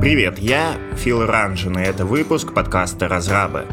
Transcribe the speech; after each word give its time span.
Привет, 0.00 0.38
я 0.38 0.76
Фил 0.96 1.26
Ранжин, 1.26 1.76
и 1.76 1.82
это 1.82 2.06
выпуск 2.06 2.54
подкаста 2.54 3.08
«Разрабы». 3.08 3.64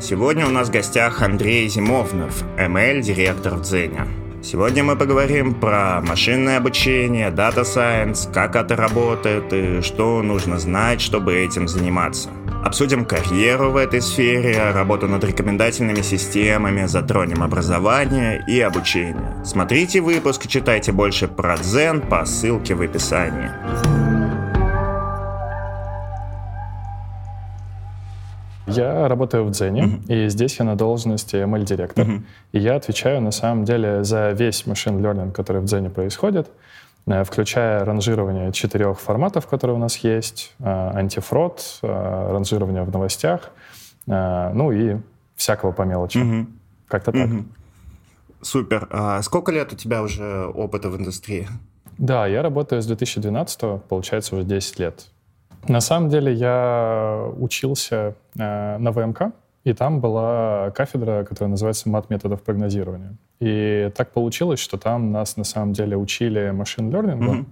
Сегодня 0.00 0.46
у 0.46 0.50
нас 0.50 0.68
в 0.68 0.72
гостях 0.72 1.20
Андрей 1.20 1.68
Зимовнов, 1.68 2.44
ML-директор 2.56 3.56
в 3.56 3.60
Дзене. 3.60 4.06
Сегодня 4.42 4.82
мы 4.84 4.96
поговорим 4.96 5.52
про 5.52 6.00
машинное 6.00 6.56
обучение, 6.56 7.28
Data 7.28 7.60
Science, 7.60 8.32
как 8.32 8.56
это 8.56 8.74
работает 8.74 9.52
и 9.52 9.82
что 9.82 10.22
нужно 10.22 10.58
знать, 10.58 11.02
чтобы 11.02 11.34
этим 11.36 11.68
заниматься. 11.68 12.30
Обсудим 12.64 13.04
карьеру 13.04 13.70
в 13.70 13.76
этой 13.76 14.00
сфере, 14.00 14.72
работу 14.72 15.08
над 15.08 15.22
рекомендательными 15.24 16.00
системами, 16.00 16.86
затронем 16.86 17.42
образование 17.42 18.42
и 18.48 18.58
обучение. 18.60 19.44
Смотрите 19.44 20.00
выпуск 20.00 20.46
и 20.46 20.48
читайте 20.48 20.92
больше 20.92 21.28
про 21.28 21.58
Дзен 21.58 22.00
по 22.00 22.24
ссылке 22.24 22.74
в 22.74 22.80
описании. 22.80 23.95
Я 28.66 29.06
работаю 29.08 29.44
в 29.44 29.50
Дзене, 29.50 29.84
uh-huh. 29.84 30.26
и 30.26 30.28
здесь 30.28 30.58
я 30.58 30.64
на 30.64 30.76
должности 30.76 31.36
ML-директор. 31.36 32.06
Uh-huh. 32.06 32.22
И 32.52 32.58
я 32.58 32.74
отвечаю, 32.76 33.20
на 33.20 33.30
самом 33.30 33.64
деле, 33.64 34.02
за 34.02 34.32
весь 34.32 34.66
машин 34.66 35.04
learning, 35.04 35.32
который 35.32 35.62
в 35.62 35.66
Дзене 35.66 35.88
происходит, 35.88 36.48
э, 37.06 37.22
включая 37.22 37.84
ранжирование 37.84 38.52
четырех 38.52 38.98
форматов, 38.98 39.46
которые 39.46 39.76
у 39.76 39.78
нас 39.78 39.96
есть, 39.98 40.54
э, 40.58 40.64
антифрод, 40.64 41.78
э, 41.82 42.32
ранжирование 42.32 42.82
в 42.82 42.90
новостях, 42.90 43.50
ну 44.08 44.70
и 44.70 44.98
всякого 45.34 45.72
по 45.72 45.82
мелочи. 45.82 46.18
Uh-huh. 46.18 46.46
Как-то 46.86 47.10
так. 47.10 47.28
Uh-huh. 47.28 47.44
Супер. 48.40 48.86
А 48.90 49.20
сколько 49.22 49.50
лет 49.50 49.72
у 49.72 49.76
тебя 49.76 50.02
уже 50.02 50.46
опыта 50.46 50.88
в 50.88 50.96
индустрии? 50.96 51.48
Да, 51.98 52.26
я 52.26 52.42
работаю 52.42 52.82
с 52.82 52.86
2012, 52.86 53.82
получается 53.88 54.36
уже 54.36 54.44
10 54.44 54.78
лет. 54.78 55.08
На 55.68 55.80
самом 55.80 56.08
деле 56.08 56.32
я 56.32 57.28
учился 57.38 58.14
э, 58.38 58.78
на 58.78 58.92
ВМК, 58.92 59.32
и 59.64 59.72
там 59.72 60.00
была 60.00 60.70
кафедра, 60.70 61.24
которая 61.24 61.50
называется 61.50 61.88
«Мат 61.88 62.08
методов 62.08 62.42
прогнозирования». 62.42 63.16
И 63.40 63.90
так 63.96 64.12
получилось, 64.12 64.60
что 64.60 64.78
там 64.78 65.10
нас 65.10 65.36
на 65.36 65.42
самом 65.44 65.72
деле 65.72 65.96
учили 65.96 66.50
машин-лернингу, 66.50 67.34
mm-hmm. 67.34 67.46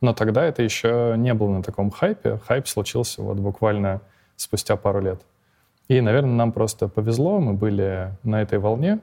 но 0.00 0.12
тогда 0.12 0.44
это 0.44 0.62
еще 0.62 1.14
не 1.16 1.32
было 1.32 1.50
на 1.50 1.62
таком 1.62 1.90
хайпе. 1.90 2.40
Хайп 2.46 2.66
случился 2.66 3.22
вот 3.22 3.38
буквально 3.38 4.00
спустя 4.34 4.76
пару 4.76 5.00
лет. 5.00 5.20
И, 5.86 6.00
наверное, 6.00 6.34
нам 6.34 6.50
просто 6.50 6.88
повезло, 6.88 7.38
мы 7.38 7.52
были 7.52 8.12
на 8.24 8.42
этой 8.42 8.58
волне. 8.58 8.98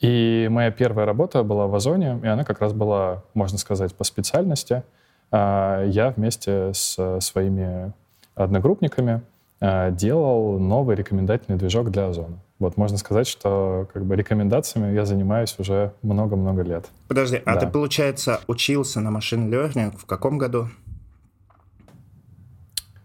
И 0.00 0.48
моя 0.50 0.70
первая 0.70 1.06
работа 1.06 1.42
была 1.42 1.66
в 1.66 1.74
Озоне, 1.74 2.20
и 2.22 2.26
она 2.26 2.44
как 2.44 2.60
раз 2.60 2.72
была, 2.72 3.24
можно 3.34 3.58
сказать, 3.58 3.94
по 3.94 4.04
специальности. 4.04 4.82
А 5.30 5.84
я 5.84 6.10
вместе 6.10 6.72
с 6.72 7.20
своими 7.20 7.92
одногруппниками 8.36 9.22
э, 9.60 9.90
делал 9.90 10.60
новый 10.60 10.94
рекомендательный 10.94 11.58
движок 11.58 11.90
для 11.90 12.06
Озона. 12.08 12.38
Вот 12.58 12.76
можно 12.76 12.96
сказать, 12.96 13.26
что 13.26 13.88
как 13.92 14.04
бы 14.04 14.14
рекомендациями 14.14 14.94
я 14.94 15.04
занимаюсь 15.04 15.56
уже 15.58 15.92
много-много 16.02 16.62
лет. 16.62 16.86
Подожди, 17.08 17.42
а 17.44 17.52
да. 17.52 17.52
а 17.52 17.60
ты, 17.60 17.66
получается, 17.66 18.40
учился 18.46 19.00
на 19.00 19.10
машин 19.10 19.52
learning 19.52 19.96
в 19.96 20.06
каком 20.06 20.38
году? 20.38 20.68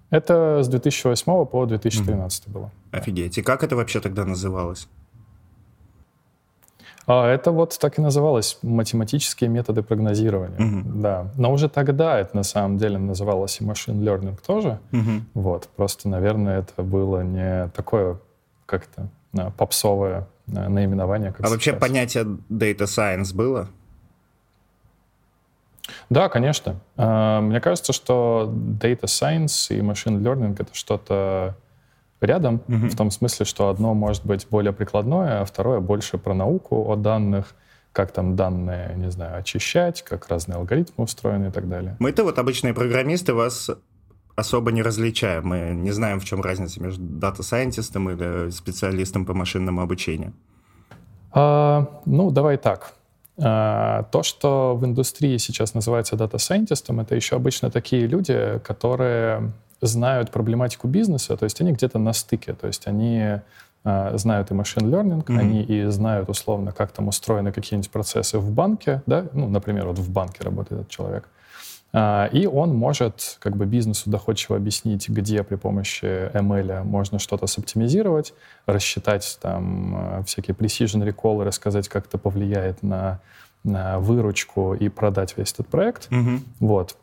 Это 0.09 0.61
с 0.61 0.67
2008 0.67 1.45
по 1.45 1.65
2013 1.65 2.47
mm. 2.47 2.51
было. 2.51 2.71
Офигеть. 2.91 3.37
И 3.37 3.41
как 3.41 3.63
это 3.63 3.75
вообще 3.75 4.01
тогда 4.01 4.25
называлось? 4.25 4.87
А 7.07 7.27
это 7.27 7.51
вот 7.51 7.77
так 7.79 7.97
и 7.97 8.01
называлось 8.01 8.57
математические 8.61 9.49
методы 9.49 9.81
прогнозирования. 9.81 10.57
Uh-huh. 10.57 11.01
Да. 11.01 11.31
Но 11.35 11.51
уже 11.51 11.67
тогда 11.67 12.19
это 12.19 12.35
на 12.35 12.43
самом 12.43 12.77
деле 12.77 12.97
называлось 12.97 13.59
и 13.59 13.63
machine 13.63 13.99
learning 13.99 14.37
тоже. 14.45 14.79
Uh-huh. 14.91 15.21
Вот. 15.33 15.67
Просто, 15.75 16.09
наверное, 16.09 16.59
это 16.59 16.83
было 16.83 17.21
не 17.21 17.67
такое 17.69 18.19
как-то 18.65 19.09
а, 19.37 19.49
попсовое 19.51 20.27
а, 20.55 20.69
наименование. 20.69 21.31
Как 21.31 21.41
а 21.41 21.43
сейчас. 21.43 21.51
вообще 21.51 21.73
понятие 21.73 22.23
data 22.49 22.85
science 22.85 23.33
было? 23.35 23.67
Да, 26.09 26.29
конечно. 26.29 26.79
А, 26.97 27.41
мне 27.41 27.59
кажется, 27.59 27.93
что 27.93 28.51
data 28.53 29.03
science 29.03 29.75
и 29.75 29.79
machine 29.79 30.21
learning— 30.21 30.55
это 30.59 30.73
что-то 30.73 31.55
рядом, 32.21 32.61
угу. 32.67 32.87
в 32.87 32.95
том 32.95 33.11
смысле, 33.11 33.45
что 33.45 33.69
одно 33.69 33.93
может 33.93 34.25
быть 34.25 34.47
более 34.49 34.73
прикладное, 34.73 35.41
а 35.41 35.45
второе 35.45 35.79
больше 35.79 36.17
про 36.17 36.33
науку 36.33 36.91
о 36.91 36.95
данных, 36.95 37.55
как 37.91 38.11
там 38.11 38.35
данные, 38.35 38.93
не 38.95 39.11
знаю, 39.11 39.39
очищать, 39.39 40.01
как 40.03 40.27
разные 40.29 40.57
алгоритмы 40.57 41.03
устроены 41.03 41.47
и 41.47 41.51
так 41.51 41.67
далее. 41.67 41.95
Мы-то 41.99 42.23
вот 42.23 42.39
обычные 42.39 42.73
программисты 42.73 43.33
вас 43.33 43.69
особо 44.35 44.71
не 44.71 44.81
различаем. 44.81 45.47
Мы 45.47 45.71
не 45.75 45.91
знаем, 45.91 46.19
в 46.19 46.25
чем 46.25 46.41
разница 46.41 46.81
между 46.81 47.03
дата-сайентистом 47.03 48.09
или 48.09 48.49
специалистом 48.49 49.25
по 49.25 49.33
машинному 49.33 49.81
обучению. 49.81 50.33
А, 51.33 52.01
ну, 52.05 52.31
давай 52.31 52.57
так. 52.57 52.93
А, 53.37 54.03
то, 54.11 54.23
что 54.23 54.75
в 54.75 54.85
индустрии 54.85 55.37
сейчас 55.37 55.73
называется 55.73 56.15
дата-сайентистом, 56.15 56.99
это 56.99 57.15
еще 57.15 57.35
обычно 57.35 57.71
такие 57.71 58.07
люди, 58.07 58.59
которые 58.63 59.51
знают 59.81 60.31
проблематику 60.31 60.87
бизнеса, 60.87 61.35
то 61.35 61.43
есть 61.43 61.59
они 61.61 61.73
где-то 61.73 61.99
на 61.99 62.13
стыке, 62.13 62.53
то 62.53 62.67
есть 62.67 62.87
они 62.87 63.39
э, 63.83 64.17
знают 64.17 64.51
и 64.51 64.53
machine 64.53 64.83
learning, 64.93 65.25
угу. 65.25 65.39
они 65.39 65.63
и 65.63 65.85
знают 65.85 66.29
условно, 66.29 66.71
как 66.71 66.91
там 66.91 67.07
устроены 67.07 67.51
какие-нибудь 67.51 67.91
процессы 67.91 68.37
в 68.37 68.51
банке, 68.51 69.01
да, 69.05 69.25
ну, 69.33 69.49
например, 69.49 69.87
вот 69.87 69.99
в 69.99 70.09
банке 70.11 70.43
работает 70.43 70.81
этот 70.81 70.91
человек, 70.91 71.27
э, 71.93 72.29
и 72.31 72.45
он 72.45 72.75
может 72.75 73.37
как 73.39 73.57
бы 73.57 73.65
бизнесу 73.65 74.09
доходчиво 74.09 74.55
объяснить, 74.55 75.09
где 75.09 75.43
при 75.43 75.55
помощи 75.55 76.31
ML 76.33 76.83
можно 76.83 77.17
что-то 77.17 77.47
соптимизировать, 77.47 78.33
рассчитать 78.67 79.39
там 79.41 80.19
э, 80.19 80.23
всякие 80.25 80.55
precision 80.55 81.03
recall, 81.03 81.43
рассказать, 81.43 81.89
как 81.89 82.05
это 82.05 82.19
повлияет 82.19 82.83
на, 82.83 83.19
на 83.63 83.99
выручку 83.99 84.75
и 84.75 84.89
продать 84.89 85.35
весь 85.37 85.53
этот 85.53 85.67
проект. 85.67 86.07
Mm-hmm. 86.11 86.39
Вот. 86.59 86.97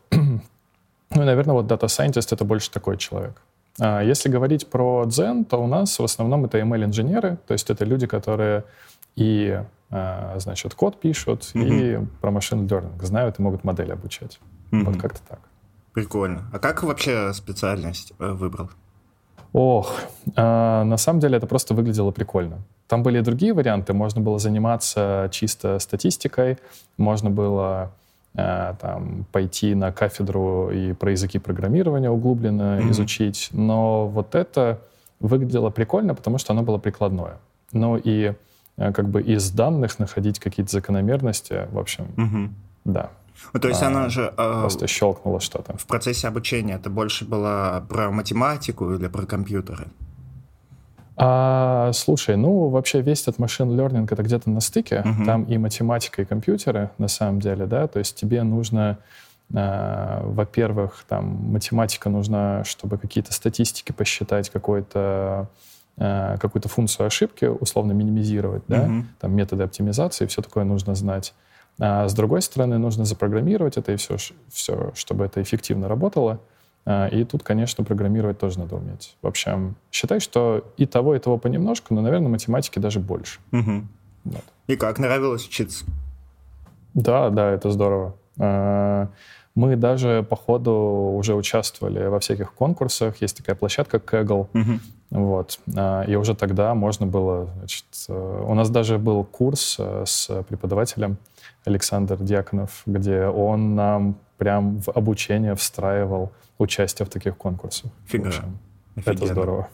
Ну, 1.11 1.23
наверное, 1.23 1.53
вот 1.53 1.65
Data 1.65 1.87
Scientist— 1.87 2.29
это 2.31 2.45
больше 2.45 2.71
такой 2.71 2.97
человек. 2.97 3.41
А 3.79 4.01
если 4.01 4.29
говорить 4.29 4.67
про 4.67 5.05
Zen, 5.07 5.45
то 5.45 5.57
у 5.57 5.67
нас 5.67 5.97
в 5.99 6.03
основном 6.03 6.45
это 6.45 6.59
ML-инженеры, 6.59 7.37
то 7.47 7.53
есть 7.53 7.69
это 7.69 7.85
люди, 7.85 8.07
которые 8.07 8.65
и, 9.15 9.61
а, 9.89 10.35
значит, 10.37 10.75
код 10.75 10.99
пишут, 10.99 11.51
mm-hmm. 11.53 12.03
и 12.03 12.07
про 12.21 12.31
машин 12.31 12.67
learning 12.67 13.03
знают 13.03 13.39
и 13.39 13.41
могут 13.41 13.63
модели 13.63 13.91
обучать. 13.91 14.39
Mm-hmm. 14.71 14.83
Вот 14.83 14.97
как-то 14.97 15.21
так. 15.27 15.39
Прикольно. 15.93 16.49
А 16.53 16.59
как 16.59 16.83
вообще 16.83 17.33
специальность 17.33 18.13
э, 18.19 18.31
выбрал? 18.31 18.69
Ох, 19.51 19.99
э, 20.35 20.41
на 20.83 20.97
самом 20.97 21.19
деле 21.19 21.37
это 21.37 21.47
просто 21.47 21.73
выглядело 21.73 22.11
прикольно. 22.11 22.59
Там 22.87 23.01
были 23.01 23.19
и 23.19 23.21
другие 23.21 23.53
варианты. 23.53 23.93
Можно 23.93 24.21
было 24.21 24.37
заниматься 24.39 25.29
чисто 25.31 25.79
статистикой, 25.79 26.59
можно 26.97 27.29
было 27.29 27.91
там, 28.35 29.25
пойти 29.31 29.75
на 29.75 29.91
кафедру 29.91 30.69
и 30.71 30.93
про 30.93 31.11
языки 31.11 31.39
программирования 31.39 32.09
углубленно 32.09 32.79
mm-hmm. 32.79 32.91
изучить. 32.91 33.49
Но 33.51 34.07
вот 34.07 34.35
это 34.35 34.79
выглядело 35.19 35.69
прикольно, 35.69 36.15
потому 36.15 36.37
что 36.37 36.53
оно 36.53 36.63
было 36.63 36.77
прикладное. 36.77 37.37
Ну 37.71 37.97
и 37.97 38.33
э, 38.77 38.91
как 38.93 39.09
бы 39.09 39.21
из 39.21 39.51
данных 39.51 39.99
находить 39.99 40.39
какие-то 40.39 40.71
закономерности, 40.71 41.67
в 41.71 41.79
общем, 41.79 42.07
mm-hmm. 42.15 42.49
да. 42.85 43.09
Ну, 43.53 43.59
то 43.59 43.69
есть 43.69 43.81
а, 43.81 43.87
она 43.87 44.09
же... 44.09 44.33
А, 44.37 44.61
просто 44.61 44.87
щелкнуло 44.87 45.39
что-то. 45.39 45.77
В 45.77 45.85
процессе 45.85 46.27
обучения 46.27 46.75
это 46.75 46.89
больше 46.89 47.25
было 47.25 47.85
про 47.87 48.11
математику 48.11 48.93
или 48.93 49.07
про 49.07 49.25
компьютеры? 49.25 49.87
А, 51.21 51.91
слушай, 51.93 52.37
ну 52.37 52.69
вообще 52.69 53.01
весь 53.01 53.23
этот 53.23 53.39
машин 53.39 53.69
learning 53.77 54.07
это 54.09 54.23
где-то 54.23 54.49
на 54.49 54.61
стыке, 54.61 55.03
uh-huh. 55.05 55.25
там 55.25 55.43
и 55.43 55.57
математика, 55.57 56.21
и 56.21 56.25
компьютеры 56.25 56.91
на 56.97 57.09
самом 57.09 57.41
деле, 57.41 57.65
да, 57.65 57.87
то 57.87 57.99
есть 57.99 58.15
тебе 58.15 58.41
нужно, 58.43 58.99
э, 59.53 60.21
во-первых, 60.23 61.03
там 61.09 61.25
математика 61.25 62.09
нужна, 62.09 62.63
чтобы 62.63 62.97
какие-то 62.97 63.33
статистики 63.33 63.91
посчитать, 63.91 64.49
какой-то 64.49 65.49
э, 65.97 66.37
какую-то 66.39 66.69
функцию 66.69 67.07
ошибки 67.07 67.43
условно 67.43 67.91
минимизировать, 67.91 68.63
да, 68.69 68.85
uh-huh. 68.85 69.03
там 69.19 69.35
методы 69.35 69.63
оптимизации, 69.63 70.25
все 70.25 70.41
такое 70.41 70.63
нужно 70.63 70.95
знать. 70.95 71.33
А 71.81 72.07
с 72.07 72.13
другой 72.13 72.41
стороны, 72.41 72.77
нужно 72.77 73.03
запрограммировать 73.03 73.75
это 73.75 73.91
и 73.91 73.97
все, 73.97 74.15
все 74.49 74.93
чтобы 74.95 75.25
это 75.25 75.41
эффективно 75.41 75.89
работало. 75.89 76.39
А, 76.85 77.07
и 77.07 77.23
тут, 77.23 77.43
конечно, 77.43 77.83
программировать 77.83 78.39
тоже 78.39 78.59
надо 78.59 78.75
уметь. 78.75 79.15
В 79.21 79.27
общем, 79.27 79.75
считай, 79.91 80.19
что 80.19 80.65
и 80.77 80.85
того, 80.85 81.15
и 81.15 81.19
того 81.19 81.37
понемножку, 81.37 81.93
но, 81.93 82.01
наверное, 82.01 82.29
математики 82.29 82.79
даже 82.79 82.99
больше. 82.99 83.39
Угу. 83.51 83.83
Вот. 84.25 84.43
И 84.67 84.75
как, 84.75 84.99
нравилось 84.99 85.47
учиться? 85.47 85.85
Да, 86.93 87.29
да, 87.29 87.51
это 87.51 87.71
здорово. 87.71 88.15
А, 88.39 89.09
мы 89.55 89.75
даже 89.75 90.25
по 90.27 90.35
ходу 90.35 91.13
уже 91.17 91.35
участвовали 91.35 92.07
во 92.07 92.19
всяких 92.19 92.53
конкурсах. 92.53 93.21
Есть 93.21 93.37
такая 93.37 93.55
площадка 93.55 93.97
Kaggle. 93.97 94.47
Угу. 94.53 94.79
Вот. 95.11 95.59
А, 95.75 96.03
и 96.03 96.15
уже 96.15 96.35
тогда 96.35 96.73
можно 96.75 97.05
было... 97.05 97.49
Значит, 97.57 97.85
э, 98.07 98.43
у 98.47 98.53
нас 98.53 98.69
даже 98.69 98.97
был 98.97 99.23
курс 99.23 99.75
э, 99.79 100.03
с 100.05 100.43
преподавателем 100.43 101.17
Александр 101.65 102.17
Дьяконов, 102.17 102.83
где 102.85 103.25
он 103.25 103.75
нам 103.75 104.15
прям 104.39 104.81
в 104.81 104.89
обучение 104.89 105.53
встраивал 105.53 106.31
участие 106.57 107.05
в 107.05 107.09
таких 107.09 107.37
конкурсах. 107.37 107.91
Фига. 108.07 108.33
Это 108.95 109.27
здорово. 109.27 109.69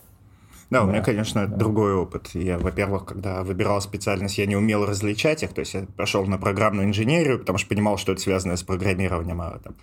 Да, 0.71 0.83
у 0.83 0.87
меня, 0.87 1.01
конечно, 1.01 1.47
да. 1.47 1.55
другой 1.55 1.93
опыт. 1.93 2.31
Я, 2.33 2.57
во-первых, 2.57 3.05
когда 3.05 3.43
выбирал 3.43 3.79
специальность, 3.81 4.39
я 4.39 4.47
не 4.47 4.55
умел 4.55 4.83
различать 4.85 5.43
их. 5.43 5.53
То 5.53 5.59
есть 5.59 5.75
я 5.75 5.85
пошел 5.95 6.25
на 6.25 6.39
программную 6.39 6.87
инженерию, 6.87 7.39
потому 7.39 7.59
что 7.59 7.69
понимал, 7.69 7.97
что 7.97 8.13
это 8.13 8.21
связано 8.21 8.57
с 8.57 8.63
программированием. 8.63 9.39
А 9.41 9.59
там, 9.59 9.75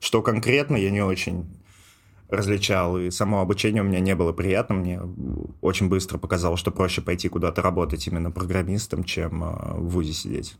что 0.00 0.22
конкретно, 0.22 0.76
я 0.76 0.90
не 0.90 1.02
очень 1.02 1.44
различал. 2.30 2.96
И 2.96 3.10
само 3.10 3.40
обучение 3.40 3.82
у 3.82 3.86
меня 3.86 4.00
не 4.00 4.14
было 4.14 4.32
приятным. 4.32 4.78
Мне 4.78 5.00
очень 5.60 5.90
быстро 5.90 6.16
показалось, 6.16 6.60
что 6.60 6.70
проще 6.70 7.02
пойти 7.02 7.28
куда-то 7.28 7.60
работать 7.60 8.06
именно 8.06 8.30
программистом, 8.30 9.04
чем 9.04 9.44
а, 9.44 9.74
в 9.76 9.90
ВУЗе 9.90 10.14
сидеть. 10.14 10.56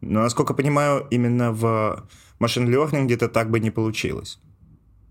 Но, 0.00 0.22
насколько 0.22 0.54
понимаю, 0.54 1.06
именно 1.10 1.52
в 1.52 2.04
машин-лернинге 2.40 3.14
это 3.14 3.28
так 3.28 3.50
бы 3.50 3.60
не 3.60 3.70
получилось. 3.70 4.38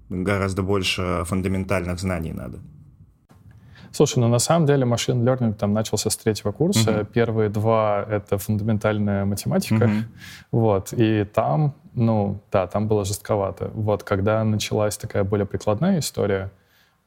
Гораздо 0.09 0.63
больше 0.63 1.23
фундаментальных 1.25 1.99
знаний 1.99 2.33
надо. 2.33 2.59
Слушай, 3.91 4.19
ну 4.19 4.27
на 4.27 4.39
самом 4.39 4.65
деле 4.65 4.85
машин 4.85 5.27
learning 5.27 5.53
там 5.53 5.73
начался 5.73 6.09
с 6.09 6.17
третьего 6.17 6.51
курса. 6.51 6.91
Uh-huh. 6.91 7.05
Первые 7.05 7.49
два— 7.49 8.05
это 8.09 8.37
фундаментальная 8.37 9.25
математика. 9.25 9.85
Uh-huh. 9.85 10.03
Вот, 10.51 10.93
и 10.93 11.25
там, 11.25 11.73
ну, 11.93 12.39
да, 12.51 12.67
там 12.67 12.87
было 12.87 13.03
жестковато. 13.05 13.71
Вот, 13.73 14.03
когда 14.03 14.43
началась 14.43 14.97
такая 14.97 15.23
более 15.23 15.45
прикладная 15.45 15.99
история, 15.99 16.51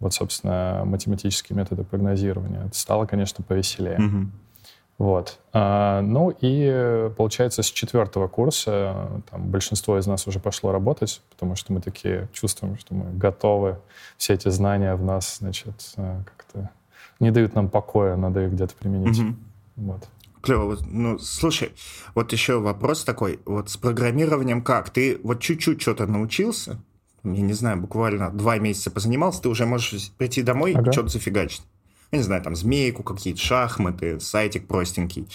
вот, 0.00 0.14
собственно, 0.14 0.82
математические 0.84 1.56
методы 1.56 1.84
прогнозирования, 1.84 2.66
это 2.66 2.76
стало, 2.76 3.06
конечно, 3.06 3.44
повеселее. 3.44 3.98
Uh-huh. 3.98 4.26
Вот. 5.02 5.40
А, 5.52 6.00
ну 6.00 6.32
и, 6.40 7.10
получается, 7.16 7.64
с 7.64 7.66
четвертого 7.66 8.28
курса 8.28 9.20
там, 9.28 9.49
большинство 9.49 9.99
из 9.99 10.06
нас 10.06 10.28
уже 10.28 10.38
пошло 10.38 10.70
работать, 10.70 11.20
потому 11.31 11.56
что 11.56 11.72
мы 11.72 11.81
такие 11.81 12.28
чувствуем, 12.32 12.78
что 12.78 12.94
мы 12.94 13.12
готовы, 13.12 13.81
все 14.16 14.34
эти 14.34 14.49
знания 14.49 14.94
в 14.94 15.02
нас, 15.02 15.38
значит, 15.38 15.75
э, 15.96 16.22
как-то 16.25 16.70
не 17.19 17.32
дают 17.32 17.56
нам 17.56 17.69
покоя, 17.69 18.14
надо 18.14 18.44
их 18.44 18.52
где-то 18.52 18.76
применить. 18.76 19.19
Угу. 19.19 19.34
Вот. 19.78 20.08
Клево. 20.40 20.78
Ну, 20.87 21.19
слушай, 21.19 21.72
вот 22.14 22.32
еще 22.32 22.60
вопрос 22.60 23.02
такой. 23.02 23.40
Вот 23.44 23.70
с 23.70 23.76
программированием 23.76 24.62
как? 24.62 24.90
Ты 24.90 25.19
вот 25.25 25.40
чуть-чуть 25.40 25.82
что-то 25.82 26.06
научился? 26.06 26.81
Я 27.25 27.40
не 27.40 27.55
знаю, 27.55 27.81
буквально 27.81 28.31
два 28.31 28.58
месяца 28.58 28.93
позанимался, 28.93 29.43
ты 29.43 29.48
уже 29.48 29.66
можешь 29.66 30.12
прийти 30.12 30.43
домой 30.43 30.75
ага. 30.75 30.90
и 30.90 30.93
что-то 30.93 31.08
зафигачить 31.08 31.62
я 32.12 32.19
не 32.19 32.25
знаю, 32.25 32.43
там, 32.43 32.55
змейку, 32.55 33.03
какие-то 33.03 33.41
шахматы, 33.41 34.20
сайтик 34.20 34.69
простенький. 34.69 35.26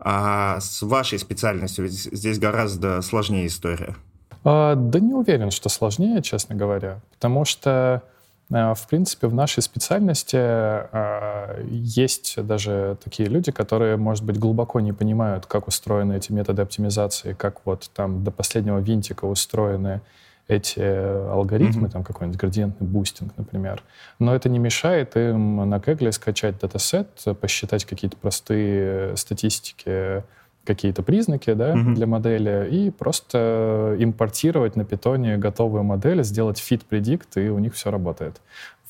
А 0.00 0.58
с 0.60 0.82
вашей 0.82 1.18
специальностью 1.18 1.88
здесь 1.88 2.38
гораздо 2.38 3.02
сложнее 3.02 3.46
история. 3.46 3.94
А, 4.42 4.74
да 4.74 5.00
не 5.00 5.12
уверен, 5.12 5.50
что 5.50 5.68
сложнее, 5.68 6.22
честно 6.22 6.54
говоря. 6.54 7.00
Потому 7.12 7.44
что, 7.44 8.02
а, 8.50 8.74
в 8.74 8.88
принципе, 8.88 9.26
в 9.26 9.34
нашей 9.34 9.62
специальности 9.62 10.36
а, 10.38 11.60
есть 11.68 12.42
даже 12.42 12.96
такие 13.04 13.28
люди, 13.28 13.52
которые, 13.52 13.96
может 13.98 14.24
быть, 14.24 14.38
глубоко 14.38 14.80
не 14.80 14.92
понимают, 14.92 15.44
как 15.44 15.68
устроены 15.68 16.16
эти 16.16 16.32
методы 16.32 16.62
оптимизации, 16.62 17.34
как 17.34 17.66
вот 17.66 17.90
там 17.92 18.24
до 18.24 18.30
последнего 18.30 18.78
винтика 18.78 19.26
устроены 19.26 20.00
эти 20.48 20.80
алгоритмы, 20.80 21.86
mm-hmm. 21.86 21.92
там 21.92 22.04
какой-нибудь 22.04 22.40
градиентный 22.40 22.86
бустинг, 22.86 23.32
например. 23.36 23.82
Но 24.18 24.34
это 24.34 24.48
не 24.48 24.58
мешает 24.58 25.16
им 25.16 25.68
на 25.68 25.78
Кегле 25.78 26.10
скачать 26.10 26.58
датасет, 26.58 27.24
посчитать 27.40 27.84
какие-то 27.84 28.16
простые 28.16 29.16
статистики, 29.16 30.24
какие-то 30.64 31.02
признаки 31.02 31.52
да, 31.52 31.74
mm-hmm. 31.74 31.94
для 31.94 32.06
модели 32.06 32.68
и 32.70 32.90
просто 32.90 33.96
импортировать 33.98 34.74
на 34.74 34.84
питоне 34.84 35.36
готовую 35.36 35.84
модель, 35.84 36.24
сделать 36.24 36.58
fit 36.58 36.82
predict, 36.88 37.42
и 37.42 37.48
у 37.50 37.58
них 37.58 37.74
все 37.74 37.90
работает. 37.90 38.40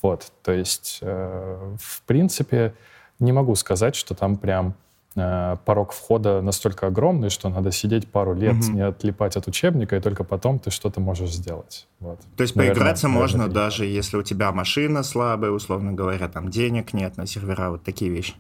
Вот, 0.01 0.31
то 0.45 0.53
есть, 0.53 0.99
э, 1.03 1.77
в 1.81 2.03
принципе, 2.03 2.73
не 3.19 3.33
могу 3.33 3.57
сказать, 3.57 3.97
что 3.97 4.15
там 4.15 4.37
прям 4.37 4.75
Э, 4.77 4.88
порог 5.65 5.93
входа 5.93 6.41
настолько 6.43 6.87
огромный, 6.87 7.31
что 7.31 7.49
надо 7.49 7.73
сидеть 7.73 8.11
пару 8.11 8.35
лет, 8.35 8.57
угу. 8.57 8.73
не 8.73 8.81
отлипать 8.81 9.37
от 9.37 9.47
учебника, 9.49 9.97
и 9.97 10.01
только 10.01 10.25
потом 10.25 10.59
ты 10.59 10.71
что-то 10.71 11.01
можешь 11.01 11.31
сделать. 11.31 11.87
Вот. 12.01 12.21
То 12.37 12.43
есть 12.43 12.57
наверное, 12.57 12.75
поиграться 12.75 13.07
наверное, 13.07 13.23
можно 13.23 13.39
наверное, 13.39 13.63
даже 13.63 13.87
если 13.87 14.17
у 14.17 14.23
тебя 14.23 14.53
машина 14.53 15.03
слабая, 15.03 15.51
условно 15.51 15.93
говоря, 15.93 16.29
там 16.29 16.51
денег 16.51 16.93
нет 16.93 17.17
на 17.17 17.27
сервера, 17.27 17.71
вот 17.71 17.85
такие 17.85 18.11
вещи. 18.11 18.35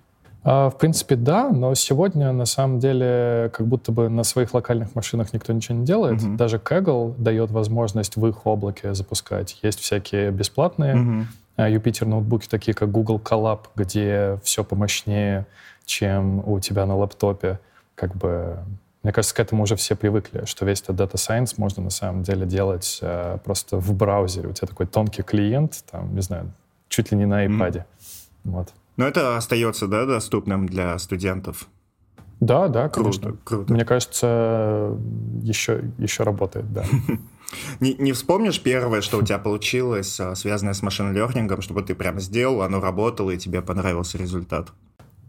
А, 0.45 0.71
в 0.71 0.79
принципе, 0.79 1.17
да, 1.17 1.51
но 1.51 1.75
сегодня 1.75 2.33
на 2.33 2.47
самом 2.47 2.79
деле 2.79 3.51
как 3.53 3.67
будто 3.67 3.93
бы 3.93 4.09
на 4.09 4.23
своих 4.23 4.55
локальных 4.55 4.95
машинах 4.95 5.33
никто 5.33 5.53
ничего 5.53 5.77
не 5.77 5.85
делает. 5.85 6.23
Угу. 6.23 6.37
Даже 6.37 6.57
Kaggle 6.57 7.15
дает 7.19 7.51
возможность 7.51 8.17
в 8.17 8.27
их 8.27 8.47
облаке 8.47 8.95
запускать. 8.95 9.59
Есть 9.63 9.81
всякие 9.81 10.31
бесплатные 10.31 10.97
угу. 10.97 11.27
Юпитер 11.67 12.07
ноутбуки, 12.07 12.47
такие 12.49 12.73
как 12.73 12.91
Google 12.91 13.19
Colab, 13.19 13.61
где 13.75 14.39
все 14.45 14.63
помощнее 14.63 15.47
чем 15.89 16.47
у 16.49 16.61
тебя 16.61 16.87
на 16.87 16.97
лаптопе. 16.97 17.59
Как 17.95 18.15
бы, 18.15 18.59
мне 19.03 19.13
кажется, 19.13 19.35
к 19.35 19.41
этому 19.41 19.65
уже 19.65 19.75
все 19.75 19.97
привыкли, 19.97 20.45
что 20.45 20.65
весь 20.65 20.83
этот 20.83 21.01
Data 21.01 21.15
Science 21.15 21.55
можно 21.57 21.83
на 21.83 21.91
самом 21.91 22.23
деле 22.23 22.47
делать 22.47 22.99
э, 23.03 23.39
просто 23.45 23.79
в 23.79 23.93
браузере. 23.95 24.49
У 24.49 24.53
тебя 24.53 24.69
такой 24.69 24.87
тонкий 24.87 25.23
клиент, 25.23 25.83
там, 25.91 26.15
не 26.15 26.21
знаю, 26.21 26.53
чуть 26.89 27.11
ли 27.11 27.19
не 27.19 27.27
на 27.27 27.47
iPad. 27.47 27.73
Mm. 27.73 27.85
Вот. 28.45 28.69
Но 28.97 29.07
это 29.09 29.37
остается, 29.37 29.89
да, 29.89 30.05
доступным 30.07 30.67
для 30.67 30.99
студентов? 30.99 31.69
Да, 32.41 32.69
да, 32.69 32.89
конечно. 32.89 33.31
Круто, 33.31 33.39
круто. 33.45 33.73
Мне 33.73 33.85
кажется, 33.85 34.97
еще, 35.43 35.85
еще 35.99 36.23
работает, 36.23 36.73
да. 36.73 36.85
Не, 37.81 37.95
не 37.95 38.13
вспомнишь 38.13 38.61
первое, 38.61 39.01
что 39.01 39.17
у 39.17 39.23
тебя 39.23 39.39
получилось, 39.39 40.21
а, 40.21 40.35
связанное 40.35 40.75
с 40.75 40.83
машин-лернингом, 40.83 41.63
чтобы 41.63 41.81
ты 41.81 41.95
прямо 41.95 42.21
сделал, 42.21 42.61
оно 42.61 42.79
работало, 42.79 43.31
и 43.31 43.39
тебе 43.39 43.63
понравился 43.63 44.19
результат? 44.19 44.69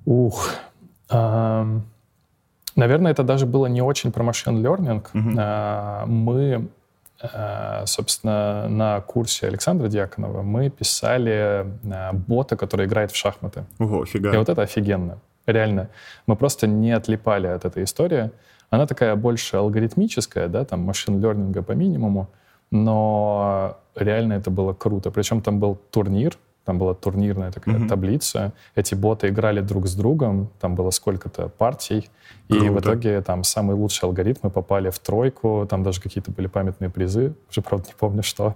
Ух. 0.09 0.49
Эм, 1.11 1.83
наверное, 2.75 3.11
это 3.11 3.21
даже 3.21 3.45
было 3.45 3.67
не 3.67 3.83
очень 3.83 4.11
про 4.11 4.23
машин 4.23 4.65
learning. 4.65 5.05
Mm-hmm. 5.13 5.35
Э, 5.37 6.05
мы, 6.07 6.67
э, 7.21 7.85
собственно, 7.85 8.67
на 8.69 9.01
курсе 9.01 9.45
Александра 9.45 9.87
Дьяконова 9.87 10.41
мы 10.41 10.71
писали 10.71 11.63
э, 11.83 12.13
бота, 12.13 12.57
который 12.57 12.87
играет 12.87 13.11
в 13.11 13.15
шахматы. 13.15 13.65
Ого, 13.77 14.03
фига. 14.05 14.33
И 14.33 14.37
вот 14.37 14.49
это 14.49 14.63
офигенно. 14.63 15.19
Реально. 15.45 15.89
Мы 16.25 16.35
просто 16.35 16.65
не 16.65 16.91
отлипали 16.91 17.45
от 17.45 17.65
этой 17.65 17.83
истории. 17.83 18.31
Она 18.71 18.87
такая 18.87 19.15
больше 19.15 19.57
алгоритмическая, 19.57 20.47
да, 20.47 20.65
там 20.65 20.79
машин 20.81 21.21
лернинга 21.21 21.61
по 21.61 21.73
минимуму, 21.73 22.27
но 22.71 23.77
реально 23.95 24.33
это 24.33 24.49
было 24.49 24.73
круто. 24.73 25.11
Причем 25.11 25.41
там 25.41 25.59
был 25.59 25.77
турнир, 25.91 26.35
там 26.65 26.77
была 26.77 26.93
турнирная 26.93 27.51
такая 27.51 27.75
mm-hmm. 27.77 27.87
таблица. 27.87 28.53
Эти 28.75 28.93
боты 28.95 29.29
играли 29.29 29.61
друг 29.61 29.87
с 29.87 29.95
другом. 29.95 30.49
Там 30.59 30.75
было 30.75 30.91
сколько-то 30.91 31.49
партий. 31.49 32.09
Круто. 32.47 32.65
И 32.65 32.69
в 32.69 32.79
итоге 32.79 33.21
там 33.21 33.43
самые 33.43 33.75
лучшие 33.75 34.07
алгоритмы 34.07 34.49
попали 34.49 34.89
в 34.89 34.99
тройку. 34.99 35.65
Там 35.69 35.83
даже 35.83 36.01
какие-то 36.01 36.31
были 36.31 36.47
памятные 36.47 36.89
призы. 36.89 37.33
Уже, 37.49 37.61
правда, 37.61 37.87
не 37.87 37.95
помню, 37.97 38.23
что. 38.23 38.55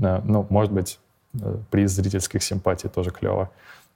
Э, 0.00 0.20
ну, 0.24 0.46
может 0.48 0.72
быть, 0.72 0.98
э, 1.34 1.56
приз 1.70 1.92
зрительских 1.92 2.42
симпатий 2.42 2.88
тоже 2.88 3.10
клево. 3.10 3.50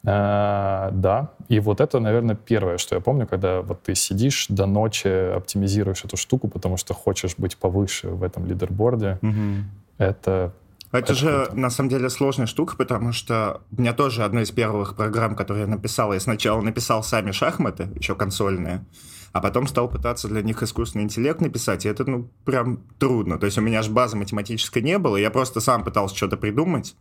А, 0.06 0.90
да, 0.92 1.30
и 1.49 1.61
вот 1.61 1.80
это, 1.80 1.99
наверное, 1.99 2.37
первое, 2.37 2.76
что 2.76 2.94
я 2.94 3.00
помню, 3.00 3.26
когда 3.26 3.62
вот 3.62 3.82
ты 3.82 3.94
сидишь 3.94 4.46
до 4.50 4.66
ночи, 4.66 5.08
оптимизируешь 5.08 6.04
эту 6.04 6.18
штуку, 6.18 6.49
потому 6.49 6.76
что 6.76 6.92
хочешь 6.92 7.37
быть 7.38 7.56
повыше 7.56 8.08
в 8.08 8.23
этом 8.23 8.44
лидерборде. 8.46 9.18
Угу. 9.23 9.64
Это 9.96 10.52
это, 10.98 11.12
это 11.12 11.14
же 11.14 11.44
круто. 11.44 11.60
на 11.60 11.70
самом 11.70 11.90
деле 11.90 12.10
сложная 12.10 12.46
штука, 12.46 12.76
потому 12.76 13.12
что 13.12 13.62
у 13.70 13.80
меня 13.80 13.92
тоже 13.92 14.24
одна 14.24 14.42
из 14.42 14.50
первых 14.50 14.96
программ, 14.96 15.36
которые 15.36 15.62
я 15.62 15.70
написал, 15.70 16.12
я 16.12 16.20
сначала 16.20 16.60
написал 16.60 17.02
сами 17.02 17.32
шахматы, 17.32 17.88
еще 17.94 18.14
консольные, 18.14 18.84
а 19.32 19.40
потом 19.40 19.66
стал 19.66 19.88
пытаться 19.88 20.28
для 20.28 20.42
них 20.42 20.62
искусственный 20.62 21.04
интеллект 21.04 21.40
написать, 21.40 21.84
и 21.84 21.88
это, 21.88 22.08
ну, 22.08 22.30
прям 22.44 22.84
трудно. 22.98 23.38
То 23.38 23.46
есть 23.46 23.58
у 23.58 23.60
меня 23.60 23.82
же 23.82 23.90
базы 23.90 24.16
математической 24.16 24.80
не 24.82 24.98
было, 24.98 25.16
я 25.16 25.30
просто 25.30 25.60
сам 25.60 25.84
пытался 25.84 26.16
что-то 26.16 26.36
придумать, 26.36 26.94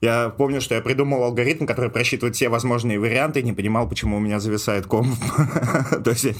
я 0.00 0.30
помню, 0.30 0.60
что 0.60 0.74
я 0.74 0.80
придумал 0.80 1.24
алгоритм, 1.24 1.66
который 1.66 1.90
просчитывает 1.90 2.36
все 2.36 2.48
возможные 2.48 2.98
варианты, 2.98 3.40
и 3.40 3.42
не 3.42 3.52
понимал, 3.52 3.88
почему 3.88 4.16
у 4.16 4.20
меня 4.20 4.40
зависает 4.40 4.86
комп. 4.86 5.08
То 6.04 6.10
есть 6.10 6.24
я 6.24 6.34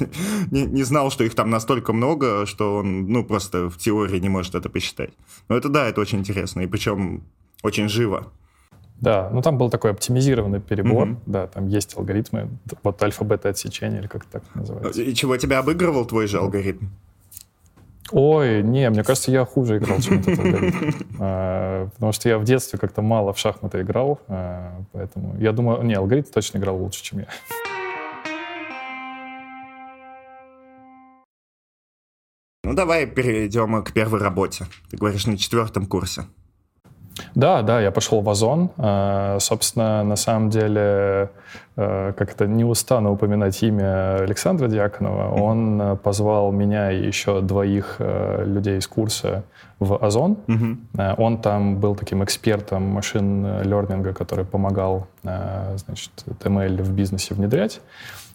не, 0.50 0.82
знал, 0.82 1.10
что 1.10 1.24
их 1.24 1.34
там 1.34 1.50
настолько 1.50 1.92
много, 1.92 2.46
что 2.46 2.76
он, 2.76 3.06
ну, 3.08 3.24
просто 3.24 3.68
в 3.68 3.78
теории 3.78 4.18
не 4.18 4.28
может 4.28 4.54
это 4.54 4.68
посчитать. 4.68 5.10
Но 5.48 5.56
это 5.56 5.68
да, 5.68 5.88
это 5.88 6.00
очень 6.00 6.18
интересно, 6.18 6.60
и 6.60 6.66
причем 6.66 7.24
очень 7.62 7.88
живо. 7.88 8.32
Да, 9.00 9.28
ну 9.30 9.42
там 9.42 9.58
был 9.58 9.68
такой 9.68 9.90
оптимизированный 9.90 10.60
перебор, 10.60 11.08
mm-hmm. 11.08 11.22
да, 11.26 11.46
там 11.46 11.68
есть 11.68 11.96
алгоритмы, 11.96 12.48
вот 12.82 13.02
альфа-бета 13.02 13.50
отсечения, 13.50 13.98
или 13.98 14.06
как 14.06 14.24
так 14.24 14.42
называется. 14.54 15.02
И 15.02 15.14
чего, 15.14 15.36
тебя 15.36 15.58
обыгрывал 15.58 16.06
твой 16.06 16.26
же 16.26 16.38
алгоритм? 16.38 16.86
Ой, 18.12 18.62
не, 18.62 18.88
мне 18.88 19.02
кажется, 19.02 19.30
я 19.32 19.44
хуже 19.44 19.78
играл, 19.78 19.98
чем 20.00 20.20
этот 20.20 20.38
алгоритм. 20.38 20.92
А, 21.18 21.88
потому 21.94 22.12
что 22.12 22.28
я 22.28 22.38
в 22.38 22.44
детстве 22.44 22.78
как-то 22.78 23.02
мало 23.02 23.32
в 23.32 23.38
шахматы 23.38 23.80
играл, 23.80 24.20
а, 24.28 24.80
поэтому 24.92 25.36
я 25.38 25.52
думаю, 25.52 25.82
не, 25.82 25.94
алгоритм 25.94 26.30
точно 26.30 26.58
играл 26.58 26.76
лучше, 26.76 27.02
чем 27.02 27.20
я. 27.20 27.26
Ну, 32.64 32.74
давай 32.74 33.06
перейдем 33.06 33.82
к 33.82 33.92
первой 33.92 34.20
работе. 34.20 34.66
Ты 34.90 34.96
говоришь, 34.96 35.26
на 35.26 35.38
четвертом 35.38 35.86
курсе. 35.86 36.26
Да, 37.34 37.62
да, 37.62 37.80
я 37.80 37.90
пошел 37.90 38.20
в 38.20 38.28
Озон. 38.28 38.70
А, 38.76 39.38
собственно, 39.40 40.02
на 40.02 40.16
самом 40.16 40.50
деле, 40.50 41.30
э, 41.76 42.12
как-то 42.16 42.46
не 42.46 42.64
устану 42.64 43.12
упоминать 43.12 43.62
имя 43.62 44.16
Александра 44.16 44.68
Дьяконова. 44.68 45.32
Он 45.40 45.80
э, 45.80 45.96
позвал 45.96 46.52
меня 46.52 46.92
и 46.92 47.06
еще 47.06 47.40
двоих 47.40 47.96
э, 47.98 48.44
людей 48.46 48.78
из 48.78 48.86
курса 48.86 49.44
в 49.78 49.96
Озон. 50.02 50.38
Mm-hmm. 50.46 51.14
Он 51.18 51.38
там 51.38 51.76
был 51.76 51.94
таким 51.94 52.24
экспертом 52.24 52.82
машин 52.82 53.62
лернинга, 53.62 54.14
который 54.14 54.46
помогал 54.46 55.06
значит, 55.22 56.10
TML 56.40 56.82
в 56.82 56.92
бизнесе 56.92 57.34
внедрять. 57.34 57.82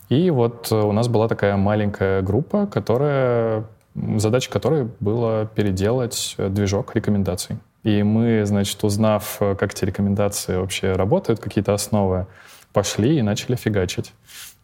И 0.09 0.29
вот 0.29 0.71
у 0.71 0.91
нас 0.91 1.07
была 1.07 1.27
такая 1.27 1.57
маленькая 1.57 2.21
группа, 2.21 2.67
которая, 2.67 3.63
задача 3.95 4.51
которой 4.51 4.87
была 4.99 5.45
переделать 5.45 6.35
движок 6.37 6.93
рекомендаций. 6.93 7.57
И 7.83 8.03
мы, 8.03 8.45
значит, 8.45 8.83
узнав, 8.83 9.37
как 9.39 9.73
эти 9.73 9.85
рекомендации 9.85 10.57
вообще 10.57 10.93
работают, 10.93 11.39
какие-то 11.39 11.73
основы, 11.73 12.27
пошли 12.73 13.17
и 13.17 13.21
начали 13.21 13.55
фигачить. 13.55 14.13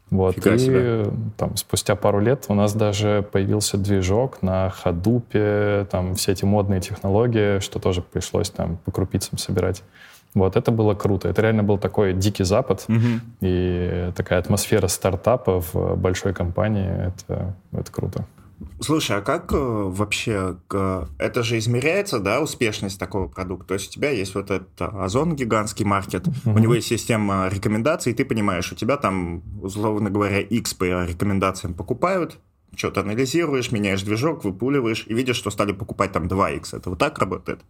Вот. 0.09 0.35
Фига 0.35 0.53
и 0.53 0.57
себе. 0.57 1.05
там, 1.35 1.57
спустя 1.57 1.95
пару 1.95 2.19
лет 2.19 2.45
у 2.47 2.53
нас 2.53 2.73
даже 2.73 3.27
появился 3.29 3.77
движок 3.77 4.41
на 4.41 4.69
ходупе, 4.69 5.85
там 5.91 6.15
все 6.15 6.31
эти 6.31 6.45
модные 6.45 6.79
технологии, 6.79 7.59
что 7.59 7.79
тоже 7.79 8.01
пришлось 8.01 8.49
там 8.49 8.77
по 8.85 8.91
крупицам 8.91 9.37
собирать. 9.37 9.83
Вот, 10.33 10.55
это 10.55 10.71
было 10.71 10.93
круто. 10.93 11.27
Это 11.29 11.41
реально 11.41 11.63
был 11.63 11.77
такой 11.77 12.13
дикий 12.13 12.43
запад. 12.43 12.85
Угу. 12.87 12.97
И 13.41 14.11
такая 14.15 14.39
атмосфера 14.39 14.87
стартапа 14.87 15.61
в 15.61 15.95
большой 15.95 16.33
компании. 16.33 17.07
Это, 17.07 17.55
это 17.71 17.91
круто. 17.91 18.25
Слушай, 18.79 19.17
а 19.17 19.21
как 19.21 19.53
э, 19.53 19.57
вообще, 19.57 20.57
это 20.69 21.43
же 21.43 21.57
измеряется, 21.59 22.19
да, 22.19 22.41
успешность 22.41 22.99
такого 22.99 23.27
продукта? 23.27 23.69
То 23.69 23.73
есть 23.75 23.89
у 23.89 23.91
тебя 23.91 24.09
есть 24.09 24.33
вот 24.33 24.49
этот 24.49 24.81
Озон, 24.81 25.35
гигантский 25.35 25.85
маркет, 25.85 26.27
mm-hmm. 26.27 26.55
у 26.55 26.57
него 26.57 26.73
есть 26.73 26.87
система 26.87 27.49
рекомендаций, 27.49 28.11
и 28.11 28.15
ты 28.15 28.25
понимаешь, 28.25 28.71
у 28.71 28.75
тебя 28.75 28.97
там, 28.97 29.43
условно 29.61 30.09
говоря, 30.09 30.39
X 30.39 30.73
по 30.73 30.85
рекомендациям 31.05 31.75
покупают, 31.75 32.39
что-то 32.75 33.01
анализируешь, 33.01 33.71
меняешь 33.71 34.03
движок, 34.03 34.43
выпуливаешь, 34.43 35.05
и 35.07 35.13
видишь, 35.13 35.37
что 35.37 35.51
стали 35.51 35.71
покупать 35.71 36.11
там 36.11 36.25
2X. 36.25 36.77
Это 36.77 36.89
вот 36.89 36.99
так 36.99 37.17
работает? 37.19 37.61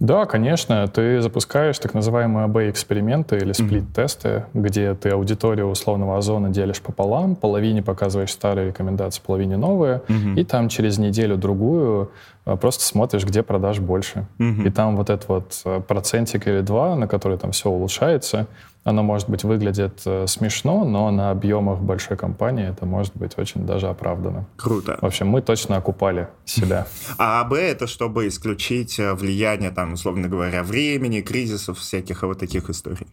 Да, 0.00 0.26
конечно. 0.26 0.86
Ты 0.88 1.20
запускаешь 1.20 1.78
так 1.78 1.94
называемые 1.94 2.44
АБ-эксперименты 2.44 3.38
или 3.38 3.52
сплит-тесты, 3.52 4.28
mm-hmm. 4.28 4.44
где 4.54 4.94
ты 4.94 5.10
аудиторию 5.10 5.66
условного 5.66 6.18
озона 6.18 6.50
делишь 6.50 6.80
пополам, 6.80 7.36
половине 7.36 7.82
показываешь 7.82 8.32
старые 8.32 8.68
рекомендации, 8.68 9.22
половине 9.24 9.56
новые, 9.56 10.02
mm-hmm. 10.08 10.40
и 10.40 10.44
там 10.44 10.68
через 10.68 10.98
неделю-другую 10.98 12.10
э, 12.44 12.56
просто 12.56 12.84
смотришь, 12.84 13.24
где 13.24 13.42
продаж 13.42 13.78
больше. 13.78 14.26
Mm-hmm. 14.38 14.66
И 14.66 14.70
там 14.70 14.96
вот 14.96 15.10
этот 15.10 15.28
вот 15.28 15.62
э, 15.64 15.80
процентик 15.86 16.48
или 16.48 16.60
два, 16.60 16.96
на 16.96 17.06
который 17.06 17.38
там 17.38 17.52
все 17.52 17.70
улучшается, 17.70 18.46
оно, 18.84 19.02
может 19.02 19.30
быть, 19.30 19.44
выглядит 19.44 20.02
э, 20.04 20.26
смешно, 20.26 20.84
но 20.84 21.10
на 21.10 21.30
объемах 21.30 21.80
большой 21.80 22.16
компании 22.16 22.68
это 22.68 22.84
может 22.84 23.16
быть 23.16 23.38
очень 23.38 23.66
даже 23.66 23.88
оправдано. 23.88 24.46
Круто. 24.56 24.98
В 25.00 25.06
общем, 25.06 25.28
мы 25.28 25.40
точно 25.40 25.76
окупали 25.76 26.28
себя. 26.44 26.86
А 27.18 27.40
АБ— 27.40 27.52
это 27.54 27.86
чтобы 27.86 28.28
исключить 28.28 28.98
э, 28.98 29.14
влияние, 29.14 29.70
там, 29.70 29.94
условно 29.94 30.28
говоря, 30.28 30.62
времени, 30.62 31.22
кризисов, 31.22 31.78
всяких 31.78 32.22
вот 32.22 32.38
таких 32.38 32.68
историй. 32.68 33.06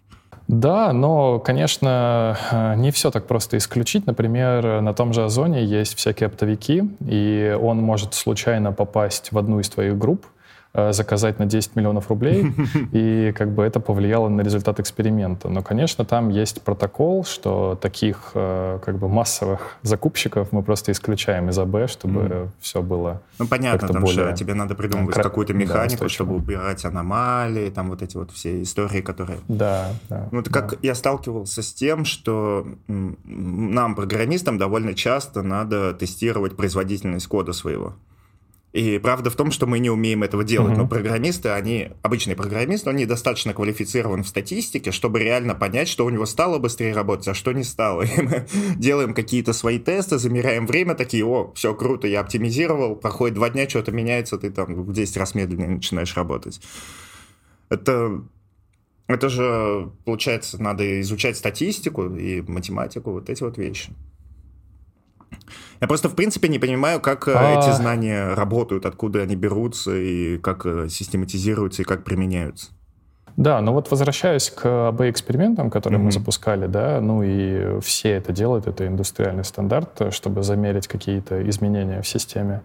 Да, 0.47 0.91
но, 0.91 1.39
конечно, 1.39 2.37
э, 2.51 2.75
не 2.75 2.91
все 2.91 3.09
так 3.09 3.27
просто 3.27 3.57
исключить. 3.57 4.05
Например, 4.05 4.81
на 4.81 4.93
том 4.93 5.13
же 5.13 5.23
Озоне 5.23 5.63
есть 5.63 5.95
всякие 5.95 6.27
оптовики, 6.27 6.83
и 7.07 7.57
он 7.61 7.77
может 7.77 8.13
случайно 8.13 8.73
попасть 8.73 9.31
в 9.31 9.37
одну 9.37 9.61
из 9.61 9.69
твоих 9.69 9.97
групп, 9.97 10.25
заказать 10.73 11.37
на 11.39 11.45
10 11.45 11.75
миллионов 11.75 12.09
рублей, 12.09 12.53
и 12.91 13.33
как 13.35 13.51
бы 13.51 13.63
это 13.63 13.79
повлияло 13.79 14.29
на 14.29 14.41
результат 14.41 14.79
эксперимента. 14.79 15.49
Но, 15.49 15.61
конечно, 15.61 16.05
там 16.05 16.29
есть 16.29 16.61
протокол, 16.61 17.25
что 17.25 17.77
таких 17.81 18.31
э, 18.35 18.79
как 18.83 18.97
бы 18.97 19.09
массовых 19.09 19.77
закупщиков 19.81 20.51
мы 20.51 20.63
просто 20.63 20.91
исключаем 20.91 21.49
из 21.49 21.59
АБ, 21.59 21.89
чтобы 21.89 22.21
mm. 22.21 22.49
все 22.59 22.81
было 22.81 23.21
Ну, 23.39 23.47
понятно, 23.47 23.87
там 23.87 24.01
более... 24.01 24.29
же 24.29 24.35
тебе 24.35 24.53
надо 24.53 24.75
придумывать 24.75 25.15
Кра... 25.15 25.23
какую-то 25.23 25.53
механику, 25.53 26.03
да, 26.03 26.09
чтобы 26.09 26.35
убирать 26.35 26.85
аномалии, 26.85 27.69
там 27.69 27.89
вот 27.89 28.01
эти 28.01 28.15
вот 28.15 28.31
все 28.31 28.61
истории, 28.61 29.01
которые... 29.01 29.39
Да, 29.47 29.89
да. 30.09 30.27
Ну, 30.31 30.39
это 30.39 30.49
да. 30.49 30.61
как 30.61 30.83
я 30.83 30.95
сталкивался 30.95 31.61
с 31.61 31.73
тем, 31.73 32.05
что 32.05 32.65
нам, 32.87 33.95
программистам, 33.95 34.57
довольно 34.57 34.93
часто 34.93 35.41
надо 35.41 35.93
тестировать 35.93 36.55
производительность 36.55 37.27
кода 37.27 37.53
своего. 37.53 37.93
И 38.73 38.99
правда 38.99 39.29
в 39.29 39.35
том, 39.35 39.51
что 39.51 39.67
мы 39.67 39.79
не 39.79 39.89
умеем 39.89 40.23
этого 40.23 40.45
делать. 40.45 40.73
Uh-huh. 40.73 40.83
Но 40.83 40.87
программисты, 40.87 41.49
они, 41.49 41.89
обычные 42.03 42.37
программисты, 42.37 42.89
они 42.89 43.05
достаточно 43.05 43.53
квалифицированы 43.53 44.23
в 44.23 44.27
статистике, 44.27 44.91
чтобы 44.91 45.19
реально 45.19 45.55
понять, 45.55 45.89
что 45.89 46.05
у 46.05 46.09
него 46.09 46.25
стало 46.25 46.57
быстрее 46.57 46.93
работать, 46.93 47.27
а 47.27 47.33
что 47.33 47.51
не 47.51 47.63
стало. 47.63 48.01
И 48.17 48.21
мы 48.21 48.47
делаем 48.77 49.13
какие-то 49.13 49.51
свои 49.51 49.77
тесты, 49.77 50.17
замеряем 50.17 50.67
время, 50.67 50.95
такие, 50.95 51.25
о, 51.25 51.51
все 51.53 51.75
круто, 51.75 52.07
я 52.07 52.21
оптимизировал, 52.21 52.95
проходит 52.95 53.35
два 53.35 53.49
дня, 53.49 53.67
что-то 53.67 53.91
меняется, 53.91 54.37
ты 54.37 54.49
там 54.49 54.73
в 54.73 54.93
10 54.93 55.17
раз 55.17 55.35
медленнее 55.35 55.69
начинаешь 55.69 56.15
работать. 56.15 56.61
Это 57.69 58.21
это 59.07 59.27
же, 59.27 59.91
получается, 60.05 60.61
надо 60.61 61.01
изучать 61.01 61.35
статистику 61.35 62.05
и 62.15 62.41
математику, 62.41 63.11
вот 63.11 63.29
эти 63.29 63.43
вот 63.43 63.57
вещи. 63.57 63.91
Я 65.81 65.87
просто, 65.87 66.09
в 66.09 66.15
принципе, 66.15 66.47
не 66.47 66.59
понимаю, 66.59 67.01
как 67.01 67.27
э, 67.27 67.33
а... 67.35 67.59
эти 67.59 67.75
знания 67.75 68.35
работают, 68.35 68.85
откуда 68.85 69.23
они 69.23 69.35
берутся, 69.35 69.95
и 69.95 70.37
как 70.37 70.65
э, 70.65 70.87
систематизируются, 70.89 71.81
и 71.81 71.85
как 71.85 72.03
применяются. 72.03 72.69
Да, 73.35 73.61
но 73.61 73.73
вот 73.73 73.89
возвращаясь 73.89 74.51
к 74.51 74.89
АБ-экспериментам, 74.89 75.71
которые 75.71 75.99
mm-hmm. 75.99 76.03
мы 76.03 76.11
запускали, 76.11 76.67
да, 76.67 77.01
ну 77.01 77.23
и 77.23 77.79
все 77.81 78.11
это 78.11 78.31
делают, 78.31 78.67
это 78.67 78.85
индустриальный 78.85 79.43
стандарт, 79.43 80.13
чтобы 80.13 80.43
замерить 80.43 80.87
какие-то 80.87 81.49
изменения 81.49 82.01
в 82.01 82.07
системе. 82.07 82.61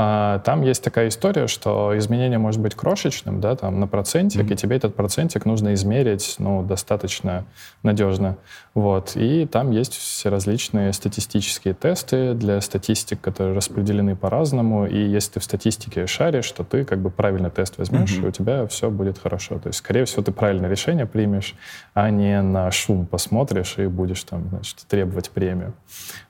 А, 0.00 0.38
там 0.40 0.62
есть 0.62 0.82
такая 0.82 1.08
история, 1.08 1.48
что 1.48 1.96
изменение 1.98 2.38
может 2.38 2.60
быть 2.60 2.74
крошечным, 2.74 3.40
да, 3.40 3.56
там 3.56 3.80
на 3.80 3.88
процентик, 3.88 4.42
mm-hmm. 4.42 4.52
и 4.52 4.56
тебе 4.56 4.76
этот 4.76 4.94
процентик 4.94 5.44
нужно 5.44 5.74
измерить, 5.74 6.36
ну, 6.38 6.62
достаточно 6.62 7.44
надежно, 7.82 8.36
вот. 8.78 9.16
И 9.16 9.44
там 9.44 9.72
есть 9.72 9.94
все 9.94 10.28
различные 10.28 10.92
статистические 10.92 11.74
тесты 11.74 12.32
для 12.32 12.60
статистик, 12.60 13.20
которые 13.20 13.52
распределены 13.52 14.14
по-разному, 14.14 14.86
и 14.86 15.04
если 15.04 15.32
ты 15.32 15.40
в 15.40 15.44
статистике 15.44 16.06
шаришь, 16.06 16.52
то 16.52 16.62
ты 16.62 16.84
как 16.84 17.00
бы 17.00 17.10
правильный 17.10 17.50
тест 17.50 17.76
возьмешь, 17.76 18.12
mm-hmm. 18.12 18.24
и 18.24 18.28
у 18.28 18.30
тебя 18.30 18.66
все 18.68 18.88
будет 18.88 19.18
хорошо. 19.18 19.58
То 19.58 19.70
есть, 19.70 19.80
скорее 19.80 20.04
всего, 20.04 20.22
ты 20.22 20.30
правильное 20.30 20.70
решение 20.70 21.06
примешь, 21.06 21.56
а 21.92 22.08
не 22.10 22.40
на 22.40 22.70
шум 22.70 23.06
посмотришь 23.06 23.78
и 23.78 23.88
будешь 23.88 24.22
там, 24.22 24.48
значит, 24.48 24.76
требовать 24.86 25.30
премию. 25.30 25.74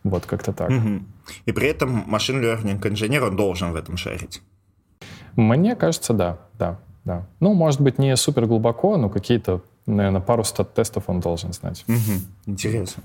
Вот 0.03 0.25
как-то 0.25 0.55
так. 0.55 0.71
Mm-hmm. 0.71 1.03
И 1.45 1.53
при 1.53 1.69
этом 1.69 2.05
машин 2.07 2.43
learning 2.43 2.81
инженер, 2.89 3.25
он 3.25 3.37
должен 3.37 3.73
в 3.73 3.77
этом 3.77 3.99
шарить. 3.99 4.41
Мне 5.37 5.77
кажется, 5.77 6.15
да, 6.15 6.39
да, 6.59 6.79
да. 7.05 7.27
Ну, 7.41 7.53
может 7.53 7.83
быть, 7.83 7.99
не 7.99 8.17
супер 8.17 8.47
глубоко, 8.47 8.97
но 8.97 9.11
какие-то, 9.11 9.61
наверное, 9.89 10.21
пару 10.21 10.45
стат-тестов 10.45 11.05
он 11.09 11.21
должен 11.21 11.53
знать. 11.53 11.85
Угу, 11.89 12.21
интересно. 12.47 13.03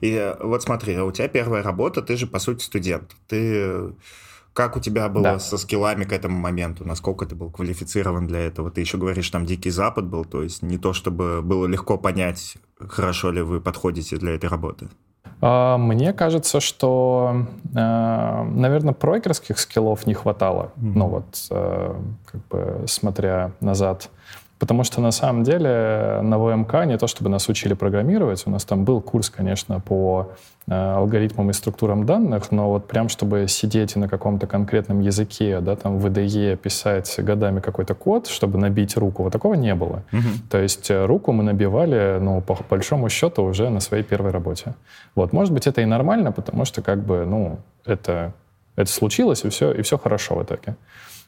И 0.00 0.12
э, 0.12 0.36
вот 0.42 0.62
смотри, 0.62 0.98
у 0.98 1.12
тебя 1.12 1.28
первая 1.28 1.62
работа, 1.62 2.02
ты 2.02 2.16
же, 2.16 2.26
по 2.26 2.38
сути, 2.38 2.62
студент. 2.62 3.14
Ты 3.28 3.92
как 4.52 4.76
у 4.76 4.80
тебя 4.80 5.08
было 5.08 5.24
да. 5.24 5.38
со 5.38 5.56
скиллами 5.56 6.04
к 6.04 6.12
этому 6.12 6.38
моменту? 6.38 6.84
Насколько 6.86 7.24
ты 7.24 7.34
был 7.34 7.50
квалифицирован 7.50 8.26
для 8.26 8.40
этого? 8.40 8.70
Ты 8.70 8.82
еще 8.82 8.98
говоришь, 8.98 9.30
там 9.30 9.46
Дикий 9.46 9.70
Запад 9.70 10.04
был, 10.06 10.24
то 10.24 10.42
есть 10.42 10.62
не 10.62 10.76
то, 10.76 10.92
чтобы 10.92 11.40
было 11.42 11.66
легко 11.66 11.96
понять, 11.96 12.56
хорошо 12.78 13.30
ли 13.30 13.40
вы 13.40 13.60
подходите 13.60 14.16
для 14.18 14.34
этой 14.34 14.50
работы. 14.50 14.88
А, 15.40 15.78
мне 15.78 16.12
кажется, 16.12 16.60
что, 16.60 17.46
э, 17.74 18.42
наверное, 18.44 18.92
прогерских 18.92 19.58
скиллов 19.58 20.06
не 20.06 20.14
хватало. 20.14 20.72
Mm-hmm. 20.76 20.92
Ну 20.94 21.06
вот, 21.08 21.46
э, 21.50 21.94
как 22.26 22.46
бы 22.48 22.84
смотря 22.86 23.52
назад. 23.60 24.10
Потому 24.62 24.84
что 24.84 25.00
на 25.00 25.10
самом 25.10 25.42
деле 25.42 26.20
на 26.22 26.38
ВМК 26.38 26.84
не 26.86 26.96
то 26.96 27.08
чтобы 27.08 27.28
нас 27.28 27.48
учили 27.48 27.74
программировать, 27.74 28.44
у 28.46 28.50
нас 28.50 28.64
там 28.64 28.84
был 28.84 29.00
курс, 29.00 29.28
конечно, 29.28 29.80
по 29.80 30.30
э, 30.68 30.72
алгоритмам 30.72 31.50
и 31.50 31.52
структурам 31.52 32.06
данных, 32.06 32.52
но 32.52 32.68
вот 32.70 32.86
прям 32.86 33.08
чтобы 33.08 33.48
сидеть 33.48 33.96
на 33.96 34.08
каком-то 34.08 34.46
конкретном 34.46 35.00
языке, 35.00 35.58
да, 35.60 35.74
там 35.74 35.98
в 35.98 36.06
IDE 36.06 36.56
писать 36.56 37.12
годами 37.18 37.58
какой-то 37.58 37.96
код, 37.96 38.28
чтобы 38.28 38.56
набить 38.56 38.96
руку, 38.96 39.24
вот 39.24 39.32
такого 39.32 39.54
не 39.54 39.74
было. 39.74 40.04
Угу. 40.12 40.28
То 40.48 40.58
есть 40.58 40.92
э, 40.92 41.06
руку 41.06 41.32
мы 41.32 41.42
набивали, 41.42 42.18
ну, 42.20 42.40
по 42.40 42.56
большому 42.70 43.08
счету, 43.08 43.42
уже 43.42 43.68
на 43.68 43.80
своей 43.80 44.04
первой 44.04 44.30
работе. 44.30 44.74
Вот, 45.16 45.32
может 45.32 45.52
быть, 45.52 45.66
это 45.66 45.80
и 45.80 45.86
нормально, 45.86 46.30
потому 46.30 46.66
что 46.66 46.82
как 46.82 47.04
бы, 47.04 47.26
ну, 47.26 47.58
это, 47.84 48.32
это 48.76 48.92
случилось, 48.92 49.44
и 49.44 49.48
все, 49.48 49.72
и 49.72 49.82
все 49.82 49.98
хорошо 49.98 50.36
в 50.36 50.44
итоге. 50.44 50.76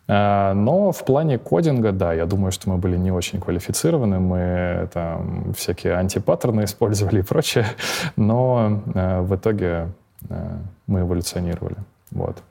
Э, 0.08 0.52
но 0.54 0.92
в 0.92 1.04
плане 1.04 1.38
кодинга, 1.38 1.92
да, 1.92 2.12
я 2.12 2.26
думаю, 2.26 2.52
что 2.52 2.70
мы 2.70 2.78
были 2.78 2.96
не 2.96 3.10
очень 3.10 3.40
квалифицированы, 3.40 4.20
мы 4.20 4.88
там 4.92 5.54
всякие 5.54 5.94
антипаттерны 5.94 6.64
использовали 6.64 7.20
и 7.20 7.22
прочее, 7.22 7.66
но 8.16 8.82
э, 8.94 9.20
в 9.20 9.34
итоге 9.34 9.88
э, 10.28 10.58
мы 10.86 11.00
эволюционировали. 11.00 11.76
Вот. 12.14 12.42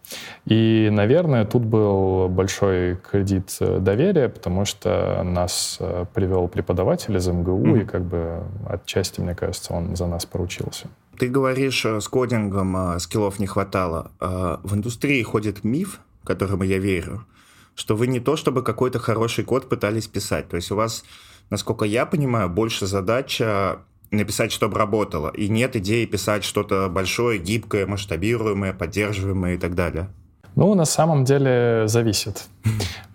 И, 0.45 0.89
наверное, 0.91 1.45
тут 1.45 1.63
был 1.63 2.27
большой 2.27 2.97
кредит 2.97 3.55
э, 3.61 3.79
доверия, 3.79 4.27
потому 4.27 4.65
что 4.65 5.23
нас 5.23 5.77
э, 5.79 6.05
привел 6.13 6.49
преподаватель 6.49 7.15
из 7.15 7.27
МГУ, 7.27 7.65
mm-hmm. 7.65 7.81
и 7.81 7.85
как 7.85 8.01
бы 8.01 8.43
отчасти, 8.67 9.21
мне 9.21 9.35
кажется, 9.35 9.73
он 9.73 9.95
за 9.95 10.07
нас 10.07 10.25
поручился. 10.25 10.87
Ты 11.17 11.29
говоришь, 11.29 11.85
э, 11.85 12.01
с 12.01 12.09
кодингом 12.09 12.99
скиллов 12.99 13.39
не 13.39 13.47
хватало. 13.47 14.11
В 14.19 14.75
индустрии 14.75 15.23
ходит 15.23 15.63
миф, 15.63 16.01
которому 16.25 16.63
я 16.63 16.79
верю, 16.79 17.25
что 17.75 17.95
вы 17.95 18.07
не 18.07 18.19
то 18.19 18.35
чтобы 18.35 18.63
какой-то 18.63 18.99
хороший 18.99 19.43
код 19.43 19.69
пытались 19.69 20.07
писать. 20.07 20.49
То 20.49 20.55
есть 20.55 20.71
у 20.71 20.75
вас, 20.75 21.03
насколько 21.49 21.85
я 21.85 22.05
понимаю, 22.05 22.49
больше 22.49 22.85
задача 22.85 23.79
написать, 24.11 24.51
чтобы 24.51 24.77
работало. 24.77 25.29
И 25.29 25.49
нет 25.49 25.75
идеи 25.75 26.05
писать 26.05 26.43
что-то 26.43 26.87
большое, 26.89 27.39
гибкое, 27.39 27.85
масштабируемое, 27.87 28.73
поддерживаемое 28.73 29.55
и 29.55 29.57
так 29.57 29.75
далее. 29.75 30.09
Ну, 30.55 30.75
на 30.75 30.85
самом 30.85 31.23
деле 31.23 31.87
зависит. 31.87 32.45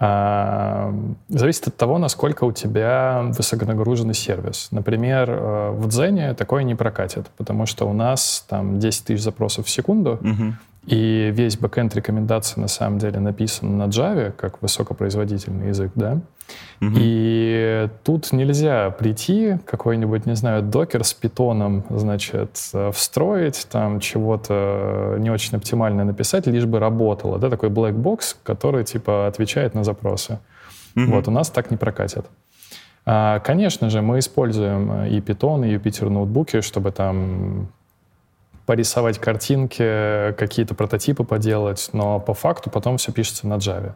А, 0.00 0.92
зависит 1.28 1.68
от 1.68 1.76
того, 1.76 1.98
насколько 1.98 2.44
у 2.44 2.52
тебя 2.52 3.22
высоконагруженный 3.30 4.14
сервис. 4.14 4.68
Например, 4.70 5.30
э, 5.30 5.70
в 5.72 5.88
Дзене 5.88 6.34
такое 6.34 6.62
не 6.62 6.74
прокатит, 6.74 7.26
потому 7.36 7.66
что 7.66 7.88
у 7.88 7.92
нас 7.92 8.44
там 8.48 8.78
10 8.78 9.04
тысяч 9.04 9.22
запросов 9.22 9.66
в 9.66 9.70
секунду, 9.70 10.20
и 10.88 11.30
весь 11.34 11.58
бэкэнд 11.58 11.94
рекомендаций 11.94 12.62
на 12.62 12.68
самом 12.68 12.98
деле 12.98 13.20
написан 13.20 13.76
на 13.76 13.88
Java, 13.88 14.32
как 14.32 14.62
высокопроизводительный 14.62 15.68
язык, 15.68 15.92
да. 15.94 16.20
Угу. 16.80 16.92
И 16.94 17.88
тут 18.04 18.32
нельзя 18.32 18.88
прийти, 18.90 19.58
какой-нибудь, 19.66 20.24
не 20.24 20.34
знаю, 20.34 20.62
докер 20.62 21.04
с 21.04 21.12
питоном, 21.12 21.84
значит, 21.90 22.56
встроить, 22.94 23.68
там 23.70 24.00
чего-то 24.00 25.16
не 25.18 25.30
очень 25.30 25.58
оптимально 25.58 26.04
написать, 26.04 26.46
лишь 26.46 26.64
бы 26.64 26.78
работало, 26.78 27.38
да, 27.38 27.50
такой 27.50 27.68
black 27.68 27.94
box, 27.94 28.36
который, 28.42 28.84
типа, 28.84 29.26
отвечает 29.26 29.74
на 29.74 29.84
запросы. 29.84 30.38
Угу. 30.96 31.04
Вот, 31.04 31.28
у 31.28 31.30
нас 31.30 31.50
так 31.50 31.70
не 31.70 31.76
прокатит. 31.76 32.24
А, 33.04 33.40
конечно 33.40 33.90
же, 33.90 34.00
мы 34.00 34.20
используем 34.20 35.04
и 35.04 35.20
Python, 35.20 35.68
и 35.68 35.76
Jupyter 35.76 36.08
ноутбуки, 36.08 36.62
чтобы 36.62 36.92
там 36.92 37.68
порисовать 38.68 39.18
картинки, 39.18 40.34
какие-то 40.36 40.74
прототипы 40.74 41.24
поделать, 41.24 41.88
но 41.94 42.20
по 42.20 42.34
факту 42.34 42.68
потом 42.68 42.98
все 42.98 43.12
пишется 43.12 43.48
на 43.48 43.54
Java. 43.54 43.94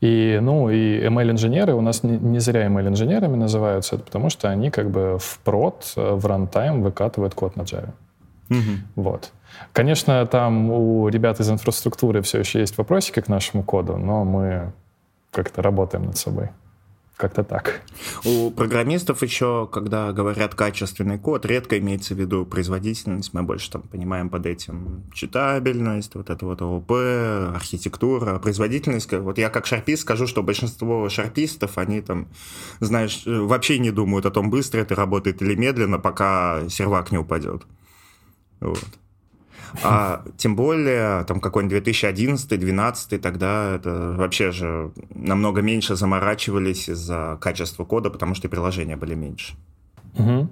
И, 0.00 0.38
ну, 0.40 0.70
и 0.70 1.00
ML-инженеры 1.00 1.74
у 1.74 1.80
нас 1.80 2.04
не, 2.04 2.18
не 2.18 2.38
зря 2.38 2.68
ML-инженерами 2.68 3.34
называются, 3.34 3.96
это 3.96 4.04
потому 4.04 4.30
что 4.30 4.48
они 4.48 4.70
как 4.70 4.90
бы 4.90 5.18
в 5.18 5.40
прод, 5.40 5.92
в 5.96 6.24
рантайм 6.24 6.82
выкатывают 6.82 7.34
код 7.34 7.56
на 7.56 7.62
Java. 7.62 7.88
Угу. 8.48 9.02
Вот. 9.02 9.32
Конечно, 9.72 10.24
там 10.26 10.70
у 10.70 11.08
ребят 11.08 11.40
из 11.40 11.50
инфраструктуры 11.50 12.22
все 12.22 12.38
еще 12.38 12.60
есть 12.60 12.78
вопросики 12.78 13.18
к 13.18 13.26
нашему 13.26 13.64
коду, 13.64 13.96
но 13.96 14.22
мы 14.22 14.72
как-то 15.32 15.62
работаем 15.62 16.04
над 16.04 16.16
собой. 16.16 16.50
Как-то 17.22 17.44
так. 17.44 17.82
У 18.24 18.50
программистов 18.50 19.22
еще, 19.22 19.68
когда 19.70 20.10
говорят 20.10 20.56
качественный 20.56 21.20
код, 21.20 21.46
редко 21.46 21.78
имеется 21.78 22.16
в 22.16 22.18
виду 22.18 22.44
производительность. 22.44 23.32
Мы 23.32 23.44
больше 23.44 23.70
там 23.70 23.82
понимаем 23.82 24.28
под 24.28 24.44
этим 24.44 25.04
читабельность, 25.14 26.16
вот 26.16 26.30
это 26.30 26.44
вот 26.44 26.60
ООП, 26.62 26.90
архитектура, 27.54 28.40
производительность. 28.40 29.12
Вот 29.12 29.38
я 29.38 29.50
как 29.50 29.66
шарпист 29.66 30.02
скажу, 30.02 30.26
что 30.26 30.42
большинство 30.42 31.08
шарпистов, 31.08 31.78
они 31.78 32.00
там, 32.00 32.26
знаешь, 32.80 33.22
вообще 33.24 33.78
не 33.78 33.92
думают 33.92 34.26
о 34.26 34.32
том, 34.32 34.50
быстро 34.50 34.80
это 34.80 34.96
работает 34.96 35.42
или 35.42 35.54
медленно, 35.54 36.00
пока 36.00 36.68
сервак 36.68 37.12
не 37.12 37.18
упадет. 37.18 37.62
Вот. 38.58 38.84
А 39.82 40.24
тем 40.36 40.56
более, 40.56 41.24
там 41.24 41.40
какой-нибудь 41.40 41.86
2011-2012, 41.88 43.18
тогда 43.18 43.76
это 43.76 44.14
вообще 44.16 44.50
же 44.50 44.92
намного 45.14 45.62
меньше 45.62 45.96
заморачивались 45.96 46.88
из-за 46.88 47.38
качества 47.40 47.84
кода, 47.84 48.10
потому 48.10 48.34
что 48.34 48.48
приложения 48.48 48.96
были 48.96 49.14
меньше. 49.14 49.54
Угу. 50.18 50.48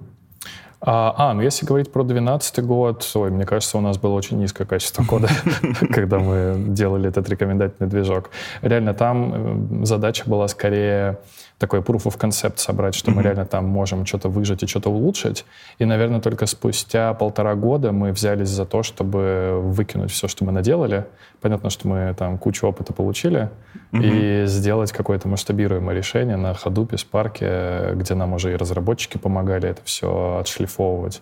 А, 0.83 1.13
а, 1.15 1.33
ну 1.35 1.41
если 1.41 1.63
говорить 1.63 1.91
про 1.91 2.03
2012 2.03 2.65
год, 2.65 3.09
ой, 3.13 3.29
мне 3.29 3.45
кажется, 3.45 3.77
у 3.77 3.81
нас 3.81 3.99
было 3.99 4.13
очень 4.13 4.39
низкое 4.39 4.65
качество 4.65 5.03
кода, 5.03 5.29
когда 5.91 6.17
мы 6.17 6.55
делали 6.57 7.07
этот 7.07 7.29
рекомендательный 7.29 7.87
движок. 7.87 8.31
Реально 8.63 8.95
там 8.95 9.81
э, 9.81 9.85
задача 9.85 10.23
была 10.25 10.47
скорее 10.47 11.19
такой 11.61 11.79
proof 11.79 12.03
of 12.03 12.17
concept 12.17 12.57
собрать, 12.57 12.93
что 12.93 13.09
mm-hmm. 13.09 13.15
мы 13.15 13.23
реально 13.23 13.45
там 13.45 13.65
можем 13.65 14.05
что-то 14.05 14.27
выжать 14.27 14.63
и 14.63 14.67
что-то 14.67 14.89
улучшить. 14.89 15.45
И, 15.79 15.85
наверное, 15.85 16.19
только 16.19 16.45
спустя 16.45 17.13
полтора 17.13 17.55
года 17.55 17.93
мы 17.93 18.11
взялись 18.11 18.49
за 18.49 18.65
то, 18.65 18.83
чтобы 18.83 19.61
выкинуть 19.63 20.11
все, 20.11 20.27
что 20.27 20.43
мы 20.43 20.51
наделали. 20.51 21.05
Понятно, 21.39 21.69
что 21.69 21.87
мы 21.87 22.13
там 22.17 22.37
кучу 22.37 22.67
опыта 22.67 22.91
получили, 22.91 23.49
mm-hmm. 23.93 24.43
и 24.43 24.45
сделать 24.47 24.91
какое-то 24.91 25.29
масштабируемое 25.29 25.95
решение 25.95 26.35
на 26.35 26.51
Hadoop, 26.51 26.89
Spark, 26.91 27.95
где 27.95 28.15
нам 28.15 28.33
уже 28.33 28.51
и 28.51 28.55
разработчики 28.57 29.17
помогали 29.17 29.69
это 29.69 29.81
все 29.85 30.37
отшлифовывать. 30.39 31.21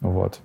Вот. 0.00 0.40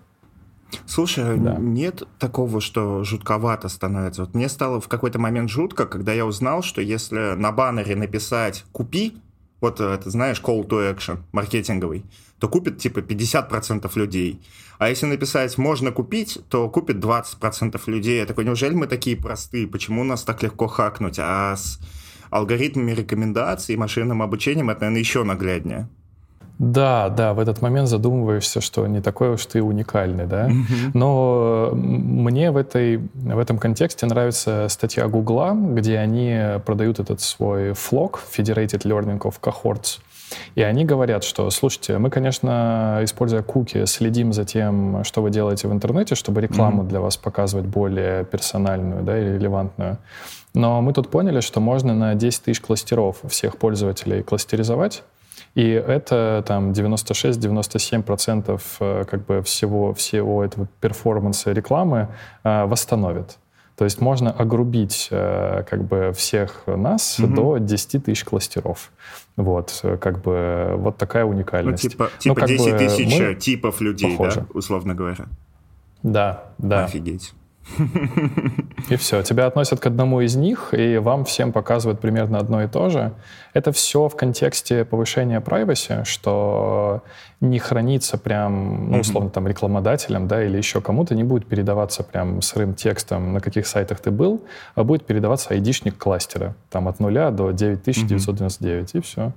Слушай, 0.86 1.38
да. 1.38 1.56
нет 1.58 2.04
такого, 2.20 2.60
что 2.60 3.04
жутковато 3.04 3.70
становится. 3.70 4.24
Вот 4.24 4.34
мне 4.34 4.50
стало 4.50 4.82
в 4.82 4.88
какой-то 4.88 5.20
момент 5.20 5.50
жутко, 5.50 5.86
когда 5.86 6.12
я 6.12 6.26
узнал, 6.26 6.64
что 6.64 6.82
если 6.82 7.36
на 7.36 7.52
баннере 7.52 7.96
написать 7.96 8.66
«купи», 8.72 9.18
вот 9.66 9.82
э, 9.82 9.84
это, 9.84 10.10
знаешь, 10.10 10.42
call 10.42 10.68
to 10.68 10.96
action 10.96 11.20
маркетинговый, 11.32 12.06
то 12.40 12.48
купит 12.48 12.78
типа 12.78 13.00
50% 13.00 13.92
людей. 13.96 14.42
А 14.78 14.90
если 14.90 15.08
написать 15.08 15.58
«можно 15.58 15.92
купить», 15.92 16.38
то 16.50 16.70
купит 16.70 16.98
20% 16.98 17.80
людей. 17.88 18.20
Я 18.20 18.26
такой, 18.26 18.46
неужели 18.46 18.74
мы 18.74 18.88
такие 18.88 19.18
простые? 19.18 19.68
Почему 19.68 20.04
нас 20.04 20.24
так 20.24 20.44
легко 20.44 20.68
хакнуть? 20.68 21.18
А 21.18 21.56
с 21.56 21.80
алгоритмами 22.30 22.92
рекомендаций 22.92 23.76
и 23.76 23.78
машинным 23.78 24.22
обучением 24.22 24.70
это, 24.70 24.82
наверное, 24.82 25.00
еще 25.00 25.24
нагляднее. 25.24 25.90
Да, 26.58 27.10
да, 27.10 27.34
в 27.34 27.40
этот 27.40 27.62
момент 27.62 27.90
задумываешься, 27.90 28.62
что 28.62 28.88
не 28.88 29.02
такой 29.02 29.34
уж 29.34 29.46
ты 29.46 29.62
уникальный, 29.62 30.26
да. 30.26 30.48
Mm-hmm. 30.50 30.92
Но 30.94 31.72
мне 31.74 32.52
в, 32.52 32.58
этой, 32.58 32.98
в 33.14 33.38
этом 33.38 33.58
контексте 33.58 34.06
нравится 34.06 34.68
статья 34.70 35.08
Гугла, 35.08 35.54
где 35.54 35.98
они 35.98 36.60
продают 36.66 37.00
этот 37.00 37.20
свой 37.20 37.74
флог, 37.74 38.22
Federated 38.32 38.84
Learning 38.84 39.20
of 39.20 39.36
Cohorts, 39.42 40.00
и 40.56 40.62
они 40.62 40.86
говорят, 40.86 41.24
что, 41.24 41.50
слушайте, 41.50 41.98
мы, 41.98 42.10
конечно, 42.10 43.00
используя 43.04 43.44
куки, 43.44 43.86
следим 43.86 44.34
за 44.34 44.46
тем, 44.46 45.04
что 45.04 45.22
вы 45.22 45.30
делаете 45.30 45.68
в 45.68 45.74
интернете, 45.74 46.16
чтобы 46.16 46.42
рекламу 46.42 46.84
mm-hmm. 46.84 46.88
для 46.88 47.02
вас 47.02 47.18
показывать 47.18 47.66
более 47.66 48.26
персональную 48.26 49.04
да, 49.04 49.20
и 49.20 49.24
релевантную. 49.24 49.98
Но 50.54 50.82
мы 50.82 50.94
тут 50.94 51.10
поняли, 51.10 51.42
что 51.42 51.60
можно 51.60 51.94
на 51.94 52.16
10 52.16 52.44
тысяч 52.44 52.62
кластеров 52.62 53.18
всех 53.28 53.58
пользователей 53.58 54.24
кластеризовать, 54.24 55.04
и 55.56 55.70
это 55.70 56.44
там 56.46 56.72
96-97% 56.72 58.62
э, 58.80 59.06
как 59.10 59.26
бы 59.26 59.42
всего, 59.42 59.94
всего 59.94 60.44
этого 60.44 60.68
перформанса 60.82 61.54
рекламы 61.54 62.10
э, 62.44 62.66
восстановит. 62.66 63.38
То 63.78 63.86
есть 63.86 64.02
можно 64.02 64.32
огрубить 64.32 65.08
э, 65.12 65.64
как 65.70 65.84
бы 65.84 66.14
всех 66.16 66.64
нас 66.68 67.20
угу. 67.20 67.34
до 67.34 67.58
10 67.58 68.06
тысяч 68.06 68.24
кластеров. 68.24 68.92
Вот, 69.38 69.84
как 70.00 70.22
бы 70.22 70.76
вот 70.78 70.98
такая 70.98 71.26
уникальность. 71.26 71.84
Ну, 71.84 71.90
типа, 71.90 72.10
типа 72.20 72.42
ну, 72.42 72.48
10 72.48 72.78
тысяч 72.78 73.40
типов 73.44 73.82
людей, 73.82 74.12
похоже. 74.12 74.42
да, 74.42 74.48
условно 74.54 74.96
говоря. 74.96 75.26
Да, 76.04 76.44
да. 76.58 76.86
Офигеть. 76.86 77.34
И 78.90 78.96
все, 78.96 79.24
тебя 79.24 79.48
относят 79.48 79.80
к 79.80 79.86
одному 79.88 80.22
из 80.22 80.36
них, 80.36 80.74
и 80.74 80.98
вам 80.98 81.26
всем 81.26 81.52
показывают 81.52 82.00
примерно 82.00 82.38
одно 82.38 82.64
и 82.64 82.68
то 82.68 82.90
же. 82.90 83.14
Это 83.54 83.72
все 83.72 84.08
в 84.08 84.16
контексте 84.16 84.86
повышения 84.86 85.40
privacy, 85.40 86.06
что 86.06 87.02
не 87.42 87.60
хранится 87.60 88.18
прям, 88.18 88.92
ну, 88.92 89.00
условно, 89.00 89.30
там, 89.30 89.48
рекламодателям, 89.48 90.28
да, 90.28 90.44
или 90.44 90.58
еще 90.58 90.82
кому-то, 90.82 91.16
не 91.16 91.24
будет 91.24 91.48
передаваться 91.48 92.04
прям 92.04 92.42
сырым 92.42 92.76
текстом, 92.76 93.34
на 93.34 93.40
каких 93.40 93.66
сайтах 93.68 94.00
ты 94.00 94.12
был, 94.12 94.44
а 94.76 94.84
будет 94.84 95.06
передаваться 95.06 95.50
айдишник 95.50 95.98
кластера, 95.98 96.56
там, 96.70 96.88
от 96.88 97.00
нуля 97.00 97.32
до 97.32 97.52
9999, 97.52 98.92
mm-hmm. 98.92 98.98
и 98.98 99.02
все. 99.02 99.34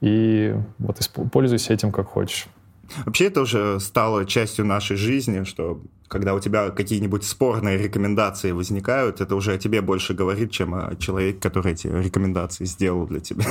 И 0.00 0.54
вот 0.78 0.98
пользуйся 1.32 1.72
этим 1.72 1.92
как 1.92 2.08
хочешь. 2.08 2.46
Вообще 3.06 3.26
это 3.26 3.40
уже 3.40 3.80
стало 3.80 4.26
частью 4.26 4.66
нашей 4.66 4.96
жизни, 4.96 5.44
что 5.44 5.80
когда 6.12 6.34
у 6.34 6.40
тебя 6.40 6.68
какие-нибудь 6.68 7.24
спорные 7.24 7.78
рекомендации 7.78 8.52
возникают, 8.52 9.22
это 9.22 9.34
уже 9.34 9.54
о 9.54 9.58
тебе 9.58 9.80
больше 9.80 10.12
говорит, 10.12 10.50
чем 10.50 10.74
о 10.74 10.94
человеке, 10.96 11.38
который 11.40 11.72
эти 11.72 11.86
рекомендации 11.86 12.66
сделал 12.66 13.06
для 13.06 13.20
тебя. 13.20 13.46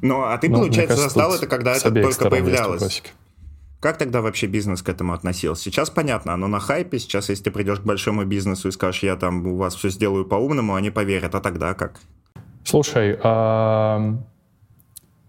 Ну, 0.00 0.22
а 0.22 0.36
ты, 0.36 0.48
ну, 0.48 0.56
получается, 0.58 0.96
застал 0.96 1.32
это, 1.32 1.46
когда 1.46 1.76
это 1.76 1.92
только 1.92 2.28
появлялось. 2.28 3.04
Как 3.78 3.98
тогда 3.98 4.20
вообще 4.20 4.48
бизнес 4.48 4.82
к 4.82 4.88
этому 4.88 5.12
относился? 5.12 5.62
Сейчас 5.62 5.88
понятно, 5.88 6.34
оно 6.34 6.48
на 6.48 6.58
хайпе. 6.58 6.98
Сейчас, 6.98 7.28
если 7.28 7.44
ты 7.44 7.50
придешь 7.52 7.78
к 7.78 7.84
большому 7.84 8.24
бизнесу 8.24 8.66
и 8.66 8.72
скажешь, 8.72 9.04
я 9.04 9.14
там 9.14 9.46
у 9.46 9.56
вас 9.56 9.76
все 9.76 9.90
сделаю 9.90 10.24
по-умному, 10.24 10.74
они 10.74 10.90
поверят. 10.90 11.36
А 11.36 11.40
тогда 11.40 11.74
как? 11.74 12.00
Слушай, 12.64 13.16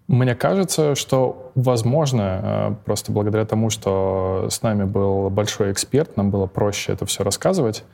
Мне 0.07 0.35
кажется, 0.35 0.95
что, 0.95 1.51
возможно, 1.55 2.21
э, 2.43 2.75
просто 2.85 3.11
благодаря 3.11 3.45
тому, 3.45 3.69
что 3.69 4.47
с 4.49 4.61
нами 4.61 4.83
был 4.83 5.29
большой 5.29 5.71
эксперт, 5.71 6.17
нам 6.17 6.29
было 6.29 6.45
проще 6.45 6.91
это 6.91 7.05
все 7.05 7.23
рассказывать. 7.23 7.85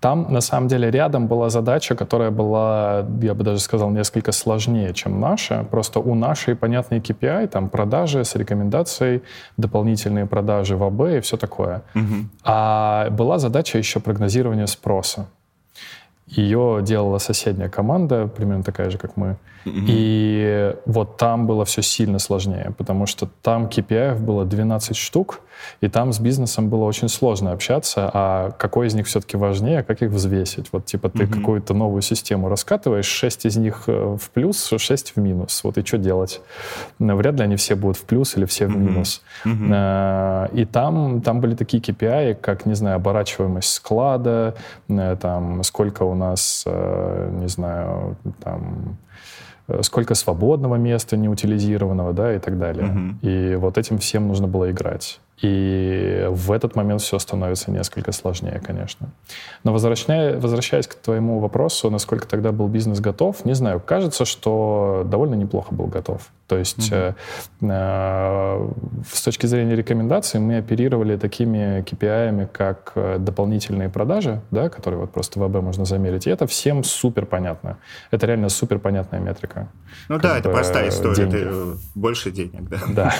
Там, 0.00 0.26
на 0.30 0.40
самом 0.40 0.68
деле, 0.68 0.90
рядом 0.90 1.26
была 1.26 1.48
задача, 1.48 1.96
которая 1.96 2.30
была, 2.30 3.04
я 3.20 3.34
бы 3.34 3.44
даже 3.44 3.58
сказал, 3.60 3.90
несколько 3.90 4.30
сложнее, 4.30 4.92
чем 4.94 5.20
наша. 5.20 5.64
Просто 5.64 6.00
у 6.00 6.14
нашей 6.14 6.54
понятный 6.54 7.00
KPI, 7.00 7.48
там 7.48 7.68
продажи 7.68 8.24
с 8.24 8.36
рекомендацией, 8.36 9.22
дополнительные 9.56 10.26
продажи 10.26 10.76
в 10.76 10.84
АБ 10.84 11.00
и 11.16 11.20
все 11.20 11.36
такое. 11.36 11.82
Угу. 11.94 12.14
А 12.44 13.10
была 13.10 13.38
задача 13.38 13.78
еще 13.78 13.98
прогнозирования 13.98 14.66
спроса. 14.66 15.26
Ее 16.26 16.80
делала 16.82 17.18
соседняя 17.18 17.68
команда, 17.68 18.26
примерно 18.26 18.62
такая 18.62 18.90
же, 18.90 18.98
как 18.98 19.16
мы. 19.16 19.36
И 19.66 20.74
вот 20.86 21.16
там 21.16 21.46
было 21.46 21.64
все 21.64 21.82
сильно 21.82 22.18
сложнее, 22.18 22.72
потому 22.78 23.06
что 23.06 23.28
там 23.42 23.66
KPI 23.66 24.18
было 24.18 24.44
12 24.44 24.96
штук, 24.96 25.40
и 25.80 25.88
там 25.88 26.12
с 26.12 26.20
бизнесом 26.20 26.68
было 26.68 26.84
очень 26.84 27.08
сложно 27.08 27.52
общаться, 27.52 28.10
а 28.12 28.50
какой 28.52 28.86
из 28.86 28.94
них 28.94 29.06
все-таки 29.06 29.36
важнее, 29.36 29.82
как 29.82 30.02
их 30.02 30.10
взвесить. 30.10 30.68
Вот 30.72 30.86
типа 30.86 31.08
ты 31.08 31.24
mm 31.24 31.36
какую-то 31.36 31.74
новую 31.74 32.02
систему 32.02 32.48
раскатываешь, 32.48 33.06
6 33.06 33.46
из 33.46 33.56
них 33.56 33.84
э, 33.88 34.16
в 34.20 34.30
плюс, 34.30 34.72
6 34.76 35.16
в 35.16 35.20
минус. 35.20 35.62
Вот 35.64 35.76
и 35.76 35.84
что 35.84 35.98
делать? 35.98 36.40
Вряд 36.98 37.34
ли 37.36 37.42
они 37.42 37.56
все 37.56 37.74
будут 37.74 37.96
в 37.96 38.04
плюс 38.04 38.36
или 38.36 38.44
все 38.44 38.66
в 38.66 38.76
минус. 38.76 39.22
mm 39.44 40.50
И 40.54 40.64
там, 40.64 41.20
там 41.20 41.40
были 41.40 41.54
такие 41.54 41.82
KPI, 41.82 42.34
как, 42.36 42.66
не 42.66 42.74
знаю, 42.74 42.96
оборачиваемость 42.96 43.72
склада, 43.72 44.54
э, 44.88 45.16
там, 45.20 45.62
сколько 45.62 46.04
у 46.04 46.14
нас, 46.14 46.64
не 46.66 47.48
знаю, 47.48 48.16
там 48.42 48.96
сколько 49.82 50.14
свободного 50.14 50.76
места 50.76 51.16
неутилизированного, 51.16 52.12
да, 52.12 52.34
и 52.34 52.38
так 52.38 52.58
далее. 52.58 52.86
Угу. 52.86 53.28
И 53.28 53.54
вот 53.56 53.78
этим 53.78 53.98
всем 53.98 54.28
нужно 54.28 54.46
было 54.46 54.70
играть. 54.70 55.20
И 55.42 56.26
в 56.30 56.50
этот 56.50 56.76
момент 56.76 57.02
все 57.02 57.18
становится 57.18 57.70
несколько 57.70 58.12
сложнее, 58.12 58.60
конечно. 58.64 59.08
Но 59.64 59.72
возвращаясь, 59.72 60.42
возвращаясь 60.42 60.86
к 60.86 60.94
твоему 60.94 61.40
вопросу, 61.40 61.90
насколько 61.90 62.26
тогда 62.26 62.52
был 62.52 62.68
бизнес 62.68 63.00
готов, 63.00 63.44
не 63.44 63.54
знаю, 63.54 63.80
кажется, 63.80 64.24
что 64.24 65.02
довольно 65.04 65.34
неплохо 65.34 65.74
был 65.74 65.86
готов. 65.88 66.30
То 66.46 66.56
есть 66.56 66.90
mm-hmm. 66.90 67.14
э, 67.60 68.70
с 69.12 69.22
точки 69.22 69.46
зрения 69.46 69.76
рекомендаций 69.76 70.40
мы 70.40 70.56
оперировали 70.58 71.16
такими 71.16 71.82
KPI, 71.82 72.46
как 72.46 72.92
э, 72.94 73.18
дополнительные 73.18 73.90
продажи, 73.90 74.40
да, 74.50 74.70
которые 74.70 75.00
вот 75.00 75.10
просто 75.10 75.38
в 75.38 75.42
АБ 75.42 75.62
можно 75.62 75.84
замерить. 75.84 76.26
И 76.26 76.30
это 76.30 76.46
всем 76.46 76.82
супер 76.82 77.26
понятно. 77.26 77.76
Это 78.10 78.26
реально 78.26 78.48
супер 78.48 78.78
понятная 78.78 79.20
метрика. 79.20 79.68
Ну 80.08 80.18
да, 80.18 80.38
это 80.38 80.48
простая 80.48 80.88
история. 80.88 81.26
Деньги. 81.26 81.36
Это 81.36 81.78
больше 81.94 82.30
денег, 82.30 82.68
да. 82.70 82.80
Да. 82.88 83.14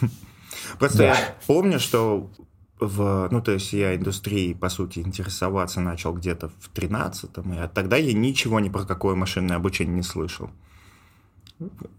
Просто 0.78 0.98
да. 0.98 1.04
я 1.04 1.34
помню, 1.46 1.78
что 1.78 2.30
в, 2.80 3.28
ну, 3.30 3.42
то 3.42 3.52
есть 3.52 3.72
я 3.72 3.96
индустрией, 3.96 4.54
по 4.54 4.68
сути, 4.68 5.00
интересоваться 5.00 5.80
начал 5.80 6.12
где-то 6.14 6.48
в 6.48 6.70
13-м, 6.74 7.52
и 7.52 7.68
тогда 7.68 7.96
я 7.96 8.12
ничего 8.12 8.60
ни 8.60 8.68
про 8.68 8.84
какое 8.84 9.14
машинное 9.14 9.56
обучение 9.56 9.96
не 9.96 10.02
слышал. 10.02 10.50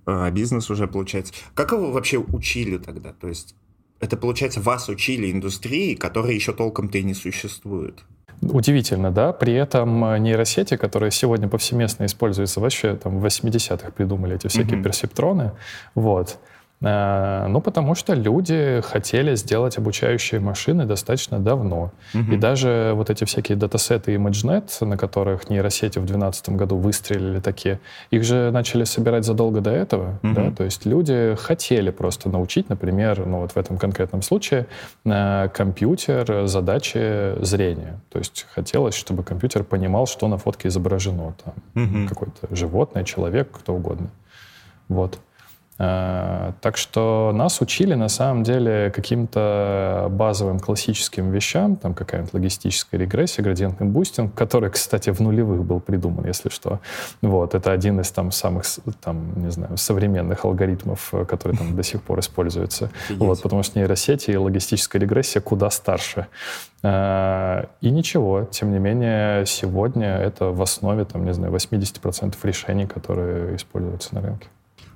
А 0.06 0.32
бизнес 0.32 0.70
уже, 0.70 0.88
получается... 0.88 1.34
Как 1.54 1.74
его 1.74 1.92
вообще 1.92 2.18
учили 2.18 2.78
тогда? 2.78 3.12
То 3.12 3.28
есть 3.28 3.56
это, 4.00 4.16
получается, 4.16 4.62
вас 4.62 4.88
учили 4.88 5.32
индустрии, 5.32 5.96
которая 5.96 6.32
еще 6.32 6.54
толком-то 6.54 6.98
и 6.98 7.04
не 7.04 7.14
существует. 7.14 8.04
Удивительно, 8.42 9.12
да? 9.12 9.34
При 9.34 9.54
этом 9.54 10.06
э, 10.06 10.18
нейросети, 10.18 10.78
которые 10.78 11.12
сегодня 11.12 11.50
повсеместно 11.50 12.06
используются, 12.06 12.62
вообще 12.62 12.96
там 12.96 13.20
в 13.20 13.26
80-х 13.26 13.92
придумали 13.92 14.36
эти 14.36 14.48
всякие 14.48 14.80
mm-hmm. 14.80 14.84
персептроны, 14.84 15.52
вот, 15.94 16.40
ну, 16.82 17.62
потому 17.62 17.94
что 17.94 18.14
люди 18.14 18.82
хотели 18.86 19.36
сделать 19.36 19.78
обучающие 19.78 20.40
машины 20.40 20.86
достаточно 20.86 21.38
давно. 21.38 21.92
Угу. 22.14 22.32
И 22.34 22.38
даже 22.38 22.94
вот 22.96 23.10
эди 23.10 23.26
всякие 23.26 23.58
датасеты 23.58 24.16
ImageNet, 24.16 24.86
на 24.86 24.98
которых 24.98 25.50
нейросети 25.50 26.00
в 26.00 26.06
2012 26.06 26.50
году 26.50 26.78
выстрелили 26.78 27.42
такие, 27.42 27.82
их 28.12 28.24
же 28.24 28.52
начали 28.52 28.86
собирать 28.86 29.26
задолго 29.26 29.60
до 29.60 29.72
этого. 29.72 30.20
Угу. 30.24 30.34
Да? 30.34 30.52
То 30.52 30.64
есть 30.64 30.86
люди 30.86 31.36
хотели 31.38 31.90
просто 31.90 32.30
научить, 32.30 32.70
например, 32.70 33.26
ну 33.26 33.40
вот 33.40 33.52
в 33.52 33.58
этом 33.58 33.78
конкретном 33.78 34.22
случае, 34.22 34.68
э, 35.04 35.50
компьютер 35.54 36.48
задачи 36.48 37.36
зрения. 37.44 38.00
То 38.10 38.20
есть 38.20 38.46
хотелось, 38.54 38.96
чтобы 38.96 39.24
компьютер 39.24 39.66
понимал, 39.66 40.08
что 40.08 40.30
на 40.30 40.38
фотке 40.38 40.70
изображено. 40.70 41.34
Там, 41.44 41.84
угу. 41.84 42.08
Какое-то 42.08 42.56
животное, 42.56 43.04
человек, 43.04 43.50
кто 43.52 43.74
угодно. 43.74 44.10
Вот. 44.88 45.20
Э, 45.80 46.52
так 46.60 46.76
что 46.76 47.32
нас 47.34 47.62
учили 47.62 47.94
на 47.94 48.10
самом 48.10 48.44
деле 48.44 48.92
каким-то 48.94 50.08
базовым 50.12 50.60
классическим 50.60 51.32
вещам, 51.32 51.78
там 51.78 51.94
какая-нибудь 51.94 52.34
логистическая 52.34 53.00
регрессия, 53.00 53.44
градиентный 53.44 53.88
бустинг, 53.88 54.36
который, 54.36 54.70
кстати, 54.72 55.10
в 55.10 55.22
нулевых 55.22 55.64
был 55.64 55.80
придуман, 55.80 56.26
если 56.26 56.50
что. 56.50 56.80
Вот, 57.22 57.56
это 57.56 57.72
один 57.72 58.02
из 58.02 58.12
там 58.12 58.32
самых, 58.32 58.66
там, 59.02 59.42
не 59.42 59.52
знаю, 59.52 59.78
современных 59.78 60.44
алгоритмов, 60.44 61.14
который 61.28 61.56
там 61.56 61.76
до 61.76 61.84
сих 61.84 62.02
пор 62.04 62.20
используется. 62.20 62.92
Вот, 63.10 63.42
потому 63.42 63.64
что 63.64 63.80
нейросети 63.80 64.32
и 64.32 64.38
логистическая 64.38 65.02
регрессия 65.02 65.42
куда 65.42 65.70
старше. 65.70 66.28
Э, 66.84 67.66
и 67.80 67.90
ничего, 67.90 68.44
тем 68.52 68.74
не 68.74 68.80
менее, 68.80 69.46
сегодня 69.46 70.18
это 70.18 70.46
в 70.46 70.62
основе, 70.62 71.06
там, 71.06 71.24
не 71.24 71.34
знаю, 71.34 71.54
80% 71.54 72.36
решений, 72.44 72.86
которые 72.86 73.56
используются 73.56 74.16
на 74.16 74.22
рынке. 74.22 74.48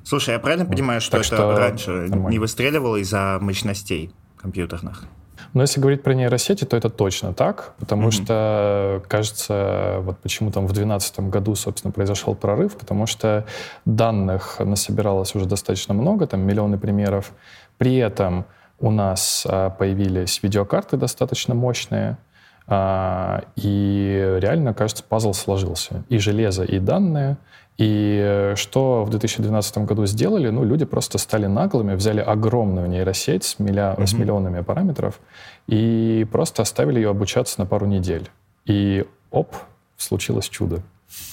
Слушай, 0.04 0.32
я 0.32 0.40
правильно 0.40 0.66
понимаю, 0.66 1.02
что 1.02 1.12
так 1.12 1.22
это 1.22 1.36
что 1.36 1.58
раньше 1.58 1.92
нормально. 1.92 2.30
не 2.30 2.40
выстреливало 2.40 2.98
из-за 2.98 3.38
мощностей 3.42 4.12
компьютерных? 4.38 5.06
Но 5.54 5.62
если 5.62 5.80
говорить 5.80 6.04
про 6.04 6.14
нейросети, 6.14 6.64
то 6.66 6.76
это 6.76 6.90
точно 6.90 7.34
так, 7.34 7.74
потому 7.80 8.08
mm-hmm. 8.08 8.24
что, 8.24 9.04
кажется, 9.08 9.98
вот 10.00 10.18
почему 10.20 10.52
там 10.52 10.64
в 10.64 10.74
2012 10.74 11.20
году, 11.22 11.56
собственно, 11.56 11.92
произошел 11.92 12.36
прорыв, 12.36 12.76
потому 12.76 13.06
что 13.06 13.46
данных 13.86 14.58
насобиралось 14.60 15.36
уже 15.36 15.46
достаточно 15.46 15.94
много, 15.94 16.26
там 16.28 16.42
миллионы 16.42 16.78
примеров. 16.78 17.34
При 17.78 17.98
этом 17.98 18.46
у 18.80 18.90
нас 18.90 19.46
а, 19.48 19.70
появились 19.70 20.42
видеокарты 20.42 20.98
достаточно 20.98 21.54
мощные, 21.54 22.18
а, 22.66 23.44
и 23.56 24.38
реально, 24.40 24.74
кажется, 24.74 25.04
пазл 25.04 25.34
сложился. 25.34 26.04
И 26.10 26.18
железо, 26.18 26.64
и 26.64 26.80
данные— 26.80 27.38
и 27.78 28.20
э, 28.24 28.56
что 28.56 29.04
в 29.04 29.10
2012 29.10 29.80
году 29.80 30.06
сделали? 30.06 30.50
Ну, 30.50 30.64
люди 30.64 30.86
просто 30.86 31.18
стали 31.18 31.48
наглыми, 31.48 31.96
взяли 31.96 32.20
огромную 32.20 32.88
нейросеть 32.88 33.44
с, 33.44 33.60
милля... 33.60 33.96
mm-hmm. 33.98 34.06
с 34.06 34.14
миллионами 34.14 34.62
параметров 34.62 35.20
и 35.68 36.28
просто 36.32 36.62
оставили 36.62 37.00
ее 37.00 37.10
обучаться 37.10 37.60
на 37.60 37.66
пару 37.66 37.88
недель. 37.88 38.30
И 38.66 39.06
оп, 39.32 39.56
случилось 39.98 40.50
чудо. 40.50 40.84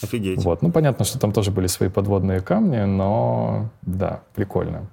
Офигеть. 0.02 0.42
Вот. 0.44 0.62
Ну, 0.62 0.70
понятно, 0.70 1.04
что 1.04 1.18
там 1.18 1.32
тоже 1.32 1.50
были 1.50 1.66
свои 1.66 1.88
подводные 1.88 2.40
камни, 2.40 2.84
но 2.84 3.70
да, 3.82 4.22
прикольно. 4.34 4.88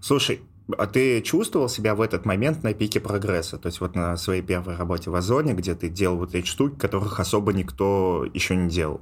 Слушай, 0.00 0.40
а 0.78 0.86
ты 0.86 1.20
чувствовал 1.22 1.68
себя 1.68 1.94
в 1.94 2.00
этот 2.00 2.24
момент 2.24 2.62
на 2.62 2.72
пике 2.72 3.00
прогресса? 3.00 3.58
То 3.58 3.66
есть 3.66 3.80
вот 3.80 3.94
на 3.94 4.16
своей 4.16 4.42
первой 4.42 4.76
работе 4.76 5.10
в 5.10 5.14
Озоне, 5.14 5.52
где 5.54 5.74
ты 5.74 5.88
делал 5.88 6.18
вот 6.18 6.34
эти 6.34 6.46
штуки, 6.46 6.78
которых 6.78 7.20
особо 7.20 7.52
никто 7.52 8.26
еще 8.32 8.56
не 8.56 8.68
делал? 8.68 9.00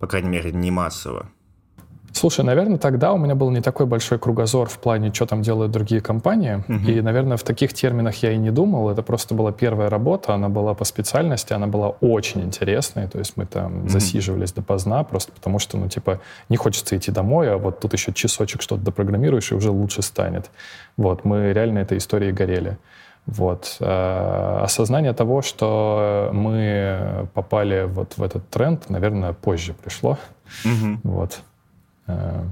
По 0.00 0.06
крайней 0.06 0.30
мере, 0.30 0.50
не 0.50 0.70
массово. 0.70 1.26
Слушай, 2.12 2.44
наверное, 2.44 2.78
тогда 2.78 3.12
у 3.12 3.18
меня 3.18 3.34
был 3.34 3.50
не 3.50 3.60
такой 3.60 3.86
большой 3.86 4.18
кругозор 4.18 4.68
в 4.68 4.78
плане, 4.78 5.12
что 5.12 5.26
там 5.26 5.42
делают 5.42 5.70
другие 5.70 6.00
компании. 6.00 6.64
Uh-huh. 6.66 6.90
И, 6.90 7.00
наверное, 7.00 7.36
в 7.36 7.42
таких 7.44 7.72
терминах 7.72 8.16
я 8.22 8.32
и 8.32 8.36
не 8.36 8.50
думал. 8.50 8.90
Это 8.90 9.02
просто 9.02 9.34
была 9.34 9.52
первая 9.52 9.88
работа, 9.88 10.34
она 10.34 10.48
была 10.48 10.74
по 10.74 10.84
специальности, 10.84 11.52
она 11.52 11.68
была 11.68 11.90
очень 12.00 12.40
интересной. 12.42 13.06
То 13.06 13.18
есть 13.18 13.36
мы 13.36 13.46
там 13.46 13.84
uh-huh. 13.84 13.88
засиживались 13.88 14.52
допоздна, 14.52 15.04
просто 15.04 15.30
потому 15.32 15.60
что, 15.60 15.78
ну, 15.78 15.88
типа, 15.88 16.20
не 16.48 16.56
хочется 16.56 16.96
идти 16.96 17.12
домой, 17.12 17.52
а 17.52 17.58
вот 17.58 17.78
тут 17.78 17.92
еще 17.92 18.12
часочек 18.12 18.62
что-то 18.62 18.82
допрограммируешь, 18.82 19.52
и 19.52 19.54
уже 19.54 19.70
лучше 19.70 20.02
станет. 20.02 20.50
Вот, 20.96 21.24
мы 21.24 21.52
реально 21.52 21.78
этой 21.78 21.98
историей 21.98 22.32
горели. 22.32 22.76
Вот. 23.26 23.76
Э, 23.80 24.60
осознание 24.62 25.12
того, 25.12 25.42
что 25.42 26.30
мы 26.32 27.28
попали 27.34 27.84
вот 27.84 28.16
в 28.16 28.22
этот 28.22 28.48
тренд, 28.48 28.88
наверное, 28.90 29.32
позже 29.32 29.74
пришло. 29.74 30.18
Угу. 30.64 31.00
Вот. 31.04 31.40
Э, 32.06 32.44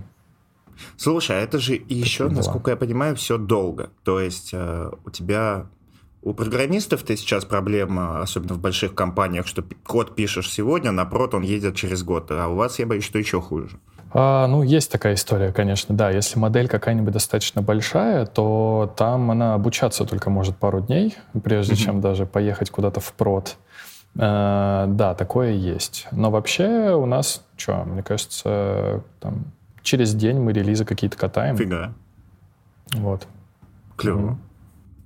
Слушай, 0.96 1.38
а 1.38 1.40
это 1.40 1.58
же 1.58 1.74
еще, 1.74 2.24
Дела. 2.24 2.36
насколько 2.36 2.70
я 2.70 2.76
понимаю, 2.76 3.16
все 3.16 3.38
долго. 3.38 3.90
То 4.04 4.20
есть 4.20 4.50
э, 4.52 4.90
у 5.04 5.10
тебя 5.10 5.66
у 6.22 6.34
программистов-то 6.34 7.16
сейчас 7.16 7.44
проблема, 7.44 8.20
особенно 8.20 8.54
в 8.54 8.60
больших 8.60 8.94
компаниях, 8.94 9.46
что 9.46 9.64
код 9.86 10.14
пишешь 10.14 10.50
сегодня, 10.50 10.90
на 10.90 11.04
прод 11.04 11.34
он 11.34 11.42
едет 11.42 11.76
через 11.76 12.02
год, 12.02 12.30
а 12.30 12.48
у 12.48 12.56
вас, 12.56 12.78
я 12.78 12.86
боюсь, 12.86 13.04
что 13.04 13.18
еще 13.18 13.40
хуже. 13.40 13.78
А, 14.10 14.46
ну, 14.46 14.62
есть 14.62 14.90
такая 14.90 15.14
история, 15.14 15.52
конечно, 15.52 15.94
да. 15.94 16.10
Если 16.10 16.38
модель 16.38 16.68
какая-нибудь 16.68 17.12
достаточно 17.12 17.62
большая, 17.62 18.26
то 18.26 18.92
там 18.96 19.30
она 19.30 19.54
обучаться 19.54 20.04
только 20.04 20.30
может 20.30 20.56
пару 20.56 20.80
дней, 20.80 21.16
прежде 21.42 21.74
mm-hmm. 21.74 21.76
чем 21.76 22.00
даже 22.00 22.26
поехать 22.26 22.70
куда-то 22.70 23.00
в 23.00 23.12
прод. 23.12 23.56
А, 24.18 24.86
да, 24.86 25.14
такое 25.14 25.52
есть. 25.52 26.06
Но 26.10 26.30
вообще 26.30 26.94
у 26.94 27.06
нас, 27.06 27.44
что, 27.56 27.84
мне 27.84 28.02
кажется, 28.02 29.02
там 29.20 29.44
через 29.82 30.14
день 30.14 30.38
мы 30.38 30.52
релизы 30.52 30.84
какие-то 30.84 31.16
катаем. 31.16 31.56
Фига. 31.56 31.92
Вот. 32.94 33.26
Клево. 33.96 34.38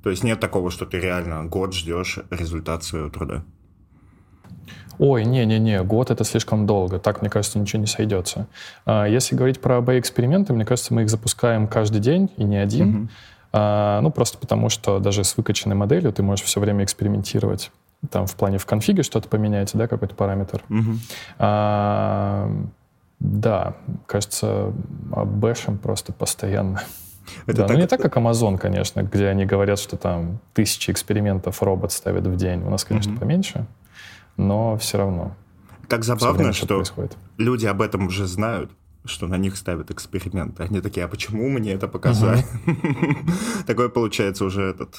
То 0.03 0.11
есть 0.11 0.25
нет 0.25 0.41
такого, 0.41 0.71
что 0.71 0.87
ты 0.87 0.99
реально 0.99 1.45
год 1.45 1.75
ждешь 1.75 2.19
результат 2.31 2.85
своего 2.85 3.09
труда? 3.09 3.43
Ой, 5.05 5.25
не-не-не, 5.25 5.83
год 5.83 6.13
это 6.13 6.23
слишком 6.23 6.65
долго. 6.65 7.01
Так, 7.01 7.23
мне 7.23 7.29
кажется, 7.29 7.59
ничего 7.59 7.81
не 7.81 7.89
сойдется. 7.89 8.47
А, 8.87 9.05
если 9.05 9.35
говорить 9.35 9.61
про 9.61 9.79
АБ-эксперименты, 9.79 10.53
мне 10.53 10.65
кажется, 10.65 10.95
мы 10.95 11.03
их 11.03 11.11
запускаем 11.11 11.67
каждый 11.67 12.01
день 12.01 12.31
и 12.37 12.45
не 12.45 12.57
один. 12.57 13.11
Uh-huh. 13.53 14.01
Ну, 14.01 14.11
просто 14.13 14.39
потому, 14.39 14.69
что 14.69 15.01
даже 15.01 15.25
с 15.25 15.37
выкачанной 15.37 15.75
моделью 15.75 16.13
ты 16.13 16.23
можешь 16.23 16.45
все 16.45 16.61
время 16.61 16.85
экспериментировать. 16.85 17.73
Там 18.11 18.27
в 18.29 18.37
плане 18.37 18.59
в 18.59 18.65
конфиге 18.65 19.03
что-то 19.03 19.29
поменять, 19.29 19.73
да, 19.75 19.89
какой-то 19.89 20.15
параметр. 20.15 20.63
Uh-huh. 20.69 20.95
А, 21.41 22.49
да, 23.19 23.75
кажется, 24.07 24.73
бэшем 25.11 25.79
просто 25.79 26.13
постоянно. 26.13 26.81
Это 27.47 27.57
да, 27.57 27.67
так... 27.67 27.77
Ну, 27.77 27.81
не 27.83 27.89
так, 27.89 28.01
как 28.01 28.17
Amazon, 28.17 28.57
конечно, 28.57 29.03
где 29.03 29.27
они 29.27 29.47
говорят, 29.47 29.81
что 29.81 29.97
там 29.97 30.39
тысячи 30.55 30.93
экспериментов 30.93 31.61
робот 31.61 31.91
ставит 31.91 32.25
в 32.25 32.37
день. 32.37 32.63
У 32.65 32.71
нас, 32.71 32.85
конечно, 32.85 33.11
mm-hmm. 33.11 33.19
поменьше, 33.19 33.67
но 34.37 34.77
все 34.79 34.99
равно. 34.99 35.37
Так 35.89 36.05
забавно, 36.05 36.53
что 36.53 36.77
происходит. 36.77 37.17
люди 37.39 37.67
об 37.67 37.83
этом 37.83 38.07
уже 38.07 38.27
знают, 38.27 38.71
что 39.05 39.27
на 39.27 39.37
них 39.37 39.57
ставят 39.57 39.91
эксперименты. 39.91 40.63
Они 40.63 40.81
такие, 40.81 41.05
а 41.05 41.09
почему 41.09 41.49
мне 41.49 41.73
это 41.73 41.89
показали? 41.89 42.45
Такое 43.67 43.89
получается 43.89 44.45
уже 44.45 44.63
этот, 44.63 44.97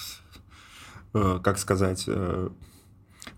э, 1.13 1.39
как 1.43 1.57
сказать, 1.57 2.03
э, 2.07 2.49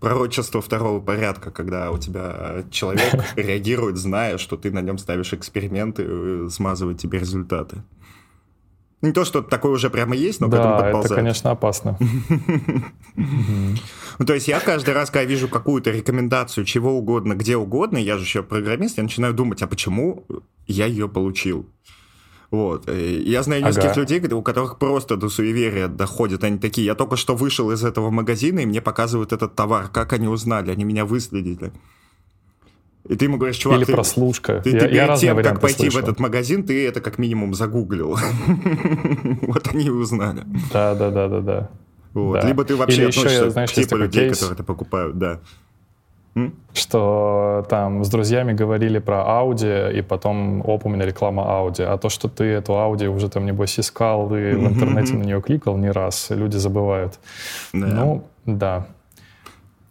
пророчество 0.00 0.60
второго 0.60 1.00
порядка, 1.00 1.50
когда 1.50 1.90
у 1.90 1.98
тебя 1.98 2.64
человек 2.70 3.14
реагирует, 3.36 3.96
зная, 3.96 4.38
что 4.38 4.56
ты 4.56 4.70
на 4.70 4.80
нем 4.80 4.98
ставишь 4.98 5.32
эксперименты, 5.32 6.04
э, 6.06 6.48
смазывает 6.50 6.98
тебе 6.98 7.18
результаты. 7.20 7.82
Не 9.02 9.12
то, 9.12 9.24
что 9.24 9.42
такое 9.42 9.72
уже 9.72 9.90
прямо 9.90 10.16
есть, 10.16 10.40
но 10.40 10.48
да, 10.48 10.56
к 10.56 10.60
этому 10.60 10.74
подползает. 10.78 11.06
это, 11.06 11.14
конечно, 11.14 11.50
опасно. 11.50 11.98
Ну, 14.18 14.24
то 14.24 14.32
есть 14.32 14.48
я 14.48 14.60
каждый 14.60 14.94
раз, 14.94 15.10
когда 15.10 15.24
вижу 15.24 15.46
какую-то 15.46 15.90
рекомендацию 15.90 16.64
чего 16.64 16.92
угодно, 16.92 17.34
где 17.34 17.58
угодно, 17.58 17.98
я 17.98 18.16
же 18.16 18.24
еще 18.24 18.42
программист, 18.42 18.96
я 18.96 19.02
начинаю 19.02 19.34
думать, 19.34 19.60
а 19.60 19.66
почему 19.66 20.24
я 20.66 20.86
ее 20.86 21.06
получил? 21.06 21.66
Вот. 22.50 22.90
Я 22.90 23.42
знаю 23.42 23.62
нескольких 23.62 23.90
ага. 23.90 24.00
людей, 24.00 24.20
у 24.32 24.42
которых 24.42 24.78
просто 24.78 25.16
до 25.16 25.28
суеверия 25.28 25.88
доходят. 25.88 26.44
Они 26.44 26.58
такие, 26.58 26.86
я 26.86 26.94
только 26.94 27.16
что 27.16 27.34
вышел 27.34 27.70
из 27.72 27.84
этого 27.84 28.10
магазина, 28.10 28.60
и 28.60 28.66
мне 28.66 28.80
показывают 28.80 29.32
этот 29.32 29.54
товар. 29.54 29.88
Как 29.88 30.12
они 30.12 30.28
узнали? 30.28 30.70
Они 30.70 30.84
меня 30.84 31.04
выследили. 31.04 31.72
И 33.08 33.16
ты 33.16 33.26
ему 33.26 33.36
говоришь, 33.36 33.56
чувак, 33.56 33.78
Или 33.78 33.84
ты, 33.84 33.92
прослушка. 33.92 34.60
Ты, 34.62 34.70
я, 34.70 34.80
ты 34.80 34.88
перед 34.88 35.18
тем, 35.18 35.42
как 35.42 35.60
пойти 35.60 35.90
слышал. 35.90 36.00
в 36.00 36.04
этот 36.04 36.20
магазин, 36.20 36.64
ты 36.64 36.86
это 36.86 37.00
как 37.00 37.18
минимум 37.18 37.54
загуглил. 37.54 38.18
вот 39.42 39.68
они 39.68 39.84
и 39.84 39.90
узнали. 39.90 40.42
Да, 40.72 40.94
да, 40.94 41.10
да, 41.10 41.28
да, 41.28 41.40
да. 41.40 41.70
Вот. 42.14 42.44
Либо 42.44 42.64
ты 42.64 42.76
вообще 42.76 43.02
Или 43.02 43.08
относишься 43.08 43.40
еще, 43.40 43.50
знаешь, 43.50 43.70
к 43.70 43.74
типу 43.74 43.96
людей, 43.96 44.30
которые 44.30 44.54
это 44.54 44.64
покупают, 44.64 45.18
да. 45.18 45.40
Что 46.74 47.64
там 47.70 48.04
с 48.04 48.10
друзьями 48.10 48.52
говорили 48.52 48.98
про 48.98 49.24
Audi, 49.26 49.98
и 49.98 50.02
потом, 50.02 50.60
оп, 50.68 50.84
у 50.84 50.88
меня 50.90 51.06
реклама 51.06 51.42
Audi. 51.44 51.82
А 51.82 51.96
то, 51.96 52.10
что 52.10 52.28
ты 52.28 52.44
эту 52.44 52.72
Audi 52.72 53.06
уже 53.06 53.30
там, 53.30 53.46
небось, 53.46 53.78
искал 53.78 54.34
и 54.34 54.52
в 54.52 54.66
интернете 54.66 55.14
на 55.14 55.22
нее 55.22 55.40
кликал 55.40 55.78
не 55.78 55.90
раз, 55.90 56.26
люди 56.30 56.56
забывают. 56.56 57.18
Ну, 57.72 58.24
да 58.44 58.86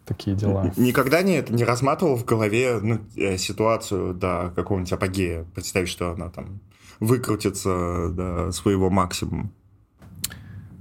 такие 0.06 0.36
дела. 0.36 0.72
Никогда 0.76 1.22
не, 1.22 1.44
не 1.48 1.64
разматывал 1.64 2.16
в 2.16 2.24
голове 2.24 2.78
ну, 2.80 3.00
э, 3.16 3.36
ситуацию 3.36 4.14
до 4.14 4.52
какого-нибудь 4.54 4.92
апогея? 4.92 5.44
Представить, 5.54 5.88
что 5.88 6.12
она 6.12 6.30
там 6.30 6.60
выкрутится 7.00 8.10
до 8.10 8.52
своего 8.52 8.88
максимума. 8.90 9.50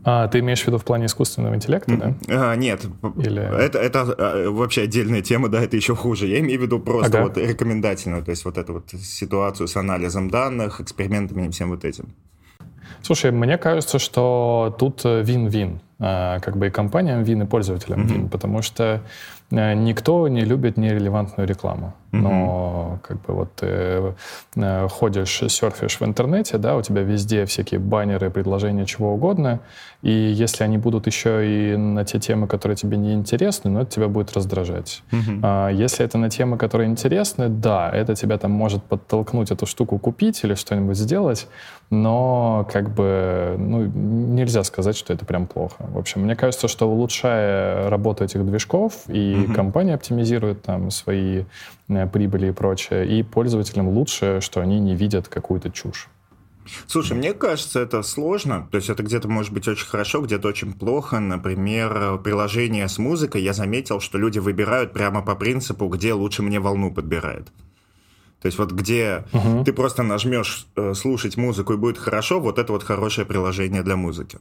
А, 0.07 0.27
ты 0.27 0.39
имеешь 0.39 0.61
в 0.61 0.67
виду 0.67 0.77
в 0.77 0.85
плане 0.85 1.07
искусственного 1.07 1.55
интеллекта, 1.55 1.97
да? 1.97 2.51
А, 2.51 2.55
нет, 2.55 2.85
Или... 3.17 3.41
это, 3.41 3.79
это 3.79 4.01
а, 4.01 4.51
вообще 4.51 4.83
отдельная 4.83 5.23
тема, 5.23 5.49
да, 5.49 5.63
это 5.63 5.75
еще 5.75 5.95
хуже. 5.95 6.27
Я 6.27 6.39
имею 6.39 6.59
в 6.59 6.63
виду 6.63 6.79
просто 6.79 7.17
ага. 7.17 7.27
вот 7.27 7.37
рекомендательную, 7.37 8.23
то 8.23 8.29
есть 8.29 8.45
вот 8.45 8.59
эту 8.59 8.73
вот 8.73 8.91
ситуацию 8.91 9.67
с 9.67 9.75
анализом 9.75 10.29
данных, 10.29 10.79
экспериментами 10.79 11.47
и 11.47 11.49
всем 11.49 11.71
вот 11.71 11.83
этим. 11.85 12.13
Слушай, 13.05 13.29
мне 13.29 13.59
кажется, 13.59 13.99
что 13.99 14.75
тут 14.79 15.03
вин-вин. 15.03 15.79
А, 15.99 16.39
как 16.39 16.57
бы 16.57 16.67
и 16.67 16.69
компаниям 16.71 17.21
вин, 17.21 17.43
и 17.43 17.45
пользователям 17.45 18.01
mm-hmm. 18.01 18.13
вин, 18.13 18.29
потому 18.29 18.63
что 18.63 18.83
э, 18.83 19.44
никто 19.51 20.27
не 20.27 20.41
любит 20.41 20.77
нерелевантную 20.77 21.47
рекламу. 21.47 21.93
Mm-hmm. 22.11 22.21
Но 22.21 22.99
как 23.03 23.21
бы 23.21 23.33
вот 23.33 23.55
ты 23.55 24.13
э, 24.55 24.87
ходишь, 24.89 25.43
серфишь 25.49 25.99
в 25.99 26.05
интернете, 26.05 26.57
да, 26.57 26.77
у 26.77 26.81
тебя 26.81 27.01
везде 27.01 27.45
всякие 27.45 27.79
баннеры, 27.79 28.29
предложения, 28.29 28.85
чего 28.85 29.13
угодно, 29.13 29.59
и 30.01 30.11
если 30.11 30.63
они 30.63 30.77
будут 30.77 31.07
еще 31.07 31.45
и 31.45 31.75
на 31.75 32.05
те 32.05 32.19
темы, 32.19 32.47
которые 32.47 32.77
тебе 32.77 32.97
не 32.97 33.13
интересны, 33.13 33.69
ну, 33.69 33.81
это 33.81 33.91
тебя 33.91 34.07
будет 34.07 34.33
раздражать. 34.33 35.03
Mm-hmm. 35.11 35.39
А 35.43 35.69
если 35.69 36.05
это 36.05 36.17
на 36.17 36.29
темы, 36.29 36.57
которые 36.57 36.89
интересны, 36.89 37.49
да, 37.49 37.89
это 37.91 38.15
тебя 38.15 38.37
там 38.37 38.51
может 38.51 38.83
подтолкнуть 38.83 39.51
эту 39.51 39.65
штуку 39.65 39.99
купить 39.99 40.43
или 40.43 40.53
что-нибудь 40.53 40.97
сделать, 40.97 41.47
но 41.89 42.67
как 42.71 42.89
бы 42.89 43.55
ну, 43.57 43.83
нельзя 43.83 44.63
сказать, 44.63 44.95
что 44.95 45.13
это 45.13 45.25
прям 45.25 45.47
плохо. 45.47 45.85
В 45.89 45.97
общем, 45.97 46.21
мне 46.21 46.35
кажется, 46.35 46.67
что 46.67 46.89
улучшая 46.89 47.89
работу 47.89 48.23
этих 48.23 48.45
движков, 48.45 48.93
и 49.07 49.44
угу. 49.45 49.53
компания 49.53 49.93
оптимизирует 49.93 50.61
там 50.61 50.91
свои 50.91 51.45
э, 51.87 52.07
прибыли 52.07 52.49
и 52.49 52.51
прочее, 52.51 53.07
и 53.07 53.23
пользователям 53.23 53.87
лучше, 53.89 54.39
что 54.41 54.61
они 54.61 54.79
не 54.79 54.95
видят 54.95 55.27
какую-то 55.27 55.71
чушь. 55.71 56.09
Слушай, 56.87 57.15
мне 57.15 57.33
кажется, 57.33 57.79
это 57.79 58.01
сложно. 58.01 58.67
То 58.71 58.77
есть 58.77 58.89
это 58.89 59.03
где-то 59.03 59.27
может 59.27 59.53
быть 59.53 59.67
очень 59.67 59.85
хорошо, 59.85 60.21
где-то 60.21 60.47
очень 60.47 60.73
плохо. 60.73 61.19
Например, 61.19 62.17
приложение 62.17 62.87
с 62.87 62.97
музыкой. 62.97 63.43
Я 63.43 63.53
заметил, 63.53 63.99
что 63.99 64.17
люди 64.17 64.39
выбирают 64.39 64.91
прямо 64.91 65.21
по 65.21 65.35
принципу, 65.35 65.87
где 65.87 66.13
лучше 66.13 66.41
мне 66.41 66.59
волну 66.59 66.91
подбирает. 66.91 67.47
То 68.41 68.47
есть 68.47 68.57
вот 68.59 68.71
где 68.71 69.25
угу. 69.31 69.63
ты 69.63 69.73
просто 69.73 70.03
нажмешь 70.03 70.67
э, 70.75 70.93
слушать 70.93 71.37
музыку 71.37 71.73
и 71.73 71.77
будет 71.77 71.97
хорошо, 71.97 72.39
вот 72.39 72.59
это 72.59 72.73
вот 72.73 72.83
хорошее 72.83 73.25
приложение 73.25 73.81
для 73.81 73.95
музыки. 73.95 74.37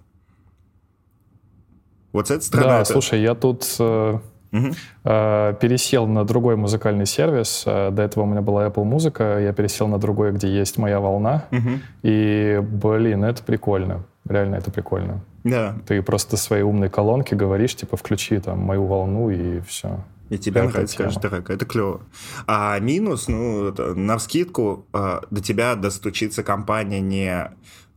Вот 2.12 2.30
это 2.30 2.44
страна. 2.44 2.68
Да, 2.68 2.80
это... 2.80 2.92
слушай, 2.92 3.22
я 3.22 3.34
тут 3.34 3.64
э, 3.78 4.18
угу. 4.54 4.68
э, 5.04 5.54
пересел 5.60 6.06
на 6.06 6.24
другой 6.24 6.56
музыкальный 6.56 7.06
сервис. 7.06 7.64
Э, 7.66 7.90
до 7.90 8.02
этого 8.02 8.24
у 8.24 8.26
меня 8.26 8.40
была 8.40 8.66
Apple 8.66 8.84
Музыка, 8.84 9.40
я 9.40 9.52
пересел 9.52 9.88
на 9.88 9.98
другой, 9.98 10.32
где 10.32 10.48
есть 10.48 10.78
моя 10.78 11.00
волна. 11.00 11.44
Угу. 11.50 11.70
И, 12.02 12.60
блин, 12.62 13.24
это 13.24 13.42
прикольно. 13.42 14.04
Реально 14.26 14.56
это 14.56 14.70
прикольно. 14.70 15.20
Да. 15.42 15.74
Ты 15.86 16.00
просто 16.02 16.36
своей 16.36 16.62
умной 16.62 16.88
колонке 16.88 17.36
говоришь, 17.36 17.74
типа, 17.74 17.96
включи 17.96 18.38
там 18.38 18.60
мою 18.60 18.86
волну 18.86 19.28
и 19.28 19.60
все. 19.60 20.00
И 20.30 20.38
тебе 20.38 20.62
нравится 20.62 20.96
каждый 20.96 21.28
трек. 21.28 21.50
Это 21.50 21.66
клево. 21.66 22.00
А 22.46 22.78
минус, 22.78 23.28
ну, 23.28 23.74
на 23.94 24.16
вскидку 24.16 24.86
э, 24.94 25.20
до 25.30 25.42
тебя 25.42 25.74
достучится 25.74 26.42
компания 26.42 27.00
не 27.00 27.50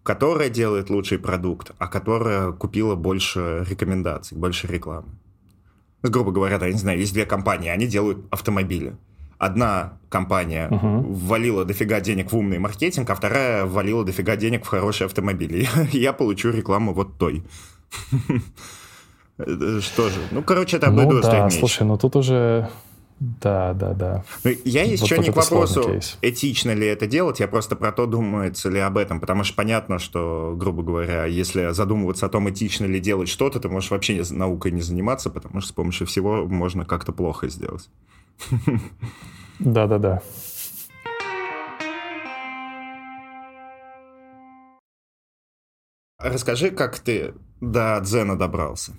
которая 0.04 0.50
делает 0.50 0.90
лучший 0.90 1.20
продукт, 1.20 1.72
а 1.80 1.88
которая 1.88 2.54
купила 2.54 2.96
больше 2.96 3.66
рекомендаций, 3.70 4.38
больше 4.38 4.66
рекламы. 4.66 5.10
Грубо 6.04 6.32
говоря, 6.32 6.60
да, 6.60 6.68
я 6.68 6.74
не 6.74 6.80
знаю, 6.80 7.00
есть 7.00 7.14
две 7.14 7.26
компании, 7.26 7.70
они 7.70 7.88
делают 7.88 8.20
автомобили. 8.30 8.96
Одна 9.40 10.00
компания 10.10 10.68
uh-huh. 10.70 11.04
ввалила 11.08 11.64
дофига 11.64 12.00
денег 12.00 12.32
в 12.32 12.38
умный 12.38 12.60
маркетинг, 12.60 13.10
а 13.10 13.16
вторая 13.16 13.66
ввалила 13.66 14.04
дофига 14.04 14.36
денег 14.36 14.66
в 14.66 14.68
хорошие 14.68 15.06
автомобили. 15.06 15.68
Я 15.92 16.14
получу 16.14 16.52
рекламу 16.52 16.94
вот 16.94 17.18
той. 17.18 17.44
Что 19.38 20.10
же? 20.10 20.20
Ну, 20.32 20.42
короче, 20.42 20.78
это 20.78 20.90
ну, 20.90 21.22
да, 21.22 21.50
слушай, 21.52 21.84
ну 21.84 21.98
тут 21.98 22.16
уже 22.16 22.70
да, 23.20 23.74
да, 23.74 23.94
да. 23.94 24.24
Ну, 24.44 24.52
я 24.64 24.84
есть 24.84 25.02
вот 25.02 25.12
еще 25.12 25.22
не 25.22 25.32
к 25.32 25.36
вопросу, 25.36 26.00
этично 26.22 26.72
ли 26.72 26.86
это 26.86 27.08
делать, 27.08 27.40
я 27.40 27.48
просто 27.48 27.76
про 27.76 27.92
то, 27.92 28.06
думается 28.06 28.70
ли 28.70 28.80
об 28.80 28.98
этом, 28.98 29.20
потому 29.20 29.44
что 29.44 29.56
понятно, 29.56 29.98
что, 29.98 30.54
грубо 30.56 30.84
говоря, 30.84 31.26
если 31.26 31.72
задумываться 31.72 32.28
о 32.28 32.30
том, 32.30 32.50
этично 32.50 32.86
ли 32.86 33.00
делать 33.00 33.30
что-то, 33.30 33.60
ты 33.60 33.70
можешь 33.70 33.90
вообще 33.90 34.24
наукой 34.30 34.72
не 34.72 34.82
заниматься, 34.82 35.30
потому 35.30 35.62
что 35.62 35.70
с 35.70 35.74
помощью 35.74 36.06
всего 36.06 36.46
можно 36.46 36.86
как-то 36.86 37.12
плохо 37.12 37.50
сделать. 37.50 37.90
Да, 39.60 39.88
да, 39.88 39.98
да. 39.98 40.22
Расскажи, 46.20 46.72
как 46.72 47.00
ты 47.00 47.34
до 47.62 48.00
Дзена 48.04 48.38
добрался. 48.38 48.94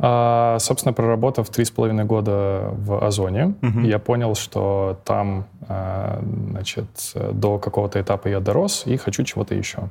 А, 0.00 0.58
собственно, 0.60 0.92
проработав 0.92 1.48
три 1.50 1.64
с 1.64 1.70
половиной 1.72 2.04
года 2.04 2.70
в 2.72 3.04
Озоне, 3.04 3.54
угу. 3.60 3.80
я 3.80 3.98
понял, 3.98 4.36
что 4.36 5.00
там, 5.04 5.46
а, 5.66 6.22
значит, 6.50 6.86
до 7.32 7.58
какого-то 7.58 8.00
этапа 8.00 8.28
я 8.28 8.38
дорос 8.38 8.84
и 8.86 8.96
хочу 8.96 9.24
чего-то 9.24 9.56
еще. 9.56 9.90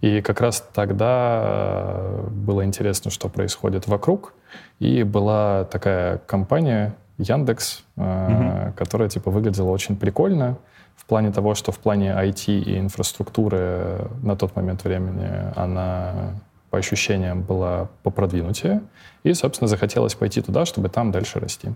И 0.00 0.20
как 0.22 0.40
раз 0.40 0.66
тогда 0.74 1.06
а, 1.08 2.28
было 2.30 2.64
интересно, 2.64 3.12
что 3.12 3.28
происходит 3.28 3.86
вокруг. 3.86 4.34
И 4.80 5.04
была 5.04 5.64
такая 5.64 6.18
компания 6.18 6.96
Яндекс, 7.18 7.84
угу. 7.96 8.72
которая 8.76 9.08
типа 9.08 9.30
выглядела 9.30 9.70
очень 9.70 9.96
прикольно. 9.96 10.58
в 10.96 11.06
плане 11.06 11.30
того, 11.30 11.54
что 11.54 11.70
в 11.70 11.78
плане 11.78 12.10
IT 12.10 12.60
и 12.60 12.78
инфраструктуры 12.78 14.08
на 14.22 14.36
тот 14.36 14.56
момент 14.56 14.84
времени 14.84 15.28
она 15.54 16.34
по 16.74 16.78
ощущениям 16.78 17.42
была 17.42 17.88
попродвинутее, 18.02 18.80
и, 19.22 19.32
собственно, 19.32 19.68
захотелось 19.68 20.16
пойти 20.16 20.40
туда, 20.40 20.64
чтобы 20.64 20.88
там 20.88 21.12
дальше 21.12 21.38
расти. 21.38 21.68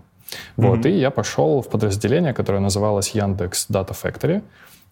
Вот, 0.57 0.79
mm-hmm. 0.79 0.91
и 0.91 0.99
я 0.99 1.09
пошел 1.09 1.61
в 1.61 1.69
подразделение, 1.69 2.33
которое 2.33 2.59
называлось 2.59 3.11
Яндекс 3.11 3.69
Data 3.69 3.95
Factory. 3.95 4.41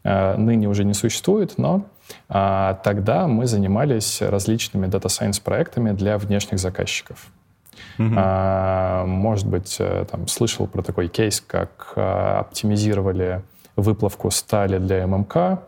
Э, 0.05 0.37
ныне 0.37 0.69
уже 0.69 0.85
не 0.85 0.93
существует, 0.93 1.57
но 1.57 1.81
а, 2.29 2.75
тогда 2.85 3.27
мы 3.27 3.47
занимались 3.47 4.21
различными 4.21 4.87
Data 4.87 5.07
Science 5.07 5.41
проектами 5.43 5.91
для 5.91 6.17
внешних 6.17 6.59
заказчиков. 6.59 7.27
Mm-hmm. 7.97 8.13
А, 8.15 9.05
может 9.05 9.45
быть, 9.45 9.75
э, 9.79 10.05
там 10.09 10.27
слышал 10.29 10.67
про 10.67 10.83
такой 10.83 11.09
кейс, 11.09 11.43
как 11.45 11.91
а, 11.97 12.39
оптимизировали 12.39 13.41
выплавку 13.75 14.31
стали 14.31 14.77
для 14.77 15.05
ММК, 15.05 15.59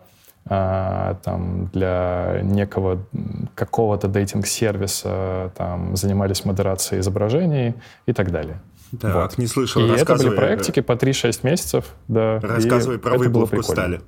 а, 0.51 1.13
там, 1.23 1.67
для 1.67 2.39
некого 2.41 3.05
какого-то 3.53 4.07
дейтинг-сервиса 4.07 5.51
там, 5.55 5.95
занимались 5.95 6.43
модерацией 6.43 7.01
изображений 7.01 7.75
и 8.07 8.13
так 8.13 8.31
далее. 8.31 8.59
Так, 8.99 9.13
вот. 9.13 9.37
не 9.37 9.45
слышал. 9.45 9.85
И 9.85 9.89
это 9.91 10.15
были 10.15 10.35
проектики 10.35 10.79
по 10.79 10.93
3-6 10.93 11.41
месяцев. 11.43 11.93
Да, 12.07 12.39
Рассказывай 12.39 12.97
про 12.97 13.19
выплавку 13.19 13.61
стали. 13.61 14.01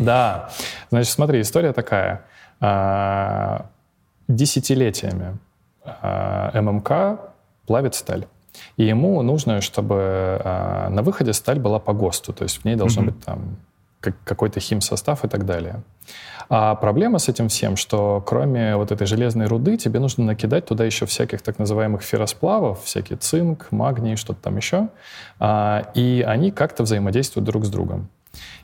Да. 0.00 0.50
Значит, 0.90 1.12
смотри, 1.12 1.42
история 1.42 1.72
такая. 1.72 2.24
А, 2.58 3.66
десятилетиями 4.26 5.38
а, 5.84 6.50
ММК 6.60 7.20
плавит 7.66 7.94
сталь. 7.94 8.26
И 8.76 8.84
ему 8.84 9.22
нужно, 9.22 9.60
чтобы 9.60 10.40
на 10.42 11.02
выходе 11.02 11.32
сталь 11.32 11.60
была 11.60 11.78
по 11.78 11.92
ГОСТу, 11.92 12.32
то 12.32 12.42
есть 12.42 12.60
в 12.60 12.64
ней 12.64 12.74
должно 12.74 13.02
быть 13.02 13.24
там 13.24 13.56
какой-то 14.00 14.60
химсостав 14.60 15.24
и 15.24 15.28
так 15.28 15.44
далее. 15.44 15.82
А 16.48 16.74
проблема 16.76 17.18
с 17.18 17.28
этим 17.28 17.48
всем, 17.48 17.76
что 17.76 18.22
кроме 18.26 18.76
вот 18.76 18.90
этой 18.90 19.06
железной 19.06 19.46
руды 19.46 19.76
тебе 19.76 20.00
нужно 20.00 20.24
накидать 20.24 20.66
туда 20.66 20.84
еще 20.84 21.04
всяких 21.04 21.42
так 21.42 21.58
называемых 21.58 22.02
ферросплавов, 22.02 22.84
всякий 22.84 23.16
цинк, 23.16 23.66
магний, 23.70 24.16
что-то 24.16 24.40
там 24.42 24.56
еще, 24.56 24.88
а, 25.38 25.90
и 25.94 26.24
они 26.26 26.50
как-то 26.50 26.84
взаимодействуют 26.84 27.44
друг 27.44 27.66
с 27.66 27.70
другом. 27.70 28.08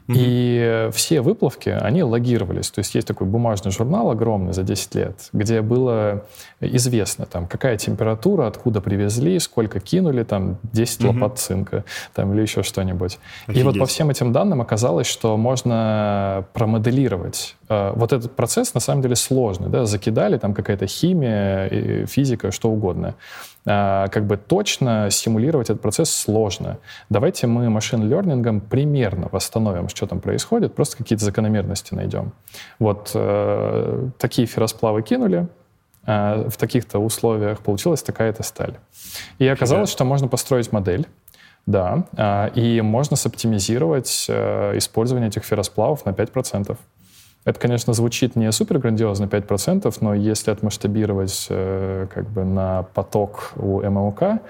Mm-hmm. 0.07 0.15
И 0.17 0.91
все 0.93 1.23
выплавки, 1.23 1.71
они 1.71 2.03
логировались. 2.03 2.71
То 2.71 2.81
есть 2.81 2.95
есть 2.95 3.07
такой 3.07 3.27
бумажный 3.27 3.73
журнал 3.73 4.11
огромный 4.11 4.53
за 4.53 4.63
10 4.63 4.95
лет, 4.97 5.29
где 5.33 5.63
было 5.63 6.25
известно, 6.61 7.25
там, 7.25 7.47
какая 7.47 7.79
температура, 7.79 8.47
откуда 8.47 8.83
привезли, 8.83 9.39
сколько 9.39 9.81
кинули, 9.81 10.23
там, 10.23 10.59
10 10.73 11.01
mm-hmm. 11.01 11.07
лопат 11.07 11.39
цинка, 11.39 11.85
там, 12.13 12.35
или 12.35 12.43
еще 12.43 12.63
что-нибудь. 12.63 13.19
И 13.49 13.63
вот 13.63 13.79
по 13.79 13.87
всем 13.87 14.11
этим 14.11 14.33
данным 14.33 14.61
оказалось, 14.61 15.07
что 15.07 15.39
можно 15.39 16.45
промоделировать. 16.53 17.57
Э, 17.69 17.93
вот 17.95 18.13
этот 18.13 18.37
процесс, 18.37 18.75
на 18.75 18.81
самом 18.81 19.01
деле, 19.01 19.17
сложный. 19.17 19.69
Да? 19.69 19.87
Закидали, 19.87 20.37
там 20.37 20.53
какая-то 20.53 20.87
химия, 20.87 22.05
физика, 22.07 22.51
что 22.51 22.71
угодно. 22.71 23.15
А, 23.67 24.09
как 24.09 24.27
бы 24.27 24.37
точно 24.37 25.09
симулировать 25.11 25.71
этот 25.71 25.81
процесс 25.81 26.11
сложно. 26.11 26.79
Давайте 27.09 27.47
мы 27.47 27.71
машин-лернингом 27.71 28.61
примерно 28.61 29.29
восстановим, 29.33 29.89
что 29.95 30.07
там 30.07 30.21
происходит, 30.21 30.75
просто 30.75 30.97
какие-то 30.97 31.25
закономерности 31.25 31.95
найдем. 31.95 32.33
Вот 32.79 33.13
э, 33.15 34.09
такие 34.19 34.47
ферросплавы 34.47 35.03
кинули, 35.03 35.49
э, 36.07 36.49
в 36.49 36.57
таких-то 36.57 36.99
условиях 36.99 37.61
получилась 37.61 38.03
такая-то 38.03 38.43
сталь. 38.43 38.77
И 39.39 39.47
оказалось, 39.47 39.91
что 39.91 40.05
можно 40.05 40.29
построить 40.29 40.73
модель, 40.73 41.07
да, 41.67 42.05
э, 42.17 42.51
и 42.55 42.81
можно 42.81 43.17
соптимизировать 43.17 44.27
э, 44.29 44.77
использование 44.77 45.29
этих 45.29 45.45
ферросплавов 45.45 46.05
на 46.05 46.11
5%. 46.11 46.77
Это, 47.45 47.61
конечно, 47.61 47.93
звучит 47.93 48.37
не 48.37 48.51
супер 48.53 48.79
грандиозно 48.79 49.25
5%, 49.25 49.95
но 50.01 50.15
если 50.15 50.51
отмасштабировать 50.51 51.47
э, 51.51 52.07
как 52.13 52.29
бы 52.31 52.45
на 52.45 52.85
поток 52.95 53.53
у 53.57 53.83
ММК, 53.83 54.41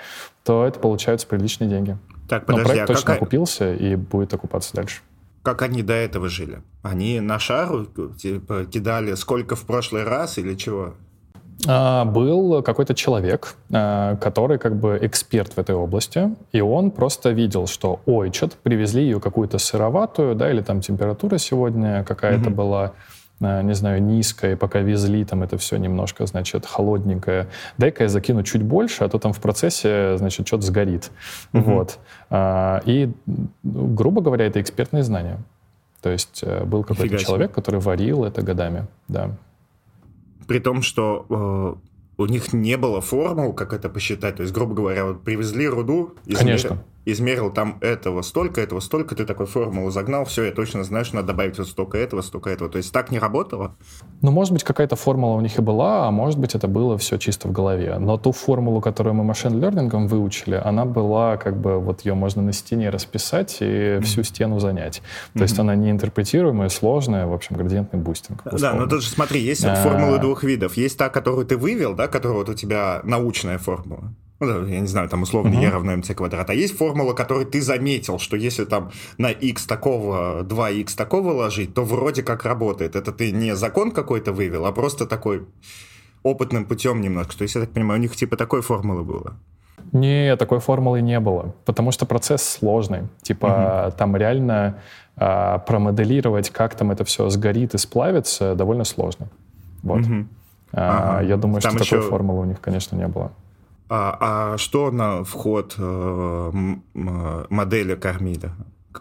то 0.44 0.64
это 0.64 0.78
получаются 0.78 1.26
приличные 1.26 1.68
деньги. 1.68 1.96
Так, 2.28 2.46
подожди, 2.46 2.62
но 2.62 2.68
проект 2.68 2.90
а 2.90 2.92
точно 2.92 3.07
как... 3.07 3.16
окупился 3.16 3.74
и 3.74 3.96
будет 3.96 4.33
окупаться 4.33 4.74
дальше. 4.74 5.02
Как 5.44 5.61
они 5.61 5.83
до 5.83 5.92
этого 5.92 6.30
жили? 6.30 6.62
Они 6.83 7.20
на 7.20 7.38
шару 7.38 7.85
типа, 7.85 8.64
кидали 8.64 9.14
сколько 9.14 9.57
в 9.57 9.64
прошлый 9.66 10.04
раз 10.04 10.38
или 10.38 10.54
чего? 10.54 10.94
А, 11.66 12.07
был 12.07 12.62
какой-то 12.62 12.94
человек, 12.94 13.54
а, 13.70 14.16
который 14.16 14.59
как 14.59 14.74
бы 14.76 14.98
эксперт 15.02 15.52
в 15.52 15.59
этой 15.59 15.74
области, 15.74 16.35
и 16.52 16.62
он 16.62 16.90
просто 16.90 17.30
видел, 17.30 17.66
что, 17.66 18.00
ой, 18.07 18.33
что-то 18.33 18.57
привезли 18.62 19.02
ее 19.02 19.20
какую-то 19.20 19.59
сыроватую, 19.59 20.35
да, 20.35 20.50
или 20.50 20.62
там 20.62 20.80
температура 20.80 21.37
сегодня 21.37 22.04
какая-то 22.04 22.48
mm-hmm. 22.48 22.54
была, 22.54 22.92
не 23.40 23.74
знаю, 23.74 24.02
низкая, 24.02 24.52
и 24.52 24.54
пока 24.54 24.80
везли, 24.80 25.24
там 25.24 25.42
это 25.42 25.58
все 25.58 25.76
немножко, 25.76 26.24
значит, 26.26 26.66
холодненькое. 26.66 27.48
Дай-ка 27.78 28.04
я 28.04 28.08
закину 28.08 28.42
чуть 28.42 28.62
больше, 28.62 29.04
а 29.04 29.08
то 29.08 29.18
там 29.18 29.32
в 29.32 29.40
процессе, 29.40 30.16
значит, 30.16 30.46
что-то 30.46 30.62
сгорит. 30.64 31.10
Mm-hmm. 31.52 31.62
Вот. 31.62 31.98
И, 32.86 33.12
грубо 33.62 34.22
говоря, 34.22 34.46
это 34.46 34.60
экспертные 34.60 35.02
знания. 35.02 35.38
То 36.00 36.10
есть 36.10 36.40
э, 36.42 36.64
был 36.64 36.84
какой-то 36.84 37.16
человек, 37.16 37.52
который 37.52 37.80
варил 37.80 38.24
это 38.24 38.42
годами, 38.42 38.86
да. 39.08 39.30
При 40.46 40.58
том, 40.58 40.82
что 40.82 41.24
э, 41.30 42.22
у 42.22 42.26
них 42.26 42.52
не 42.52 42.76
было 42.76 43.00
формул, 43.00 43.54
как 43.54 43.72
это 43.72 43.88
посчитать. 43.88 44.36
То 44.36 44.42
есть, 44.42 44.54
грубо 44.54 44.74
говоря, 44.74 45.06
вот 45.06 45.22
привезли 45.22 45.66
руду, 45.66 46.14
измер... 46.26 46.38
Конечно 46.40 46.78
измерил 47.04 47.50
там 47.50 47.78
этого 47.80 48.22
столько, 48.22 48.60
этого 48.60 48.80
столько, 48.80 49.14
ты 49.14 49.24
такой 49.24 49.46
формулу 49.46 49.90
загнал, 49.90 50.24
все, 50.24 50.44
я 50.44 50.52
точно 50.52 50.84
знаю, 50.84 51.04
что 51.04 51.16
надо 51.16 51.28
добавить 51.28 51.58
вот 51.58 51.68
столько 51.68 51.98
этого, 51.98 52.22
столько 52.22 52.50
этого. 52.50 52.70
То 52.70 52.78
есть 52.78 52.92
так 52.92 53.10
не 53.10 53.18
работало? 53.18 53.76
Ну, 54.22 54.30
может 54.30 54.52
быть, 54.52 54.64
какая-то 54.64 54.96
формула 54.96 55.36
у 55.36 55.40
них 55.40 55.58
и 55.58 55.62
была, 55.62 56.08
а 56.08 56.10
может 56.10 56.38
быть, 56.38 56.54
это 56.54 56.68
было 56.68 56.96
все 56.98 57.18
чисто 57.18 57.48
в 57.48 57.52
голове. 57.52 57.98
Но 57.98 58.16
ту 58.16 58.32
формулу, 58.32 58.80
которую 58.80 59.14
мы 59.14 59.24
machine 59.24 59.58
learning 59.58 59.97
ом 59.97 60.06
выучили, 60.06 60.60
она 60.62 60.84
была 60.84 61.36
как 61.36 61.60
бы, 61.60 61.78
вот 61.78 62.04
ее 62.04 62.14
можно 62.14 62.42
на 62.42 62.52
стене 62.52 62.90
расписать 62.90 63.58
и 63.60 63.64
mm-hmm. 63.64 64.00
всю 64.02 64.22
стену 64.22 64.58
занять. 64.58 65.02
То 65.34 65.38
mm-hmm. 65.38 65.42
есть 65.42 65.58
она 65.58 65.74
не 65.74 65.90
интерпретируемая, 65.90 66.68
сложная, 66.68 67.26
в 67.26 67.32
общем, 67.32 67.56
градиентный 67.56 68.00
бустинг. 68.00 68.40
Условно. 68.46 68.60
Да, 68.60 68.74
но 68.74 68.86
тут 68.86 69.02
же 69.02 69.08
смотри, 69.08 69.40
есть 69.40 69.64
а... 69.64 69.74
формулы 69.76 70.18
двух 70.18 70.42
видов. 70.42 70.76
Есть 70.76 70.98
та, 70.98 71.08
которую 71.08 71.46
ты 71.46 71.56
вывел, 71.56 71.94
да, 71.94 72.08
которая 72.08 72.38
вот 72.38 72.48
у 72.48 72.54
тебя 72.54 73.00
научная 73.04 73.58
формула 73.58 74.12
ну, 74.44 74.66
я 74.66 74.80
не 74.80 74.87
знаю, 74.87 75.09
там 75.09 75.22
условно 75.22 75.54
uh-huh. 75.54 75.64
e 75.64 75.68
равно 75.68 75.92
mc 75.92 76.14
квадрат, 76.14 76.50
а 76.50 76.54
есть 76.54 76.76
формула, 76.76 77.14
которую 77.14 77.46
ты 77.46 77.61
заметил, 77.61 78.18
что 78.18 78.37
если 78.37 78.64
там 78.64 78.90
на 79.18 79.30
x 79.30 79.66
такого, 79.66 80.42
2x 80.42 80.96
такого 80.96 81.33
сложить, 81.32 81.74
то 81.74 81.85
вроде 81.85 82.22
как 82.22 82.44
работает. 82.44 82.96
Это 82.96 83.12
ты 83.12 83.33
не 83.33 83.57
закон 83.57 83.90
какой-то 83.90 84.33
вывел, 84.33 84.66
а 84.66 84.72
просто 84.72 85.07
такой 85.07 85.46
опытным 86.22 86.64
путем 86.64 87.00
немножко. 87.00 87.37
То 87.37 87.42
есть, 87.42 87.54
я 87.54 87.61
так 87.61 87.70
понимаю, 87.70 88.00
у 88.00 88.02
них 88.02 88.16
типа 88.16 88.37
такой 88.37 88.62
формулы 88.62 89.02
было. 89.02 89.37
Не, 89.92 90.37
такой 90.37 90.61
формулы 90.61 91.02
не 91.02 91.20
было, 91.20 91.54
потому 91.64 91.92
что 91.92 92.07
процесс 92.07 92.42
сложный. 92.42 93.02
Типа 93.22 93.46
uh-huh. 93.46 93.96
там 93.96 94.16
реально 94.16 94.80
а, 95.16 95.59
промоделировать, 95.59 96.50
как 96.50 96.74
там 96.74 96.90
это 96.90 97.04
все 97.04 97.28
сгорит 97.28 97.74
и 97.74 97.78
сплавится, 97.78 98.54
довольно 98.54 98.85
сложно. 98.85 99.28
Вот. 99.83 100.00
Uh-huh. 100.00 100.26
А, 100.72 101.18
ага. 101.18 101.26
Я 101.26 101.37
думаю, 101.37 101.61
там 101.61 101.72
что 101.72 101.85
еще... 101.85 101.96
такой 101.96 102.11
формулы 102.11 102.40
у 102.40 102.44
них, 102.44 102.61
конечно, 102.61 102.96
не 102.96 103.07
было. 103.07 103.30
А, 103.96 104.16
а 104.20 104.59
что 104.59 104.90
на 104.90 105.22
вход 105.22 105.76
э, 105.78 106.50
модели 106.94 107.94
кормили? 107.94 108.50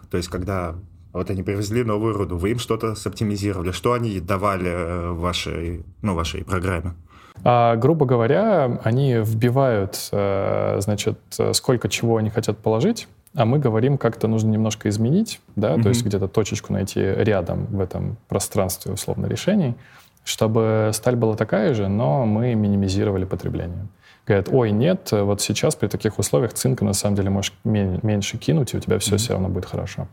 То 0.08 0.16
есть, 0.16 0.28
когда 0.28 0.76
вот 1.12 1.30
они 1.30 1.42
привезли 1.42 1.82
новую 1.82 2.16
руду, 2.16 2.36
вы 2.36 2.52
им 2.52 2.60
что-то 2.60 2.94
соптимизировали, 2.94 3.72
что 3.72 3.94
они 3.94 4.20
давали 4.20 4.70
э, 4.70 5.10
вашей, 5.10 5.84
ну, 6.02 6.14
вашей 6.14 6.44
программе? 6.44 6.94
А, 7.42 7.74
грубо 7.74 8.06
говоря, 8.06 8.80
они 8.84 9.14
вбивают, 9.14 10.10
э, 10.12 10.76
значит, 10.78 11.18
сколько 11.54 11.88
чего 11.88 12.18
они 12.18 12.30
хотят 12.30 12.58
положить, 12.58 13.08
а 13.34 13.46
мы 13.46 13.58
говорим, 13.58 13.98
как 13.98 14.16
это 14.18 14.28
нужно 14.28 14.50
немножко 14.50 14.88
изменить, 14.88 15.40
да, 15.56 15.74
mm-hmm. 15.74 15.82
то 15.82 15.88
есть 15.88 16.04
где-то 16.04 16.28
точечку 16.28 16.72
найти 16.72 17.00
рядом 17.00 17.66
в 17.66 17.80
этом 17.80 18.16
пространстве 18.28 18.92
условно 18.92 19.26
решений, 19.26 19.74
чтобы 20.22 20.90
сталь 20.92 21.16
была 21.16 21.34
такая 21.34 21.74
же, 21.74 21.88
но 21.88 22.26
мы 22.26 22.54
минимизировали 22.54 23.24
потребление 23.24 23.88
говорят, 24.26 24.48
ой, 24.50 24.70
нет, 24.70 25.08
вот 25.12 25.40
сейчас 25.40 25.74
при 25.74 25.88
таких 25.88 26.18
условиях 26.18 26.54
цинка 26.54 26.84
на 26.84 26.92
самом 26.92 27.16
деле 27.16 27.30
можешь 27.30 27.52
меньше 27.64 28.38
кинуть, 28.38 28.74
и 28.74 28.76
у 28.76 28.80
тебя 28.80 28.98
все 28.98 29.14
mm-hmm. 29.14 29.18
все 29.18 29.32
равно 29.32 29.48
будет 29.48 29.66
хорошо. 29.66 30.08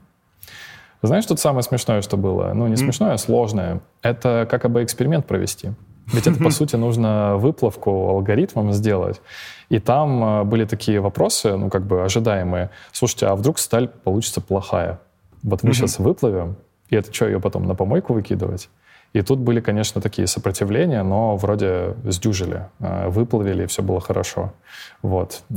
Знаешь, 1.01 1.25
тут 1.25 1.39
самое 1.39 1.63
смешное, 1.63 2.01
что 2.01 2.15
было? 2.15 2.53
Ну, 2.53 2.67
не 2.67 2.75
смешное, 2.75 3.13
а 3.13 3.17
сложное. 3.17 3.81
Это 4.03 4.47
как 4.49 4.69
бы 4.69 4.83
эксперимент 4.83 5.25
провести. 5.25 5.71
Ведь 6.13 6.27
это, 6.27 6.43
по 6.43 6.49
сути, 6.49 6.75
нужно 6.75 7.37
выплавку 7.37 8.09
алгоритмом 8.09 8.73
сделать. 8.73 9.21
И 9.69 9.79
там 9.79 10.23
э, 10.23 10.43
были 10.43 10.65
такие 10.65 10.99
вопросы, 10.99 11.55
ну, 11.55 11.69
как 11.69 11.85
бы 11.85 12.03
ожидаемые. 12.03 12.69
Слушайте, 12.91 13.27
а 13.27 13.35
вдруг 13.35 13.57
сталь 13.59 13.87
получится 13.87 14.41
плохая? 14.41 14.99
Вот 15.43 15.63
мы 15.63 15.73
сейчас 15.73 15.99
выплавим, 15.99 16.57
и 16.89 16.95
это 16.95 17.13
что, 17.13 17.25
ее 17.25 17.39
потом 17.39 17.65
на 17.65 17.73
помойку 17.73 18.13
выкидывать? 18.13 18.69
И 19.13 19.21
тут 19.21 19.39
были, 19.39 19.59
конечно, 19.59 20.01
такие 20.01 20.25
сопротивления, 20.25 21.03
но 21.03 21.35
вроде 21.35 21.95
сдюжили, 22.05 22.67
э, 22.79 23.09
выплавили, 23.09 23.63
и 23.63 23.65
все 23.65 23.83
было 23.83 23.99
хорошо. 23.99 24.53
Вот. 25.01 25.43
Э, 25.49 25.55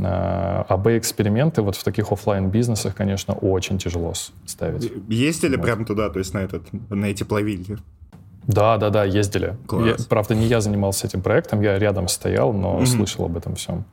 а 0.68 0.76
Б-эксперименты 0.76 1.62
вот 1.62 1.76
в 1.76 1.84
таких 1.84 2.10
офлайн 2.10 2.50
бизнесах 2.50 2.96
конечно, 2.96 3.34
очень 3.34 3.78
тяжело 3.78 4.12
ставить. 4.44 4.90
Ездили 5.08 5.56
вот. 5.56 5.64
прямо 5.64 5.84
туда, 5.84 6.10
то 6.10 6.18
есть 6.18 6.34
на, 6.34 6.38
этот, 6.38 6.62
на 6.90 7.06
эти 7.06 7.22
плавильни? 7.22 7.78
Да, 8.46 8.76
да, 8.76 8.90
да, 8.90 9.04
ездили. 9.04 9.56
Я, 9.70 9.96
правда, 10.08 10.34
не 10.34 10.46
я 10.46 10.60
занимался 10.60 11.06
этим 11.06 11.22
проектом, 11.22 11.62
я 11.62 11.78
рядом 11.78 12.08
стоял, 12.08 12.52
но 12.52 12.80
mm-hmm. 12.80 12.86
слышал 12.86 13.24
об 13.24 13.36
этом 13.36 13.54
всем. 13.54 13.84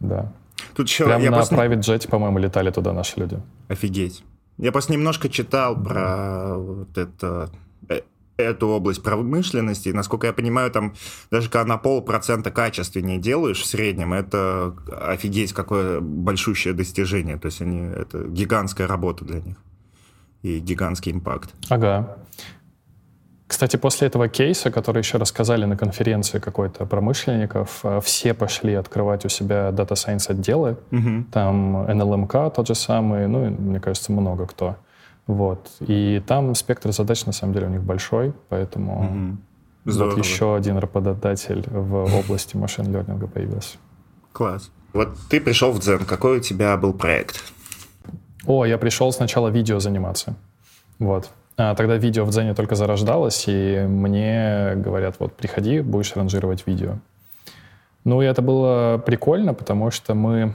Да. 0.00 0.32
Тут 0.74 0.88
еще, 0.88 1.04
Прям 1.04 1.22
я 1.22 1.30
на 1.30 1.38
просто... 1.38 1.56
private 1.56 1.80
jet, 1.80 2.08
по-моему, 2.08 2.38
летали 2.38 2.70
туда 2.70 2.92
наши 2.92 3.18
люди. 3.18 3.38
Офигеть. 3.68 4.22
Я 4.58 4.72
просто 4.72 4.92
немножко 4.92 5.28
читал 5.28 5.76
про 5.76 6.56
вот 6.56 6.96
это 6.96 7.50
э, 7.88 8.00
эту 8.36 8.68
область 8.68 9.02
промышленности. 9.02 9.88
И, 9.88 9.92
насколько 9.92 10.26
я 10.26 10.32
понимаю, 10.32 10.70
там 10.70 10.94
даже 11.30 11.48
когда 11.48 11.64
на 11.64 11.78
полпроцента 11.78 12.50
качественнее 12.50 13.18
делаешь 13.18 13.60
в 13.60 13.66
среднем, 13.66 14.12
это 14.12 14.74
офигеть 14.90 15.52
какое 15.52 16.00
большущее 16.00 16.74
достижение. 16.74 17.38
То 17.38 17.46
есть 17.46 17.60
они, 17.60 17.80
это 17.80 18.24
гигантская 18.24 18.86
работа 18.86 19.24
для 19.24 19.40
них 19.40 19.56
и 20.42 20.58
гигантский 20.58 21.12
импакт. 21.12 21.54
Ага. 21.68 22.16
Кстати, 23.46 23.76
после 23.76 24.08
этого 24.08 24.28
кейса, 24.28 24.72
который 24.72 24.98
еще 24.98 25.18
рассказали 25.18 25.64
на 25.66 25.76
конференции 25.76 26.40
какой-то 26.40 26.84
промышленников, 26.84 27.80
э, 27.84 28.00
все 28.02 28.34
пошли 28.34 28.74
открывать 28.74 29.24
у 29.24 29.28
себя 29.28 29.68
Data 29.70 29.92
Science 29.92 30.28
отделы. 30.30 30.76
Угу. 30.90 31.26
Там 31.32 31.76
NLMK 31.86 32.54
тот 32.54 32.66
же 32.66 32.74
самый, 32.74 33.28
ну, 33.28 33.48
мне 33.50 33.78
кажется, 33.78 34.10
много 34.10 34.46
кто. 34.46 34.76
Вот. 35.26 35.70
И 35.80 36.22
там 36.26 36.54
спектр 36.54 36.92
задач, 36.92 37.26
на 37.26 37.32
самом 37.32 37.52
деле, 37.52 37.66
у 37.66 37.70
них 37.70 37.82
большой, 37.82 38.32
поэтому 38.48 39.38
угу. 39.84 39.92
вот 39.92 40.18
еще 40.18 40.54
один 40.54 40.78
работодатель 40.78 41.64
в 41.68 42.16
области 42.16 42.56
машин-лернинга 42.56 43.26
появился. 43.26 43.78
Класс. 44.32 44.70
Вот 44.92 45.16
ты 45.28 45.40
пришел 45.40 45.72
в 45.72 45.80
Дзен. 45.80 46.04
Какой 46.04 46.38
у 46.38 46.40
тебя 46.40 46.76
был 46.76 46.92
проект? 46.92 47.42
О, 48.46 48.64
я 48.64 48.78
пришел 48.78 49.12
сначала 49.12 49.48
видео 49.48 49.80
заниматься. 49.80 50.36
Вот. 50.98 51.30
А 51.56 51.74
тогда 51.74 51.96
видео 51.96 52.24
в 52.24 52.30
Дзене 52.30 52.54
только 52.54 52.74
зарождалось, 52.74 53.44
и 53.48 53.84
мне 53.88 54.74
говорят, 54.76 55.16
вот 55.18 55.32
приходи, 55.34 55.80
будешь 55.80 56.14
ранжировать 56.14 56.66
видео. 56.66 56.98
Ну, 58.04 58.22
и 58.22 58.26
это 58.26 58.42
было 58.42 58.98
прикольно, 58.98 59.54
потому 59.54 59.90
что 59.90 60.14
мы 60.14 60.52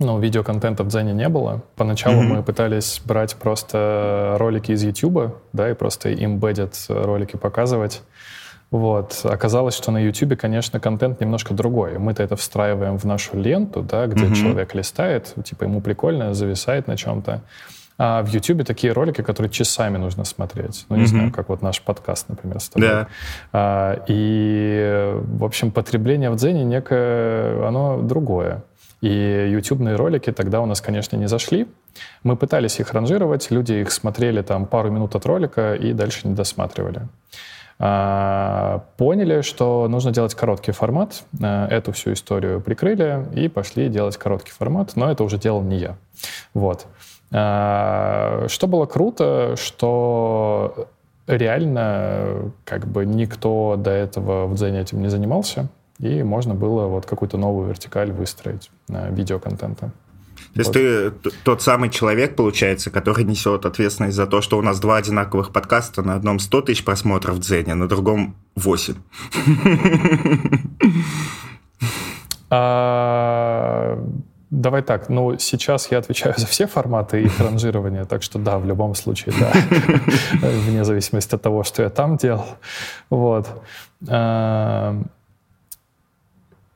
ну, 0.00 0.18
видеоконтента 0.18 0.82
в 0.82 0.88
Дзене 0.88 1.12
не 1.12 1.28
было. 1.28 1.62
Поначалу 1.76 2.22
mm-hmm. 2.22 2.36
мы 2.36 2.42
пытались 2.42 3.02
брать 3.04 3.36
просто 3.36 4.36
ролики 4.38 4.72
из 4.72 4.82
YouTube, 4.82 5.36
да, 5.52 5.70
и 5.70 5.74
просто 5.74 6.10
embedded 6.10 6.74
ролики 6.88 7.36
показывать. 7.36 8.02
Вот. 8.70 9.20
Оказалось, 9.24 9.74
что 9.74 9.90
на 9.90 9.98
YouTube, 9.98 10.38
конечно, 10.38 10.80
контент 10.80 11.20
немножко 11.20 11.54
другой. 11.54 11.98
Мы-то 11.98 12.22
это 12.22 12.36
встраиваем 12.36 12.98
в 12.98 13.04
нашу 13.04 13.36
ленту, 13.36 13.82
да, 13.82 14.06
где 14.06 14.24
mm-hmm. 14.24 14.34
человек 14.34 14.74
листает, 14.74 15.34
типа 15.44 15.64
ему 15.64 15.80
прикольно, 15.80 16.32
зависает 16.32 16.86
на 16.86 16.96
чем-то. 16.96 17.42
А 17.98 18.22
в 18.22 18.28
YouTube 18.28 18.64
такие 18.64 18.94
ролики, 18.94 19.20
которые 19.20 19.50
часами 19.50 19.98
нужно 19.98 20.24
смотреть. 20.24 20.86
Ну, 20.88 20.96
не 20.96 21.02
mm-hmm. 21.02 21.06
знаю, 21.06 21.32
как 21.32 21.50
вот 21.50 21.60
наш 21.60 21.82
подкаст, 21.82 22.30
например, 22.30 22.58
с 22.58 22.70
тобой. 22.70 22.88
Yeah. 22.88 23.06
А, 23.52 24.02
и, 24.06 25.14
в 25.16 25.44
общем, 25.44 25.70
потребление 25.70 26.30
в 26.30 26.36
Дзене 26.36 26.64
некое, 26.64 27.68
оно 27.68 28.00
другое. 28.00 28.62
И 29.00 29.48
ютубные 29.50 29.96
ролики 29.96 30.30
тогда 30.30 30.60
у 30.60 30.66
нас, 30.66 30.80
конечно, 30.80 31.16
не 31.16 31.26
зашли. 31.26 31.66
Мы 32.22 32.36
пытались 32.36 32.80
их 32.80 32.92
ранжировать, 32.92 33.50
люди 33.50 33.72
их 33.72 33.92
смотрели 33.92 34.42
там 34.42 34.66
пару 34.66 34.90
минут 34.90 35.14
от 35.14 35.24
ролика 35.24 35.74
и 35.74 35.92
дальше 35.92 36.28
не 36.28 36.34
досматривали. 36.34 37.08
А, 37.82 38.84
поняли, 38.98 39.40
что 39.40 39.88
нужно 39.88 40.12
делать 40.12 40.34
короткий 40.34 40.72
формат. 40.72 41.24
А, 41.42 41.66
эту 41.68 41.92
всю 41.92 42.12
историю 42.12 42.60
прикрыли 42.60 43.26
и 43.34 43.48
пошли 43.48 43.88
делать 43.88 44.18
короткий 44.18 44.52
формат, 44.52 44.96
но 44.96 45.10
это 45.10 45.24
уже 45.24 45.38
делал 45.38 45.62
не 45.62 45.78
я. 45.78 45.96
Вот. 46.52 46.86
А, 47.32 48.44
что 48.48 48.66
было 48.66 48.84
круто, 48.84 49.54
что 49.56 50.88
реально 51.26 52.52
как 52.66 52.86
бы 52.86 53.06
никто 53.06 53.76
до 53.78 53.90
этого 53.90 54.46
в 54.46 54.56
Дзене 54.56 54.80
этим 54.80 55.00
не 55.00 55.08
занимался 55.08 55.70
и 56.00 56.22
можно 56.22 56.54
было 56.54 56.86
вот 56.86 57.06
какую-то 57.06 57.36
новую 57.36 57.68
вертикаль 57.68 58.10
выстроить 58.12 58.70
на 58.88 59.10
видеоконтента. 59.10 59.92
То 60.54 60.60
есть 60.60 60.72
ты 60.72 61.10
тот 61.44 61.62
самый 61.62 61.90
человек, 61.90 62.34
получается, 62.34 62.90
который 62.90 63.24
несет 63.24 63.66
ответственность 63.66 64.16
за 64.16 64.26
то, 64.26 64.40
что 64.40 64.58
у 64.58 64.62
нас 64.62 64.80
два 64.80 64.96
одинаковых 64.96 65.52
подкаста, 65.52 66.02
на 66.02 66.14
одном 66.14 66.38
100 66.40 66.62
тысяч 66.62 66.84
просмотров 66.84 67.36
в 67.36 67.38
Дзене, 67.40 67.74
на 67.74 67.88
другом 67.88 68.36
8. 68.56 68.94
А, 72.52 73.96
давай 74.50 74.82
так, 74.82 75.08
ну, 75.08 75.38
сейчас 75.38 75.88
я 75.92 75.98
отвечаю 75.98 76.34
за 76.36 76.48
все 76.48 76.66
форматы 76.66 77.22
их 77.22 77.38
ранжирования, 77.38 78.04
так 78.04 78.24
что 78.24 78.40
да, 78.40 78.58
в 78.58 78.66
любом 78.66 78.96
случае, 78.96 79.36
да. 79.38 79.52
Вне 80.66 80.84
зависимости 80.84 81.32
от 81.36 81.42
того, 81.42 81.62
что 81.62 81.84
я 81.84 81.90
там 81.90 82.16
делал. 82.16 82.46
Вот. 83.08 83.46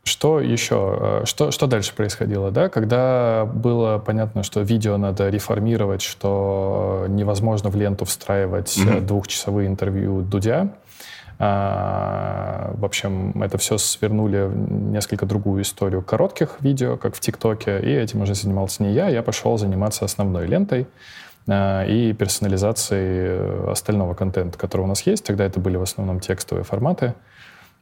Что 0.04 0.40
еще? 0.40 0.98
Э, 1.00 1.22
что, 1.24 1.50
что 1.50 1.66
дальше 1.66 1.94
происходило? 1.94 2.50
Да? 2.50 2.68
Когда 2.68 3.46
было 3.46 3.98
понятно, 3.98 4.42
что 4.42 4.60
видео 4.60 4.96
надо 4.98 5.30
реформировать, 5.30 6.02
что 6.02 7.06
невозможно 7.08 7.70
в 7.70 7.76
ленту 7.76 8.04
встраивать 8.04 8.76
mm-hmm. 8.76 9.00
двухчасовые 9.00 9.66
интервью 9.66 10.20
Дудя, 10.20 10.74
а, 11.38 12.72
в 12.74 12.84
общем, 12.84 13.42
это 13.42 13.58
все 13.58 13.76
свернули 13.78 14.44
в 14.46 14.72
несколько 14.92 15.26
другую 15.26 15.62
историю 15.62 16.02
коротких 16.02 16.56
видео, 16.60 16.96
как 16.96 17.16
в 17.16 17.20
ТикТоке, 17.20 17.80
и 17.80 17.90
этим 17.90 18.22
уже 18.22 18.34
занимался 18.34 18.82
не 18.82 18.92
я, 18.92 19.08
я 19.08 19.22
пошел 19.22 19.58
заниматься 19.58 20.04
основной 20.04 20.46
лентой 20.46 20.86
а, 21.48 21.84
и 21.84 22.12
персонализацией 22.12 23.70
остального 23.70 24.14
контента, 24.14 24.58
который 24.58 24.82
у 24.82 24.86
нас 24.86 25.02
есть. 25.02 25.24
Тогда 25.24 25.44
это 25.44 25.58
были 25.58 25.76
в 25.76 25.82
основном 25.82 26.20
текстовые 26.20 26.64
форматы. 26.64 27.14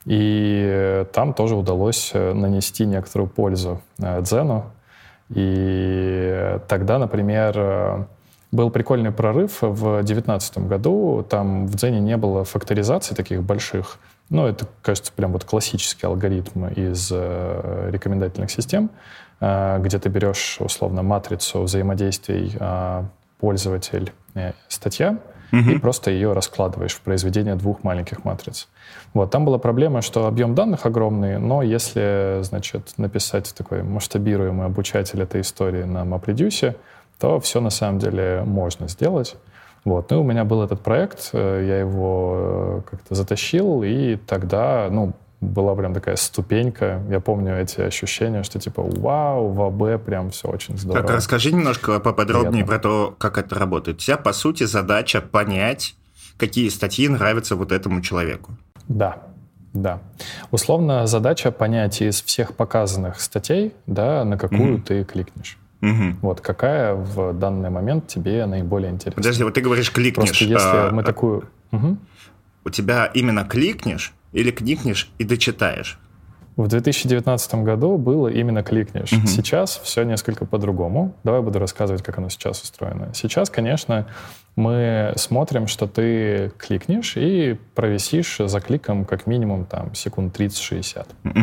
И 0.05 1.05
там 1.13 1.33
тоже 1.33 1.55
удалось 1.55 2.11
э, 2.13 2.33
нанести 2.33 2.85
некоторую 2.87 3.29
пользу 3.29 3.81
э, 3.99 4.21
Дзену. 4.23 4.65
И 5.31 6.59
тогда, 6.69 6.99
например, 6.99 7.55
э, 7.57 8.05
был 8.51 8.71
прикольный 8.71 9.13
прорыв 9.13 9.63
в 9.63 10.03
2019 10.03 10.59
году. 10.67 11.25
Там 11.29 11.67
в 11.67 11.77
Дзене 11.77 12.01
не 12.01 12.17
было 12.17 12.45
факторизации 12.45 13.15
таких 13.15 13.43
больших. 13.43 13.99
Ну, 14.29 14.47
это, 14.47 14.67
кажется, 14.83 15.13
прям 15.13 15.33
вот 15.33 15.45
классический 15.45 16.07
алгоритм 16.07 16.67
из 16.67 17.11
рекомендательных 17.11 18.51
систем, 18.51 18.91
где 19.41 19.99
ты 19.99 20.09
берешь, 20.09 20.57
условно, 20.61 21.03
матрицу 21.03 21.63
взаимодействий 21.63 22.57
пользователь-статья, 23.41 25.19
угу. 25.53 25.71
и 25.71 25.79
просто 25.79 26.11
ее 26.11 26.33
раскладываешь 26.33 26.95
в 26.95 27.01
произведение 27.01 27.55
двух 27.55 27.85
маленьких 27.85 28.25
матриц. 28.25 28.69
Вот, 29.15 29.31
там 29.31 29.45
была 29.45 29.59
проблема, 29.59 30.03
что 30.03 30.27
объем 30.27 30.55
данных 30.55 30.87
огромный, 30.87 31.39
но 31.39 31.63
если, 31.63 32.39
значит, 32.43 32.95
написать 32.97 33.55
такой 33.55 33.83
масштабируемый 33.83 34.67
обучатель 34.67 35.21
этой 35.21 35.43
истории 35.43 35.85
на 35.85 36.05
MapReduce, 36.05 36.77
то 37.21 37.39
все 37.39 37.61
на 37.61 37.71
самом 37.71 37.99
деле 37.99 38.43
можно 38.45 38.89
сделать. 38.89 39.37
Вот. 39.85 40.11
Ну, 40.11 40.21
у 40.21 40.25
меня 40.25 40.45
был 40.45 40.63
этот 40.63 40.81
проект, 40.81 41.31
э, 41.33 41.65
я 41.67 41.81
его 41.81 42.37
э, 42.37 42.81
как-то 42.91 43.15
затащил, 43.15 43.83
и 43.83 44.17
тогда, 44.17 44.89
ну, 44.91 45.13
была 45.43 45.75
прям 45.75 45.93
такая 45.93 46.17
ступенька. 46.17 47.03
Я 47.11 47.21
помню 47.21 47.61
эти 47.61 47.81
ощущения, 47.81 48.45
что 48.45 48.59
типа 48.59 48.83
вау, 48.83 49.49
в 49.49 49.63
АБ 49.63 50.05
прям 50.05 50.31
все 50.31 50.49
очень 50.49 50.79
здорово. 50.79 51.05
Так, 51.05 51.17
расскажи 51.17 51.53
немножко 51.53 51.99
поподробнее 51.99 52.65
Приятно. 52.65 52.73
про 52.73 52.79
то, 52.79 53.15
как 53.19 53.39
это 53.39 53.57
работает. 53.57 53.99
У 53.99 54.01
тебя, 54.01 54.17
по 54.17 54.33
сути, 54.33 54.65
задача 54.65 55.21
понять, 55.21 55.97
какие 56.39 56.69
статьи 56.69 57.09
нравятся 57.09 57.57
вот 57.57 57.73
этому 57.73 58.01
человеку. 58.01 58.53
Да, 58.87 59.19
да. 59.73 60.01
Условно 60.53 61.07
задача 61.07 61.51
понять 61.51 62.01
из 62.01 62.23
всех 62.23 62.55
показанных 62.55 63.21
статей, 63.21 63.75
да, 63.87 64.25
на 64.25 64.39
какую 64.39 64.77
mm-hmm. 64.77 64.83
ты 64.83 65.05
кликнешь. 65.05 65.59
Угу. 65.83 66.19
Вот 66.23 66.41
какая 66.41 66.95
в 66.95 67.33
данный 67.33 67.69
момент 67.69 68.07
тебе 68.07 68.47
наиболее 68.47 68.93
интересна. 68.93 69.21
Подожди, 69.21 69.43
вот 69.43 69.55
ты 69.55 69.61
говоришь 69.61 69.91
кликнешь. 69.91 70.29
Просто 70.29 70.45
если 70.45 70.89
а, 70.89 70.91
мы 70.93 71.03
такую... 71.03 71.49
Угу. 71.73 71.99
У 72.65 72.71
тебя 72.71 73.07
именно 73.07 73.45
кликнешь 73.45 74.15
или 74.33 74.51
кликнешь 74.51 75.11
и 75.19 75.25
дочитаешь? 75.25 75.99
В 76.57 76.69
2019 76.69 77.55
году 77.57 77.97
было 77.97 78.29
именно 78.29 78.63
кликнешь. 78.63 79.13
Угу. 79.13 79.27
Сейчас 79.27 79.81
все 79.83 80.03
несколько 80.03 80.45
по-другому. 80.45 81.15
Давай 81.25 81.41
буду 81.41 81.59
рассказывать, 81.59 82.03
как 82.03 82.19
оно 82.19 82.29
сейчас 82.29 82.63
устроено. 82.63 83.11
Сейчас, 83.15 83.49
конечно, 83.49 84.07
мы 84.55 85.15
смотрим, 85.17 85.67
что 85.67 85.87
ты 85.87 86.53
кликнешь 86.59 87.17
и 87.17 87.59
провисишь 87.75 88.37
за 88.39 88.61
кликом 88.61 89.07
как 89.07 89.27
минимум 89.27 89.65
там 89.65 89.95
секунд 89.95 90.39
30-60. 90.39 91.07
Угу. 91.25 91.35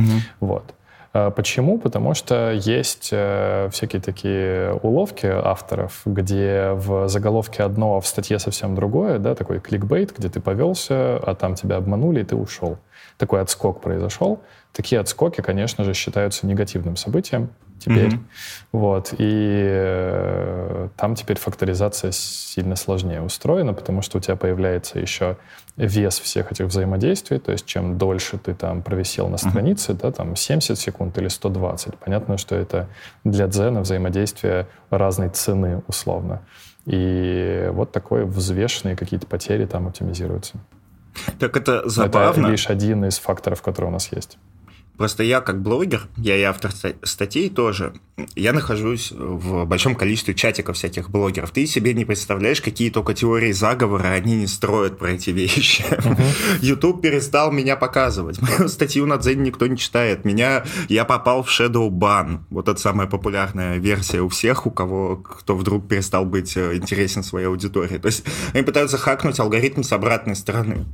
Вот. 0.41 0.75
А, 1.11 1.31
почему? 1.31 1.79
Потому 1.79 2.13
что 2.13 2.51
есть 2.51 3.09
э, 3.11 3.69
всякие 3.71 4.01
такие 4.01 4.73
уловки 4.83 5.25
авторов, 5.25 6.01
где 6.05 6.71
в 6.73 7.07
заголовке 7.07 7.63
одно, 7.63 7.97
а 7.97 8.01
в 8.01 8.07
статье 8.07 8.37
совсем 8.39 8.75
другое, 8.75 9.17
да, 9.17 9.35
такой 9.35 9.59
кликбейт, 9.59 10.15
где 10.17 10.29
ты 10.29 10.39
повелся, 10.39 11.17
а 11.17 11.35
там 11.35 11.55
тебя 11.55 11.77
обманули, 11.77 12.21
и 12.21 12.23
ты 12.23 12.35
ушел. 12.35 12.77
Такой 13.17 13.41
отскок 13.41 13.81
произошел. 13.81 14.41
Такие 14.71 15.01
отскоки, 15.01 15.41
конечно 15.41 15.83
же, 15.83 15.93
считаются 15.93 16.45
негативным 16.45 16.95
событием 16.95 17.49
теперь. 17.79 18.13
Mm-hmm. 18.13 18.19
Вот. 18.71 19.13
И 19.17 19.67
э, 19.67 20.89
там 20.97 21.15
теперь 21.15 21.37
факторизация 21.39 22.11
сильно 22.11 22.75
сложнее 22.75 23.21
устроена, 23.21 23.73
потому 23.73 24.01
что 24.01 24.17
у 24.17 24.21
тебя 24.21 24.35
появляется 24.35 24.99
еще 24.99 25.37
вес 25.77 26.19
всех 26.19 26.51
этих 26.51 26.65
взаимодействий, 26.65 27.39
то 27.39 27.51
есть 27.51 27.65
чем 27.65 27.97
дольше 27.97 28.37
ты 28.37 28.53
там 28.53 28.81
провисел 28.81 29.29
на 29.29 29.37
странице, 29.37 29.93
mm-hmm. 29.93 30.01
да, 30.01 30.11
там 30.11 30.35
70 30.35 30.77
секунд 30.77 31.17
или 31.17 31.29
120, 31.29 31.95
понятно, 31.95 32.37
что 32.37 32.55
это 32.55 32.87
для 33.23 33.47
дзена 33.47 33.81
взаимодействие 33.81 34.67
разной 34.89 35.29
цены 35.29 35.81
условно. 35.87 36.41
И 36.85 37.69
вот 37.71 37.91
такое 37.91 38.25
взвешенные 38.25 38.95
какие-то 38.95 39.27
потери 39.27 39.65
там 39.65 39.87
оптимизируются. 39.87 40.57
Так 41.39 41.55
это 41.55 41.87
забавно. 41.87 42.41
Это 42.41 42.51
лишь 42.51 42.67
один 42.67 43.05
из 43.05 43.19
факторов, 43.19 43.61
который 43.61 43.87
у 43.87 43.91
нас 43.91 44.11
есть. 44.11 44.37
Просто 44.99 45.23
я 45.23 45.39
как 45.39 45.61
блогер, 45.61 46.09
я 46.17 46.35
и 46.35 46.41
автор 46.41 46.73
статей 47.03 47.49
тоже, 47.49 47.93
я 48.35 48.51
нахожусь 48.51 49.13
в 49.13 49.63
большом 49.63 49.95
количестве 49.95 50.33
чатиков 50.33 50.75
всяких 50.75 51.09
блогеров. 51.09 51.51
Ты 51.51 51.65
себе 51.67 51.93
не 51.93 52.03
представляешь, 52.03 52.59
какие 52.59 52.89
только 52.89 53.13
теории 53.13 53.53
заговора 53.53 54.09
они 54.09 54.35
не 54.35 54.47
строят 54.47 54.99
про 54.99 55.11
эти 55.11 55.29
вещи. 55.29 55.85
YouTube 56.61 57.01
перестал 57.01 57.49
меня 57.49 57.77
показывать. 57.77 58.41
Мою 58.41 58.67
статью 58.67 59.05
на 59.05 59.15
Дзене 59.15 59.43
никто 59.43 59.67
не 59.67 59.77
читает. 59.77 60.25
Меня, 60.25 60.65
я 60.89 61.05
попал 61.05 61.43
в 61.43 61.47
Shadow 61.47 61.89
Ban. 61.89 62.39
Вот 62.49 62.67
это 62.67 62.81
самая 62.81 63.07
популярная 63.07 63.77
версия 63.77 64.19
у 64.19 64.27
всех, 64.27 64.67
у 64.67 64.71
кого, 64.71 65.15
кто 65.15 65.55
вдруг 65.55 65.87
перестал 65.87 66.25
быть 66.25 66.57
э, 66.57 66.75
интересен 66.75 67.23
своей 67.23 67.47
аудитории. 67.47 67.99
То 67.99 68.07
есть 68.07 68.25
они 68.53 68.63
пытаются 68.63 68.97
хакнуть 68.97 69.39
алгоритм 69.39 69.81
с 69.81 69.93
обратной 69.93 70.35
стороны. 70.35 70.85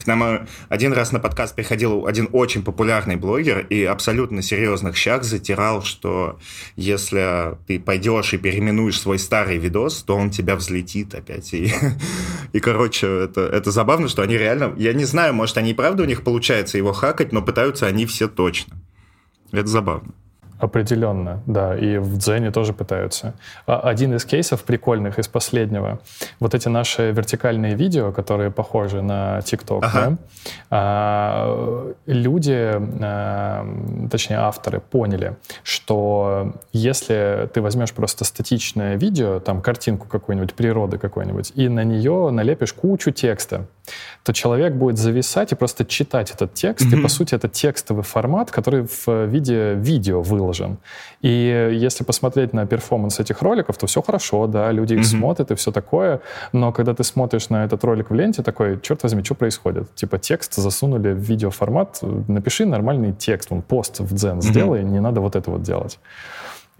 К 0.00 0.06
нам 0.06 0.22
э, 0.22 0.46
один 0.68 0.92
раз 0.92 1.12
на 1.12 1.20
подкаст 1.20 1.54
приходил 1.54 2.06
один 2.06 2.28
очень 2.32 2.64
популярный 2.64 3.16
блогер 3.16 3.60
и 3.60 3.84
абсолютно 3.84 4.42
серьезных 4.42 4.96
щах 4.96 5.22
затирал, 5.22 5.82
что 5.82 6.38
если 6.76 7.56
ты 7.66 7.78
пойдешь 7.78 8.34
и 8.34 8.38
переименуешь 8.38 9.00
свой 9.00 9.18
старый 9.18 9.58
видос, 9.58 10.02
то 10.02 10.16
он 10.16 10.30
тебя 10.30 10.56
взлетит 10.56 11.14
опять. 11.14 11.52
И, 11.54 11.72
и 12.52 12.60
короче, 12.60 13.06
это, 13.06 13.42
это 13.42 13.70
забавно, 13.70 14.08
что 14.08 14.22
они 14.22 14.36
реально... 14.36 14.74
Я 14.76 14.92
не 14.92 15.04
знаю, 15.04 15.34
может, 15.34 15.56
они 15.58 15.70
и 15.70 15.74
правда 15.74 16.02
у 16.02 16.06
них 16.06 16.22
получается 16.22 16.78
его 16.78 16.92
хакать, 16.92 17.32
но 17.32 17.42
пытаются 17.42 17.86
они 17.86 18.06
все 18.06 18.28
точно. 18.28 18.76
Это 19.52 19.68
забавно. 19.68 20.14
Определенно, 20.62 21.42
да. 21.46 21.76
И 21.76 21.98
в 21.98 22.18
Дзене 22.18 22.52
тоже 22.52 22.72
пытаются. 22.72 23.34
А 23.66 23.80
один 23.80 24.14
из 24.14 24.24
кейсов 24.24 24.62
прикольных 24.62 25.18
из 25.18 25.26
последнего. 25.26 25.98
Вот 26.38 26.54
эти 26.54 26.68
наши 26.68 27.10
вертикальные 27.10 27.74
видео, 27.74 28.12
которые 28.12 28.52
похожи 28.52 29.02
на 29.02 29.40
TikTok, 29.40 29.80
ага. 29.82 30.10
да? 30.10 30.16
а, 30.70 31.92
люди, 32.06 32.74
а, 33.00 33.66
точнее 34.08 34.36
авторы, 34.36 34.78
поняли, 34.78 35.34
что 35.64 36.52
если 36.72 37.50
ты 37.52 37.60
возьмешь 37.60 37.92
просто 37.92 38.24
статичное 38.24 38.94
видео, 38.94 39.40
там 39.40 39.62
картинку 39.62 40.06
какую-нибудь, 40.06 40.54
природы 40.54 40.96
какой-нибудь, 40.96 41.50
и 41.56 41.68
на 41.68 41.82
нее 41.82 42.30
налепишь 42.30 42.72
кучу 42.72 43.10
текста, 43.10 43.66
то 44.22 44.32
человек 44.32 44.74
будет 44.74 44.96
зависать 44.96 45.50
и 45.50 45.56
просто 45.56 45.84
читать 45.84 46.30
этот 46.30 46.54
текст. 46.54 46.86
Mm-hmm. 46.86 46.98
И, 47.00 47.02
по 47.02 47.08
сути, 47.08 47.34
это 47.34 47.48
текстовый 47.48 48.04
формат, 48.04 48.52
который 48.52 48.86
в 48.86 49.26
виде 49.26 49.74
видео 49.74 50.22
выложен 50.22 50.51
выложен. 50.52 50.78
И 51.22 51.70
если 51.72 52.04
посмотреть 52.04 52.52
на 52.52 52.66
перформанс 52.66 53.20
этих 53.20 53.42
роликов, 53.42 53.76
то 53.78 53.86
все 53.86 54.02
хорошо, 54.02 54.46
да, 54.46 54.72
люди 54.72 54.94
их 54.94 55.00
mm-hmm. 55.00 55.18
смотрят 55.18 55.50
и 55.50 55.54
все 55.54 55.72
такое, 55.72 56.20
но 56.52 56.72
когда 56.72 56.92
ты 56.94 57.04
смотришь 57.04 57.50
на 57.50 57.64
этот 57.64 57.84
ролик 57.84 58.10
в 58.10 58.14
ленте, 58.14 58.42
такой, 58.42 58.80
черт 58.80 59.02
возьми, 59.02 59.24
что 59.24 59.34
происходит? 59.34 59.94
Типа 59.94 60.18
текст 60.18 60.54
засунули 60.54 61.12
в 61.12 61.18
видеоформат, 61.18 62.02
напиши 62.28 62.66
нормальный 62.66 63.12
текст, 63.12 63.52
он 63.52 63.62
пост 63.62 64.00
в 64.00 64.14
Дзен 64.14 64.38
mm-hmm. 64.38 64.42
сделай, 64.42 64.84
не 64.84 65.00
надо 65.00 65.20
вот 65.20 65.36
это 65.36 65.50
вот 65.50 65.62
делать. 65.62 65.98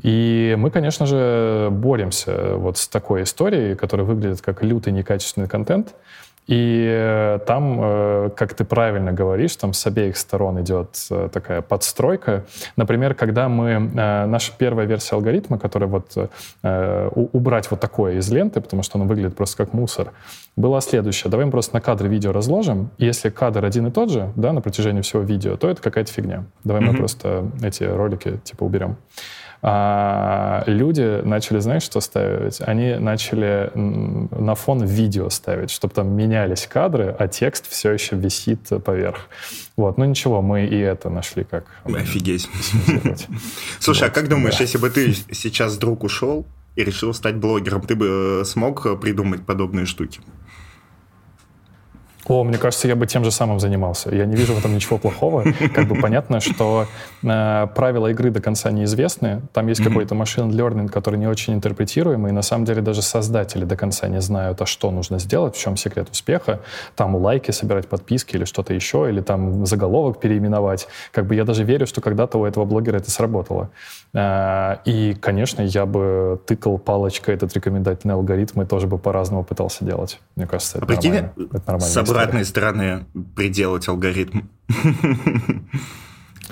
И 0.03 0.57
мы, 0.59 0.71
конечно 0.71 1.07
же, 1.07 1.69
боремся 1.71 2.57
вот 2.57 2.77
с 2.77 2.89
такой 2.89 3.23
историей, 3.23 3.77
которая 3.77 4.07
выглядит 4.07 4.41
как 4.41 4.63
лютый 4.63 4.93
некачественный 4.93 5.49
контент, 5.49 5.95
и 6.47 6.87
э, 6.89 7.39
там, 7.47 7.79
э, 7.81 8.31
как 8.35 8.55
ты 8.55 8.65
правильно 8.65 9.13
говоришь, 9.13 9.55
там 9.57 9.73
с 9.73 9.87
обеих 9.87 10.17
сторон 10.17 10.61
идет 10.61 11.07
э, 11.11 11.29
такая 11.33 11.63
подстройка. 11.63 12.45
Например, 12.77 13.15
когда 13.15 13.49
мы... 13.49 13.79
Наша 13.93 14.53
первая 14.57 14.87
версия 14.87 15.15
алгоритма, 15.17 15.59
которая 15.59 15.89
вот 15.89 16.17
убрать 16.63 17.71
вот 17.71 17.81
такое 17.81 18.17
из 18.17 18.31
ленты, 18.31 18.61
потому 18.61 18.83
что 18.83 18.99
оно 18.99 19.07
выглядит 19.07 19.37
просто 19.37 19.57
как 19.57 19.73
мусор, 19.73 20.13
была 20.57 20.81
следующая. 20.81 21.29
Давай 21.29 21.47
мы 21.47 21.53
просто 21.53 21.75
на 21.75 21.81
кадры 21.81 22.09
видео 22.09 22.33
разложим. 22.33 22.91
И 22.99 23.05
если 23.05 23.31
кадр 23.31 23.65
один 23.65 23.87
и 23.87 23.91
тот 23.91 24.11
же, 24.11 24.33
да, 24.37 24.53
на 24.53 24.61
протяжении 24.61 25.03
всего 25.03 25.23
видео, 25.23 25.57
то 25.57 25.69
это 25.69 25.81
какая-то 25.81 26.13
фигня. 26.13 26.45
Давай 26.65 26.83
mm-hmm. 26.83 26.93
мы 26.93 26.97
просто 26.97 27.51
эти 27.63 27.85
ролики 27.85 28.39
типа 28.45 28.65
уберем 28.65 28.97
а 29.65 30.65
люди 30.67 31.23
начали, 31.25 31.61
знаешь, 31.61 31.85
что 31.85 32.01
ставить? 32.01 32.61
Они 32.61 32.97
начали 32.97 33.71
на 33.75 34.57
фон 34.57 34.85
видео 34.85 35.31
ставить, 35.31 35.71
чтобы 35.71 35.95
там 35.95 36.09
менялись 36.09 36.67
кадры, 36.67 37.15
а 37.17 37.29
текст 37.29 37.71
все 37.71 37.93
еще 37.93 38.17
висит 38.17 38.71
поверх. 38.85 39.29
Вот, 39.77 39.99
ну 39.99 40.05
ничего, 40.05 40.43
мы 40.43 40.67
и 40.67 40.77
это 40.77 41.11
нашли 41.11 41.45
как. 41.45 41.67
Офигеть. 41.85 42.49
Слушай, 43.79 44.09
а 44.09 44.11
как 44.11 44.29
думаешь, 44.29 44.59
если 44.59 44.79
бы 44.79 44.91
ты 44.91 45.15
сейчас 45.31 45.77
вдруг 45.77 46.03
ушел 46.03 46.45
и 46.75 46.83
решил 46.83 47.15
стать 47.15 47.37
блогером, 47.37 47.83
ты 47.83 47.95
бы 47.95 48.41
э, 48.41 48.45
смог 48.45 49.01
придумать 49.01 49.47
подобные 49.47 49.87
штуки? 49.87 50.21
О, 52.29 52.45
мне 52.45 52.57
кажется, 52.57 52.87
я 52.87 52.95
бы 52.95 53.07
тем 53.07 53.25
же 53.25 53.33
самым 53.33 53.59
занимался. 53.59 54.15
Я 54.15 54.27
не 54.27 54.37
вижу 54.37 54.55
в 54.55 54.59
этом 54.59 54.75
ничего 54.75 54.97
плохого. 54.97 55.45
Как 55.75 55.89
бы 55.89 55.97
понятно, 55.97 56.39
что 56.41 56.87
э, 57.23 57.67
правила 57.75 58.07
игры 58.09 58.31
до 58.31 58.41
конца 58.41 58.71
неизвестны. 58.71 59.43
Там 59.53 59.67
есть 59.67 59.81
mm-hmm. 59.81 59.85
какой-то 59.85 60.15
машин 60.15 60.51
learning, 60.51 60.89
который 60.89 61.19
не 61.19 61.27
очень 61.27 61.55
интерпретируемый. 61.55 62.31
И 62.31 62.35
на 62.35 62.43
самом 62.43 62.65
деле 62.65 62.81
даже 62.81 63.03
создатели 63.03 63.65
до 63.65 63.77
конца 63.77 64.07
не 64.07 64.21
знают, 64.21 64.63
а 64.63 64.67
что 64.67 64.93
нужно 64.93 65.19
сделать, 65.19 65.57
в 65.57 65.61
чем 65.61 65.77
секрет 65.77 66.11
успеха. 66.11 66.61
Там 66.95 67.17
лайки 67.17 67.51
собирать, 67.51 67.89
подписки 67.89 68.37
или 68.37 68.45
что-то 68.45 68.73
еще, 68.73 69.09
или 69.09 69.21
там 69.21 69.67
заголовок 69.67 70.21
переименовать. 70.21 70.87
Как 71.11 71.27
бы 71.27 71.35
я 71.35 71.45
даже 71.45 71.65
верю, 71.65 71.89
что 71.89 72.01
когда-то 72.01 72.39
у 72.39 72.45
этого 72.45 72.65
блогера 72.65 72.99
это 72.99 73.11
сработало. 73.11 73.71
Э, 74.15 74.77
и, 74.85 75.15
конечно, 75.15 75.63
я 75.63 75.87
бы 75.87 76.41
тыкал 76.47 76.79
палочкой 76.79 77.35
этот 77.35 77.53
рекомендательный 77.55 78.15
алгоритм 78.15 78.63
и 78.63 78.65
тоже 78.65 78.87
бы 78.87 78.99
по-разному 78.99 79.43
пытался 79.43 79.85
делать. 79.85 80.21
Мне 80.37 80.47
кажется, 80.47 80.79
это 80.79 80.87
а 80.87 80.89
нормально. 81.03 81.33
Это 81.37 81.63
нормально 81.67 82.12
обратной 82.13 82.45
стороны 82.45 83.07
приделать 83.35 83.89
алгоритм. 83.89 84.41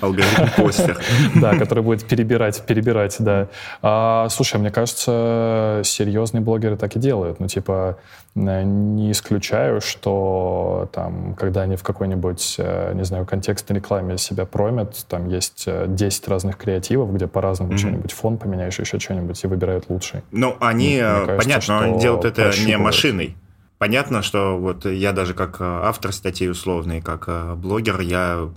Алгоритм 0.01 0.47
постер. 0.57 0.99
Да, 1.35 1.55
который 1.57 1.83
будет 1.83 2.03
перебирать, 2.05 2.61
перебирать, 2.65 3.17
да. 3.19 3.47
А, 3.81 4.27
слушай, 4.29 4.59
мне 4.59 4.71
кажется, 4.71 5.81
серьезные 5.85 6.41
блогеры 6.41 6.75
так 6.75 6.95
и 6.95 6.99
делают. 6.99 7.39
Ну, 7.39 7.47
типа, 7.47 7.99
не 8.33 9.11
исключаю, 9.11 9.81
что 9.81 10.89
там, 10.93 11.35
когда 11.35 11.61
они 11.61 11.75
в 11.75 11.83
какой-нибудь, 11.83 12.55
э, 12.57 12.93
не 12.95 13.03
знаю, 13.03 13.25
контекстной 13.25 13.79
рекламе 13.79 14.17
себя 14.17 14.45
промят, 14.45 15.05
там 15.07 15.27
есть 15.27 15.67
10 15.67 16.27
э, 16.27 16.29
разных 16.31 16.57
креативов, 16.57 17.13
где 17.13 17.27
по-разному 17.27 17.73
mm-hmm. 17.73 17.77
что-нибудь, 17.77 18.11
фон 18.13 18.37
поменяешь, 18.37 18.79
еще 18.79 18.99
что-нибудь, 18.99 19.43
и 19.43 19.47
выбирают 19.47 19.89
лучший. 19.89 20.21
Ну, 20.31 20.55
они, 20.61 20.97
кажется, 20.99 21.37
понятно, 21.37 21.79
они 21.81 21.99
делают 21.99 22.25
это 22.25 22.51
не 22.65 22.77
машиной. 22.77 23.35
Понятно, 23.81 24.21
что 24.21 24.59
вот 24.59 24.85
я 24.85 25.11
даже 25.11 25.33
как 25.33 25.59
э, 25.59 25.63
автор 25.63 26.11
статей 26.11 26.51
условный, 26.51 27.01
как 27.01 27.23
э, 27.25 27.55
блогер, 27.55 27.99
я 28.01 28.51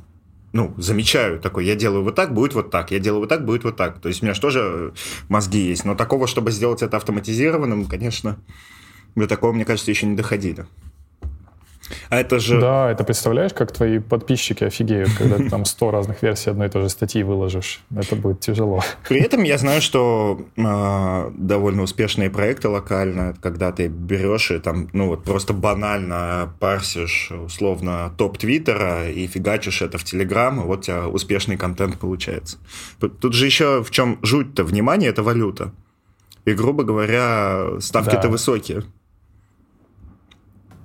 ну, 0.52 0.74
замечаю 0.76 1.40
такой, 1.40 1.64
я 1.64 1.76
делаю 1.76 2.04
вот 2.04 2.14
так, 2.14 2.34
будет 2.34 2.52
вот 2.52 2.70
так, 2.70 2.90
я 2.90 2.98
делаю 2.98 3.20
вот 3.20 3.30
так, 3.30 3.46
будет 3.46 3.64
вот 3.64 3.74
так. 3.74 4.00
То 4.00 4.10
есть 4.10 4.20
у 4.20 4.26
меня 4.26 4.34
же 4.34 4.42
тоже 4.42 4.92
мозги 5.30 5.60
есть, 5.60 5.86
но 5.86 5.94
такого, 5.94 6.26
чтобы 6.26 6.50
сделать 6.50 6.82
это 6.82 6.98
автоматизированным, 6.98 7.86
конечно, 7.86 8.36
до 9.14 9.26
такого, 9.26 9.52
мне 9.54 9.64
кажется, 9.64 9.90
еще 9.90 10.04
не 10.04 10.14
доходили. 10.14 10.66
А 12.08 12.18
это 12.18 12.38
же... 12.38 12.60
Да, 12.60 12.90
это 12.90 13.04
представляешь, 13.04 13.52
как 13.52 13.72
твои 13.72 13.98
подписчики 13.98 14.64
офигеют, 14.64 15.10
когда 15.18 15.36
ты 15.36 15.50
там 15.50 15.64
100 15.64 15.90
разных 15.90 16.22
версий 16.22 16.50
одной 16.50 16.68
и 16.68 16.70
той 16.70 16.82
же 16.82 16.88
статьи 16.88 17.22
выложишь. 17.22 17.82
Это 17.94 18.16
будет 18.16 18.40
тяжело. 18.40 18.82
При 19.08 19.20
этом 19.20 19.42
я 19.42 19.58
знаю, 19.58 19.82
что 19.82 20.40
э, 20.56 21.30
довольно 21.36 21.82
успешные 21.82 22.30
проекты 22.30 22.68
локально, 22.68 23.34
когда 23.40 23.72
ты 23.72 23.88
берешь 23.88 24.50
и 24.50 24.58
там, 24.58 24.88
ну 24.92 25.08
вот 25.08 25.24
просто 25.24 25.52
банально 25.52 26.54
парсишь 26.58 27.30
условно 27.30 28.12
топ 28.16 28.38
Твиттера 28.38 29.10
и 29.10 29.26
фигачишь 29.26 29.82
это 29.82 29.98
в 29.98 30.04
Телеграм, 30.04 30.60
и 30.60 30.64
вот 30.64 30.80
у 30.80 30.82
тебя 30.82 31.08
успешный 31.08 31.56
контент 31.56 31.98
получается. 31.98 32.58
Тут 32.98 33.34
же 33.34 33.46
еще 33.46 33.82
в 33.82 33.90
чем 33.90 34.18
жуть-то, 34.22 34.64
внимание, 34.64 35.10
это 35.10 35.22
валюта. 35.22 35.72
И, 36.44 36.52
грубо 36.52 36.84
говоря, 36.84 37.80
ставки-то 37.80 38.22
да. 38.22 38.28
высокие. 38.28 38.84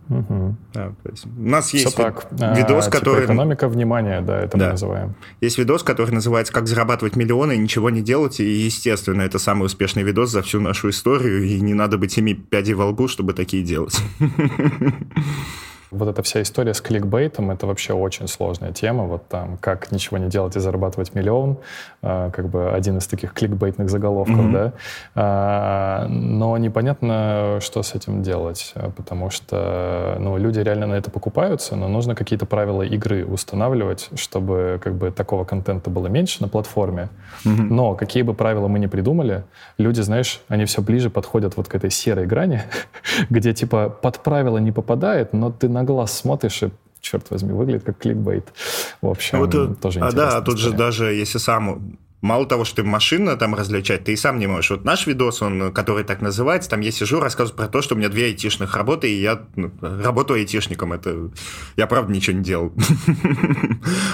Угу. 0.10 0.56
Да, 0.74 0.92
то 1.04 1.10
есть 1.12 1.26
у 1.26 1.50
нас 1.50 1.72
есть 1.72 1.86
Все 1.86 1.96
так. 1.96 2.28
видос, 2.32 2.88
а, 2.88 2.92
который... 2.92 3.22
Типа 3.22 3.34
экономика 3.34 3.68
внимания, 3.70 4.22
да, 4.22 4.40
это 4.40 4.58
да. 4.58 4.66
мы 4.66 4.72
называем. 4.72 5.16
Есть 5.40 5.60
видос, 5.60 5.84
который 5.84 6.12
называется 6.12 6.52
«Как 6.52 6.68
зарабатывать 6.68 7.16
миллионы 7.16 7.54
и 7.54 7.58
ничего 7.60 7.92
не 7.92 8.02
делать», 8.02 8.40
и, 8.40 8.44
естественно, 8.44 9.22
это 9.22 9.38
самый 9.38 9.66
успешный 9.66 10.02
видос 10.02 10.32
за 10.32 10.42
всю 10.42 10.60
нашу 10.62 10.90
историю, 10.90 11.44
и 11.44 11.60
не 11.62 11.76
надо 11.76 12.00
быть 12.00 12.12
семи 12.12 12.34
пядей 12.34 12.74
во 12.74 12.88
лбу, 12.88 13.08
чтобы 13.08 13.34
такие 13.34 13.64
делать. 13.64 14.02
Вот 15.92 16.08
эта 16.08 16.22
вся 16.22 16.42
история 16.42 16.74
с 16.74 16.82
кликбейтом— 16.82 17.52
это 17.52 17.66
вообще 17.66 17.94
очень 17.94 18.28
сложная 18.28 18.72
тема. 18.72 19.06
Вот 19.06 19.28
там 19.28 19.58
как 19.58 19.92
ничего 19.92 20.18
не 20.18 20.30
делать 20.30 20.56
и 20.56 20.60
зарабатывать 20.60 21.16
миллион, 21.16 21.58
э, 22.02 22.30
как 22.32 22.50
бы 22.50 22.72
один 22.72 22.98
из 22.98 23.08
таких 23.08 23.34
кликбейтных 23.34 23.90
заголовков, 23.90 24.36
mm-hmm. 24.36 24.52
да. 24.52 24.74
А, 25.16 26.08
но 26.08 26.58
непонятно, 26.58 27.60
что 27.62 27.82
с 27.82 27.96
этим 27.96 28.22
делать, 28.22 28.74
потому 28.96 29.30
что 29.32 30.18
ну, 30.20 30.38
люди 30.38 30.60
реально 30.60 30.88
на 30.88 30.94
это 30.94 31.10
покупаются, 31.10 31.76
но 31.76 31.88
нужно 31.88 32.14
какие-то 32.14 32.46
правила 32.46 32.84
игры 32.84 33.26
устанавливать, 33.26 34.10
чтобы 34.16 34.80
как 34.84 34.94
бы 34.94 35.12
такого 35.12 35.44
контента 35.44 35.90
было 35.90 36.08
меньше 36.08 36.42
на 36.42 36.48
платформе. 36.48 37.10
Mm-hmm. 37.46 37.68
Но 37.70 37.96
какие 37.96 38.24
бы 38.24 38.34
правила 38.34 38.68
мы 38.68 38.80
ни 38.80 38.88
придумали, 38.88 39.44
люди, 39.78 40.02
знаешь, 40.02 40.42
они 40.50 40.66
все 40.66 40.82
ближе 40.82 41.10
подходят 41.10 41.58
вот 41.58 41.68
к 41.68 41.76
этой 41.76 41.90
серой 41.90 42.28
грани, 42.28 42.62
где 43.30 43.54
типа 43.54 43.90
под 43.90 44.20
правила 44.20 44.60
не 44.60 44.72
попадает, 44.72 45.34
но 45.34 45.52
ты 45.52 45.68
на 45.68 45.79
глаз 45.84 46.18
смотришь 46.18 46.64
и 46.64 46.72
черт 47.02 47.30
возьми, 47.30 47.54
выглядит 47.54 47.84
как 47.84 47.98
кликбейт. 47.98 48.54
В 49.02 49.08
общем, 49.08 49.38
а 49.38 49.42
вот, 49.42 49.56
э, 49.56 49.76
тоже 49.82 50.00
а 50.00 50.12
Да, 50.12 50.42
тут 50.42 50.58
же 50.58 50.72
даже 50.72 51.14
если 51.14 51.38
сам 51.38 51.98
Мало 52.22 52.46
того, 52.46 52.66
что 52.66 52.78
ты 52.78 52.84
машина 52.84 53.38
там 53.38 53.56
различать, 53.56 54.04
ты 54.04 54.12
и 54.12 54.18
сам 54.18 54.40
не 54.40 54.48
можешь. 54.48 54.72
Вот 54.72 54.84
наш 54.84 55.08
видос, 55.08 55.42
он, 55.42 55.72
который 55.72 56.04
так 56.04 56.22
называется, 56.22 56.70
там 56.70 56.82
я 56.82 56.92
сижу, 56.92 57.22
рассказываю 57.22 57.56
про 57.56 57.68
то, 57.70 57.82
что 57.82 57.96
у 57.96 57.98
меня 57.98 58.10
две 58.10 58.26
айтишных 58.26 58.76
работы, 58.76 59.10
и 59.10 59.22
я 59.22 59.46
ну, 59.56 59.72
работаю 59.82 60.40
айтишником. 60.40 60.92
Это 60.92 61.32
я 61.78 61.88
правда 61.88 62.12
ничего 62.12 62.38
не 62.38 62.44
делал. 62.44 62.74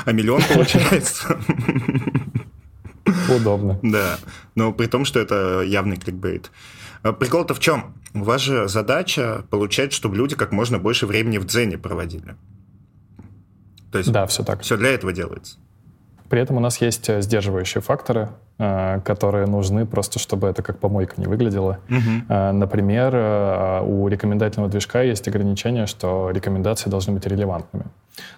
А 0.05 0.11
миллион 0.11 0.41
получается. 0.53 1.37
Удобно. 3.27 3.79
Да. 3.81 4.19
Но 4.53 4.71
при 4.71 4.85
том, 4.85 5.03
что 5.03 5.19
это 5.19 5.63
явный 5.65 5.97
кликбейт. 5.97 6.51
А 7.05 7.13
прикол-то 7.13 7.53
в 7.53 7.59
чем? 7.59 7.93
Же 8.15 8.67
задача 8.67 9.45
получать, 9.51 9.93
чтобы 9.93 10.15
люди 10.15 10.35
как 10.35 10.51
можно 10.51 10.79
больше 10.79 11.05
времени 11.05 11.37
в 11.37 11.45
дзене 11.45 11.77
проводили. 11.77 12.35
То 13.91 13.99
есть 13.99 14.11
да, 14.11 14.25
все 14.25 14.43
так. 14.43 14.61
Все 14.61 14.75
для 14.75 14.89
этого 14.89 15.13
делается. 15.13 15.59
При 16.29 16.41
этом 16.41 16.57
у 16.57 16.59
нас 16.59 16.81
есть 16.81 17.07
э, 17.07 17.21
сдерживающие 17.21 17.83
факторы, 17.83 18.31
которые 18.57 19.47
нужны 19.47 19.85
просто, 19.85 20.19
чтобы 20.19 20.47
это 20.47 20.61
как 20.61 20.79
помойка 20.79 21.15
не 21.17 21.27
выглядело. 21.27 21.79
Угу. 21.89 22.33
Например, 22.53 23.83
у 23.83 24.07
рекомендательного 24.07 24.71
движка 24.71 25.01
есть 25.01 25.27
ограничение, 25.27 25.87
что 25.87 26.29
рекомендации 26.31 26.89
должны 26.89 27.13
быть 27.13 27.25
релевантными. 27.27 27.85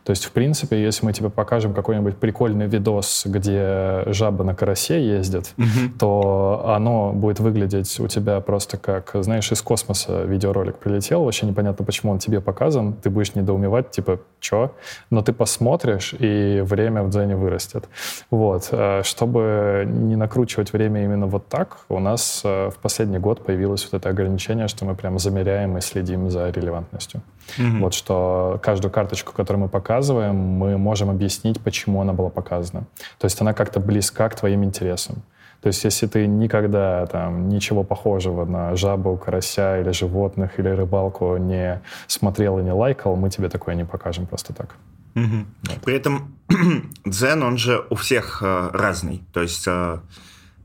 То 0.03 0.11
есть, 0.11 0.25
в 0.25 0.31
принципе, 0.31 0.81
если 0.81 1.05
мы 1.05 1.13
тебе 1.13 1.29
покажем 1.29 1.73
какой-нибудь 1.73 2.17
прикольный 2.17 2.67
видос, 2.67 3.23
где 3.25 4.03
жаба 4.07 4.43
на 4.43 4.55
карасе 4.55 5.05
ездит, 5.05 5.53
mm-hmm. 5.57 5.99
то 5.99 6.63
оно 6.67 7.11
будет 7.11 7.39
выглядеть 7.39 7.99
у 7.99 8.07
тебя 8.07 8.39
просто 8.39 8.77
как, 8.77 9.11
знаешь, 9.13 9.51
из 9.51 9.61
космоса 9.61 10.23
видеоролик 10.23 10.77
прилетел, 10.77 11.23
вообще 11.25 11.45
непонятно, 11.45 11.85
почему 11.85 12.11
он 12.11 12.19
тебе 12.19 12.41
показан, 12.41 12.93
ты 12.93 13.09
будешь 13.09 13.35
недоумевать, 13.35 13.91
типа, 13.91 14.19
чё? 14.39 14.71
Но 15.09 15.21
ты 15.21 15.33
посмотришь, 15.33 16.15
и 16.17 16.61
время 16.65 17.03
в 17.03 17.09
дзене 17.09 17.35
вырастет. 17.35 17.87
Вот. 18.31 18.69
Э, 18.71 19.03
чтобы 19.03 19.87
не 20.07 20.15
накручивать 20.15 20.73
время 20.73 21.03
именно 21.03 21.27
вот 21.27 21.47
так, 21.47 21.79
у 21.89 21.99
нас 21.99 22.41
э, 22.43 22.69
в 22.69 22.77
последний 22.77 23.19
год 23.19 23.45
появилось 23.45 23.83
вот 23.83 24.01
это 24.01 24.09
ограничение, 24.09 24.67
что 24.67 24.85
мы 24.85 24.95
прям 24.95 25.19
замеряем 25.19 25.77
и 25.77 25.81
следим 25.81 26.29
за 26.29 26.49
релевантностью. 26.49 27.21
Mm-hmm. 27.57 27.79
Вот 27.79 27.93
что 27.93 28.59
каждую 28.63 28.91
карточку, 28.91 29.33
которую 29.33 29.63
мы 29.63 29.69
показываем, 29.69 30.35
мы 30.35 30.77
можем 30.77 31.09
объяснить, 31.09 31.61
почему 31.61 32.01
она 32.01 32.13
была 32.13 32.29
показана. 32.29 32.85
То 33.19 33.25
есть 33.25 33.41
она 33.41 33.53
как-то 33.53 33.79
близка 33.79 34.29
к 34.29 34.35
твоим 34.35 34.63
интересам. 34.63 35.23
То 35.61 35.67
есть 35.67 35.83
если 35.83 36.07
ты 36.07 36.27
никогда 36.27 37.05
там 37.07 37.49
ничего 37.49 37.83
похожего 37.83 38.45
на 38.45 38.75
жабу, 38.75 39.17
карася 39.17 39.79
или 39.79 39.91
животных, 39.91 40.59
или 40.59 40.69
рыбалку 40.69 41.37
не 41.37 41.81
смотрел 42.07 42.59
и 42.59 42.63
не 42.63 42.71
лайкал, 42.71 43.15
мы 43.15 43.29
тебе 43.29 43.49
такое 43.49 43.75
не 43.75 43.85
покажем 43.85 44.27
просто 44.27 44.53
так. 44.53 44.75
Угу. 45.17 45.45
Вот. 45.63 45.81
При 45.83 45.95
этом 45.95 46.35
дзен, 47.05 47.43
он 47.43 47.57
же 47.57 47.85
у 47.89 47.95
всех 47.95 48.41
э, 48.43 48.69
разный. 48.71 49.23
То 49.33 49.41
есть, 49.41 49.67
э, 49.67 49.99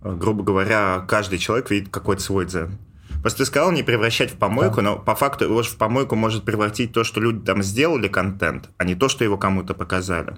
э 0.02 0.14
грубо 0.14 0.42
говоря, 0.42 1.04
каждый 1.08 1.38
человек 1.38 1.70
видит 1.70 1.88
какой-то 1.88 2.22
свой 2.22 2.44
дзен. 2.44 2.78
Просто 3.22 3.38
ты 3.38 3.44
сказал 3.46 3.72
не 3.72 3.82
превращать 3.82 4.32
в 4.32 4.36
помойку, 4.36 4.76
да. 4.76 4.82
но 4.82 4.96
по 4.96 5.14
факту 5.14 5.44
его 5.44 5.62
же 5.62 5.70
в 5.70 5.76
помойку 5.76 6.16
может 6.16 6.44
превратить 6.44 6.92
то, 6.92 7.04
что 7.04 7.20
люди 7.20 7.40
там 7.40 7.62
сделали 7.62 8.08
контент, 8.08 8.68
а 8.78 8.84
не 8.84 8.94
то, 8.94 9.08
что 9.08 9.24
его 9.24 9.38
кому-то 9.38 9.74
показали. 9.74 10.36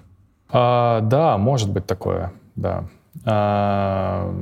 А, 0.49 1.01
да, 1.01 1.37
может 1.37 1.69
быть 1.71 1.87
такое, 1.87 2.31
да. 2.55 2.85
А, 3.25 4.33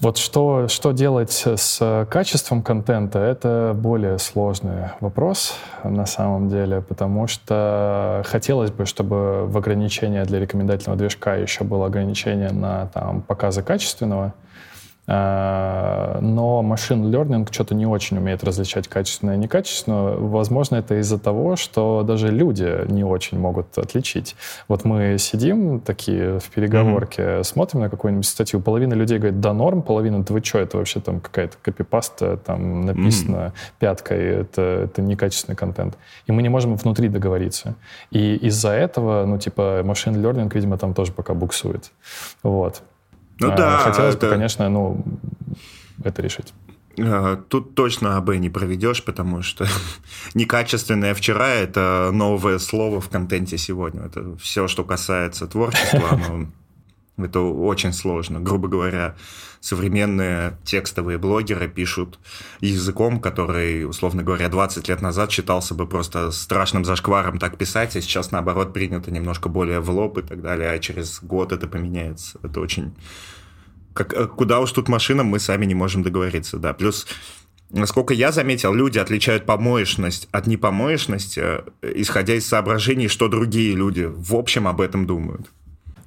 вот 0.00 0.16
что, 0.18 0.68
что 0.68 0.92
делать 0.92 1.44
с 1.46 2.06
качеством 2.10 2.62
контента, 2.62 3.18
это 3.18 3.72
более 3.74 4.18
сложный 4.18 4.90
вопрос 5.00 5.54
на 5.82 6.06
самом 6.06 6.48
деле, 6.48 6.80
потому 6.80 7.26
что 7.26 8.22
хотелось 8.26 8.70
бы, 8.70 8.86
чтобы 8.86 9.46
в 9.46 9.56
ограничении 9.58 10.22
для 10.22 10.40
рекомендательного 10.40 10.98
движка 10.98 11.36
еще 11.36 11.64
было 11.64 11.86
ограничение 11.86 12.50
на 12.50 12.86
там, 12.94 13.22
показы 13.22 13.62
качественного, 13.62 14.34
но 15.06 16.62
машин 16.62 17.04
learning 17.14 17.46
что-то 17.50 17.74
не 17.74 17.86
очень 17.86 18.16
умеет 18.16 18.42
различать 18.42 18.88
качественное 18.88 19.34
и 19.34 19.38
некачественное. 19.38 20.16
Возможно, 20.16 20.76
это 20.76 20.98
из-за 21.00 21.18
того, 21.18 21.56
что 21.56 22.02
даже 22.02 22.28
люди 22.28 22.90
не 22.90 23.04
очень 23.04 23.38
могут 23.38 23.76
отличить. 23.76 24.34
Вот 24.66 24.84
мы 24.84 25.18
сидим 25.18 25.80
такие 25.80 26.38
в 26.38 26.50
переговорке, 26.50 27.22
mm-hmm. 27.22 27.44
смотрим 27.44 27.80
на 27.80 27.90
какую-нибудь 27.90 28.26
статью, 28.26 28.60
половина 28.60 28.94
людей 28.94 29.18
говорит, 29.18 29.40
да, 29.40 29.52
норм, 29.52 29.82
половина, 29.82 30.22
да 30.22 30.32
вы 30.32 30.42
что, 30.42 30.58
это 30.58 30.78
вообще 30.78 31.00
там 31.00 31.20
какая-то 31.20 31.56
копипаста, 31.60 32.38
там 32.38 32.86
написано 32.86 33.36
mm-hmm. 33.36 33.72
пяткой, 33.78 34.24
это, 34.24 34.62
это 34.84 35.02
некачественный 35.02 35.56
контент. 35.56 35.98
И 36.26 36.32
мы 36.32 36.42
не 36.42 36.48
можем 36.48 36.76
внутри 36.76 37.08
договориться. 37.08 37.74
И 38.10 38.36
из-за 38.36 38.70
этого, 38.70 39.26
ну, 39.26 39.38
типа, 39.38 39.82
машин 39.84 40.14
learning, 40.14 40.50
видимо, 40.54 40.78
там 40.78 40.94
тоже 40.94 41.12
пока 41.12 41.34
буксует. 41.34 41.90
Вот. 42.42 42.82
Ну 43.40 43.50
а, 43.50 43.56
да. 43.56 43.78
Хотелось 43.78 44.14
это... 44.14 44.26
бы, 44.26 44.32
конечно, 44.32 44.68
ну, 44.68 45.04
это 46.02 46.22
решить. 46.22 46.52
А, 46.98 47.36
тут 47.36 47.74
точно 47.74 48.16
АБ 48.16 48.36
не 48.36 48.50
проведешь, 48.50 49.04
потому 49.04 49.42
что 49.42 49.66
некачественное 50.34 51.14
вчера– 51.14 51.48
это 51.48 52.10
новое 52.12 52.58
слово 52.58 53.00
в 53.00 53.08
контенте 53.08 53.58
сегодня. 53.58 54.02
Это 54.02 54.36
все, 54.36 54.68
что 54.68 54.84
касается 54.84 55.46
творчества, 55.46 56.08
оно 56.10 56.46
это 57.16 57.40
очень 57.40 57.92
сложно. 57.92 58.40
Грубо 58.40 58.68
говоря, 58.68 59.14
современные 59.64 60.58
текстовые 60.62 61.16
блогеры 61.16 61.68
пишут 61.68 62.18
языком, 62.60 63.18
который, 63.18 63.88
условно 63.88 64.22
говоря, 64.22 64.50
20 64.50 64.88
лет 64.88 65.00
назад 65.00 65.32
считался 65.32 65.74
бы 65.74 65.86
просто 65.86 66.30
страшным 66.32 66.84
зашкваром 66.84 67.38
так 67.38 67.56
писать, 67.56 67.96
а 67.96 68.02
сейчас, 68.02 68.30
наоборот, 68.30 68.74
принято 68.74 69.10
немножко 69.10 69.48
более 69.48 69.80
в 69.80 69.88
лоб 69.88 70.18
и 70.18 70.22
так 70.22 70.42
далее, 70.42 70.70
а 70.70 70.78
через 70.78 71.18
год 71.22 71.52
это 71.52 71.66
поменяется. 71.66 72.38
Это 72.42 72.60
очень... 72.60 72.94
Как, 73.94 74.12
э, 74.12 74.26
куда 74.26 74.60
уж 74.60 74.70
тут 74.70 74.88
машинам, 74.88 75.28
мы 75.28 75.38
сами 75.38 75.64
не 75.64 75.74
можем 75.74 76.02
договориться, 76.02 76.58
да. 76.58 76.74
Плюс 76.74 77.06
Насколько 77.70 78.12
я 78.12 78.30
заметил, 78.30 78.74
люди 78.74 78.98
отличают 78.98 79.46
помоечность 79.46 80.28
от 80.30 80.46
непомоечности, 80.46 81.40
э, 81.40 81.62
исходя 81.96 82.34
из 82.34 82.46
соображений, 82.46 83.08
что 83.08 83.28
другие 83.28 83.74
люди 83.74 84.02
в 84.02 84.34
общем 84.34 84.68
об 84.68 84.82
этом 84.82 85.06
думают. 85.06 85.50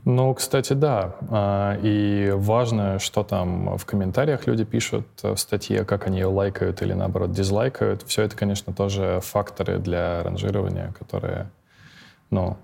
Ну, 0.10 0.34
кстати, 0.34 0.72
да. 0.72 1.18
А, 1.30 1.78
и 1.84 2.32
важно, 2.34 2.98
что 2.98 3.24
там 3.24 3.78
в 3.78 3.86
комментариях 3.86 4.48
люди 4.48 4.64
пишут 4.64 5.06
в 5.22 5.36
статье, 5.36 5.84
как 5.84 6.08
они 6.08 6.20
ее 6.20 6.28
лайкают 6.28 6.82
или, 6.82 6.94
наоборот, 6.94 7.34
дизлайкают. 7.34 8.04
Все 8.04 8.22
это, 8.22 8.34
конечно, 8.38 8.74
тоже 8.74 9.20
факторы 9.22 9.80
для 9.80 10.24
ранжирования, 10.24 10.94
которые, 10.98 11.52
ну, 12.30 12.56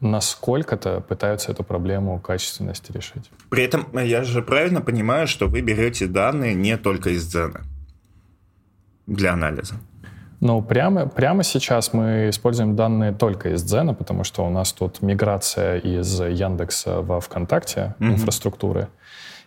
насколько-то 0.00 1.02
пытаются 1.02 1.52
эту 1.52 1.64
проблему 1.64 2.18
качественности 2.18 2.92
решить. 2.92 3.30
При 3.50 3.64
этом 3.64 3.86
я 3.98 4.24
же 4.24 4.40
правильно 4.40 4.80
понимаю, 4.80 5.26
что 5.26 5.48
вы 5.48 5.60
берете 5.60 6.06
данные 6.06 6.54
не 6.54 6.78
только 6.78 7.10
из 7.10 7.26
Дзена 7.26 7.60
для 9.06 9.34
анализа. 9.34 9.74
Ну, 10.40 10.62
прямо, 10.62 11.06
прямо 11.06 11.42
сейчас 11.42 11.92
мы 11.92 12.28
используем 12.28 12.76
данные 12.76 13.12
только 13.12 13.50
из 13.50 13.62
Дзена, 13.62 13.94
потому 13.94 14.24
что 14.24 14.44
у 14.44 14.50
нас 14.50 14.72
тут 14.72 15.02
миграция 15.02 15.78
из 15.78 16.20
Яндекса 16.20 17.00
во 17.00 17.20
ВКонтакте 17.20 17.94
mm-hmm. 17.98 18.12
инфраструктуры. 18.12 18.88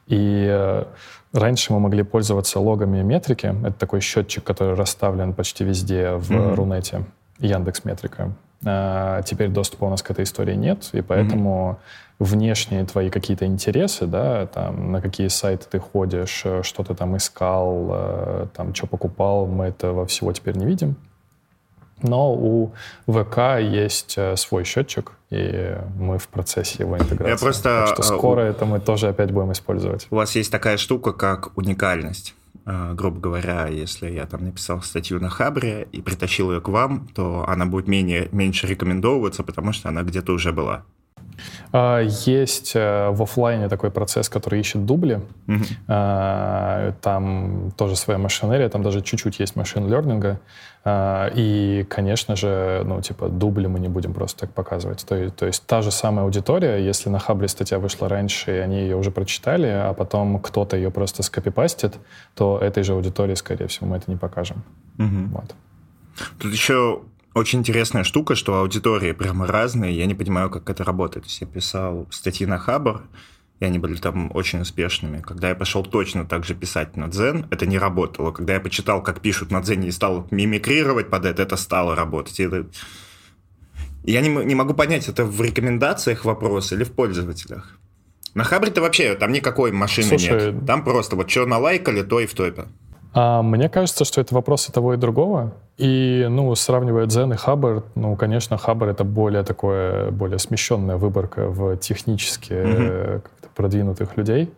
И 0.08 0.48
э, 0.50 0.86
раньше 1.34 1.72
мы 1.74 1.80
могли 1.80 2.02
пользоваться 2.04 2.60
логами 2.60 3.04
метрики. 3.04 3.54
Это 3.64 3.74
такой 3.74 4.02
счетчик, 4.02 4.44
который 4.44 4.74
расставлен 4.74 5.34
почти 5.34 5.64
везде 5.64 6.12
в 6.14 6.32
mm-hmm. 6.32 6.56
Рунете. 6.56 7.04
Яндекс 7.38 7.86
Метрика. 7.86 8.34
А 8.66 9.22
теперь 9.22 9.50
доступа 9.50 9.86
у 9.86 9.90
нас 9.90 10.02
к 10.02 10.12
этой 10.12 10.24
истории 10.24 10.56
нет, 10.56 10.90
и 10.92 11.02
поэтому 11.02 11.80
mm-hmm. 12.20 12.26
внешние 12.26 12.86
твои 12.86 13.10
какие-то 13.10 13.46
интересы, 13.46 14.06
да, 14.06 14.48
там, 14.48 14.92
на 14.92 15.02
какие 15.02 15.30
сайты 15.30 15.66
ты 15.70 15.80
ходишь, 15.80 16.42
э, 16.44 16.64
что 16.64 16.84
ты 16.84 16.94
там 16.94 17.16
искал, 17.16 17.88
э, 17.92 18.48
там, 18.54 18.76
что 18.76 18.88
покупал, 18.88 19.46
мы 19.48 19.66
этого 19.66 20.06
всего 20.06 20.34
теперь 20.34 20.58
не 20.58 20.66
видим. 20.66 20.96
Но 22.02 22.34
у 22.34 22.74
ВК 23.08 23.60
есть 23.62 24.16
э, 24.18 24.36
свой 24.36 24.64
счетчик, 24.64 25.14
и 25.30 25.78
мы 25.98 26.18
в 26.18 26.28
процессе 26.28 26.84
его 26.84 26.98
интеграции. 26.98 27.32
Я 27.32 27.38
просто... 27.38 27.86
Так 27.86 27.88
что 27.94 28.04
скоро 28.04 28.42
это 28.42 28.66
мы 28.66 28.80
тоже 28.80 29.10
опять 29.10 29.32
будем 29.32 29.52
использовать. 29.52 30.08
У 30.10 30.16
вас 30.16 30.36
есть 30.36 30.52
такая 30.52 30.78
штука, 30.78 31.14
как 31.14 31.58
уникальность. 31.58 32.36
Э, 32.66 32.94
грубо 32.94 33.20
говоря, 33.20 33.68
если 33.68 34.10
я 34.12 34.26
там 34.26 34.44
написал 34.46 34.82
статью 34.82 35.20
на 35.20 35.30
Хабре 35.30 35.88
и 35.92 36.02
притащил 36.02 36.52
ее 36.52 36.62
к 36.62 36.68
вам, 36.68 37.08
то 37.16 37.46
она 37.48 37.66
будет 37.66 37.88
менее, 37.88 38.30
меньше 38.32 38.68
рекомендовываться, 38.68 39.44
потому 39.44 39.74
что 39.74 39.90
она 39.90 40.04
где-то 40.04 40.34
уже 40.34 40.52
была. 40.52 40.86
А, 41.72 42.02
есть 42.02 42.74
э, 42.76 43.10
в 43.10 43.22
офлайне 43.22 43.70
такой 43.70 43.92
процесс, 43.92 44.30
который 44.30 44.60
ищет 44.60 44.86
дубли. 44.86 45.22
Mm-hmm. 45.48 46.96
Там 47.02 47.72
тоже 47.78 47.96
своя 47.96 48.18
машинерия, 48.20 48.70
там 48.70 48.84
даже 48.84 49.02
чуть-чуть 49.02 49.40
есть 49.40 49.56
машин 49.56 49.88
лернинга. 49.88 50.40
А, 50.86 51.30
и, 51.36 51.86
конечно 51.90 52.36
же, 52.36 52.84
ну, 52.86 53.02
типа, 53.02 53.28
дубли 53.28 53.68
мы 53.68 53.80
не 53.80 53.90
будем 53.90 54.14
просто 54.14 54.42
так 54.42 54.54
показывать. 54.54 55.06
То, 55.06 55.16
есть, 55.16 55.36
то 55.36 55.46
есть 55.46 55.66
та 55.66 55.82
же 55.82 55.92
самая 55.92 56.26
аудитория, 56.26 56.78
если 56.78 57.10
на 57.10 57.20
Хабре 57.20 57.48
статья 57.48 57.80
вышла 57.80 58.08
раньше, 58.08 58.56
и 58.56 58.60
они 58.60 58.80
ее 58.80 58.96
уже 58.96 59.12
прочитали, 59.12 59.68
а 59.68 59.94
потом 59.94 60.40
кто-то 60.40 60.78
ее 60.78 60.90
просто 60.90 61.22
скопипастит, 61.24 61.98
то 62.34 62.58
этой 62.58 62.84
же 62.84 62.94
аудитории, 62.94 63.36
скорее 63.36 63.68
всего, 63.68 63.88
мы 63.88 63.98
это 63.98 64.10
не 64.10 64.18
покажем. 64.18 64.64
Mm-hmm. 64.98 65.28
Вот. 65.32 65.56
Тут 66.40 66.54
еще 66.54 67.02
очень 67.34 67.60
интересная 67.60 68.04
штука, 68.04 68.36
что 68.36 68.60
аудитории 68.60 69.12
прямо 69.12 69.46
разные. 69.46 69.96
Я 69.96 70.06
не 70.06 70.16
понимаю, 70.16 70.50
как 70.50 70.70
это 70.70 70.84
работает. 70.84 71.26
То 71.26 71.30
есть 71.30 71.42
я 71.42 71.48
писал 71.48 72.08
статьи 72.10 72.46
на 72.46 72.58
Хабр, 72.58 73.04
и 73.60 73.66
они 73.66 73.78
были 73.78 73.96
там 73.96 74.32
очень 74.34 74.62
успешными. 74.62 75.22
Когда 75.22 75.50
я 75.50 75.56
пошел 75.56 75.84
точно 75.84 76.26
так 76.26 76.46
же 76.46 76.56
писать 76.56 76.96
на 76.98 77.08
Дзен, 77.08 77.46
это 77.52 77.66
не 77.66 77.78
работало. 77.78 78.32
Когда 78.32 78.54
я 78.54 78.60
почитал, 78.60 79.04
как 79.04 79.22
пишут 79.22 79.52
на 79.52 79.62
Дзене 79.62 79.90
и 79.90 79.92
стал 79.92 80.28
мимикрировать 80.32 81.10
под 81.10 81.26
это, 81.26 81.44
это 81.44 81.56
стало 81.58 81.96
работать. 81.96 82.40
это... 82.40 82.68
Я 84.04 84.22
не, 84.22 84.30
не 84.30 84.56
могу 84.56 84.74
понять, 84.74 85.08
это 85.08 85.26
в 85.26 85.42
рекомендациях 85.42 86.26
вопрос 86.26 86.72
или 86.72 86.84
в 86.84 86.94
пользователях. 86.94 87.78
На 88.34 88.44
Хабре-то 88.44 88.82
вообще 88.82 89.16
там 89.16 89.32
никакой 89.34 89.72
машины 89.72 90.08
Слушай, 90.08 90.54
нет. 90.54 90.66
Там 90.66 90.84
просто 90.84 91.16
вот 91.16 91.30
что 91.30 91.46
налайкали, 91.46 92.02
то 92.02 92.20
и 92.20 92.26
в 92.26 92.34
топе. 92.34 92.66
А 93.14 93.42
мне 93.42 93.70
кажется, 93.70 94.06
что 94.06 94.22
это 94.22 94.36
вопросы 94.36 94.72
того 94.72 94.94
и 94.94 94.98
другого. 94.98 95.54
И, 95.78 96.28
ну, 96.30 96.54
сравнивая 96.56 97.06
Zen 97.08 97.34
и 97.34 97.38
Хабр, 97.38 97.84
ну, 97.96 98.16
конечно, 98.16 98.58
Хабр— 98.58 98.88
это 98.90 99.04
более 99.04 99.44
такое, 99.44 100.12
более 100.12 100.40
смещенная 100.40 100.98
выборка 100.98 101.48
в 101.48 101.78
технически 101.78 102.52
mm-hmm. 102.52 103.22
продвинутых 103.56 104.16
людей. 104.18 104.54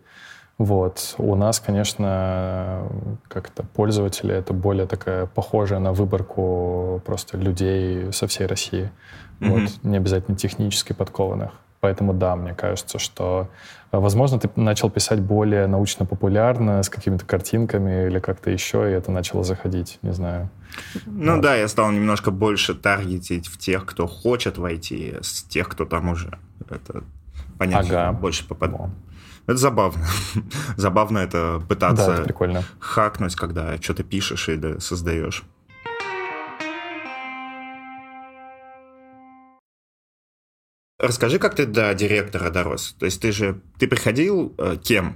Вот. 0.58 1.16
У 1.18 1.36
нас, 1.36 1.60
конечно, 1.60 2.88
как-то 3.28 3.64
пользователи— 3.64 4.34
это 4.36 4.54
более 4.54 4.86
такая 4.86 5.26
похожая 5.28 5.80
на 5.80 5.94
выборку 5.94 7.02
просто 7.06 7.38
людей 7.38 8.12
со 8.12 8.28
всей 8.28 8.48
России. 8.48 8.92
Mm-hmm. 9.40 9.50
Вот. 9.50 9.84
Не 9.84 9.98
обязательно 9.98 10.38
технически 10.38 10.94
подкованных. 10.94 11.52
Поэтому 11.82 12.14
да, 12.14 12.36
мне 12.36 12.54
кажется, 12.54 13.00
что, 13.00 13.50
э, 13.92 13.98
возможно, 13.98 14.40
ты 14.40 14.50
начал 14.56 14.92
писать 14.92 15.20
более 15.20 15.66
научно-популярно, 15.66 16.84
с 16.84 16.90
какими-то 16.90 17.26
картинками 17.26 18.08
или 18.08 18.20
как-то 18.20 18.52
еще, 18.52 18.90
и 18.90 18.94
это 18.94 19.12
начало 19.12 19.44
заходить, 19.44 19.98
не 20.04 20.14
знаю. 20.14 20.50
Ну 21.08 21.34
вот. 21.34 21.42
да, 21.42 21.56
я 21.56 21.68
стал 21.68 21.92
немножко 21.92 22.30
больше 22.30 22.76
таргетить 22.76 23.48
в 23.48 23.58
тех, 23.58 23.86
кто 23.88 24.06
хочет 24.08 24.60
войти, 24.60 25.16
с 25.22 25.42
тех, 25.44 25.68
кто 25.70 25.86
там 25.86 26.10
уже. 26.10 26.38
Это 26.70 27.04
понятно, 27.58 28.10
ага. 28.10 28.18
больше 28.18 28.48
попадал. 28.48 28.92
Это 29.48 29.58
забавно. 29.58 30.06
забавно 30.78 31.18
это 31.18 31.62
пытаться 31.68 32.06
да, 32.06 32.14
это 32.14 32.24
прикольно. 32.24 32.64
хакнуть, 32.80 33.36
когда 33.36 33.76
что-то 33.82 34.04
пишешь 34.04 34.50
или 34.50 34.78
создаешь. 34.78 35.44
Расскажи, 41.02 41.40
как 41.40 41.56
ты 41.56 41.66
до 41.66 41.94
директора 41.96 42.52
дорос. 42.52 42.96
То 43.00 43.06
есть 43.06 43.20
ты 43.20 43.32
же, 43.32 43.60
ты 43.80 43.88
приходил 43.88 44.54
э, 44.60 44.76
кем? 44.84 45.16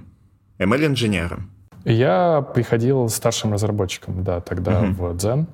ML-инженером? 0.58 1.50
Я 1.84 2.40
приходил 2.40 3.08
старшим 3.08 3.52
разработчиком, 3.52 4.24
да, 4.24 4.40
тогда 4.40 4.82
uh-huh. 4.82 4.92
в 4.92 5.16
Zen. 5.16 5.46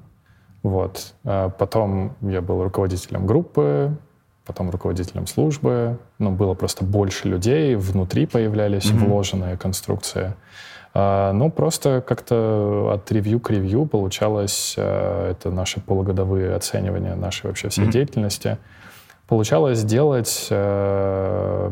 Вот. 0.62 1.12
А 1.24 1.50
потом 1.50 2.16
я 2.22 2.40
был 2.40 2.64
руководителем 2.64 3.26
группы, 3.26 3.94
потом 4.46 4.70
руководителем 4.70 5.26
службы. 5.26 5.98
Ну, 6.18 6.30
было 6.30 6.54
просто 6.54 6.82
больше 6.82 7.28
людей, 7.28 7.74
внутри 7.74 8.24
появлялись 8.24 8.86
uh-huh. 8.86 9.04
вложенные 9.04 9.58
конструкции. 9.58 10.34
А, 10.94 11.34
ну, 11.34 11.50
просто 11.50 12.00
как-то 12.00 12.90
от 12.94 13.12
ревью 13.12 13.38
к 13.38 13.50
ревью 13.50 13.84
получалось, 13.84 14.76
а, 14.78 15.30
это 15.30 15.50
наши 15.50 15.80
полугодовые 15.80 16.54
оценивания 16.54 17.16
нашей 17.16 17.48
вообще 17.48 17.68
всей 17.68 17.84
uh-huh. 17.84 17.92
деятельности— 17.92 18.56
Получалось 19.28 19.78
сделать 19.78 20.48
э, 20.50 21.70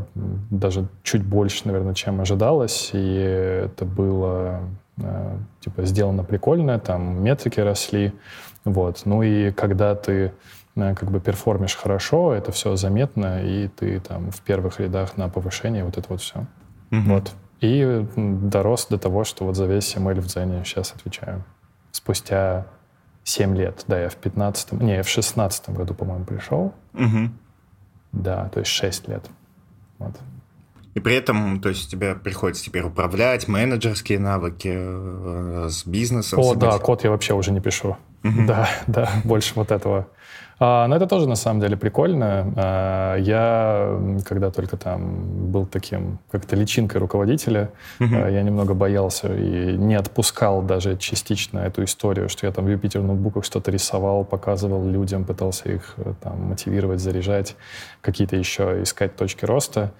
даже 0.51 0.89
чуть 1.03 1.25
больше, 1.25 1.63
наверное, 1.67 1.95
чем 1.95 2.21
ожидалось, 2.21 2.91
и 2.93 3.17
это 3.65 3.85
было 3.85 4.61
э, 4.99 5.37
типа 5.61 5.85
сделано 5.85 6.25
прикольно, 6.25 6.79
там 6.79 7.23
метрики 7.23 7.61
росли, 7.61 8.13
вот. 8.65 9.03
Ну 9.05 9.23
и 9.23 9.51
когда 9.51 9.95
ты 9.95 10.33
э, 10.77 10.95
как 10.95 11.11
бы 11.11 11.21
перформишь 11.21 11.77
хорошо, 11.77 12.33
это 12.33 12.53
все 12.53 12.77
заметно, 12.77 13.43
и 13.45 13.69
ты 13.69 14.01
там 14.01 14.31
в 14.31 14.41
первых 14.41 14.81
рядах 14.81 15.17
на 15.17 15.29
повышении, 15.29 15.83
вот 15.83 15.99
это 15.99 16.07
вот 16.09 16.21
все. 16.21 16.47
Mm-hmm. 16.91 17.03
Вот. 17.07 17.33
И 17.61 18.07
дорос 18.17 18.87
до 18.87 18.97
того, 18.97 19.25
что 19.25 19.45
вот 19.45 19.57
за 19.57 19.67
весь 19.67 19.95
ML 19.97 20.21
в 20.21 20.27
Дзене 20.27 20.65
сейчас 20.65 20.95
отвечаю. 20.95 21.45
Спустя 21.93 22.67
7 23.25 23.57
лет. 23.57 23.85
Да, 23.87 24.01
я 24.01 24.09
в 24.09 24.17
15 24.17 24.73
не, 24.73 24.97
я 24.97 25.03
в 25.03 25.09
16 25.09 25.71
году, 25.71 25.95
по-моему, 25.95 26.25
пришел. 26.25 26.75
Угу. 26.95 27.31
Да, 28.13 28.49
то 28.49 28.61
есть 28.61 28.71
6 28.71 29.09
лет. 29.09 29.25
Вот. 29.99 30.15
И 30.95 31.01
при 31.01 31.15
этом, 31.15 31.61
то 31.61 31.69
есть 31.69 31.91
тебе 31.91 32.17
приходится 32.17 32.65
теперь 32.65 32.83
управлять, 32.83 33.47
менеджерские 33.47 34.19
навыки 34.19 34.73
э, 34.73 35.69
с 35.71 35.87
бизнесом. 35.87 36.41
О, 36.41 36.43
события. 36.43 36.71
да, 36.73 36.79
код 36.79 37.05
я 37.05 37.11
вообще 37.11 37.35
уже 37.35 37.53
не 37.53 37.61
пишу. 37.61 37.97
Угу. 38.25 38.47
Да, 38.47 38.69
да, 38.87 39.09
больше 39.25 39.55
вот 39.55 39.71
этого. 39.71 40.07
А, 40.63 40.87
но 40.89 40.97
это 40.97 41.07
тоже 41.07 41.27
на 41.27 41.37
самом 41.37 41.61
деле 41.61 41.77
прикольно. 41.79 42.53
А, 42.55 43.17
я, 43.17 43.99
когда 44.27 44.51
только 44.51 44.77
там 44.77 45.51
был 45.51 45.65
таким 45.65 46.19
как-то 46.31 46.55
личинкой 46.55 47.01
руководителя, 47.01 47.71
uh-huh. 47.99 48.27
а, 48.27 48.29
я 48.29 48.43
немного 48.43 48.75
боялся 48.75 49.35
и 49.35 49.79
не 49.79 49.95
отпускал 49.95 50.61
даже 50.61 50.99
частично 50.99 51.61
эту 51.61 51.83
историю, 51.85 52.29
что 52.29 52.47
я 52.47 52.53
там 52.53 52.67
в 52.67 52.69
Юпитер 52.69 53.01
ноутбуках 53.01 53.47
что-то 53.47 53.71
рисовал, 53.71 54.23
показывал 54.23 54.87
людям, 54.87 55.25
пытался 55.25 55.71
их 55.73 55.95
э, 55.97 56.13
там 56.21 56.49
мотивировать, 56.49 57.01
заряжать, 57.01 57.57
какие-то 58.03 58.37
еще 58.37 58.83
искать 58.83 59.17
точки 59.17 59.47
роста. 59.47 59.93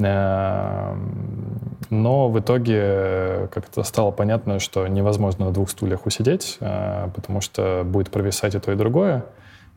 А, 0.00 0.96
но 1.90 2.28
в 2.28 2.40
итоге 2.40 3.48
как-то 3.52 3.82
стало 3.82 4.10
понятно, 4.10 4.58
что 4.58 4.86
невозможно 4.86 5.46
на 5.46 5.50
двух 5.52 5.70
стульях 5.70 6.06
усидеть, 6.06 6.58
а, 6.60 7.10
потому 7.14 7.40
что 7.40 7.82
будет 7.84 8.10
провисать 8.10 8.54
и 8.54 8.58
то, 8.58 8.72
и 8.72 8.76
другое 8.76 9.24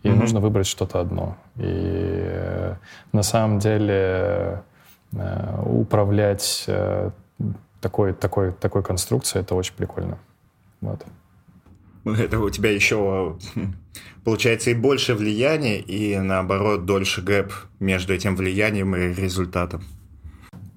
и 0.05 0.07
mm-hmm. 0.07 0.16
нужно 0.16 0.39
выбрать 0.39 0.68
что-то 0.68 1.01
одно. 1.01 1.36
И 1.57 1.63
э, 1.63 2.76
на 3.11 3.24
самом 3.24 3.57
деле 3.57 4.61
э, 5.13 5.61
управлять 5.66 6.66
э, 6.68 7.09
такой, 7.82 8.13
такой, 8.13 8.51
такой 8.51 8.84
конструкцией 8.84 9.41
это 9.41 9.55
очень 9.55 9.74
прикольно. 9.74 10.20
Вот. 10.82 11.03
Это 12.05 12.39
у 12.39 12.51
тебя 12.51 12.70
еще 12.70 13.36
получается 14.24 14.70
и 14.70 14.76
больше 14.76 15.16
влияния, 15.16 15.80
и 15.80 16.20
наоборот 16.20 16.86
дольше 16.86 17.24
гэп 17.24 17.51
между 17.80 18.13
этим 18.13 18.36
влиянием 18.36 18.95
и 18.95 19.11
результатом. 19.11 19.84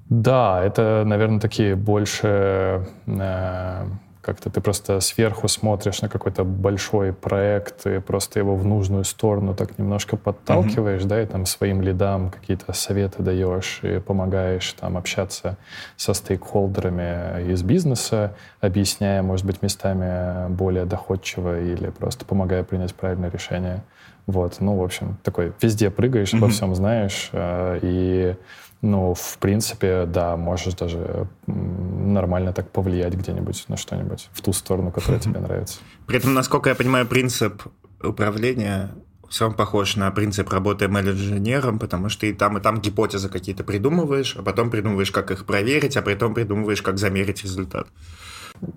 Да, 0.09 0.63
это, 0.65 1.03
наверное, 1.07 1.41
такие 1.41 1.77
больше 1.77 2.87
э, 3.07 3.85
как-то 4.29 4.51
ты 4.51 4.61
просто 4.61 5.01
сверху 5.01 5.49
смотришь 5.49 6.03
на 6.03 6.11
какой-то 6.11 6.45
большой 6.45 7.15
проект 7.15 7.87
и 7.87 7.99
просто 7.99 8.39
его 8.39 8.57
в 8.57 8.67
нужную 8.67 9.05
сторону 9.05 9.55
так 9.55 9.79
немножко 9.79 10.19
подталкиваешь, 10.19 11.01
mm-hmm. 11.01 11.09
да, 11.09 11.23
и 11.23 11.27
там 11.27 11.47
своим 11.47 11.81
лидам 11.81 12.31
какие-то 12.31 12.75
советы 12.75 13.23
даешь 13.23 13.81
и 13.83 14.01
помогаешь 14.01 14.71
там 14.75 14.99
общаться 14.99 15.57
со 15.97 16.13
стейкхолдерами 16.13 17.51
из 17.51 17.63
бизнеса, 17.63 18.35
объясняя, 18.61 19.23
может 19.23 19.47
быть, 19.47 19.63
местами 19.63 20.51
более 20.51 20.85
доходчиво 20.85 21.59
или 21.59 21.89
просто 21.89 22.27
помогая 22.27 22.65
принять 22.65 22.95
правильное 22.95 23.31
решение. 23.31 23.83
Вот, 24.27 24.57
ну, 24.61 24.77
в 24.77 24.83
общем, 24.83 25.17
такой 25.23 25.55
везде 25.63 25.89
прыгаешь, 25.89 26.35
mm-hmm. 26.35 26.37
обо 26.37 26.49
всем 26.51 26.75
знаешь, 26.75 27.31
э, 27.33 27.79
и 27.81 28.37
ну, 28.81 29.15
в 29.15 29.39
принципе, 29.39 30.07
да, 30.07 30.37
можешь 30.37 30.75
даже 30.75 31.29
нормально 31.47 32.53
так 32.53 32.71
повлиять 32.71 33.15
где-нибудь 33.15 33.65
на 33.69 33.77
что-нибудь 33.77 34.29
в 34.33 34.41
ту 34.41 34.53
сторону, 34.53 34.93
которая 34.93 35.21
тебе 35.21 35.41
нравится. 35.41 35.81
При 36.07 36.19
этом, 36.19 36.35
насколько 36.35 36.69
я 36.69 36.77
понимаю, 36.77 37.07
принцип 37.07 37.63
управления 38.03 38.91
сам 39.31 39.53
похож 39.55 39.97
на 39.97 40.11
принцип 40.11 40.49
работы 40.51 40.87
ML-инженером, 40.87 41.79
потому 41.79 42.09
что 42.09 42.27
и 42.27 42.33
там, 42.33 42.57
и 42.59 42.61
там 42.61 42.81
гипотезы 42.81 43.29
какие-то 43.29 43.65
придумываешь, 43.65 44.37
а 44.37 44.43
потом 44.43 44.71
придумываешь, 44.71 45.11
как 45.11 45.31
их 45.31 45.45
проверить, 45.45 45.97
а 45.97 46.03
потом 46.03 46.33
придумываешь, 46.35 46.81
как 46.81 46.99
замерить 46.99 47.43
результат. 47.43 47.89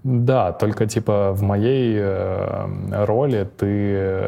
Да, 0.03 0.51
только 0.51 0.85
типа 0.85 1.31
в 1.33 1.41
моей 1.41 1.95
э, 1.99 3.05
роли 3.05 3.47
ты 3.57 3.65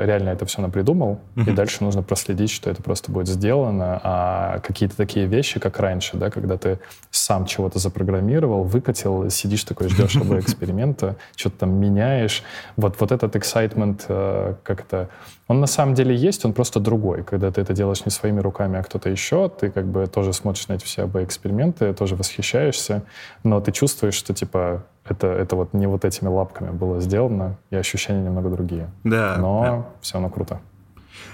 реально 0.04 0.30
это 0.30 0.46
все 0.46 0.62
напридумал, 0.62 1.20
mm-hmm. 1.36 1.52
и 1.52 1.54
дальше 1.54 1.84
нужно 1.84 2.04
проследить, 2.04 2.52
что 2.52 2.70
это 2.70 2.82
просто 2.82 3.12
будет 3.12 3.28
сделано, 3.28 4.00
а 4.04 4.60
какие-то 4.60 4.96
такие 4.96 5.26
вещи, 5.26 5.60
как 5.60 5.80
раньше, 5.80 6.18
да, 6.18 6.30
когда 6.30 6.58
ты 6.58 6.80
сам 7.12 7.46
чего-то 7.46 7.80
запрограммировал, 7.80 8.64
выкатил, 8.64 9.30
сидишь 9.30 9.64
такой, 9.64 9.90
ждешь 9.90 10.16
обои 10.16 10.40
эксперимента, 10.42 11.16
что-то 11.36 11.60
там 11.60 11.72
меняешь, 11.72 12.44
вот, 12.76 13.00
вот 13.00 13.12
этот 13.12 13.36
excitement 13.36 14.04
э, 14.08 14.56
как-то 14.64 15.10
он 15.48 15.60
на 15.60 15.68
самом 15.68 15.94
деле 15.94 16.16
есть, 16.16 16.46
он 16.46 16.54
просто 16.54 16.80
другой. 16.80 17.24
Когда 17.24 17.52
ты 17.52 17.62
это 17.62 17.74
делаешь 17.74 18.06
не 18.06 18.12
своими 18.12 18.40
руками, 18.40 18.80
а 18.80 18.84
кто-то 18.84 19.10
еще, 19.10 19.50
ты 19.50 19.70
как 19.70 19.86
бы 19.86 20.08
тоже 20.08 20.32
смотришь 20.34 20.68
на 20.68 20.74
эти 20.74 20.86
все 20.86 21.06
эксперименты, 21.14 21.94
тоже 21.94 22.16
восхищаешься, 22.16 23.04
но 23.44 23.60
ты 23.60 23.72
чувствуешь, 23.72 24.16
что 24.16 24.34
типа 24.34 24.86
это, 25.06 25.28
это 25.28 25.56
вот 25.56 25.74
не 25.74 25.88
вот 25.88 26.06
этими 26.06 26.28
лапками 26.28 26.72
было 26.72 27.00
сделано, 27.02 27.58
и 27.70 27.76
ощущения 27.76 28.24
немного 28.24 28.50
другие. 28.50 28.90
Да. 29.04 29.38
Но 29.38 29.62
да. 29.64 29.86
все 30.02 30.14
равно 30.16 30.30
круто. 30.30 30.62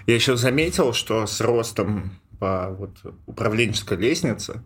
Я 0.07 0.15
еще 0.15 0.35
заметил, 0.35 0.93
что 0.93 1.25
с 1.25 1.39
ростом 1.41 2.11
по 2.39 2.69
вот 2.77 2.91
управленческой 3.27 3.97
лестнице 3.97 4.61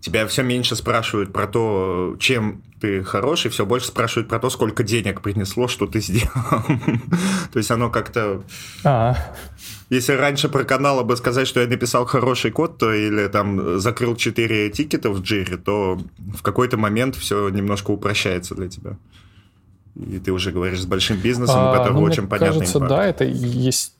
тебя 0.00 0.26
все 0.26 0.42
меньше 0.42 0.76
спрашивают 0.76 1.32
про 1.32 1.46
то, 1.46 2.16
чем 2.18 2.62
ты 2.80 3.02
хороший, 3.02 3.50
все 3.50 3.66
больше 3.66 3.88
спрашивают 3.88 4.28
про 4.28 4.38
то, 4.38 4.48
сколько 4.48 4.82
денег 4.82 5.20
принесло, 5.20 5.68
что 5.68 5.86
ты 5.86 6.00
сделал. 6.00 6.30
То 7.52 7.58
есть 7.58 7.70
оно 7.70 7.90
как-то... 7.90 8.42
А. 8.82 9.16
Если 9.90 10.12
раньше 10.12 10.48
про 10.48 10.64
канал 10.64 11.04
бы 11.04 11.16
сказать, 11.16 11.46
что 11.46 11.60
я 11.60 11.66
написал 11.66 12.06
хороший 12.06 12.50
код, 12.50 12.78
то 12.78 12.92
или 12.92 13.26
там 13.28 13.78
закрыл 13.78 14.16
4 14.16 14.70
тикета 14.70 15.10
в 15.10 15.20
джире, 15.20 15.56
то 15.58 16.00
в 16.18 16.42
какой-то 16.42 16.76
момент 16.76 17.16
все 17.16 17.48
немножко 17.50 17.90
упрощается 17.90 18.54
для 18.54 18.68
тебя. 18.68 18.96
И 19.96 20.18
ты 20.18 20.32
уже 20.32 20.52
говоришь 20.52 20.80
с 20.80 20.86
большим 20.86 21.18
бизнесом, 21.18 21.58
а, 21.58 21.70
у 21.70 21.76
которого 21.76 22.00
ну, 22.00 22.04
очень 22.04 22.28
понятный 22.28 22.60
кажется, 22.60 22.80
да, 22.80 23.04
это 23.04 23.24
есть 23.24 23.94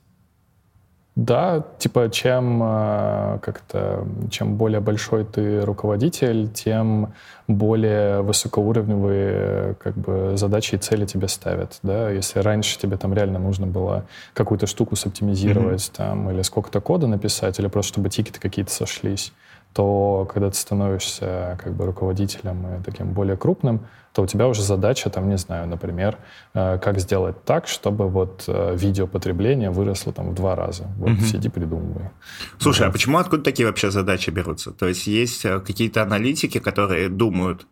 да, 1.17 1.65
типа 1.79 2.09
чем 2.11 2.63
э, 2.63 3.39
как-то 3.43 4.07
чем 4.31 4.57
более 4.57 4.81
большой 4.81 5.25
ты 5.25 5.61
руководитель, 5.61 6.49
тем 6.49 7.13
более 7.49 8.23
высокоуровневые 8.23 9.75
как 9.83 9.95
бы 9.95 10.33
задачи 10.37 10.77
и 10.77 10.79
цели 10.79 11.05
тебе 11.05 11.29
ставят, 11.29 11.79
да. 11.83 12.11
Если 12.11 12.39
раньше 12.39 12.79
тебе 12.79 12.97
там 12.97 13.13
реально 13.13 13.39
нужно 13.39 13.67
было 13.67 14.05
какую-то 14.35 14.67
штуку 14.67 14.95
соптимизировать 14.95 15.81
mm-hmm. 15.81 15.97
там 15.97 16.31
или 16.31 16.43
сколько-то 16.43 16.81
кода 16.81 17.07
написать, 17.07 17.59
или 17.59 17.67
просто 17.67 17.95
чтобы 17.95 18.09
тикеты 18.09 18.39
какие-то 18.39 18.73
сошлись, 18.73 19.33
то 19.73 20.29
когда 20.33 20.51
ты 20.51 20.57
становишься 20.57 21.59
как 21.63 21.75
бы 21.75 21.87
руководителем 21.87 22.67
и 22.67 22.83
таким 22.83 23.13
более 23.13 23.37
крупным, 23.37 23.87
то 24.13 24.23
у 24.23 24.27
тебя 24.27 24.49
уже 24.49 24.63
задача, 24.63 25.09
там, 25.11 25.29
не 25.29 25.39
знаю, 25.39 25.69
например, 25.69 26.19
э, 26.55 26.79
как 26.79 26.99
сделать 26.99 27.45
так, 27.45 27.69
чтобы 27.69 28.09
вот 28.09 28.45
э, 28.49 28.77
видеопотребление 28.77 29.71
выросло 29.71 30.13
там 30.13 30.31
в 30.31 30.35
два 30.35 30.57
раза. 30.57 30.89
Вот 30.97 31.11
угу. 31.11 31.21
сиди, 31.21 31.49
придумывай. 31.49 32.11
Слушай, 32.59 32.83
вот. 32.83 32.89
а 32.89 32.93
почему 32.93 33.19
откуда 33.19 33.45
такие 33.45 33.67
вообще 33.67 33.91
задачи 33.91 34.31
берутся? 34.31 34.73
То 34.73 34.89
есть 34.89 35.07
есть 35.07 35.45
э, 35.45 35.61
какие-то 35.61 36.03
аналитики, 36.03 36.59
которые 36.59 37.09
думают, 37.09 37.67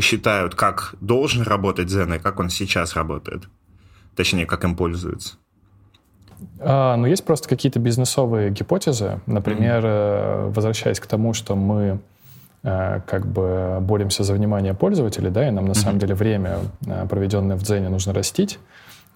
считают, 0.00 0.54
как 0.54 0.94
должен 1.00 1.42
работать 1.42 1.88
Zen 1.88 2.16
и 2.16 2.18
как 2.18 2.40
он 2.40 2.48
сейчас 2.48 2.96
работает? 2.96 3.48
Точнее, 4.16 4.46
как 4.46 4.64
им 4.64 4.76
пользуются? 4.76 5.36
А, 6.60 6.96
ну, 6.96 7.06
есть 7.06 7.24
просто 7.24 7.48
какие-то 7.48 7.78
бизнесовые 7.78 8.50
гипотезы. 8.50 9.20
Например, 9.26 9.84
mm-hmm. 9.84 10.52
возвращаясь 10.52 11.00
к 11.00 11.06
тому, 11.06 11.32
что 11.32 11.56
мы 11.56 12.00
Э, 12.66 13.00
как 13.06 13.26
бы 13.26 13.76
боремся 13.82 14.24
за 14.24 14.32
внимание 14.32 14.72
пользователей, 14.72 15.28
да, 15.28 15.46
и 15.46 15.50
нам 15.50 15.66
на 15.66 15.72
mm-hmm. 15.72 15.74
самом 15.74 15.98
деле 15.98 16.14
время, 16.14 16.60
э, 16.86 17.06
проведенное 17.06 17.56
в 17.56 17.62
Дзене, 17.62 17.90
нужно 17.90 18.14
растить. 18.14 18.58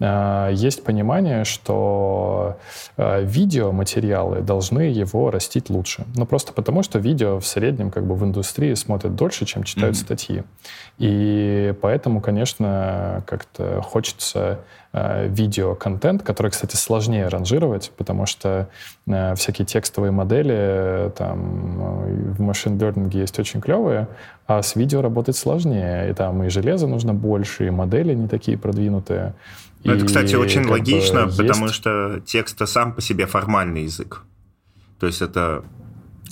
Э, 0.00 0.50
есть 0.52 0.84
понимание, 0.84 1.44
что 1.44 2.58
видеоматериалы 2.96 4.40
должны 4.40 4.80
его 4.80 5.30
растить 5.30 5.70
лучше. 5.70 6.04
Ну, 6.14 6.26
просто 6.26 6.52
потому, 6.52 6.82
что 6.82 6.98
видео 6.98 7.40
в 7.40 7.46
среднем 7.46 7.90
как 7.90 8.06
бы 8.06 8.14
в 8.14 8.24
индустрии 8.24 8.74
смотрят 8.74 9.14
дольше, 9.14 9.44
чем 9.44 9.64
читают 9.64 9.96
mm-hmm. 9.96 10.00
статьи. 10.00 10.42
И 10.98 11.74
поэтому, 11.80 12.20
конечно, 12.20 13.22
как-то 13.26 13.80
хочется 13.82 14.58
Э, 14.90 15.28
видеоконтент, 15.28 16.22
который, 16.22 16.50
кстати, 16.50 16.74
сложнее 16.74 17.28
ранжировать, 17.28 17.92
потому 17.98 18.24
что 18.24 18.70
э, 19.06 19.34
всякие 19.34 19.66
текстовые 19.66 20.12
модели 20.12 21.12
там 21.14 22.32
в 22.32 22.40
машин 22.40 22.78
learning 22.78 23.14
есть 23.14 23.38
очень 23.38 23.60
клевые, 23.60 24.08
а 24.46 24.62
с 24.62 24.76
видео 24.76 25.02
работать 25.02 25.36
сложнее. 25.36 26.10
И 26.10 26.14
там 26.14 26.42
и 26.42 26.48
железо 26.48 26.86
нужно 26.86 27.12
больше, 27.12 27.66
и 27.66 27.70
модели 27.70 28.14
не 28.14 28.28
такие 28.28 28.56
продвинутые. 28.56 29.34
Ну, 29.84 29.92
это, 29.92 30.04
кстати, 30.04 30.34
очень 30.34 30.66
логично, 30.66 31.26
бы, 31.26 31.32
потому 31.32 31.66
есть... 31.66 31.74
что 31.74 32.20
текст 32.24 32.60
сам 32.68 32.94
по 32.94 33.00
себе 33.00 33.26
формальный 33.26 33.84
язык. 33.84 34.22
То 34.98 35.06
есть 35.06 35.22
это 35.22 35.64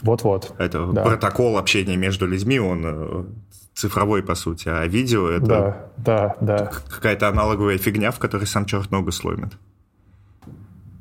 вот-вот. 0.03 0.55
Это 0.59 0.87
да. 0.93 1.03
протокол 1.03 1.57
общения 1.57 1.97
между 1.97 2.27
людьми, 2.27 2.59
он 2.59 3.29
цифровой, 3.75 4.23
по 4.23 4.35
сути, 4.35 4.69
а 4.69 4.87
видео 4.87 5.29
это 5.29 5.47
да, 5.47 5.87
да, 5.97 6.37
да. 6.41 6.71
какая-то 6.89 7.29
аналоговая 7.29 7.79
фигня, 7.79 8.11
в 8.11 8.19
которой 8.19 8.47
сам 8.47 8.65
черт 8.65 8.91
ногу 8.91 9.13
сломит. 9.13 9.53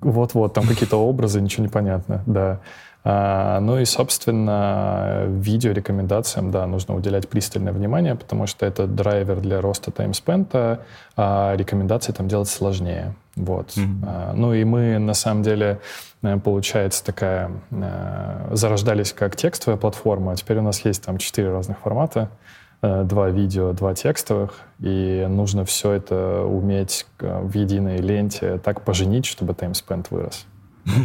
Вот-вот, 0.02 0.54
там 0.54 0.68
какие-то 0.68 0.98
образы, 0.98 1.42
ничего 1.42 1.64
не 1.64 1.70
понятно, 1.70 2.22
да. 2.26 2.62
А, 3.08 3.60
ну 3.60 3.78
и, 3.78 3.86
собственно, 3.86 5.26
видеорекомендациям, 5.28 6.50
да, 6.50 6.66
нужно 6.66 6.96
уделять 6.96 7.30
пристальное 7.30 7.72
внимание, 7.72 8.16
потому 8.16 8.48
что 8.48 8.66
это 8.66 8.88
драйвер 8.88 9.42
для 9.42 9.62
роста 9.62 9.92
таймспента, 9.92 10.82
а 11.16 11.56
рекомендации 11.56 12.14
там 12.14 12.28
делать 12.28 12.50
сложнее. 12.50 13.14
Вот. 13.36 13.68
Mm-hmm. 13.70 14.34
Ну 14.34 14.54
и 14.54 14.64
мы, 14.64 14.98
на 14.98 15.14
самом 15.14 15.44
деле, 15.44 15.80
э, 16.24 16.38
получается 16.40 17.06
такая, 17.06 17.52
а, 17.72 18.50
зарождались 18.54 19.14
как 19.14 19.36
текстовая 19.36 19.78
платформа, 19.78 20.32
а 20.32 20.36
теперь 20.36 20.58
у 20.58 20.64
нас 20.64 20.84
есть 20.84 21.04
там 21.04 21.18
четыре 21.20 21.52
разных 21.52 21.78
формата. 21.80 22.32
Э, 22.82 23.04
два 23.04 23.30
видео, 23.30 23.74
два 23.74 23.96
текстовых, 23.96 24.60
и 24.80 25.26
нужно 25.30 25.66
все 25.66 25.94
это 25.94 26.44
уметь 26.44 27.06
э, 27.20 27.42
в 27.42 27.56
единой 27.56 27.98
ленте 27.98 28.58
так 28.58 28.82
поженить, 28.82 29.26
чтобы 29.26 29.54
таймспенд 29.54 30.12
вырос. 30.12 30.46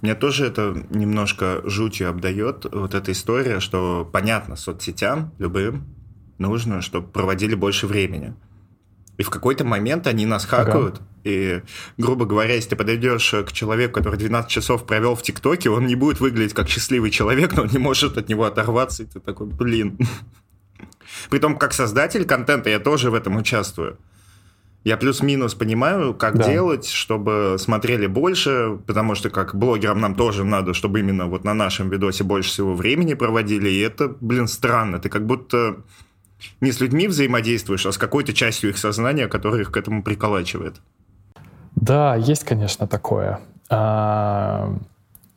Мне 0.00 0.14
тоже 0.14 0.46
это 0.46 0.84
немножко 0.90 1.60
жутью 1.64 2.08
обдает, 2.08 2.66
вот 2.70 2.94
эта 2.94 3.12
история, 3.12 3.60
что 3.60 4.08
понятно, 4.10 4.56
соцсетям 4.56 5.32
любым 5.38 5.86
нужно, 6.38 6.82
чтобы 6.82 7.08
проводили 7.08 7.54
больше 7.54 7.86
времени. 7.86 8.34
И 9.16 9.24
в 9.24 9.30
какой-то 9.30 9.64
момент 9.64 10.06
они 10.06 10.26
нас 10.26 10.44
хакают. 10.44 10.96
Ага. 10.96 11.04
И, 11.24 11.62
грубо 11.96 12.24
говоря, 12.24 12.54
если 12.54 12.70
ты 12.70 12.76
подойдешь 12.76 13.34
к 13.46 13.52
человеку, 13.52 13.94
который 13.94 14.16
12 14.16 14.48
часов 14.48 14.86
провел 14.86 15.16
в 15.16 15.22
ТикТоке, 15.22 15.70
он 15.70 15.86
не 15.86 15.96
будет 15.96 16.20
выглядеть 16.20 16.54
как 16.54 16.68
счастливый 16.68 17.10
человек, 17.10 17.56
но 17.56 17.62
он 17.62 17.68
не 17.68 17.78
может 17.78 18.16
от 18.16 18.28
него 18.28 18.44
оторваться. 18.44 19.02
И 19.02 19.06
ты 19.06 19.18
такой, 19.18 19.48
блин, 19.48 19.98
Притом, 21.30 21.58
как 21.58 21.72
создатель 21.72 22.24
контента 22.24 22.70
я 22.70 22.78
тоже 22.78 23.10
в 23.10 23.14
этом 23.14 23.36
участвую. 23.36 23.98
Я 24.84 24.96
плюс-минус 24.96 25.54
понимаю, 25.54 26.14
как 26.14 26.38
да. 26.38 26.48
делать, 26.48 26.86
чтобы 26.86 27.56
смотрели 27.58 28.06
больше, 28.06 28.78
потому 28.86 29.14
что 29.14 29.28
как 29.28 29.54
блогерам 29.54 30.00
нам 30.00 30.14
тоже 30.14 30.44
надо, 30.44 30.72
чтобы 30.72 31.00
именно 31.00 31.26
вот 31.26 31.44
на 31.44 31.52
нашем 31.52 31.90
видосе 31.90 32.24
больше 32.24 32.50
всего 32.50 32.74
времени 32.74 33.14
проводили, 33.14 33.68
и 33.68 33.80
это, 33.80 34.08
блин, 34.20 34.46
странно. 34.46 34.98
Ты 34.98 35.08
как 35.08 35.26
будто 35.26 35.78
не 36.60 36.72
с 36.72 36.80
людьми 36.80 37.08
взаимодействуешь, 37.08 37.86
а 37.86 37.92
с 37.92 37.98
какой-то 37.98 38.32
частью 38.32 38.70
их 38.70 38.78
сознания, 38.78 39.26
которая 39.26 39.62
их 39.62 39.72
к 39.72 39.76
этому 39.76 40.02
приколачивает. 40.02 40.76
Да, 41.74 42.14
есть, 42.16 42.44
конечно, 42.44 42.86
такое. 42.86 43.40
А, 43.70 44.74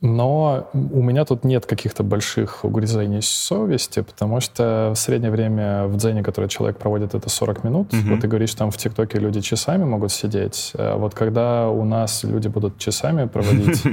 но 0.02 0.68
у 0.74 1.00
меня 1.00 1.24
тут 1.24 1.44
нет 1.44 1.64
каких-то 1.64 2.02
больших 2.02 2.64
угрызений 2.64 3.22
совести, 3.22 4.00
потому 4.00 4.40
что 4.40 4.92
в 4.94 4.98
среднее 4.98 5.30
время 5.30 5.86
в 5.86 5.96
дзене, 5.96 6.24
которое 6.24 6.48
человек 6.48 6.76
проводит, 6.76 7.14
это 7.14 7.30
40 7.30 7.62
минут. 7.62 7.92
Mm-hmm. 7.92 8.10
Вот 8.10 8.20
ты 8.20 8.26
говоришь, 8.26 8.52
там 8.54 8.72
в 8.72 8.76
ТикТоке 8.76 9.20
люди 9.20 9.40
часами 9.40 9.84
могут 9.84 10.10
сидеть. 10.10 10.72
А 10.74 10.96
вот 10.96 11.14
когда 11.14 11.68
у 11.68 11.84
нас 11.84 12.24
люди 12.24 12.48
будут 12.48 12.78
часами 12.78 13.28
проводить, 13.28 13.84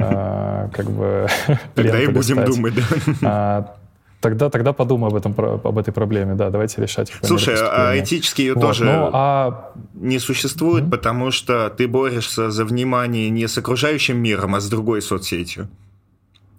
а, 0.00 0.68
как 0.72 0.90
бы... 0.90 1.28
Тогда 1.76 2.02
и 2.02 2.08
будем 2.08 2.44
думать, 2.44 2.74
да. 3.20 3.76
Тогда, 4.24 4.48
тогда 4.48 4.72
подумай 4.72 5.10
об, 5.10 5.16
этом, 5.16 5.34
об 5.36 5.76
этой 5.76 5.92
проблеме, 5.92 6.34
да, 6.34 6.48
давайте 6.48 6.80
решать. 6.80 7.12
Слушай, 7.22 7.56
а 7.58 7.92
этически 7.98 8.40
ее 8.40 8.54
вот, 8.54 8.62
тоже 8.62 8.86
ну, 8.86 9.10
а... 9.12 9.72
не 9.92 10.18
существует, 10.18 10.84
mm-hmm. 10.84 10.90
потому 10.90 11.30
что 11.30 11.68
ты 11.68 11.86
борешься 11.86 12.50
за 12.50 12.64
внимание 12.64 13.28
не 13.28 13.46
с 13.46 13.58
окружающим 13.58 14.16
миром, 14.16 14.54
а 14.54 14.60
с 14.60 14.70
другой 14.70 15.02
соцсетью. 15.02 15.68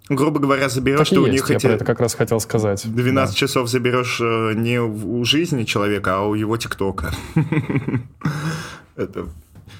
Грубо 0.08 0.38
говоря, 0.38 0.68
заберешь 0.68 1.08
ты 1.08 1.18
у 1.18 1.26
них 1.26 1.50
я 1.50 1.56
эти... 1.56 1.66
про 1.66 1.72
это 1.74 1.84
как 1.84 1.98
раз 1.98 2.14
хотел 2.14 2.38
сказать. 2.38 2.86
12 2.86 3.34
да. 3.34 3.36
часов 3.36 3.68
заберешь 3.68 4.20
э, 4.20 4.52
не 4.54 4.80
у 4.80 5.24
жизни 5.24 5.64
человека, 5.64 6.18
а 6.18 6.20
у 6.20 6.34
его 6.34 6.56
ТикТока. 6.56 7.10
Это... 8.96 9.26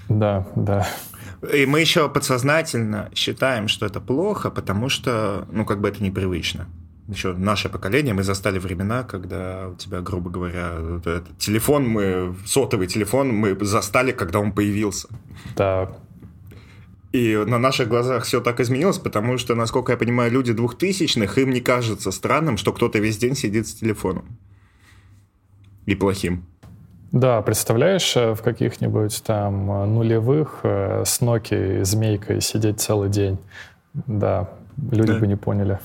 Да, 0.08 0.44
да. 0.56 0.88
И 1.54 1.66
мы 1.66 1.78
еще 1.78 2.08
подсознательно 2.08 3.10
считаем, 3.14 3.68
что 3.68 3.86
это 3.86 4.00
плохо, 4.00 4.50
потому 4.50 4.88
что, 4.88 5.46
ну, 5.52 5.64
как 5.64 5.80
бы 5.80 5.88
это 5.88 6.02
непривычно. 6.02 6.66
Еще 7.08 7.32
наше 7.32 7.68
поколение, 7.68 8.14
мы 8.14 8.22
застали 8.22 8.58
времена, 8.58 9.04
когда 9.04 9.68
у 9.68 9.74
тебя, 9.76 10.00
грубо 10.00 10.30
говоря, 10.30 10.74
этот 10.98 11.38
телефон, 11.38 11.88
мы, 11.88 12.34
сотовый 12.44 12.88
телефон 12.88 13.28
мы 13.28 13.56
застали, 13.64 14.12
когда 14.12 14.40
он 14.40 14.52
появился. 14.52 15.08
Так. 15.54 15.96
И 17.12 17.36
на 17.46 17.58
наших 17.58 17.88
глазах 17.88 18.24
все 18.24 18.40
так 18.40 18.60
изменилось, 18.60 18.98
потому 18.98 19.38
что, 19.38 19.54
насколько 19.54 19.92
я 19.92 19.98
понимаю, 19.98 20.32
люди 20.32 20.52
двухтысячных, 20.52 21.38
им 21.38 21.50
не 21.50 21.60
кажется 21.60 22.10
странным, 22.10 22.56
что 22.56 22.72
кто-то 22.72 22.98
весь 22.98 23.18
день 23.18 23.36
сидит 23.36 23.68
с 23.68 23.74
телефоном. 23.74 24.38
И 25.86 25.94
плохим. 25.94 26.44
Да, 27.12 27.40
представляешь, 27.40 28.16
э, 28.16 28.34
в 28.34 28.42
каких-нибудь 28.42 29.22
там 29.24 29.70
э, 29.70 29.86
нулевых 29.86 30.60
э, 30.64 31.04
с 31.06 31.22
Nokia 31.22 31.84
змейкой 31.84 32.40
сидеть 32.40 32.80
целый 32.80 33.08
день. 33.08 33.38
Да, 33.94 34.50
люди 34.90 35.12
да. 35.12 35.18
бы 35.18 35.26
не 35.26 35.36
поняли. 35.36 35.78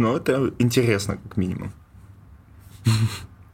Ну, 0.00 0.16
это 0.16 0.50
интересно, 0.58 1.18
как 1.18 1.36
минимум. 1.36 1.72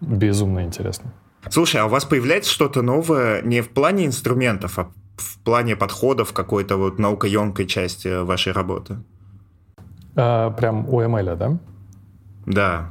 Безумно 0.01 0.62
интересно. 0.62 1.12
Слушай, 1.51 1.80
а 1.80 1.86
у 1.86 1.88
вас 1.88 2.05
появляется 2.05 2.53
что-то 2.53 2.82
новое 2.82 3.42
не 3.42 3.62
в 3.62 3.70
плане 3.70 4.07
инструментов, 4.07 4.78
а 4.78 4.88
в 5.16 5.38
плане 5.40 5.74
подходов 5.74 6.32
какой-то 6.32 6.76
вот 6.76 7.01
наукоемкой 7.01 7.66
части 7.66 8.22
вашей 8.22 8.53
работы? 8.53 8.99
А, 10.14 10.51
прям 10.51 10.88
у 10.88 11.01
ML, 11.01 11.36
да? 11.36 11.59
Да. 12.47 12.90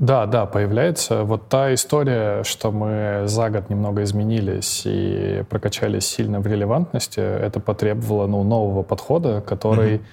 Да, 0.00 0.26
да, 0.26 0.46
появляется. 0.46 1.22
Вот 1.22 1.48
та 1.48 1.72
история, 1.74 2.42
что 2.42 2.72
мы 2.72 3.28
за 3.28 3.50
год 3.50 3.70
немного 3.70 4.02
изменились 4.02 4.82
и 4.84 5.44
прокачались 5.48 6.06
сильно 6.06 6.40
в 6.40 6.46
релевантности, 6.48 7.20
это 7.20 7.60
потребовало 7.60 8.26
ну, 8.26 8.42
нового 8.42 8.82
подхода, 8.82 9.40
который 9.42 9.94
mm-hmm. 9.94 10.04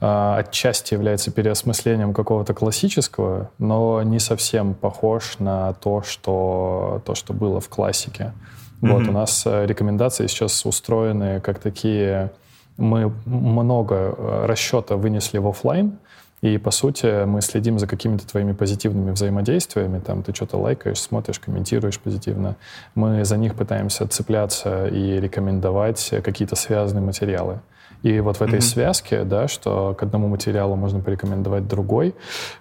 Отчасти 0.00 0.94
является 0.94 1.30
переосмыслением 1.30 2.14
какого-то 2.14 2.54
классического, 2.54 3.50
но 3.58 4.02
не 4.02 4.20
совсем 4.20 4.74
похож 4.74 5.38
на 5.38 5.72
то, 5.74 6.02
что, 6.02 7.02
то, 7.04 7.14
что 7.14 7.32
было 7.32 7.60
в 7.60 7.68
классике. 7.68 8.32
Mm-hmm. 8.80 8.92
Вот, 8.92 9.08
у 9.08 9.12
нас 9.12 9.42
э, 9.44 9.66
рекомендации 9.66 10.26
сейчас 10.28 10.64
устроены 10.64 11.40
как 11.40 11.58
такие... 11.58 12.30
Мы 12.76 13.12
много 13.24 13.94
э, 13.96 14.46
расчета 14.46 14.94
вынесли 14.96 15.38
в 15.38 15.48
офлайн, 15.48 15.98
и, 16.40 16.58
по 16.58 16.70
сути, 16.70 17.24
мы 17.24 17.40
следим 17.40 17.80
за 17.80 17.88
какими-то 17.88 18.24
твоими 18.26 18.52
позитивными 18.52 19.10
взаимодействиями. 19.10 19.98
Там 19.98 20.22
ты 20.22 20.32
что-то 20.32 20.56
лайкаешь, 20.56 21.00
смотришь, 21.00 21.40
комментируешь 21.40 21.98
позитивно. 21.98 22.54
Мы 22.94 23.24
за 23.24 23.36
них 23.36 23.56
пытаемся 23.56 24.06
цепляться 24.06 24.86
и 24.86 25.18
рекомендовать 25.18 26.14
какие-то 26.22 26.54
связанные 26.54 27.04
материалы. 27.04 27.58
И 28.02 28.20
вот 28.20 28.36
в 28.36 28.42
этой 28.42 28.58
mm-hmm. 28.58 28.62
связке, 28.62 29.24
да, 29.24 29.48
что 29.48 29.94
к 29.94 30.02
одному 30.02 30.28
материалу 30.28 30.76
можно 30.76 31.00
порекомендовать 31.00 31.66
другой, 31.66 32.14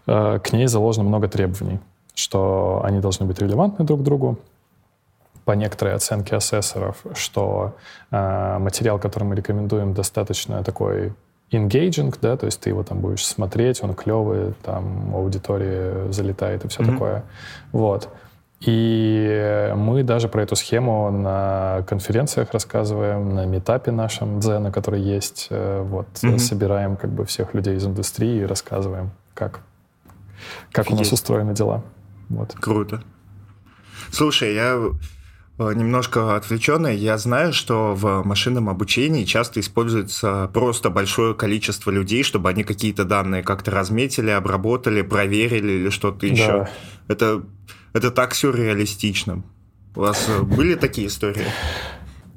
э, 0.08 0.40
к 0.44 0.52
ней 0.52 0.68
заложено 0.68 1.04
много 1.08 1.28
требований, 1.28 1.80
что 2.16 2.82
они 2.84 3.00
должны 3.00 3.26
быть 3.26 3.40
релевантны 3.40 3.86
друг 3.86 4.02
к 4.02 4.04
другу, 4.04 4.38
по 5.48 5.54
некоторой 5.54 5.94
оценке 5.94 6.36
ассессоров, 6.36 6.98
что 7.14 7.74
э, 8.12 8.58
материал, 8.60 9.00
который 9.00 9.24
мы 9.24 9.36
рекомендуем, 9.36 9.94
достаточно 9.94 10.62
такой 10.62 11.14
engaging, 11.52 12.14
да, 12.22 12.36
то 12.36 12.48
есть 12.48 12.60
ты 12.60 12.70
его 12.70 12.84
там 12.84 13.00
будешь 13.00 13.26
смотреть, 13.26 13.82
он 13.82 13.94
клевый, 13.94 14.54
там 14.64 15.16
аудитория 15.16 16.12
залетает 16.12 16.66
и 16.66 16.68
все 16.68 16.84
mm-hmm. 16.84 16.92
такое. 16.92 17.24
Вот. 17.72 18.10
И 18.60 19.72
мы 19.76 20.02
даже 20.02 20.30
про 20.30 20.42
эту 20.42 20.56
схему 20.56 21.12
на 21.12 21.84
конференциях 21.88 22.52
рассказываем, 22.54 23.36
на 23.36 23.46
метапе 23.46 23.92
нашем 23.92 24.40
Дзена, 24.40 24.72
который 24.72 25.00
есть, 25.00 25.48
э, 25.52 25.84
вот, 25.84 26.08
mm-hmm. 26.16 26.40
собираем 26.40 26.96
как 26.98 27.12
бы 27.12 27.26
всех 27.26 27.54
людей 27.54 27.76
из 27.76 27.86
индустрии 27.86 28.42
и 28.42 28.46
рассказываем, 28.46 29.12
как, 29.36 29.62
как 30.72 30.90
у 30.90 30.96
нас 30.96 31.12
устроены 31.12 31.54
дела. 31.54 31.84
Вот. 32.30 32.56
Круто. 32.60 33.04
Слушай, 34.12 34.56
я 34.56 34.80
Э, 35.60 35.74
немножко 35.74 36.36
отвлеченное. 36.36 36.94
Я 36.94 37.18
знаю, 37.18 37.52
что 37.52 37.96
в 37.96 38.24
машинном 38.24 38.70
обучении 38.70 39.24
часто 39.24 39.60
используется 39.60 40.50
просто 40.54 40.90
большое 40.90 41.34
количество 41.34 41.90
людей, 41.90 42.24
чтобы 42.24 42.50
они 42.50 42.64
какие-то 42.64 43.06
данные 43.06 43.42
как-то 43.42 43.72
разметили, 43.72 44.30
обработали, 44.30 45.02
проверили 45.02 45.74
или 45.74 45.90
что-то 45.90 46.28
еще. 46.28 46.48
Да. 46.48 46.70
Это, 47.08 47.44
это 47.98 48.12
так 48.12 48.36
сюрреалистично. 48.36 49.44
У 49.96 50.00
вас 50.00 50.28
э, 50.30 50.42
были 50.44 50.76
такие 50.76 51.08
истории? 51.08 51.46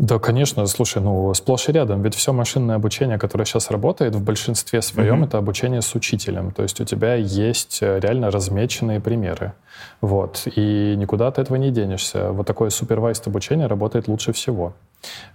Да, 0.00 0.18
конечно. 0.18 0.66
Слушай, 0.66 1.02
ну, 1.02 1.34
сплошь 1.34 1.68
и 1.68 1.72
рядом. 1.72 2.02
Ведь 2.02 2.14
все 2.14 2.32
машинное 2.32 2.76
обучение, 2.76 3.18
которое 3.18 3.44
сейчас 3.44 3.70
работает, 3.70 4.14
в 4.14 4.24
большинстве 4.24 4.80
своем 4.80 5.22
mm-hmm. 5.22 5.26
это 5.26 5.38
обучение 5.38 5.82
с 5.82 5.94
учителем. 5.94 6.52
То 6.52 6.62
есть 6.62 6.80
у 6.80 6.84
тебя 6.84 7.16
есть 7.16 7.82
э, 7.82 8.00
реально 8.00 8.30
размеченные 8.30 8.98
примеры. 9.00 9.52
Вот. 10.00 10.48
И 10.56 10.94
никуда 10.96 11.26
от 11.26 11.38
этого 11.38 11.56
не 11.56 11.70
денешься. 11.70 12.32
Вот 12.32 12.46
такое 12.46 12.70
супервайст 12.70 13.26
обучение 13.26 13.66
работает 13.66 14.08
лучше 14.08 14.32
всего. 14.32 14.72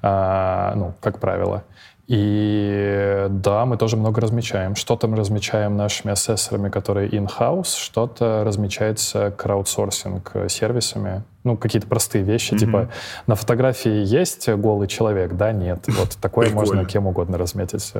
А, 0.02 0.74
ну, 0.76 0.94
как 1.00 1.20
правило. 1.20 1.64
И 2.08 3.26
да, 3.30 3.66
мы 3.66 3.78
тоже 3.78 3.98
много 3.98 4.22
размечаем. 4.22 4.76
Что-то 4.76 5.08
мы 5.08 5.18
размечаем 5.18 5.76
нашими 5.76 6.12
ассессорами, 6.12 6.70
которые 6.70 7.10
in-house, 7.10 7.76
что-то 7.78 8.44
размечается 8.46 9.32
краудсорсинг 9.32 10.32
сервисами. 10.48 11.24
Ну, 11.44 11.58
какие-то 11.58 11.88
простые 11.88 12.24
вещи, 12.24 12.54
mm-hmm. 12.54 12.60
типа 12.60 12.90
на 13.26 13.36
фотографии 13.36 14.04
есть 14.06 14.48
голый 14.50 14.88
человек, 14.88 15.34
да, 15.34 15.52
нет. 15.52 15.86
Вот 15.88 16.18
такое 16.22 16.50
можно 16.52 16.86
кем 16.86 17.08
угодно 17.08 17.38
разметить. 17.38 17.94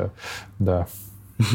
Да. 0.60 0.88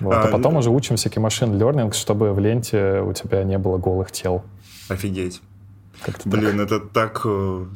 Вот. 0.00 0.14
А, 0.14 0.22
а 0.22 0.28
потом 0.32 0.56
уже 0.56 0.70
учим 0.70 0.96
всякий 0.96 1.20
машин 1.20 1.52
learning, 1.52 1.92
чтобы 1.92 2.32
в 2.32 2.38
ленте 2.40 3.02
у 3.02 3.12
тебя 3.12 3.44
не 3.44 3.56
было 3.56 3.78
голых 3.78 4.10
тел. 4.10 4.42
Офигеть. 4.88 5.40
Блин, 6.24 6.58
так. 6.58 6.66
это 6.66 6.80
так 6.80 7.20
э, 7.24 7.66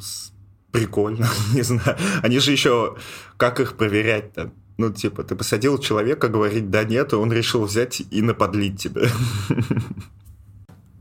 прикольно, 0.77 1.27
не 1.53 1.63
знаю. 1.63 1.97
Они 2.21 2.39
же 2.39 2.51
еще, 2.51 2.95
как 3.37 3.59
их 3.59 3.77
проверять-то? 3.77 4.51
Ну, 4.77 4.91
типа, 4.91 5.23
ты 5.23 5.35
посадил 5.35 5.79
человека 5.79 6.27
говорить 6.27 6.69
«да, 6.69 6.83
нет», 6.83 7.13
и 7.13 7.15
он 7.15 7.33
решил 7.33 7.65
взять 7.65 8.03
и 8.11 8.21
наподлить 8.21 8.79
тебя. 8.79 9.01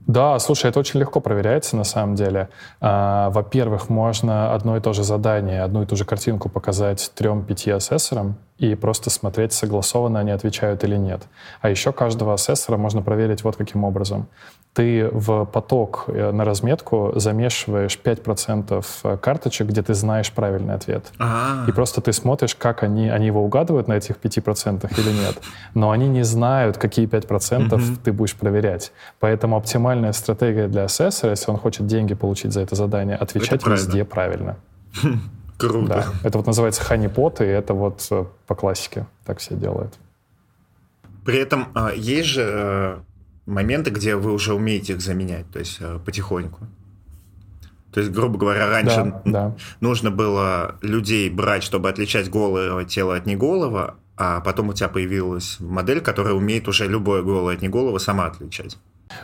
Да, 0.06 0.38
слушай, 0.38 0.70
это 0.70 0.78
очень 0.78 1.00
легко 1.00 1.20
проверяется 1.20 1.76
на 1.76 1.82
самом 1.84 2.14
деле. 2.14 2.48
А, 2.80 3.28
во-первых, 3.30 3.88
можно 3.88 4.54
одно 4.54 4.76
и 4.76 4.80
то 4.80 4.92
же 4.92 5.02
задание, 5.02 5.62
одну 5.62 5.82
и 5.82 5.86
ту 5.86 5.96
же 5.96 6.04
картинку 6.04 6.48
показать 6.48 7.10
трем-пяти 7.16 7.72
асессорам 7.72 8.36
и 8.56 8.76
просто 8.76 9.10
смотреть, 9.10 9.52
согласованно 9.52 10.20
они 10.20 10.30
отвечают 10.30 10.84
или 10.84 10.96
нет. 10.96 11.22
А 11.60 11.70
еще 11.70 11.92
каждого 11.92 12.34
асессора 12.34 12.76
можно 12.76 13.02
проверить 13.02 13.42
вот 13.42 13.56
каким 13.56 13.82
образом 13.82 14.28
ты 14.76 15.08
в 15.10 15.46
поток 15.46 16.04
э, 16.08 16.32
на 16.32 16.44
разметку 16.44 17.12
замешиваешь 17.16 17.98
5% 18.04 18.84
э, 19.04 19.16
карточек, 19.16 19.68
где 19.68 19.82
ты 19.82 19.94
знаешь 19.94 20.30
правильный 20.30 20.74
ответ. 20.74 21.12
А-а-а. 21.18 21.66
И 21.66 21.72
просто 21.72 22.02
ты 22.02 22.12
смотришь, 22.12 22.54
как 22.54 22.82
они, 22.82 23.08
они 23.08 23.24
его 23.26 23.42
угадывают 23.42 23.88
на 23.88 23.94
этих 23.94 24.16
5% 24.16 24.86
или 24.98 25.12
нет. 25.12 25.38
Но 25.72 25.92
они 25.92 26.08
не 26.08 26.24
знают, 26.24 26.76
какие 26.76 27.08
5% 27.08 27.74
угу. 27.74 27.82
ты 28.04 28.12
будешь 28.12 28.34
проверять. 28.34 28.92
Поэтому 29.18 29.56
оптимальная 29.56 30.12
стратегия 30.12 30.68
для 30.68 30.84
ассессора, 30.84 31.30
если 31.30 31.50
он 31.50 31.56
хочет 31.56 31.86
деньги 31.86 32.12
получить 32.12 32.52
за 32.52 32.60
это 32.60 32.74
задание, 32.74 33.16
отвечать 33.16 33.62
это 33.62 33.70
везде 33.70 34.04
правильно. 34.04 34.56
Круто. 35.58 35.88
Да. 35.88 36.04
Это 36.22 36.36
вот 36.36 36.46
называется 36.46 36.84
ханипот, 36.84 37.40
и 37.40 37.44
это 37.44 37.72
вот 37.72 38.06
э, 38.10 38.26
по 38.46 38.54
классике 38.54 39.06
так 39.24 39.38
все 39.38 39.54
делают. 39.54 39.94
При 41.24 41.38
этом 41.38 41.68
а, 41.74 41.92
есть 41.92 42.28
же 42.28 43.00
моменты, 43.46 43.90
где 43.90 44.16
вы 44.16 44.32
уже 44.32 44.54
умеете 44.54 44.94
их 44.94 45.00
заменять, 45.00 45.50
то 45.50 45.58
есть 45.58 45.78
э, 45.80 45.98
потихоньку. 46.04 46.66
То 47.92 48.00
есть, 48.00 48.12
грубо 48.12 48.36
говоря, 48.36 48.68
раньше 48.68 49.04
да, 49.04 49.22
да. 49.24 49.56
нужно 49.80 50.10
было 50.10 50.76
людей 50.82 51.30
брать, 51.30 51.62
чтобы 51.62 51.88
отличать 51.88 52.28
голое 52.28 52.84
тело 52.84 53.16
от 53.16 53.24
неголого, 53.24 53.96
а 54.18 54.40
потом 54.40 54.68
у 54.68 54.72
тебя 54.74 54.88
появилась 54.88 55.56
модель, 55.60 56.00
которая 56.00 56.34
умеет 56.34 56.68
уже 56.68 56.86
любое 56.86 57.22
голое 57.22 57.56
от 57.56 57.62
неголого 57.62 57.96
сама 57.98 58.26
отличать. 58.26 58.76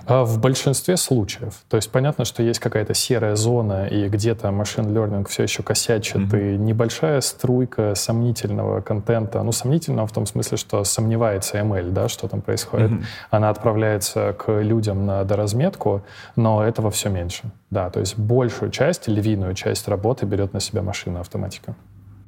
А 0.07 0.24
в 0.24 0.39
большинстве 0.41 0.97
случаев. 0.97 1.62
То 1.68 1.76
есть 1.76 1.91
понятно, 1.91 2.24
что 2.24 2.43
есть 2.43 2.61
какая-то 2.61 2.95
серая 2.95 3.37
зона, 3.37 3.87
и 3.87 4.09
где-то 4.09 4.51
машин 4.51 4.87
learning 4.87 5.28
все 5.28 5.45
еще 5.45 5.62
косячит, 5.62 6.16
mm-hmm. 6.16 6.55
и 6.55 6.59
небольшая 6.59 7.20
струйка 7.20 7.95
сомнительного 7.95 8.80
контента, 8.80 9.43
ну, 9.43 9.53
сомнительного 9.53 10.07
в 10.07 10.12
том 10.12 10.26
смысле, 10.26 10.57
что 10.57 10.85
сомневается 10.85 11.59
ML, 11.59 11.91
да, 11.91 12.09
что 12.09 12.28
там 12.28 12.41
происходит. 12.41 12.91
Mm-hmm. 12.91 13.05
Она 13.30 13.51
отправляется 13.51 14.35
к 14.39 14.61
людям 14.61 15.07
на 15.07 15.24
доразметку, 15.24 16.03
но 16.37 16.64
этого 16.64 16.91
все 16.91 17.09
меньше. 17.09 17.45
Да, 17.70 17.91
то 17.91 18.01
есть 18.01 18.18
большую 18.18 18.70
часть, 18.70 19.09
львиную 19.09 19.55
часть 19.55 19.89
работы 19.89 20.26
берет 20.26 20.53
на 20.53 20.61
себя 20.61 20.83
машина 20.83 21.20
автоматика. 21.20 21.74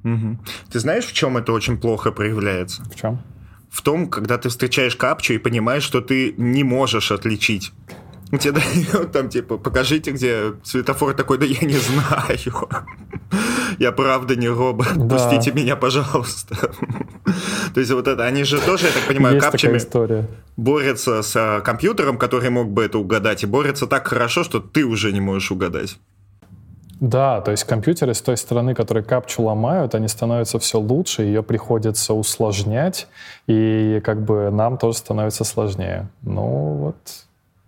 Угу. 0.05 0.38
Ты 0.70 0.80
знаешь, 0.80 1.07
в 1.07 1.12
чем 1.12 1.38
это 1.38 1.52
очень 1.52 1.78
плохо 1.78 2.12
проявляется? 2.12 2.82
В 2.84 2.94
чем? 2.94 3.20
В 3.74 3.82
том, 3.82 4.08
когда 4.08 4.38
ты 4.38 4.48
встречаешь 4.50 4.94
капчу 4.94 5.32
и 5.32 5.38
понимаешь, 5.38 5.82
что 5.82 6.00
ты 6.00 6.32
не 6.36 6.62
можешь 6.62 7.10
отличить. 7.10 7.72
Тебе 8.30 8.52
дают 8.52 9.10
там, 9.10 9.28
типа, 9.28 9.58
покажите, 9.58 10.12
где 10.12 10.52
светофор 10.62 11.14
такой, 11.14 11.38
да 11.38 11.44
я 11.44 11.66
не 11.66 11.76
знаю. 11.76 12.38
Я 13.80 13.90
правда 13.90 14.36
не 14.36 14.48
робот, 14.48 14.92
да. 14.94 15.16
пустите 15.16 15.50
меня, 15.50 15.74
пожалуйста. 15.74 16.54
То 17.74 17.80
есть 17.80 17.90
вот 17.90 18.06
это, 18.06 18.24
они 18.24 18.44
же 18.44 18.60
тоже, 18.60 18.86
я 18.86 18.92
так 18.92 19.08
понимаю, 19.08 19.34
Есть 19.34 19.46
капчами 19.46 19.78
борются 20.56 21.22
с 21.22 21.34
э, 21.34 21.60
компьютером, 21.62 22.16
который 22.16 22.50
мог 22.50 22.70
бы 22.70 22.84
это 22.84 22.98
угадать, 22.98 23.42
и 23.42 23.46
борются 23.46 23.88
так 23.88 24.06
хорошо, 24.06 24.44
что 24.44 24.60
ты 24.60 24.84
уже 24.84 25.12
не 25.12 25.20
можешь 25.20 25.50
угадать. 25.50 25.98
Да, 27.01 27.40
то 27.40 27.51
есть 27.51 27.64
компьютеры 27.64 28.14
с 28.14 28.22
той 28.22 28.36
стороны, 28.36 28.74
которые 28.74 29.05
капчу 29.05 29.42
ломают, 29.42 29.95
они 29.95 30.09
становятся 30.09 30.59
все 30.59 30.78
лучше, 30.78 31.22
ее 31.22 31.42
приходится 31.42 32.14
усложнять, 32.14 33.09
и 33.47 34.01
как 34.05 34.22
бы 34.22 34.51
нам 34.51 34.78
тоже 34.78 34.99
становится 34.99 35.45
сложнее. 35.45 36.09
Ну 36.22 36.42
вот, 36.42 36.97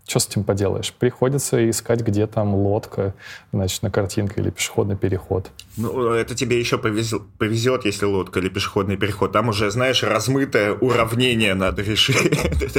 что 0.07 0.21
с 0.21 0.29
этим 0.29 0.45
поделаешь? 0.45 0.93
Приходится 0.93 1.69
искать, 1.69 2.01
где 2.03 2.29
там 2.29 2.55
лодка, 2.55 3.15
значит, 3.53 3.83
на 3.83 3.91
картинке 3.91 4.41
или 4.41 4.51
пешеходный 4.51 4.97
переход. 4.97 5.51
Ну, 5.77 6.11
это 6.13 6.37
тебе 6.37 6.61
еще 6.61 6.79
повезет, 6.79 7.23
повезет, 7.39 7.85
если 7.85 8.05
лодка 8.05 8.39
или 8.39 8.49
пешеходный 8.49 8.97
переход. 8.97 9.33
Там 9.33 9.49
уже, 9.49 9.71
знаешь, 9.73 10.05
размытое 10.05 10.75
уравнение 10.75 11.55
надо 11.55 11.83
решить. 11.83 12.39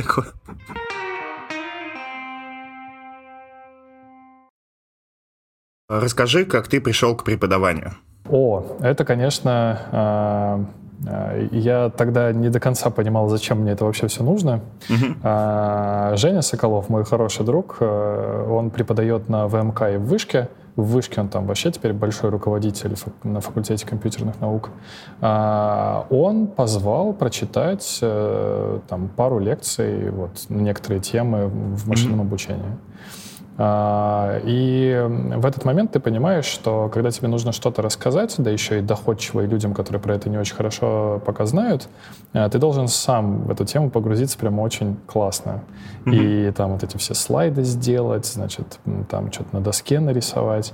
Расскажи, 5.89 6.43
как 6.43 6.67
ты 6.67 6.81
пришел 6.81 7.15
к 7.15 7.23
преподаванию. 7.23 7.93
О, 8.29 8.61
это, 8.81 9.05
конечно, 9.05 9.79
а, 9.93 10.65
а, 11.07 11.47
я 11.51 11.89
тогда 11.89 12.33
не 12.33 12.49
до 12.49 12.59
конца 12.59 12.89
понимал, 12.89 13.29
зачем 13.29 13.61
мне 13.61 13.71
это 13.71 13.85
вообще 13.85 14.07
все 14.07 14.21
нужно. 14.21 14.59
Uh-huh. 14.89 16.17
Женя 16.17 16.41
Соколов, 16.41 16.89
мой 16.89 17.05
хороший 17.05 17.45
друг, 17.45 17.77
э, 17.79 18.47
он 18.49 18.69
преподает 18.69 19.29
на 19.29 19.47
ВМК 19.47 19.83
и 19.93 19.97
в 19.97 20.07
Вышке. 20.07 20.49
В 20.75 20.83
Вышке 20.83 21.21
он 21.21 21.29
там 21.29 21.47
вообще 21.47 21.71
теперь 21.71 21.93
большой 21.93 22.31
руководитель 22.31 22.95
на 23.23 23.39
факультете 23.39 23.87
компьютерных 23.87 24.41
наук. 24.41 24.69
Он 25.21 26.47
позвал 26.47 27.13
прочитать 27.13 27.99
э, 28.01 28.79
там 28.89 29.07
пару 29.07 29.39
лекций, 29.39 30.11
вот 30.11 30.31
некоторые 30.49 30.99
темы 30.99 31.47
в 31.47 31.87
машинном 31.87 32.19
uh-huh. 32.19 32.23
обучении. 32.23 32.77
А, 33.59 34.39
и 34.43 35.03
в 35.07 35.45
этот 35.45 35.65
момент 35.65 35.91
ты 35.91 35.99
понимаешь, 35.99 36.45
что 36.45 36.89
когда 36.93 37.09
тебе 37.09 37.27
нужно 37.27 37.51
что-то 37.51 37.81
рассказать, 37.81 38.35
да 38.37 38.51
еще 38.51 38.79
и 38.79 38.81
доходчиво 38.81 39.41
и 39.41 39.47
людям, 39.47 39.73
которые 39.73 39.99
про 39.99 40.15
это 40.15 40.29
не 40.29 40.37
очень 40.37 40.55
хорошо 40.55 41.21
пока 41.25 41.45
знают, 41.45 41.89
а, 42.33 42.49
ты 42.49 42.59
должен 42.59 42.87
сам 42.87 43.43
в 43.43 43.51
эту 43.51 43.65
тему 43.65 43.89
погрузиться 43.89 44.37
прямо 44.37 44.61
очень 44.61 44.97
классно. 45.07 45.63
Mm-hmm. 46.05 46.49
И 46.49 46.51
там 46.51 46.73
вот 46.73 46.83
эти 46.83 46.97
все 46.97 47.15
слайды 47.15 47.63
сделать, 47.63 48.27
значит, 48.27 48.79
там 49.09 49.31
что-то 49.31 49.55
на 49.55 49.61
доске 49.61 49.99
нарисовать. 49.99 50.73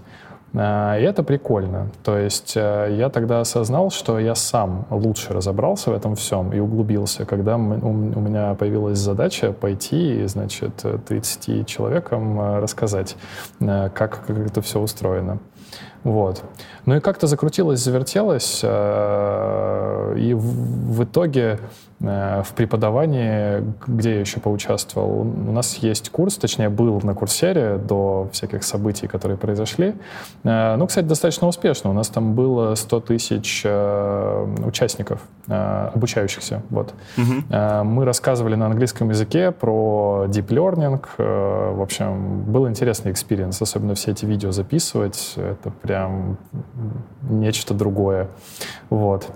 А, 0.55 0.97
и 0.99 1.03
это 1.03 1.23
прикольно. 1.23 1.89
То 2.03 2.17
есть 2.17 2.53
э, 2.55 2.95
я 2.97 3.09
тогда 3.09 3.39
осознал, 3.39 3.89
что 3.89 4.19
я 4.19 4.35
сам 4.35 4.85
лучше 4.91 5.33
разобрался 5.33 5.89
в 5.89 5.93
этом 5.93 6.15
всем 6.15 6.53
и 6.53 6.59
углубился, 6.59 7.25
когда 7.25 7.55
у 7.55 7.59
меня 7.59 8.53
появилась 8.53 8.99
задача 8.99 9.51
пойти 9.51 10.23
и, 10.23 10.27
значит, 10.27 10.85
30 11.07 11.67
человекам 11.67 12.39
э, 12.39 12.59
рассказать, 12.59 13.15
э, 13.59 13.89
как, 13.93 14.25
как 14.27 14.37
это 14.37 14.61
все 14.61 14.79
устроено. 14.79 15.39
Вот. 16.03 16.43
Ну 16.85 16.95
и 16.95 16.99
как-то 16.99 17.27
закрутилось, 17.27 17.79
завертелось, 17.79 18.61
и 18.63 20.33
в 20.33 21.03
итоге 21.03 21.59
Э, 22.03 22.43
в 22.43 22.53
преподавании, 22.53 23.63
где 23.87 24.15
я 24.15 24.19
еще 24.19 24.41
поучаствовал. 24.41 25.21
У 25.21 25.51
нас 25.51 25.75
есть 25.77 26.09
курс, 26.09 26.35
точнее, 26.35 26.67
был 26.67 26.99
на 27.01 27.13
курсере 27.13 27.77
до 27.77 28.27
всяких 28.33 28.63
событий, 28.63 29.07
которые 29.07 29.37
произошли. 29.37 29.95
Э, 30.43 30.75
ну, 30.75 30.85
кстати, 30.85 31.05
достаточно 31.05 31.47
успешно. 31.47 31.91
У 31.91 31.93
нас 31.93 32.09
там 32.09 32.33
было 32.33 32.75
100 32.75 32.99
тысяч 33.01 33.61
э, 33.63 34.55
участников, 34.65 35.21
обучающихся. 35.47 36.61
Вот. 36.69 36.93
Угу. 37.17 37.55
Мы 37.83 38.05
рассказывали 38.05 38.55
на 38.55 38.67
английском 38.67 39.09
языке 39.09 39.51
про 39.51 40.25
deep 40.27 40.47
learning. 40.47 40.99
В 41.17 41.81
общем, 41.81 42.43
был 42.43 42.67
интересный 42.67 43.11
experience, 43.11 43.61
особенно 43.61 43.95
все 43.95 44.11
эти 44.11 44.25
видео 44.25 44.51
записывать. 44.51 45.33
Это 45.37 45.71
прям 45.81 45.92
нечто 47.29 47.73
другое. 47.73 48.29
Вот. 48.89 49.31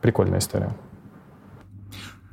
Прикольная 0.00 0.38
история. 0.38 0.74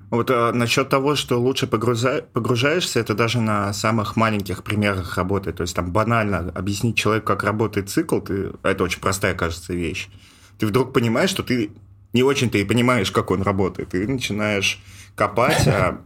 Вот 0.09 0.30
а, 0.30 0.51
насчет 0.53 0.89
того, 0.89 1.15
что 1.15 1.39
лучше 1.39 1.67
погруза... 1.67 2.23
погружаешься, 2.34 2.99
это 2.99 3.15
даже 3.15 3.41
на 3.41 3.73
самых 3.73 4.15
маленьких 4.15 4.63
примерах 4.63 5.17
работает. 5.17 5.57
То 5.57 5.61
есть 5.61 5.76
там 5.76 5.91
банально 5.91 6.51
объяснить 6.53 6.95
человеку, 6.95 7.28
как 7.28 7.43
работает 7.43 7.89
цикл, 7.89 8.19
ты... 8.19 8.51
это 8.63 8.84
очень 8.84 9.01
простая, 9.01 9.34
кажется, 9.34 9.73
вещь. 9.73 10.09
Ты 10.57 10.67
вдруг 10.67 10.93
понимаешь, 10.93 11.30
что 11.30 11.43
ты 11.43 11.71
не 12.13 12.23
очень-то 12.23 12.57
и 12.57 12.63
понимаешь, 12.63 13.11
как 13.11 13.32
он 13.32 13.41
работает. 13.41 13.89
Ты 13.89 14.07
начинаешь 14.07 14.82
копать, 15.15 15.67
а 15.67 16.01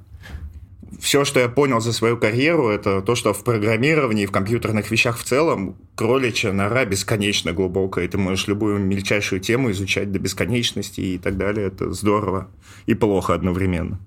все, 1.00 1.26
что 1.26 1.40
я 1.40 1.50
понял 1.50 1.82
за 1.82 1.94
свою 1.94 2.18
карьеру, 2.18 2.70
это 2.70 3.02
то, 3.02 3.16
что 3.16 3.34
в 3.34 3.44
программировании, 3.44 4.26
в 4.26 4.32
компьютерных 4.32 4.90
вещах 4.92 5.18
в 5.18 5.24
целом 5.24 5.76
кроличья 5.96 6.52
нора 6.52 6.86
бесконечно 6.86 7.52
глубокая, 7.54 8.06
и 8.06 8.08
ты 8.08 8.18
можешь 8.18 8.48
любую 8.48 8.80
мельчайшую 8.80 9.42
тему 9.42 9.72
изучать 9.72 10.12
до 10.12 10.20
бесконечности 10.20 11.02
и 11.02 11.18
так 11.18 11.38
далее. 11.38 11.68
Это 11.68 11.92
здорово 11.92 12.48
и 12.86 12.94
плохо 12.94 13.34
одновременно. 13.34 14.00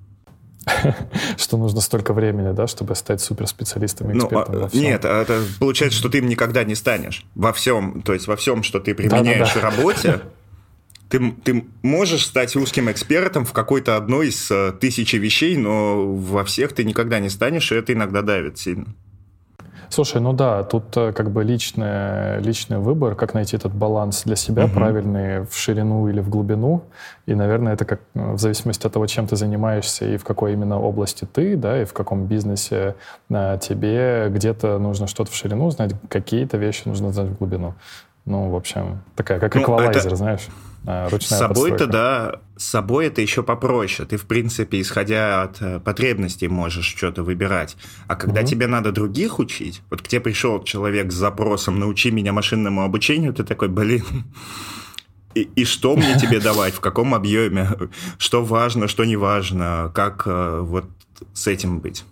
Что 1.37 1.57
нужно 1.57 1.81
столько 1.81 2.13
времени, 2.13 2.53
да, 2.53 2.67
чтобы 2.67 2.95
стать 2.95 3.21
суперспециалистом 3.21 4.11
и 4.11 4.17
экспертом 4.17 4.55
ну, 4.55 4.61
во 4.63 4.69
всем. 4.69 4.81
Нет, 4.81 5.05
а 5.05 5.23
это 5.23 5.43
получается, 5.59 5.99
что 5.99 6.09
ты 6.09 6.19
им 6.19 6.29
никогда 6.29 6.63
не 6.63 6.77
станешь. 6.77 7.27
Во 7.35 7.53
всем, 7.53 8.03
то 8.03 8.13
есть 8.13 8.29
во 8.29 8.37
всем, 8.37 8.63
что 8.63 8.79
ты 8.79 8.95
применяешь 8.95 9.55
в 9.55 9.61
работе, 9.61 10.21
ты, 11.13 11.33
ты 11.45 11.67
можешь 11.83 12.25
стать 12.25 12.57
русским 12.57 12.91
экспертом 12.91 13.45
в 13.45 13.53
какой-то 13.53 13.97
одной 13.97 14.29
из 14.29 14.51
э, 14.51 14.73
тысячи 14.73 15.17
вещей, 15.17 15.59
но 15.59 16.11
во 16.15 16.43
всех 16.43 16.73
ты 16.73 16.85
никогда 16.85 17.19
не 17.19 17.29
станешь, 17.29 17.71
и 17.71 17.75
это 17.75 17.93
иногда 17.93 18.23
давит 18.23 18.57
сильно. 18.57 18.87
Слушай, 19.91 20.23
ну 20.23 20.33
да, 20.33 20.63
тут 20.63 20.97
э, 20.97 21.13
как 21.13 21.31
бы 21.31 21.45
личный, 21.45 22.41
личный 22.41 22.79
выбор, 22.79 23.15
как 23.15 23.35
найти 23.35 23.57
этот 23.57 23.75
баланс 23.75 24.23
для 24.25 24.37
себя 24.37 24.65
угу. 24.65 24.73
правильный 24.73 25.45
в 25.45 25.55
ширину 25.55 26.09
или 26.09 26.21
в 26.21 26.31
глубину. 26.31 26.85
И, 27.27 27.35
наверное, 27.35 27.75
это 27.75 27.85
как 27.85 28.01
э, 28.15 28.33
в 28.33 28.39
зависимости 28.39 28.87
от 28.87 28.95
того, 28.95 29.07
чем 29.07 29.27
ты 29.27 29.37
занимаешься 29.37 30.07
и 30.07 30.17
в 30.17 30.25
какой 30.25 30.55
именно 30.55 30.81
области 30.81 31.27
ты, 31.31 31.57
да, 31.57 31.83
и 31.83 31.85
в 31.85 31.93
каком 31.93 32.25
бизнесе 32.25 32.95
тебе 33.29 34.29
где-то 34.31 34.79
нужно 34.79 35.07
что-то 35.07 35.31
в 35.31 35.35
ширину 35.35 35.71
знать, 35.71 35.93
какие-то 36.09 36.57
вещи 36.57 36.85
нужно 36.87 37.13
знать 37.13 37.29
в 37.29 37.37
глубину. 37.37 37.75
Ну, 38.25 38.49
в 38.49 38.57
общем, 38.57 39.03
такая, 39.15 39.39
как 39.41 39.55
ну, 39.55 39.63
эквалайзер, 39.63 40.07
это... 40.07 40.17
знаешь. 40.17 40.49
А, 40.85 41.09
ручная 41.09 41.39
С 41.39 41.41
собой-то, 41.41 41.87
да, 41.87 42.41
с 42.57 42.65
собой 42.65 43.07
это 43.07 43.21
еще 43.21 43.43
попроще. 43.43 44.09
Ты, 44.09 44.17
в 44.17 44.27
принципе, 44.27 44.81
исходя 44.81 45.43
от 45.43 45.63
э, 45.63 45.81
потребностей, 45.81 46.49
можешь 46.49 46.87
что-то 46.87 47.23
выбирать. 47.23 47.77
А 48.09 48.17
когда 48.17 48.41
угу. 48.41 48.49
тебе 48.49 48.67
надо 48.67 48.91
других 48.91 49.39
учить, 49.39 49.83
вот 49.91 50.03
к 50.03 50.09
тебе 50.09 50.21
пришел 50.21 50.63
человек 50.65 51.13
с 51.13 51.15
запросом 51.15 51.79
«научи 51.79 52.11
меня 52.11 52.33
машинному 52.33 52.83
обучению», 52.83 53.33
ты 53.33 53.45
такой, 53.45 53.69
блин, 53.69 54.05
и, 55.35 55.43
и 55.55 55.65
что 55.65 55.97
мне 55.97 56.19
тебе 56.21 56.41
давать, 56.41 56.75
в 56.75 56.81
каком 56.81 57.15
объеме, 57.15 57.69
что 58.19 58.45
важно, 58.45 58.89
что 58.89 59.05
не 59.05 59.17
важно, 59.17 59.91
как 59.95 60.25
э, 60.27 60.61
вот 60.63 60.87
с 61.33 61.47
этим 61.47 61.79
быть? 61.79 62.05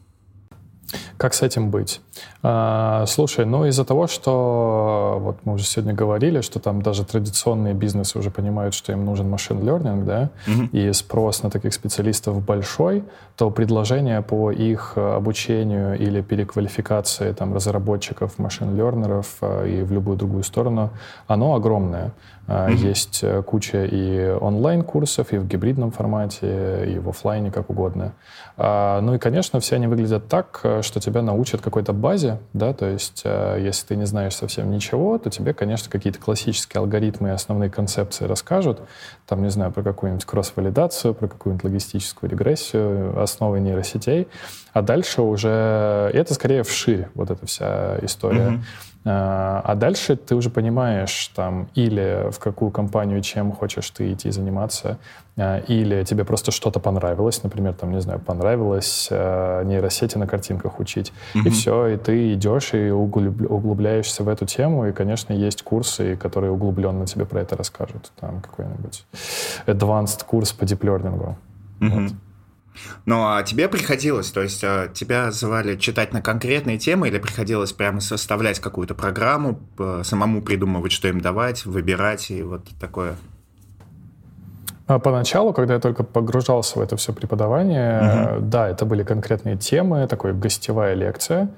Как 1.16 1.34
с 1.34 1.42
этим 1.42 1.70
быть? 1.70 2.00
А, 2.42 3.04
слушай, 3.06 3.44
ну 3.44 3.66
из-за 3.66 3.84
того, 3.84 4.06
что 4.06 5.18
вот 5.20 5.38
мы 5.44 5.54
уже 5.54 5.64
сегодня 5.64 5.92
говорили, 5.92 6.40
что 6.40 6.58
там 6.58 6.82
даже 6.82 7.04
традиционные 7.04 7.74
бизнесы 7.74 8.18
уже 8.18 8.30
понимают, 8.30 8.74
что 8.74 8.92
им 8.92 9.04
нужен 9.04 9.28
машин 9.28 9.58
learning, 9.58 10.04
да, 10.04 10.30
угу. 10.46 10.68
и 10.72 10.92
спрос 10.92 11.42
на 11.42 11.50
таких 11.50 11.74
специалистов 11.74 12.42
большой, 12.44 13.04
то 13.36 13.50
предложение 13.50 14.22
по 14.22 14.50
их 14.50 14.96
обучению 14.96 15.98
или 15.98 16.20
переквалификации 16.22 17.32
там 17.32 17.54
разработчиков 17.54 18.38
машин 18.38 18.76
лернеров 18.76 19.36
а, 19.40 19.64
и 19.64 19.82
в 19.82 19.92
любую 19.92 20.16
другую 20.16 20.42
сторону, 20.42 20.90
оно 21.26 21.54
огромное. 21.54 22.12
Mm-hmm. 22.50 22.74
Есть 22.74 23.20
э, 23.22 23.42
куча 23.44 23.84
и 23.84 24.28
онлайн-курсов, 24.28 25.32
и 25.32 25.38
в 25.38 25.46
гибридном 25.46 25.92
формате, 25.92 26.84
и 26.88 26.98
в 26.98 27.08
офлайне, 27.08 27.52
как 27.52 27.70
угодно. 27.70 28.14
А, 28.56 29.00
ну 29.00 29.14
и, 29.14 29.18
конечно, 29.18 29.60
все 29.60 29.76
они 29.76 29.86
выглядят 29.86 30.26
так, 30.26 30.58
э, 30.64 30.82
что 30.82 30.98
тебя 30.98 31.22
научат 31.22 31.60
какой-то 31.60 31.92
базе, 31.92 32.38
да, 32.52 32.72
то 32.72 32.86
есть 32.86 33.22
э, 33.24 33.58
если 33.60 33.86
ты 33.86 33.96
не 33.96 34.04
знаешь 34.04 34.34
совсем 34.34 34.68
ничего, 34.72 35.16
то 35.18 35.30
тебе, 35.30 35.54
конечно, 35.54 35.88
какие-то 35.88 36.18
классические 36.18 36.80
алгоритмы 36.80 37.28
и 37.28 37.32
основные 37.32 37.70
концепции 37.70 38.24
расскажут, 38.24 38.80
там, 39.28 39.42
не 39.42 39.50
знаю, 39.50 39.70
про 39.70 39.84
какую-нибудь 39.84 40.24
кросс-валидацию, 40.24 41.14
про 41.14 41.28
какую-нибудь 41.28 41.62
логистическую 41.62 42.28
регрессию, 42.28 43.22
основы 43.22 43.60
нейросетей, 43.60 44.26
а 44.72 44.82
дальше 44.82 45.22
уже, 45.22 46.10
и 46.12 46.16
это 46.16 46.34
скорее 46.34 46.64
вширь, 46.64 47.06
вот 47.14 47.30
эта 47.30 47.46
вся 47.46 47.96
история. 48.02 48.48
Mm-hmm. 48.48 48.60
А, 49.04 49.62
а 49.64 49.74
дальше 49.76 50.14
ты 50.16 50.34
уже 50.34 50.50
понимаешь, 50.50 51.30
там, 51.34 51.68
или 51.74 52.30
в 52.30 52.38
какую 52.38 52.70
компанию, 52.70 53.22
чем 53.22 53.52
хочешь 53.52 53.88
ты 53.90 54.12
идти 54.12 54.30
заниматься, 54.30 54.98
а, 55.38 55.58
или 55.58 56.04
тебе 56.04 56.24
просто 56.26 56.50
что-то 56.50 56.80
понравилось, 56.80 57.42
например, 57.42 57.72
там, 57.72 57.92
не 57.92 58.00
знаю, 58.02 58.20
понравилось 58.20 59.08
а, 59.10 59.64
нейросети 59.64 60.18
на 60.18 60.26
картинках 60.26 60.78
учить, 60.80 61.14
mm-hmm. 61.34 61.46
и 61.46 61.50
все, 61.50 61.86
и 61.86 61.96
ты 61.96 62.34
идешь 62.34 62.74
и 62.74 62.90
углубляешься 62.90 64.22
в 64.22 64.28
эту 64.28 64.44
тему, 64.44 64.86
и, 64.86 64.92
конечно, 64.92 65.32
есть 65.32 65.62
курсы, 65.62 66.16
которые 66.16 66.52
углубленно 66.52 67.06
тебе 67.06 67.24
про 67.24 67.40
это 67.40 67.56
расскажут, 67.56 68.12
там, 68.20 68.42
какой-нибудь 68.42 69.06
advanced 69.66 70.26
курс 70.26 70.52
по 70.52 70.66
диплернингу. 70.66 71.38
Угу. 71.80 71.90
Вот. 71.90 72.12
Ну, 73.06 73.22
а 73.26 73.42
тебе 73.42 73.68
приходилось, 73.68 74.30
то 74.30 74.42
есть 74.42 74.62
а, 74.64 74.88
тебя 74.88 75.30
звали 75.30 75.76
читать 75.76 76.12
на 76.12 76.22
конкретные 76.22 76.78
темы 76.78 77.08
или 77.08 77.18
приходилось 77.18 77.72
прямо 77.72 78.00
составлять 78.00 78.60
какую-то 78.60 78.94
программу, 78.94 79.60
самому 80.02 80.42
придумывать, 80.42 80.92
что 80.92 81.08
им 81.08 81.20
давать, 81.20 81.64
выбирать 81.66 82.30
и 82.30 82.42
вот 82.42 82.62
такое? 82.80 83.16
А 84.90 84.98
поначалу, 84.98 85.52
когда 85.52 85.74
я 85.74 85.80
только 85.80 86.02
погружался 86.02 86.80
в 86.80 86.82
это 86.82 86.96
все 86.96 87.12
преподавание, 87.12 88.38
угу. 88.38 88.46
да, 88.46 88.68
это 88.68 88.84
были 88.84 89.04
конкретные 89.04 89.56
темы, 89.56 90.08
такой 90.08 90.32
гостевая 90.32 90.94
лекция, 90.94 91.50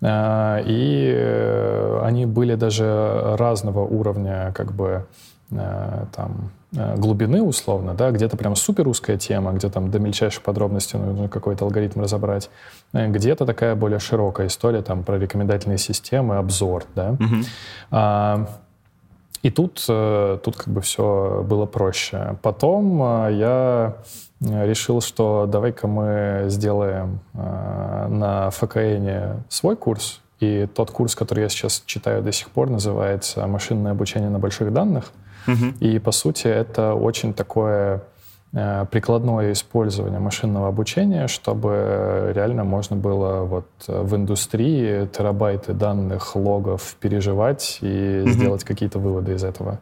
а, 0.00 0.62
и 0.64 1.12
э, 1.14 2.00
они 2.02 2.24
были 2.24 2.54
даже 2.54 3.36
разного 3.36 3.80
уровня, 3.80 4.52
как 4.54 4.72
бы 4.72 5.06
там 5.50 6.50
Э, 6.76 6.96
глубины 6.96 7.42
условно, 7.42 7.94
да, 7.94 8.10
где-то 8.10 8.36
прям 8.36 8.54
супер 8.54 8.88
узкая 8.88 9.16
тема, 9.16 9.52
где 9.52 9.70
там 9.70 9.90
до 9.90 9.98
мельчайших 9.98 10.42
подробностей 10.42 10.98
нужно 10.98 11.28
какой-то 11.28 11.64
алгоритм 11.64 12.02
разобрать, 12.02 12.50
э, 12.92 13.08
где-то 13.08 13.46
такая 13.46 13.74
более 13.74 14.00
широкая 14.00 14.48
история 14.48 14.82
там 14.82 15.02
про 15.02 15.18
рекомендательные 15.18 15.78
системы, 15.78 16.36
обзор, 16.36 16.84
да. 16.94 17.12
Uh-huh. 17.12 17.44
А, 17.90 18.48
и 19.42 19.50
тут, 19.50 19.82
э, 19.88 20.38
тут 20.44 20.56
как 20.56 20.68
бы 20.68 20.82
все 20.82 21.42
было 21.48 21.64
проще. 21.64 22.36
Потом 22.42 22.98
я 23.30 23.96
решил, 24.40 25.00
что 25.00 25.46
давай-ка 25.46 25.86
мы 25.88 26.44
сделаем 26.48 27.20
на 27.32 28.50
ФКН 28.50 29.40
свой 29.48 29.74
курс, 29.76 30.20
и 30.38 30.68
тот 30.72 30.90
курс, 30.90 31.14
который 31.14 31.42
я 31.42 31.48
сейчас 31.48 31.82
читаю 31.86 32.22
до 32.22 32.30
сих 32.30 32.50
пор, 32.50 32.68
называется 32.68 33.46
«Машинное 33.46 33.92
обучение 33.92 34.28
на 34.28 34.38
больших 34.38 34.72
данных». 34.72 35.12
И, 35.80 35.98
по 35.98 36.12
сути, 36.12 36.46
это 36.46 36.94
очень 36.94 37.34
такое 37.34 38.02
э, 38.52 38.86
прикладное 38.90 39.52
использование 39.52 40.20
машинного 40.20 40.68
обучения, 40.68 41.28
чтобы 41.28 42.32
реально 42.34 42.64
можно 42.64 42.96
было 42.96 43.44
вот 43.44 43.66
в 43.86 44.14
индустрии 44.16 45.06
терабайты 45.06 45.72
данных, 45.72 46.36
логов 46.36 46.96
переживать 47.00 47.78
и 47.80 47.86
mm-hmm. 47.86 48.28
сделать 48.30 48.64
какие-то 48.64 48.98
выводы 48.98 49.34
из 49.34 49.44
этого. 49.44 49.80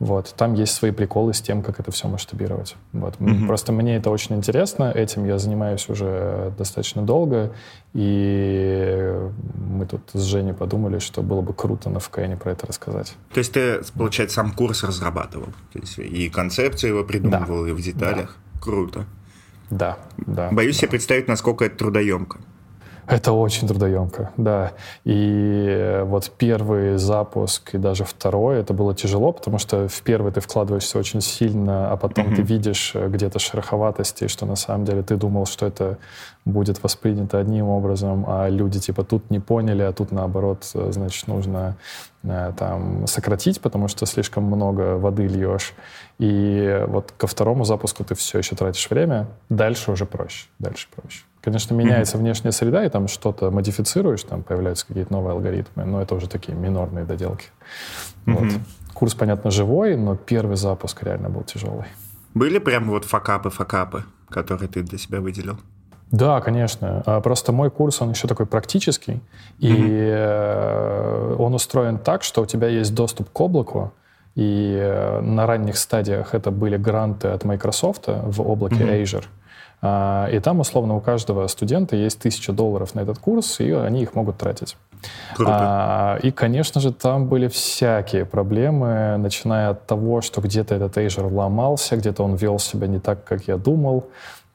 Вот. 0.00 0.34
Там 0.36 0.54
есть 0.54 0.74
свои 0.74 0.90
приколы 0.90 1.34
с 1.34 1.40
тем, 1.40 1.62
как 1.62 1.78
это 1.78 1.92
все 1.92 2.08
масштабировать. 2.08 2.76
Вот. 2.92 3.16
Mm-hmm. 3.16 3.46
Просто 3.46 3.72
мне 3.72 3.96
это 3.96 4.10
очень 4.10 4.34
интересно, 4.36 4.90
этим 4.92 5.24
я 5.24 5.38
занимаюсь 5.38 5.88
уже 5.88 6.52
достаточно 6.58 7.02
долго, 7.02 7.52
и 7.92 9.16
мы 9.54 9.86
тут 9.86 10.02
с 10.12 10.22
Женей 10.22 10.52
подумали, 10.52 10.98
что 10.98 11.22
было 11.22 11.42
бы 11.42 11.54
круто 11.54 11.90
на 11.90 12.00
ФКН 12.00 12.36
про 12.36 12.52
это 12.52 12.66
рассказать. 12.66 13.14
То 13.32 13.38
есть 13.38 13.52
ты, 13.52 13.82
получается, 13.96 14.36
сам 14.36 14.52
курс 14.52 14.82
разрабатывал? 14.82 15.46
То 15.72 15.78
есть 15.78 15.98
и 15.98 16.28
концепцию 16.28 16.96
его 16.96 17.04
придумывал, 17.04 17.64
да. 17.64 17.70
и 17.70 17.72
в 17.72 17.80
деталях? 17.80 18.36
Да. 18.54 18.60
Круто. 18.60 19.04
Да, 19.70 19.98
да. 20.16 20.50
Боюсь 20.50 20.76
да. 20.76 20.80
себе 20.80 20.90
представить, 20.90 21.28
насколько 21.28 21.64
это 21.64 21.76
трудоемко. 21.76 22.40
Это 23.06 23.32
очень 23.32 23.68
трудоемко, 23.68 24.30
да. 24.36 24.72
И 25.04 26.00
вот 26.04 26.30
первый 26.38 26.96
запуск 26.96 27.74
и 27.74 27.78
даже 27.78 28.04
второй, 28.04 28.60
это 28.60 28.72
было 28.72 28.94
тяжело, 28.94 29.32
потому 29.32 29.58
что 29.58 29.88
в 29.88 30.02
первый 30.02 30.32
ты 30.32 30.40
вкладываешься 30.40 30.98
очень 30.98 31.20
сильно, 31.20 31.90
а 31.90 31.96
потом 31.96 32.28
mm-hmm. 32.28 32.36
ты 32.36 32.42
видишь 32.42 32.92
э, 32.94 33.08
где-то 33.08 33.38
шероховатости, 33.38 34.28
что 34.28 34.46
на 34.46 34.56
самом 34.56 34.86
деле 34.86 35.02
ты 35.02 35.16
думал, 35.16 35.44
что 35.44 35.66
это 35.66 35.98
будет 36.46 36.82
воспринято 36.82 37.38
одним 37.38 37.68
образом, 37.68 38.24
а 38.26 38.48
люди 38.48 38.80
типа 38.80 39.04
тут 39.04 39.30
не 39.30 39.40
поняли, 39.40 39.82
а 39.82 39.92
тут 39.92 40.10
наоборот, 40.10 40.64
э, 40.74 40.92
значит, 40.92 41.28
нужно 41.28 41.76
э, 42.22 42.52
там 42.56 43.06
сократить, 43.06 43.60
потому 43.60 43.88
что 43.88 44.06
слишком 44.06 44.44
много 44.44 44.96
воды 44.96 45.26
льешь. 45.26 45.74
И 46.18 46.84
вот 46.86 47.12
ко 47.16 47.26
второму 47.26 47.64
запуску 47.64 48.02
ты 48.04 48.14
все 48.14 48.38
еще 48.38 48.56
тратишь 48.56 48.88
время, 48.88 49.26
дальше 49.50 49.90
уже 49.90 50.06
проще, 50.06 50.46
дальше 50.58 50.88
проще. 50.94 51.24
Конечно, 51.44 51.74
меняется 51.74 52.16
mm-hmm. 52.16 52.20
внешняя 52.20 52.52
среда, 52.52 52.86
и 52.86 52.88
там 52.88 53.06
что-то 53.06 53.50
модифицируешь, 53.50 54.22
там 54.22 54.42
появляются 54.42 54.86
какие-то 54.86 55.12
новые 55.12 55.32
алгоритмы, 55.32 55.84
но 55.84 56.00
это 56.00 56.14
уже 56.14 56.26
такие 56.26 56.56
минорные 56.56 57.04
доделки. 57.04 57.48
Mm-hmm. 58.24 58.34
Вот. 58.34 58.52
Курс, 58.94 59.14
понятно, 59.14 59.50
живой, 59.50 59.94
но 59.96 60.16
первый 60.16 60.56
запуск 60.56 61.02
реально 61.02 61.28
был 61.28 61.42
тяжелый. 61.42 61.84
Были 62.32 62.58
прям 62.58 62.88
вот 62.88 63.04
факапы-факапы, 63.04 64.04
которые 64.30 64.68
ты 64.68 64.82
для 64.82 64.96
себя 64.96 65.20
выделил? 65.20 65.58
Да, 66.10 66.40
конечно. 66.40 67.02
А, 67.04 67.20
просто 67.20 67.52
мой 67.52 67.70
курс, 67.70 68.00
он 68.00 68.10
еще 68.12 68.26
такой 68.26 68.46
практический, 68.46 69.20
и 69.58 69.70
mm-hmm. 69.70 71.36
он 71.36 71.52
устроен 71.52 71.98
так, 71.98 72.22
что 72.22 72.40
у 72.40 72.46
тебя 72.46 72.68
есть 72.68 72.94
доступ 72.94 73.28
к 73.30 73.38
облаку, 73.38 73.92
и 74.34 74.78
э, 74.80 75.20
на 75.20 75.46
ранних 75.46 75.76
стадиях 75.76 76.34
это 76.34 76.50
были 76.50 76.78
гранты 76.78 77.28
от 77.28 77.44
Microsoft 77.44 78.04
в 78.06 78.40
облаке 78.40 78.76
mm-hmm. 78.76 79.02
Azure. 79.02 79.24
А, 79.86 80.28
и 80.32 80.40
там, 80.40 80.60
условно, 80.60 80.96
у 80.96 81.00
каждого 81.00 81.46
студента 81.46 81.94
есть 81.94 82.18
тысяча 82.18 82.54
долларов 82.54 82.94
на 82.94 83.00
этот 83.00 83.18
курс, 83.18 83.60
и 83.60 83.70
они 83.70 84.02
их 84.02 84.14
могут 84.14 84.38
тратить. 84.38 84.78
Круто. 85.34 85.52
А, 85.54 86.18
и, 86.22 86.30
конечно 86.30 86.80
же, 86.80 86.90
там 86.90 87.26
были 87.26 87.48
всякие 87.48 88.24
проблемы, 88.24 89.18
начиная 89.18 89.70
от 89.70 89.86
того, 89.86 90.22
что 90.22 90.40
где-то 90.40 90.74
этот 90.74 90.96
Azure 90.96 91.30
ломался, 91.30 91.96
где-то 91.96 92.22
он 92.22 92.34
вел 92.34 92.58
себя 92.58 92.86
не 92.86 92.98
так, 92.98 93.24
как 93.24 93.46
я 93.46 93.58
думал, 93.58 94.06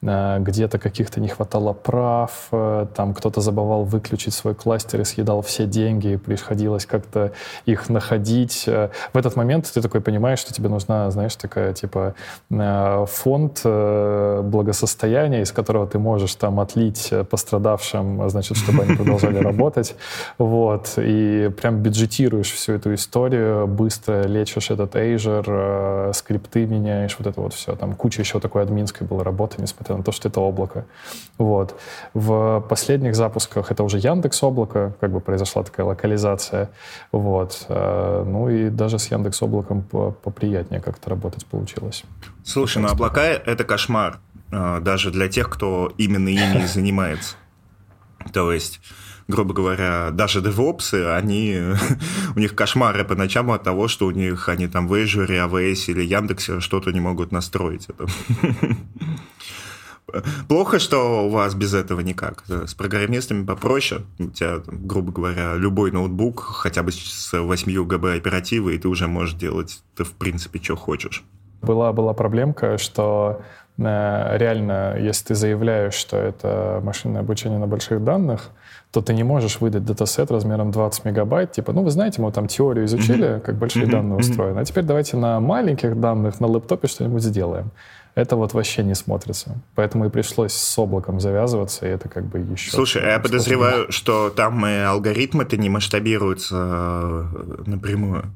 где-то 0.02 0.78
каких-то 0.78 1.20
не 1.20 1.28
хватало 1.28 1.74
прав, 1.74 2.48
э, 2.52 2.86
там 2.94 3.12
кто-то 3.12 3.42
забывал 3.42 3.84
выключить 3.84 4.32
свой 4.32 4.54
кластер 4.54 5.02
и 5.02 5.04
съедал 5.04 5.42
все 5.42 5.66
деньги, 5.66 6.12
и 6.12 6.16
приходилось 6.16 6.86
как-то 6.86 7.32
их 7.66 7.90
находить. 7.90 8.64
Э, 8.66 8.88
в 9.12 9.18
этот 9.18 9.36
момент 9.36 9.70
ты 9.70 9.82
такой 9.82 10.00
понимаешь, 10.00 10.38
что 10.38 10.54
тебе 10.54 10.70
нужна, 10.70 11.10
знаешь, 11.10 11.36
такая 11.36 11.74
типа 11.74 12.14
фонд 12.48 13.60
благосостояния, 13.62 15.42
из 15.42 15.52
которого 15.52 15.86
ты 15.86 15.98
можешь 15.98 16.34
там 16.34 16.60
отлить 16.60 17.12
пострадавшим, 17.28 18.30
значит, 18.30 18.56
чтобы 18.56 18.84
они 18.84 18.96
продолжали 18.96 19.36
работать. 19.42 19.96
Вот. 20.38 20.94
И 20.96 21.50
прям 21.60 21.78
бюджетируешь 21.82 22.50
всю 22.52 22.72
эту 22.72 22.94
историю, 22.94 23.66
быстро 23.66 24.22
лечишь 24.22 24.70
этот 24.70 24.94
Azure, 24.96 26.12
скрипты 26.14 26.66
меняешь, 26.66 27.16
вот 27.18 27.26
это 27.26 27.40
вот 27.40 27.52
все. 27.52 27.76
Там 27.76 27.94
куча 27.94 28.22
еще 28.22 28.40
такой 28.40 28.62
админской 28.62 29.06
была 29.06 29.24
работы, 29.24 29.60
несмотря 29.60 29.89
несмотря 29.90 29.96
на 29.96 30.02
то, 30.02 30.12
что 30.12 30.28
это 30.28 30.40
облако. 30.40 30.84
Вот. 31.38 31.74
В 32.14 32.60
последних 32.68 33.14
запусках 33.14 33.70
это 33.70 33.82
уже 33.82 33.98
Яндекс 33.98 34.42
облако, 34.42 34.92
как 35.00 35.10
бы 35.10 35.20
произошла 35.20 35.62
такая 35.62 35.86
локализация. 35.86 36.68
Вот. 37.12 37.66
Э, 37.68 38.24
ну 38.26 38.48
и 38.48 38.70
даже 38.70 38.98
с 38.98 39.10
Яндекс 39.10 39.42
облаком 39.42 39.82
поприятнее 39.82 40.80
как-то 40.80 41.10
работать 41.10 41.46
получилось. 41.46 42.04
Слушай, 42.44 42.82
ну 42.82 42.88
облака— 42.88 43.22
это 43.46 43.64
кошмар. 43.64 44.18
Э, 44.52 44.80
даже 44.80 45.10
для 45.10 45.28
тех, 45.28 45.48
кто 45.48 45.92
именно 45.98 46.28
ими 46.28 46.66
занимается. 46.74 47.36
То 48.32 48.52
есть 48.52 48.80
грубо 49.30 49.54
говоря, 49.54 50.10
даже 50.10 50.40
девопсы, 50.40 51.06
они, 51.06 51.56
у 52.36 52.38
них 52.38 52.54
кошмары 52.54 53.04
по 53.04 53.14
ночам 53.14 53.50
от 53.50 53.62
того, 53.62 53.88
что 53.88 54.06
у 54.06 54.10
них 54.10 54.48
они 54.48 54.66
там 54.66 54.88
в 54.88 54.94
Azure, 54.94 55.28
AWS 55.28 55.92
или 55.92 56.02
Яндексе 56.02 56.60
что-то 56.60 56.90
не 56.90 57.00
могут 57.00 57.32
настроить. 57.32 57.88
Это. 57.88 58.06
Плохо, 60.48 60.78
что 60.78 61.26
у 61.26 61.30
вас 61.30 61.54
без 61.54 61.74
этого 61.74 62.00
никак. 62.00 62.44
С 62.48 62.74
программистами 62.74 63.44
попроще. 63.44 64.02
У 64.18 64.28
тебя, 64.28 64.60
грубо 64.66 65.12
говоря, 65.12 65.54
любой 65.54 65.90
ноутбук, 65.90 66.40
хотя 66.40 66.82
бы 66.82 66.92
с 66.92 67.32
8 67.32 67.84
ГБ 67.86 68.16
оперативы, 68.16 68.74
и 68.74 68.78
ты 68.78 68.88
уже 68.88 69.06
можешь 69.06 69.34
делать 69.34 69.82
ты 69.96 70.04
в 70.04 70.12
принципе, 70.12 70.58
что 70.62 70.76
хочешь. 70.76 71.24
Была, 71.62 71.92
была 71.92 72.14
проблемка, 72.14 72.78
что 72.78 73.42
э, 73.76 73.82
реально, 74.38 74.96
если 74.98 75.26
ты 75.26 75.34
заявляешь, 75.34 75.94
что 75.94 76.16
это 76.16 76.80
машинное 76.82 77.20
обучение 77.20 77.58
на 77.58 77.66
больших 77.66 78.02
данных, 78.02 78.50
то 78.92 79.02
ты 79.02 79.12
не 79.14 79.22
можешь 79.22 79.60
выдать 79.60 79.84
датасет 79.84 80.30
размером 80.30 80.70
20 80.70 81.04
мегабайт. 81.04 81.52
Типа, 81.52 81.72
ну, 81.72 81.82
вы 81.82 81.90
знаете, 81.90 82.22
мы 82.22 82.32
там 82.32 82.48
теорию 82.48 82.86
изучили, 82.86 83.40
как 83.44 83.56
большие 83.56 83.86
данные 83.86 84.18
устроены, 84.18 84.60
а 84.60 84.64
теперь 84.64 84.84
давайте 84.84 85.16
на 85.16 85.38
маленьких 85.38 86.00
данных 86.00 86.40
на 86.40 86.46
лэптопе 86.46 86.88
что-нибудь 86.88 87.22
сделаем 87.22 87.70
это 88.14 88.36
вот 88.36 88.54
вообще 88.54 88.82
не 88.82 88.94
смотрится. 88.94 89.60
Поэтому 89.74 90.06
и 90.06 90.08
пришлось 90.10 90.52
с 90.52 90.78
облаком 90.78 91.20
завязываться, 91.20 91.86
и 91.86 91.90
это 91.90 92.08
как 92.08 92.24
бы 92.24 92.38
еще... 92.38 92.70
Слушай, 92.70 93.02
я 93.04 93.20
подозреваю, 93.20 93.90
что 93.92 94.30
там 94.30 94.66
и 94.66 94.78
алгоритмы-то 94.78 95.56
не 95.56 95.68
масштабируются 95.68 96.56
э, 96.56 97.62
напрямую. 97.66 98.32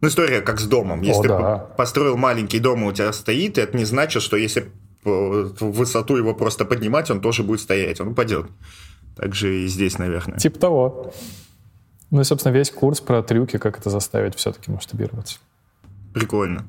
Ну, 0.00 0.08
история 0.08 0.40
как 0.40 0.60
с 0.60 0.66
домом. 0.66 1.02
Если 1.02 1.20
О, 1.20 1.22
ты 1.22 1.28
да. 1.28 1.58
построил 1.58 2.16
маленький 2.16 2.58
дом, 2.58 2.84
и 2.84 2.88
у 2.88 2.92
тебя 2.92 3.12
стоит, 3.12 3.56
это 3.56 3.76
не 3.76 3.84
значит, 3.84 4.22
что 4.22 4.36
если 4.36 4.70
высоту 5.04 6.16
его 6.16 6.34
просто 6.34 6.64
поднимать, 6.64 7.10
он 7.10 7.20
тоже 7.20 7.42
будет 7.42 7.60
стоять, 7.60 8.00
он 8.00 8.08
упадет. 8.08 8.46
Так 9.16 9.34
же 9.34 9.62
и 9.62 9.66
здесь, 9.66 9.98
наверное. 9.98 10.38
Типа 10.38 10.58
того. 10.58 11.12
Ну 12.10 12.20
и, 12.20 12.24
собственно, 12.24 12.52
весь 12.52 12.70
курс 12.70 13.00
про 13.00 13.22
трюки, 13.22 13.58
как 13.58 13.78
это 13.78 13.90
заставить 13.90 14.34
все-таки 14.36 14.70
масштабироваться. 14.70 15.38
Прикольно. 16.12 16.66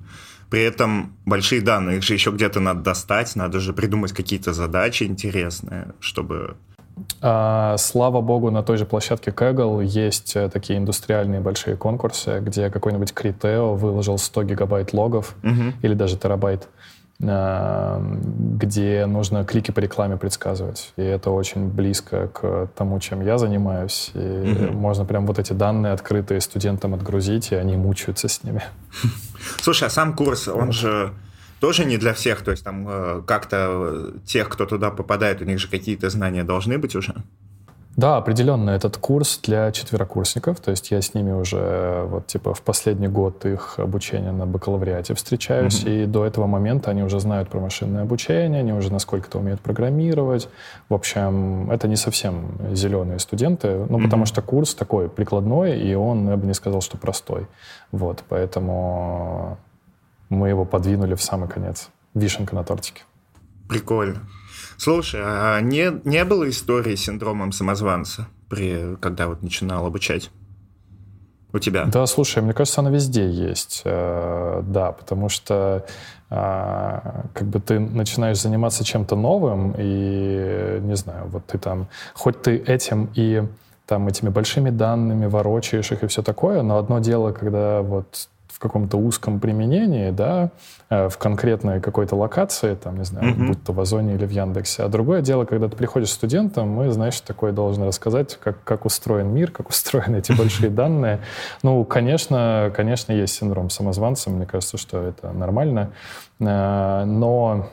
При 0.53 0.61
этом 0.61 1.17
большие 1.25 1.61
данные, 1.61 1.97
их 1.97 2.03
же 2.03 2.13
еще 2.13 2.29
где-то 2.29 2.59
надо 2.59 2.81
достать, 2.81 3.35
надо 3.35 3.59
же 3.59 3.73
придумать 3.73 4.11
какие-то 4.11 4.53
задачи 4.53 5.01
интересные, 5.01 5.87
чтобы... 5.99 6.57
А, 7.21 7.75
слава 7.79 8.21
богу, 8.21 8.51
на 8.51 8.61
той 8.61 8.77
же 8.77 8.85
площадке 8.85 9.31
Kaggle 9.31 9.83
есть 9.83 10.35
э, 10.35 10.49
такие 10.49 10.77
индустриальные 10.77 11.41
большие 11.41 11.75
конкурсы, 11.75 12.39
где 12.39 12.69
какой-нибудь 12.69 13.15
Критео 13.15 13.73
выложил 13.73 14.19
100 14.19 14.43
гигабайт 14.43 14.93
логов 14.93 15.33
угу. 15.41 15.73
или 15.81 15.95
даже 15.95 16.17
терабайт. 16.17 16.69
Где 17.19 19.05
нужно 19.05 19.45
клики 19.45 19.71
по 19.71 19.79
рекламе 19.79 20.17
предсказывать. 20.17 20.93
И 20.97 21.01
это 21.01 21.29
очень 21.29 21.69
близко 21.69 22.27
к 22.27 22.69
тому, 22.75 22.99
чем 22.99 23.21
я 23.21 23.37
занимаюсь. 23.37 24.11
И 24.13 24.17
угу. 24.67 24.73
можно 24.73 25.05
прям 25.05 25.25
вот 25.25 25.39
эти 25.39 25.53
данные 25.53 25.93
открытые 25.93 26.41
студентам 26.41 26.93
отгрузить, 26.93 27.51
и 27.51 27.55
они 27.55 27.77
мучаются 27.77 28.27
с 28.27 28.43
ними. 28.43 28.63
Слушай, 29.61 29.87
а 29.87 29.89
сам 29.89 30.15
курс, 30.15 30.47
он 30.47 30.71
же 30.71 31.13
тоже 31.59 31.85
не 31.85 31.97
для 31.97 32.13
всех, 32.13 32.41
то 32.41 32.51
есть 32.51 32.63
там 32.63 32.85
э, 32.89 33.21
как-то 33.25 34.11
тех, 34.25 34.49
кто 34.49 34.65
туда 34.65 34.91
попадает, 34.91 35.41
у 35.41 35.45
них 35.45 35.59
же 35.59 35.69
какие-то 35.69 36.09
знания 36.09 36.43
должны 36.43 36.77
быть 36.77 36.93
уже? 36.93 37.15
Да, 37.95 38.17
определенно. 38.17 38.71
Этот 38.71 38.97
курс 38.97 39.39
для 39.43 39.71
четверокурсников. 39.71 40.59
То 40.59 40.71
есть 40.71 40.89
я 40.89 41.01
с 41.01 41.13
ними 41.13 41.31
уже 41.31 42.05
вот 42.07 42.25
типа 42.25 42.53
в 42.53 42.61
последний 42.63 43.07
год 43.07 43.45
их 43.45 43.75
обучения 43.77 44.31
на 44.31 44.47
бакалавриате 44.47 45.13
встречаюсь. 45.13 45.83
Mm-hmm. 45.83 46.03
И 46.03 46.05
до 46.07 46.25
этого 46.25 46.47
момента 46.47 46.89
они 46.89 47.03
уже 47.03 47.19
знают 47.19 47.49
про 47.49 47.59
машинное 47.59 48.01
обучение, 48.01 48.61
они 48.61 48.73
уже 48.73 48.91
насколько-то 48.91 49.37
умеют 49.37 49.61
программировать. 49.61 50.49
В 50.89 50.93
общем, 50.95 51.69
это 51.69 51.87
не 51.87 51.95
совсем 51.95 52.57
зеленые 52.71 53.19
студенты, 53.19 53.85
ну, 53.87 53.99
mm-hmm. 53.99 54.03
потому 54.03 54.25
что 54.25 54.41
курс 54.41 54.73
такой 54.73 55.07
прикладной, 55.07 55.79
и 55.79 55.93
он, 55.93 56.27
я 56.29 56.37
бы 56.37 56.47
не 56.47 56.53
сказал, 56.55 56.81
что 56.81 56.97
простой. 56.97 57.47
Вот, 57.91 58.23
поэтому 58.27 59.59
мы 60.29 60.49
его 60.49 60.65
подвинули 60.65 61.13
в 61.13 61.21
самый 61.21 61.47
конец. 61.47 61.89
Вишенка 62.15 62.55
на 62.55 62.63
тортике. 62.63 63.03
Прикольно. 63.69 64.21
Слушай, 64.83 65.21
а 65.23 65.61
не, 65.61 65.93
не 66.03 66.25
было 66.25 66.49
истории 66.49 66.95
с 66.95 67.05
синдромом 67.05 67.53
самозванца, 67.53 68.27
при, 68.49 68.97
когда 68.99 69.27
вот 69.27 69.41
начинал 69.41 69.85
обучать? 69.85 70.29
У 71.53 71.59
тебя? 71.59 71.85
Да, 71.85 72.05
слушай, 72.05 72.43
мне 72.43 72.51
кажется, 72.51 72.81
она 72.81 72.89
везде 72.89 73.29
есть. 73.29 73.83
Э, 73.85 74.61
да, 74.61 74.91
потому 74.91 75.29
что 75.29 75.85
э, 76.29 76.35
как 77.33 77.47
бы 77.47 77.61
ты 77.61 77.79
начинаешь 77.79 78.41
заниматься 78.41 78.83
чем-то 78.83 79.15
новым, 79.15 79.73
и, 79.77 80.79
не 80.81 80.97
знаю, 80.97 81.27
вот 81.27 81.45
ты 81.45 81.59
там, 81.59 81.87
хоть 82.13 82.41
ты 82.41 82.57
этим 82.57 83.09
и 83.15 83.41
там 83.85 84.09
этими 84.09 84.27
большими 84.27 84.69
данными 84.69 85.27
ворочаешь 85.27 85.93
их 85.93 86.03
и 86.03 86.07
все 86.07 86.23
такое, 86.23 86.61
но 86.61 86.77
одно 86.77 86.99
дело, 86.99 87.31
когда 87.31 87.81
вот 87.81 88.27
каком-то 88.59 88.97
узком 88.97 89.39
применении, 89.39 90.11
да, 90.11 90.51
э, 90.89 91.09
в 91.09 91.17
конкретной 91.17 91.81
какой-то 91.81 92.15
локации, 92.15 92.75
там, 92.75 92.97
не 92.97 93.05
знаю, 93.05 93.33
mm-hmm. 93.33 93.47
будь 93.47 93.63
то 93.63 93.73
в 93.73 93.79
Озоне 93.79 94.15
или 94.15 94.25
в 94.25 94.31
Яндексе. 94.31 94.83
А 94.83 94.87
другое 94.87 95.21
дело, 95.21 95.45
когда 95.45 95.67
ты 95.67 95.75
приходишь 95.75 96.11
студентом, 96.11 96.69
мы, 96.69 96.91
знаешь, 96.91 97.19
такое 97.21 97.51
должны 97.51 97.85
рассказать, 97.85 98.37
как, 98.41 98.63
как 98.63 98.85
устроен 98.85 99.33
мир, 99.33 99.51
как 99.51 99.69
устроены 99.69 100.17
эти 100.17 100.31
большие 100.31 100.69
данные. 100.69 101.19
Ну, 101.63 101.83
конечно, 101.85 102.71
конечно, 102.75 103.11
есть 103.11 103.35
синдром 103.35 103.69
самозванца, 103.69 104.29
мне 104.29 104.45
кажется, 104.45 104.77
что 104.77 105.01
это 105.01 105.31
нормально, 105.31 105.91
э, 106.39 107.03
но 107.05 107.69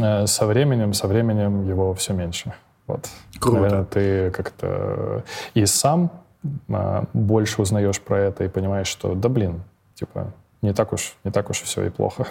э, 0.00 0.26
со 0.26 0.46
временем, 0.46 0.92
со 0.92 1.06
временем 1.06 1.68
его 1.68 1.94
все 1.94 2.12
меньше. 2.12 2.52
Вот. 2.86 3.08
Круто. 3.38 3.58
Наверное, 3.58 3.84
ты 3.84 4.30
как-то 4.30 5.24
и 5.54 5.64
сам 5.66 6.10
больше 7.14 7.62
узнаешь 7.62 8.00
про 8.00 8.18
это 8.18 8.44
и 8.44 8.48
понимаешь, 8.48 8.86
что, 8.86 9.14
да 9.14 9.28
блин, 9.28 9.62
типа, 10.04 10.32
не 10.62 10.72
так 10.72 10.92
уж, 10.92 11.14
не 11.24 11.30
так 11.30 11.50
уж 11.50 11.60
все 11.60 11.86
и 11.86 11.90
плохо. 11.90 12.26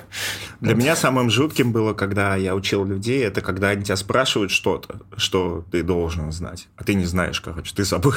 Для 0.60 0.76
меня 0.76 0.96
самым 0.96 1.30
жутким 1.30 1.72
было, 1.72 1.94
когда 1.94 2.36
я 2.36 2.56
учил 2.56 2.86
людей, 2.86 3.24
это 3.24 3.42
когда 3.42 3.70
они 3.70 3.84
тебя 3.84 3.96
спрашивают 3.96 4.52
что-то, 4.52 5.02
что 5.18 5.64
ты 5.72 5.84
должен 5.84 6.32
знать, 6.32 6.68
а 6.76 6.84
ты 6.84 6.96
не 6.96 7.06
знаешь, 7.06 7.40
короче, 7.42 7.74
ты 7.76 7.84
забыл. 7.84 8.14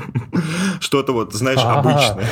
Что-то 0.80 1.12
вот, 1.12 1.34
знаешь, 1.34 1.60
обычное. 1.60 2.26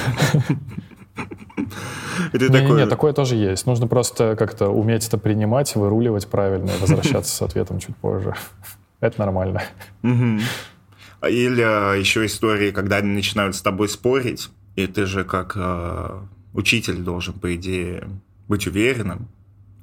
И 2.32 2.38
ты 2.38 2.48
такой... 2.48 2.78
Нет, 2.78 2.88
такое 2.88 3.12
тоже 3.12 3.34
есть. 3.34 3.66
Нужно 3.66 3.86
просто 3.86 4.36
как-то 4.36 4.68
уметь 4.68 5.06
это 5.08 5.18
принимать, 5.18 5.74
выруливать 5.74 6.28
правильно 6.28 6.70
и 6.70 6.78
возвращаться 6.78 7.34
с 7.34 7.42
ответом 7.42 7.80
чуть 7.80 7.96
позже. 7.96 8.34
Это 9.00 9.18
нормально. 9.18 9.62
Или 10.02 11.62
а, 11.62 11.94
еще 11.94 12.24
истории, 12.24 12.70
когда 12.70 12.96
они 12.96 13.10
начинают 13.10 13.54
с 13.54 13.62
тобой 13.62 13.88
спорить, 13.88 14.48
и 14.76 14.86
ты 14.86 15.04
же 15.04 15.24
как 15.24 15.52
э, 15.56 16.20
учитель 16.52 16.98
должен, 16.98 17.34
по 17.34 17.54
идее, 17.54 18.08
быть 18.48 18.66
уверенным, 18.66 19.28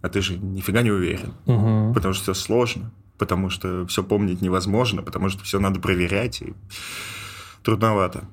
а 0.02 0.10
ты 0.10 0.22
же 0.22 0.38
нифига 0.38 0.82
не 0.82 0.92
уверен, 0.92 1.34
угу. 1.46 1.94
потому 1.94 2.14
что 2.14 2.24
все 2.24 2.34
сложно, 2.34 2.92
потому 3.18 3.50
что 3.50 3.86
все 3.88 4.04
помнить 4.04 4.42
невозможно, 4.42 5.02
потому 5.02 5.30
что 5.30 5.44
все 5.44 5.60
надо 5.60 5.80
проверять, 5.80 6.42
и 6.42 6.54
трудновато. 7.64 8.24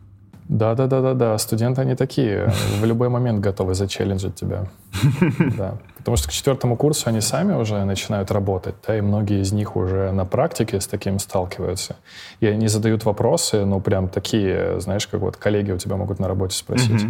Да, 0.49 0.75
да, 0.75 0.87
да, 0.87 1.01
да, 1.01 1.15
да. 1.15 1.39
Студенты 1.39 1.81
они 1.81 1.95
такие. 1.95 2.53
В 2.81 2.85
любой 2.85 3.09
момент 3.09 3.41
готовы 3.41 3.75
зачелленджить 3.75 4.35
тебя. 4.35 4.67
Да. 5.57 5.79
Потому 5.97 6.19
что 6.19 6.29
к 6.29 6.33
четвертому 6.33 6.77
курсу 6.77 7.09
они 7.09 7.23
сами 7.23 7.55
уже 7.55 7.83
начинают 7.85 8.31
работать, 8.31 8.75
да, 8.87 8.99
и 8.99 9.01
многие 9.01 9.41
из 9.41 9.53
них 9.53 9.75
уже 9.75 10.13
на 10.13 10.27
практике 10.27 10.79
с 10.79 10.87
таким 10.87 11.19
сталкиваются. 11.19 11.97
И 12.41 12.47
они 12.47 12.69
задают 12.69 13.07
вопросы, 13.07 13.65
ну, 13.65 13.81
прям 13.81 14.09
такие, 14.09 14.81
знаешь, 14.81 15.07
как 15.07 15.23
вот 15.23 15.39
коллеги 15.39 15.73
у 15.73 15.79
тебя 15.79 15.97
могут 15.97 16.19
на 16.19 16.29
работе 16.29 16.55
спросить. 16.55 17.07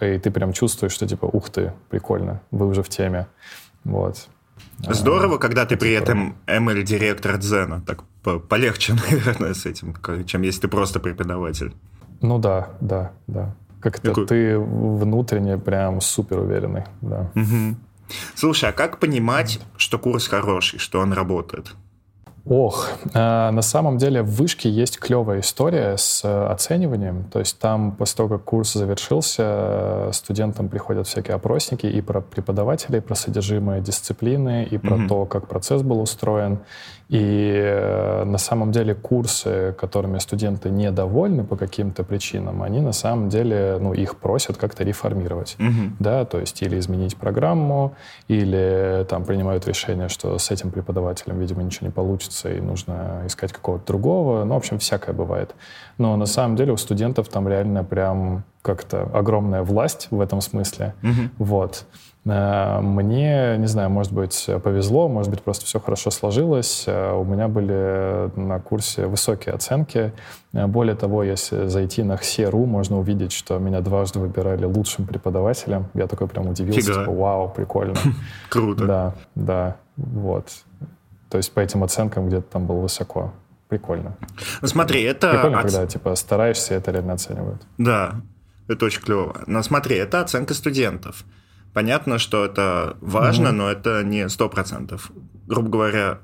И 0.00 0.18
ты 0.18 0.30
прям 0.30 0.52
чувствуешь, 0.52 0.92
что 0.92 1.06
типа, 1.06 1.26
ух 1.26 1.50
ты, 1.50 1.72
прикольно, 1.88 2.40
вы 2.50 2.66
уже 2.66 2.82
в 2.82 2.88
теме. 2.88 3.26
Вот. 3.84 4.28
Здорово, 4.78 5.38
когда 5.38 5.66
ты 5.66 5.76
при 5.76 5.92
этом 5.92 6.36
ML-директор 6.46 7.38
Дзена. 7.38 7.82
Так 7.86 8.04
полегче, 8.48 8.94
наверное, 9.10 9.54
с 9.54 9.66
этим, 9.66 9.94
чем 10.26 10.42
если 10.42 10.62
ты 10.62 10.68
просто 10.68 11.00
преподаватель. 11.00 11.74
Ну 12.20 12.38
да, 12.38 12.70
да, 12.80 13.12
да. 13.26 13.54
Как-то 13.80 14.08
Какой? 14.08 14.26
ты 14.26 14.58
внутренне 14.58 15.56
прям 15.56 16.00
супер 16.00 16.40
уверенный, 16.40 16.84
да. 17.00 17.30
Угу. 17.34 17.76
Слушай, 18.34 18.70
а 18.70 18.72
как 18.72 18.98
понимать, 18.98 19.60
что 19.76 19.98
курс 19.98 20.26
хороший, 20.26 20.78
что 20.78 21.00
он 21.00 21.12
работает? 21.12 21.74
Ох, 22.46 22.90
э, 23.12 23.50
на 23.50 23.62
самом 23.62 23.98
деле 23.98 24.22
в 24.22 24.30
вышке 24.30 24.70
есть 24.70 24.98
клевая 24.98 25.40
история 25.40 25.96
с 25.96 26.22
э, 26.24 26.46
оцениванием. 26.46 27.24
То 27.24 27.38
есть 27.38 27.58
там 27.58 27.92
после 27.92 28.16
того, 28.16 28.28
как 28.28 28.44
курс 28.44 28.72
завершился, 28.72 29.42
э, 29.42 30.10
студентам 30.12 30.68
приходят 30.68 31.06
всякие 31.06 31.34
опросники 31.34 31.86
и 31.86 32.00
про 32.00 32.20
преподавателей, 32.20 33.00
про 33.00 33.14
содержимое 33.14 33.80
дисциплины, 33.80 34.64
и 34.64 34.78
про 34.78 34.96
mm-hmm. 34.96 35.08
то, 35.08 35.26
как 35.26 35.48
процесс 35.48 35.82
был 35.82 36.00
устроен. 36.00 36.60
И 37.10 37.60
э, 37.60 38.22
на 38.24 38.38
самом 38.38 38.70
деле 38.70 38.94
курсы, 38.94 39.74
которыми 39.76 40.18
студенты 40.18 40.70
недовольны 40.70 41.42
по 41.42 41.56
каким-то 41.56 42.04
причинам, 42.04 42.62
они 42.62 42.80
на 42.80 42.92
самом 42.92 43.28
деле, 43.28 43.78
ну, 43.80 43.92
их 43.92 44.16
просят 44.16 44.56
как-то 44.56 44.84
реформировать, 44.84 45.56
угу. 45.58 45.92
да, 45.98 46.24
то 46.24 46.38
есть 46.38 46.62
или 46.62 46.78
изменить 46.78 47.16
программу, 47.16 47.96
или 48.28 49.04
там 49.08 49.24
принимают 49.24 49.66
решение, 49.66 50.08
что 50.08 50.38
с 50.38 50.52
этим 50.52 50.70
преподавателем, 50.70 51.40
видимо, 51.40 51.64
ничего 51.64 51.88
не 51.88 51.92
получится, 51.92 52.29
и 52.44 52.60
нужно 52.60 53.22
искать 53.26 53.52
какого-то 53.52 53.86
другого. 53.86 54.44
Ну, 54.44 54.54
в 54.54 54.58
общем, 54.58 54.78
всякое 54.78 55.12
бывает. 55.12 55.54
Но 55.98 56.16
на 56.16 56.26
самом 56.26 56.56
деле 56.56 56.72
у 56.72 56.76
студентов 56.76 57.28
там 57.28 57.48
реально 57.48 57.84
прям 57.84 58.44
как-то 58.62 59.08
огромная 59.14 59.62
власть 59.62 60.08
в 60.10 60.20
этом 60.20 60.40
смысле. 60.40 60.94
Угу. 61.02 61.44
Вот. 61.44 61.84
Э, 62.26 62.80
мне, 62.80 63.56
не 63.58 63.66
знаю, 63.66 63.90
может 63.90 64.12
быть, 64.12 64.48
повезло, 64.62 65.08
может 65.08 65.30
быть, 65.30 65.42
просто 65.42 65.64
все 65.64 65.80
хорошо 65.80 66.10
сложилось. 66.10 66.84
Э, 66.86 67.12
у 67.12 67.24
меня 67.24 67.48
были 67.48 68.30
на 68.38 68.60
курсе 68.60 69.06
высокие 69.06 69.54
оценки. 69.54 70.12
Э, 70.52 70.66
более 70.66 70.94
того, 70.94 71.22
если 71.22 71.66
зайти 71.68 72.02
на 72.02 72.14
XE.ru, 72.14 72.66
можно 72.66 72.98
увидеть, 72.98 73.32
что 73.32 73.58
меня 73.58 73.80
дважды 73.80 74.18
выбирали 74.18 74.64
лучшим 74.64 75.06
преподавателем. 75.06 75.86
Я 75.94 76.06
такой 76.06 76.28
прям 76.28 76.48
удивился, 76.48 76.80
Фига. 76.80 77.00
типа, 77.00 77.12
вау, 77.12 77.48
прикольно. 77.48 77.94
Круто. 78.50 78.84
Да, 78.84 79.14
да, 79.34 79.76
вот. 79.96 80.48
То 81.30 81.38
есть 81.38 81.52
по 81.52 81.60
этим 81.60 81.84
оценкам 81.84 82.26
где-то 82.28 82.50
там 82.50 82.66
было 82.66 82.80
высоко. 82.80 83.32
Прикольно. 83.68 84.16
Ну 84.60 84.68
смотри, 84.68 85.02
это... 85.02 85.30
Прикольно, 85.30 85.62
когда, 85.62 85.86
типа, 85.86 86.16
стараешься, 86.16 86.74
это 86.74 86.90
реально 86.90 87.12
оценивают. 87.12 87.62
Да, 87.78 88.20
это 88.66 88.86
очень 88.86 89.00
клево. 89.00 89.42
Но 89.46 89.62
смотри, 89.62 89.96
это 89.96 90.20
оценка 90.20 90.54
студентов. 90.54 91.24
Понятно, 91.72 92.18
что 92.18 92.44
это 92.44 92.96
важно, 93.00 93.48
mm-hmm. 93.48 93.52
но 93.52 93.70
это 93.70 94.02
не 94.02 94.28
сто 94.28 94.48
процентов. 94.48 95.12
Грубо 95.46 95.68
говоря, 95.68 96.18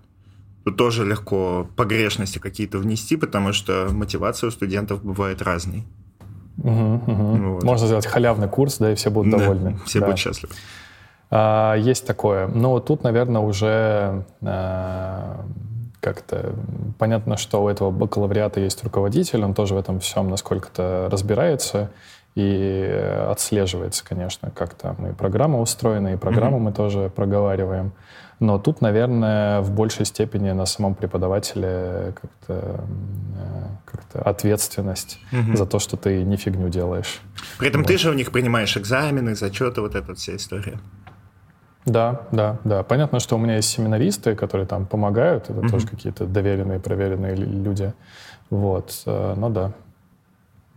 тут 0.64 0.76
тоже 0.76 1.04
легко 1.04 1.68
погрешности 1.76 2.40
какие-то 2.40 2.78
внести, 2.78 3.16
потому 3.16 3.52
что 3.52 3.88
мотивация 3.92 4.48
у 4.48 4.50
студентов 4.50 5.04
бывает 5.04 5.40
разной. 5.40 5.84
Угу, 6.58 6.94
угу. 7.06 7.52
Вот. 7.54 7.62
Можно 7.62 7.86
сделать 7.86 8.06
халявный 8.06 8.48
курс, 8.48 8.78
да, 8.78 8.90
и 8.90 8.96
все 8.96 9.10
будут 9.10 9.30
да, 9.30 9.38
довольны. 9.38 9.78
Все 9.84 10.00
да. 10.00 10.06
будут 10.06 10.18
счастливы. 10.18 10.54
А, 11.30 11.74
есть 11.74 12.06
такое. 12.06 12.46
Но 12.48 12.78
тут, 12.80 13.02
наверное, 13.02 13.40
уже 13.40 14.24
а, 14.42 15.44
как-то 16.00 16.54
понятно, 16.98 17.36
что 17.36 17.64
у 17.64 17.68
этого 17.68 17.90
бакалавриата 17.90 18.60
есть 18.60 18.82
руководитель, 18.84 19.44
он 19.44 19.54
тоже 19.54 19.74
в 19.74 19.78
этом 19.78 20.00
всем 20.00 20.30
насколько-то 20.30 21.08
разбирается 21.10 21.90
и 22.36 23.24
отслеживается, 23.28 24.04
конечно, 24.04 24.50
как 24.50 24.74
там 24.74 25.06
и 25.08 25.12
программа 25.12 25.60
устроена, 25.60 26.12
и 26.12 26.16
программу 26.16 26.58
mm-hmm. 26.58 26.60
мы 26.60 26.72
тоже 26.72 27.10
проговариваем. 27.14 27.92
Но 28.38 28.58
тут, 28.58 28.82
наверное, 28.82 29.62
в 29.62 29.70
большей 29.70 30.04
степени 30.04 30.50
на 30.50 30.66
самом 30.66 30.94
преподавателе 30.94 32.12
как-то, 32.20 32.84
как 33.86 34.26
ответственность 34.26 35.18
mm-hmm. 35.32 35.56
за 35.56 35.64
то, 35.64 35.78
что 35.78 35.96
ты 35.96 36.22
не 36.22 36.36
фигню 36.36 36.68
делаешь. 36.68 37.20
При 37.58 37.68
этом 37.68 37.80
вот. 37.80 37.88
ты 37.88 37.96
же 37.96 38.10
у 38.10 38.12
них 38.12 38.30
принимаешь 38.30 38.76
экзамены, 38.76 39.34
зачеты, 39.34 39.80
вот 39.80 39.94
эта 39.94 40.14
вся 40.14 40.36
история. 40.36 40.78
Да, 41.86 42.22
да, 42.32 42.58
да. 42.64 42.82
Понятно, 42.82 43.20
что 43.20 43.36
у 43.36 43.38
меня 43.38 43.56
есть 43.56 43.68
семинаристы, 43.68 44.34
которые 44.34 44.66
там 44.66 44.86
помогают, 44.86 45.44
это 45.44 45.60
mm-hmm. 45.60 45.70
тоже 45.70 45.86
какие-то 45.86 46.26
доверенные, 46.26 46.80
проверенные 46.80 47.36
люди. 47.36 47.94
Вот, 48.50 49.02
э, 49.06 49.34
но 49.36 49.48
да. 49.50 49.72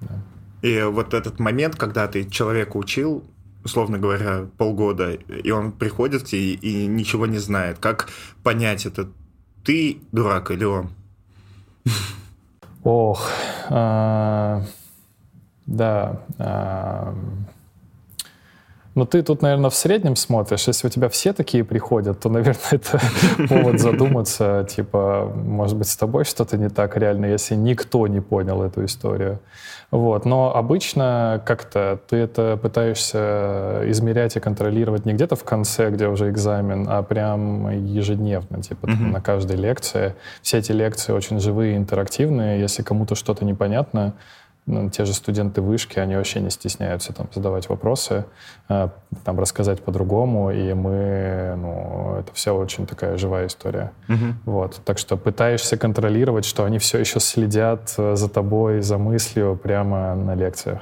да. 0.01 0.15
И 0.61 0.83
вот 0.83 1.15
этот 1.15 1.39
момент, 1.39 1.75
когда 1.75 2.07
ты 2.07 2.29
человека 2.29 2.77
учил, 2.77 3.23
условно 3.63 3.97
говоря, 3.97 4.45
полгода, 4.57 5.13
и 5.13 5.49
он 5.49 5.71
приходит 5.71 6.23
к 6.23 6.25
тебе 6.27 6.53
и 6.53 6.85
ничего 6.85 7.25
не 7.25 7.39
знает, 7.39 7.79
как 7.79 8.09
понять, 8.43 8.85
это 8.85 9.09
ты 9.65 10.01
дурак 10.11 10.51
или 10.51 10.63
он? 10.63 10.91
Ох, 12.83 13.29
а, 13.69 14.63
да. 15.65 16.21
А, 18.99 19.01
ну, 19.01 19.05
ты 19.05 19.23
тут, 19.23 19.41
наверное, 19.41 19.69
в 19.69 19.75
среднем 19.75 20.15
смотришь. 20.15 20.67
Если 20.67 20.87
у 20.87 20.89
тебя 20.89 21.07
все 21.07 21.33
такие 21.33 21.63
приходят, 21.63 22.19
то, 22.19 22.29
наверное, 22.29 22.61
это 22.71 22.99
повод 23.47 23.79
задуматься, 23.79 24.65
типа, 24.69 25.31
может 25.35 25.77
быть, 25.77 25.87
с 25.87 25.95
тобой 25.95 26.25
что-то 26.25 26.57
не 26.57 26.69
так 26.69 26.97
реально, 26.97 27.27
если 27.27 27.55
никто 27.55 28.07
не 28.07 28.19
понял 28.21 28.61
эту 28.61 28.83
историю. 28.83 29.39
Вот. 29.91 30.25
Но 30.25 30.55
обычно 30.55 31.41
как-то 31.45 31.99
ты 32.09 32.17
это 32.17 32.59
пытаешься 32.61 33.81
измерять 33.85 34.35
и 34.35 34.39
контролировать 34.39 35.05
не 35.05 35.13
где-то 35.13 35.35
в 35.35 35.43
конце, 35.43 35.89
где 35.89 36.07
уже 36.07 36.29
экзамен, 36.29 36.85
а 36.89 37.01
прям 37.01 37.69
ежедневно, 37.69 38.61
типа 38.61 38.85
mm-hmm. 38.85 39.11
на 39.11 39.21
каждой 39.21 39.55
лекции. 39.55 40.13
Все 40.41 40.57
эти 40.57 40.73
лекции 40.73 41.13
очень 41.13 41.39
живые, 41.39 41.77
интерактивные. 41.77 42.59
Если 42.59 42.83
кому-то 42.83 43.15
что-то 43.15 43.45
непонятно, 43.45 44.13
ну, 44.69 44.89
те 44.89 45.05
же 45.05 45.13
студенты 45.13 45.61
вышки, 45.61 45.99
они 45.99 46.15
вообще 46.15 46.39
не 46.39 46.49
стесняются 46.49 47.11
там 47.11 47.27
задавать 47.33 47.67
вопросы, 47.69 48.25
э, 48.69 48.89
там 49.23 49.39
рассказать 49.39 49.81
по-другому, 49.83 50.51
и 50.51 50.73
мы, 50.73 51.55
ну, 51.57 52.15
это 52.19 52.33
все 52.33 52.55
очень 52.55 52.85
такая 52.85 53.17
живая 53.17 53.47
история. 53.47 53.91
Угу. 54.07 54.25
Вот, 54.45 54.81
так 54.85 54.97
что 54.97 55.17
пытаешься 55.17 55.75
контролировать, 55.75 56.45
что 56.45 56.63
они 56.63 56.77
все 56.77 56.99
еще 56.99 57.19
следят 57.19 57.93
э, 57.97 58.15
за 58.15 58.29
тобой, 58.29 58.81
за 58.81 58.97
мыслью 58.97 59.59
прямо 59.61 60.15
на 60.15 60.35
лекциях. 60.35 60.81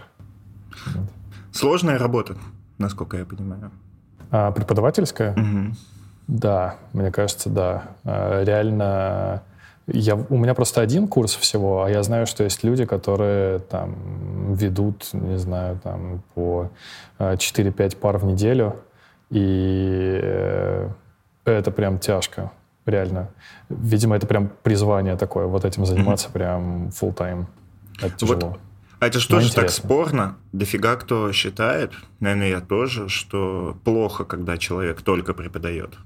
Сложная 1.51 1.97
работа, 1.97 2.35
насколько 2.77 3.17
я 3.17 3.25
понимаю. 3.25 3.71
А, 4.31 4.51
преподавательская? 4.51 5.31
Угу. 5.31 5.75
Да, 6.27 6.75
мне 6.91 7.11
кажется, 7.11 7.49
да. 7.49 7.83
А, 8.03 8.43
реально 8.43 9.43
я, 9.87 10.15
у 10.15 10.37
меня 10.37 10.53
просто 10.53 10.81
один 10.81 11.07
курс 11.07 11.35
всего, 11.35 11.83
а 11.83 11.89
я 11.89 12.03
знаю, 12.03 12.27
что 12.27 12.43
есть 12.43 12.63
люди, 12.63 12.85
которые 12.85 13.59
там 13.59 14.53
ведут, 14.53 15.09
не 15.13 15.37
знаю, 15.37 15.79
там 15.81 16.21
по 16.35 16.69
4-5 17.19 17.73
э, 17.77 17.97
пар 17.97 18.17
в 18.17 18.25
неделю, 18.25 18.75
и 19.29 20.19
э, 20.21 20.89
это 21.45 21.71
прям 21.71 21.99
тяжко, 21.99 22.51
реально. 22.85 23.29
Видимо, 23.69 24.15
это 24.15 24.27
прям 24.27 24.51
призвание 24.63 25.15
такое, 25.15 25.47
вот 25.47 25.63
этим 25.63 25.85
заниматься 25.85 26.27
mm-hmm. 26.27 26.33
прям 26.33 26.87
full 26.89 27.15
time. 27.15 27.45
Это 28.01 28.17
тяжело. 28.17 28.39
Вот. 28.49 28.59
А 28.99 29.07
это 29.07 29.19
что 29.19 29.39
же 29.39 29.53
так 29.53 29.69
спорно? 29.69 30.37
Дофига 30.53 30.95
кто 30.95 31.31
считает, 31.31 31.93
наверное, 32.19 32.49
я 32.49 32.61
тоже, 32.61 33.09
что 33.09 33.77
плохо, 33.83 34.25
когда 34.25 34.57
человек 34.57 35.01
только 35.01 35.33
преподает. 35.33 35.97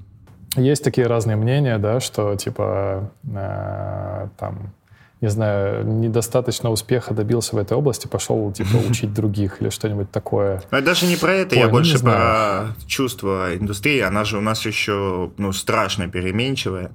Есть 0.56 0.84
такие 0.84 1.08
разные 1.08 1.38
мнения, 1.38 1.78
да, 1.78 2.00
что 2.00 2.36
типа 2.36 3.12
э, 3.24 4.28
там 4.38 4.74
не 5.22 5.30
знаю, 5.30 5.86
недостаточно 5.86 6.72
успеха 6.72 7.14
добился 7.14 7.56
в 7.56 7.60
этой 7.60 7.78
области, 7.78 8.08
пошел, 8.08 8.52
типа, 8.52 8.78
учить 8.90 9.14
других 9.14 9.62
или 9.62 9.70
что-нибудь 9.70 10.12
такое. 10.12 10.64
Но 10.72 10.82
даже 10.82 11.06
не 11.06 11.16
про 11.16 11.34
это, 11.34 11.56
Ой, 11.56 11.62
я 11.62 11.68
ну, 11.68 11.72
больше 11.72 12.00
про 12.00 12.76
чувство 12.88 13.56
индустрии. 13.56 14.00
Она 14.00 14.26
же 14.26 14.40
у 14.40 14.42
нас 14.42 14.66
еще, 14.66 15.32
ну, 15.38 15.54
страшно 15.54 16.08
переменчивая. 16.08 16.92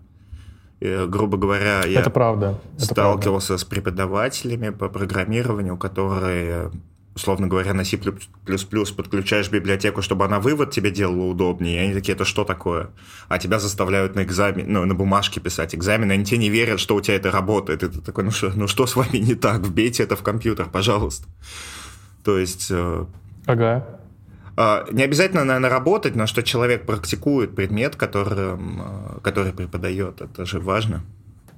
И, 0.81 1.07
грубо 1.07 1.39
говоря, 1.39 1.85
я 1.87 2.01
это 2.01 2.11
правда. 2.11 2.59
Это 2.77 2.87
сталкивался 2.87 3.49
правда. 3.49 3.65
с 3.65 3.65
преподавателями 3.65 4.71
по 4.71 4.89
программированию, 4.89 5.77
которые 5.77 6.71
условно 7.17 7.49
говоря, 7.49 7.73
на 7.73 7.85
C++ 7.85 7.97
подключаешь 7.97 9.51
библиотеку, 9.51 10.03
чтобы 10.03 10.27
она 10.27 10.39
вывод 10.39 10.71
тебе 10.71 10.91
делала 10.91 11.25
удобнее, 11.25 11.77
и 11.77 11.85
они 11.87 11.95
такие, 11.95 12.13
это 12.15 12.27
что 12.27 12.45
такое? 12.45 12.91
А 13.29 13.39
тебя 13.39 13.59
заставляют 13.59 14.15
на 14.15 14.23
экзамен, 14.23 14.71
ну, 14.71 14.85
на 14.85 14.95
бумажке 14.95 15.41
писать 15.41 15.75
экзамен, 15.75 16.11
они 16.11 16.25
тебе 16.25 16.39
не 16.39 16.51
верят, 16.51 16.79
что 16.79 16.95
у 16.95 17.01
тебя 17.01 17.17
это 17.17 17.31
работает. 17.31 17.83
И 17.83 17.89
ты 17.89 18.01
такой, 18.01 18.25
ну 18.25 18.31
что, 18.31 18.53
ну 18.55 18.69
что 18.69 18.87
с 18.87 18.97
вами 18.97 19.17
не 19.17 19.35
так? 19.35 19.61
Вбейте 19.61 20.03
это 20.03 20.15
в 20.15 20.23
компьютер, 20.23 20.67
пожалуйста. 20.67 21.27
То 22.23 22.39
есть... 22.39 22.69
Э, 22.71 23.07
ага. 23.47 23.85
Uh, 24.57 24.91
не 24.91 25.03
обязательно, 25.03 25.45
наверное, 25.45 25.69
работать, 25.69 26.17
но 26.17 26.27
что 26.27 26.43
человек 26.43 26.87
практикует 26.87 27.55
предмет, 27.55 27.95
который, 27.97 28.57
э, 28.57 29.21
который 29.23 29.53
преподает. 29.53 30.23
Это 30.23 30.47
же 30.47 30.61
важно. 30.61 31.03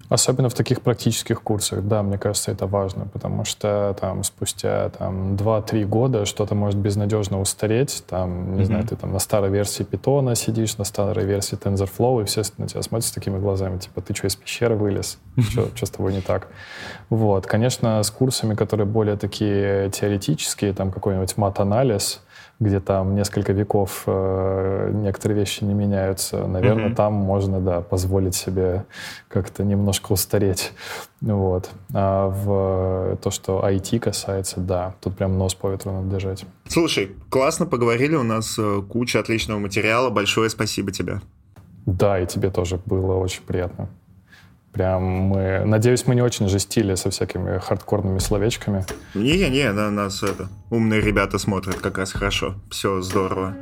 Особенно 0.09 0.49
в 0.49 0.55
таких 0.55 0.81
практических 0.81 1.43
курсах, 1.43 1.83
да, 1.83 2.03
мне 2.03 2.17
кажется, 2.17 2.51
это 2.51 2.67
важно, 2.67 3.07
потому 3.13 3.45
что 3.45 3.95
там 4.01 4.25
спустя 4.25 4.89
там, 4.91 5.35
2-3 5.35 5.85
года 5.85 6.25
что-то 6.25 6.55
может 6.55 6.79
безнадежно 6.79 7.41
устареть, 7.41 8.03
там, 8.09 8.57
не 8.57 8.63
mm-hmm. 8.63 8.65
знаю, 8.65 8.87
ты 8.87 8.97
там 8.97 9.13
на 9.13 9.19
старой 9.19 9.51
версии 9.51 9.85
Python 9.85 10.35
сидишь, 10.35 10.79
на 10.79 10.85
старой 10.85 11.27
версии 11.27 11.59
TensorFlow, 11.59 12.23
и 12.23 12.25
все 12.25 12.43
на 12.57 12.67
тебя 12.67 12.83
смотрят 12.83 13.07
с 13.07 13.11
такими 13.11 13.39
глазами, 13.39 13.79
типа, 13.79 14.01
ты 14.01 14.15
что, 14.15 14.27
из 14.29 14.37
пещеры 14.37 14.77
вылез? 14.77 15.19
Что, 15.39 15.69
что 15.75 15.87
с 15.87 15.91
тобой 15.91 16.15
не 16.15 16.23
так? 16.23 16.49
Вот, 17.11 17.47
конечно, 17.47 18.03
с 18.03 18.11
курсами, 18.11 18.55
которые 18.55 18.87
более 18.87 19.17
такие 19.17 19.91
теоретические, 19.91 20.73
там 20.73 20.91
какой-нибудь 20.91 21.37
мат-анализ, 21.37 22.23
где 22.61 22.81
там 22.81 23.15
несколько 23.15 23.53
веков 23.53 24.03
э, 24.07 24.91
некоторые 24.93 25.39
вещи 25.39 25.63
не 25.63 25.75
меняются, 25.75 26.47
наверное, 26.47 26.89
mm-hmm. 26.89 26.95
там 26.95 27.13
можно, 27.13 27.61
да, 27.61 27.81
позволить 27.81 28.35
себе 28.35 28.85
как-то 29.29 29.63
немножко 29.65 30.13
устареть. 30.13 30.73
Вот. 31.21 31.71
А 31.95 32.29
в 32.29 33.17
то, 33.23 33.31
что 33.31 33.65
IT 33.65 34.01
касается, 34.01 34.61
да, 34.61 34.95
тут 35.01 35.17
прям 35.17 35.39
нос 35.39 35.55
по 35.55 35.71
ветру 35.71 35.93
надо 35.93 36.09
держать. 36.09 36.45
Слушай, 36.67 37.13
классно 37.31 37.67
поговорили, 37.67 38.17
у 38.17 38.25
нас 38.25 38.57
э, 38.59 38.83
куча 38.89 39.21
отличного 39.21 39.61
материала, 39.61 40.11
большое 40.11 40.51
спасибо 40.51 40.91
тебе. 40.91 41.21
Да, 41.87 42.21
и 42.21 42.27
тебе 42.27 42.51
тоже 42.51 42.81
было 42.85 43.15
очень 43.15 43.43
приятно. 43.43 43.89
Прям 44.79 45.03
мы... 45.03 45.65
Надеюсь, 45.65 46.07
мы 46.07 46.15
не 46.15 46.23
очень 46.23 46.49
жестили 46.49 46.95
со 46.95 47.11
всякими 47.11 47.59
хардкорными 47.59 48.21
словечками. 48.21 48.87
Не-не, 49.13 49.73
на 49.73 49.91
нас 49.91 50.23
это... 50.23 50.49
Умные 50.71 51.01
ребята 51.01 51.39
смотрят 51.39 51.81
как 51.81 51.99
раз 51.99 52.13
хорошо. 52.13 52.55
Все 52.71 53.01
здорово. 53.01 53.57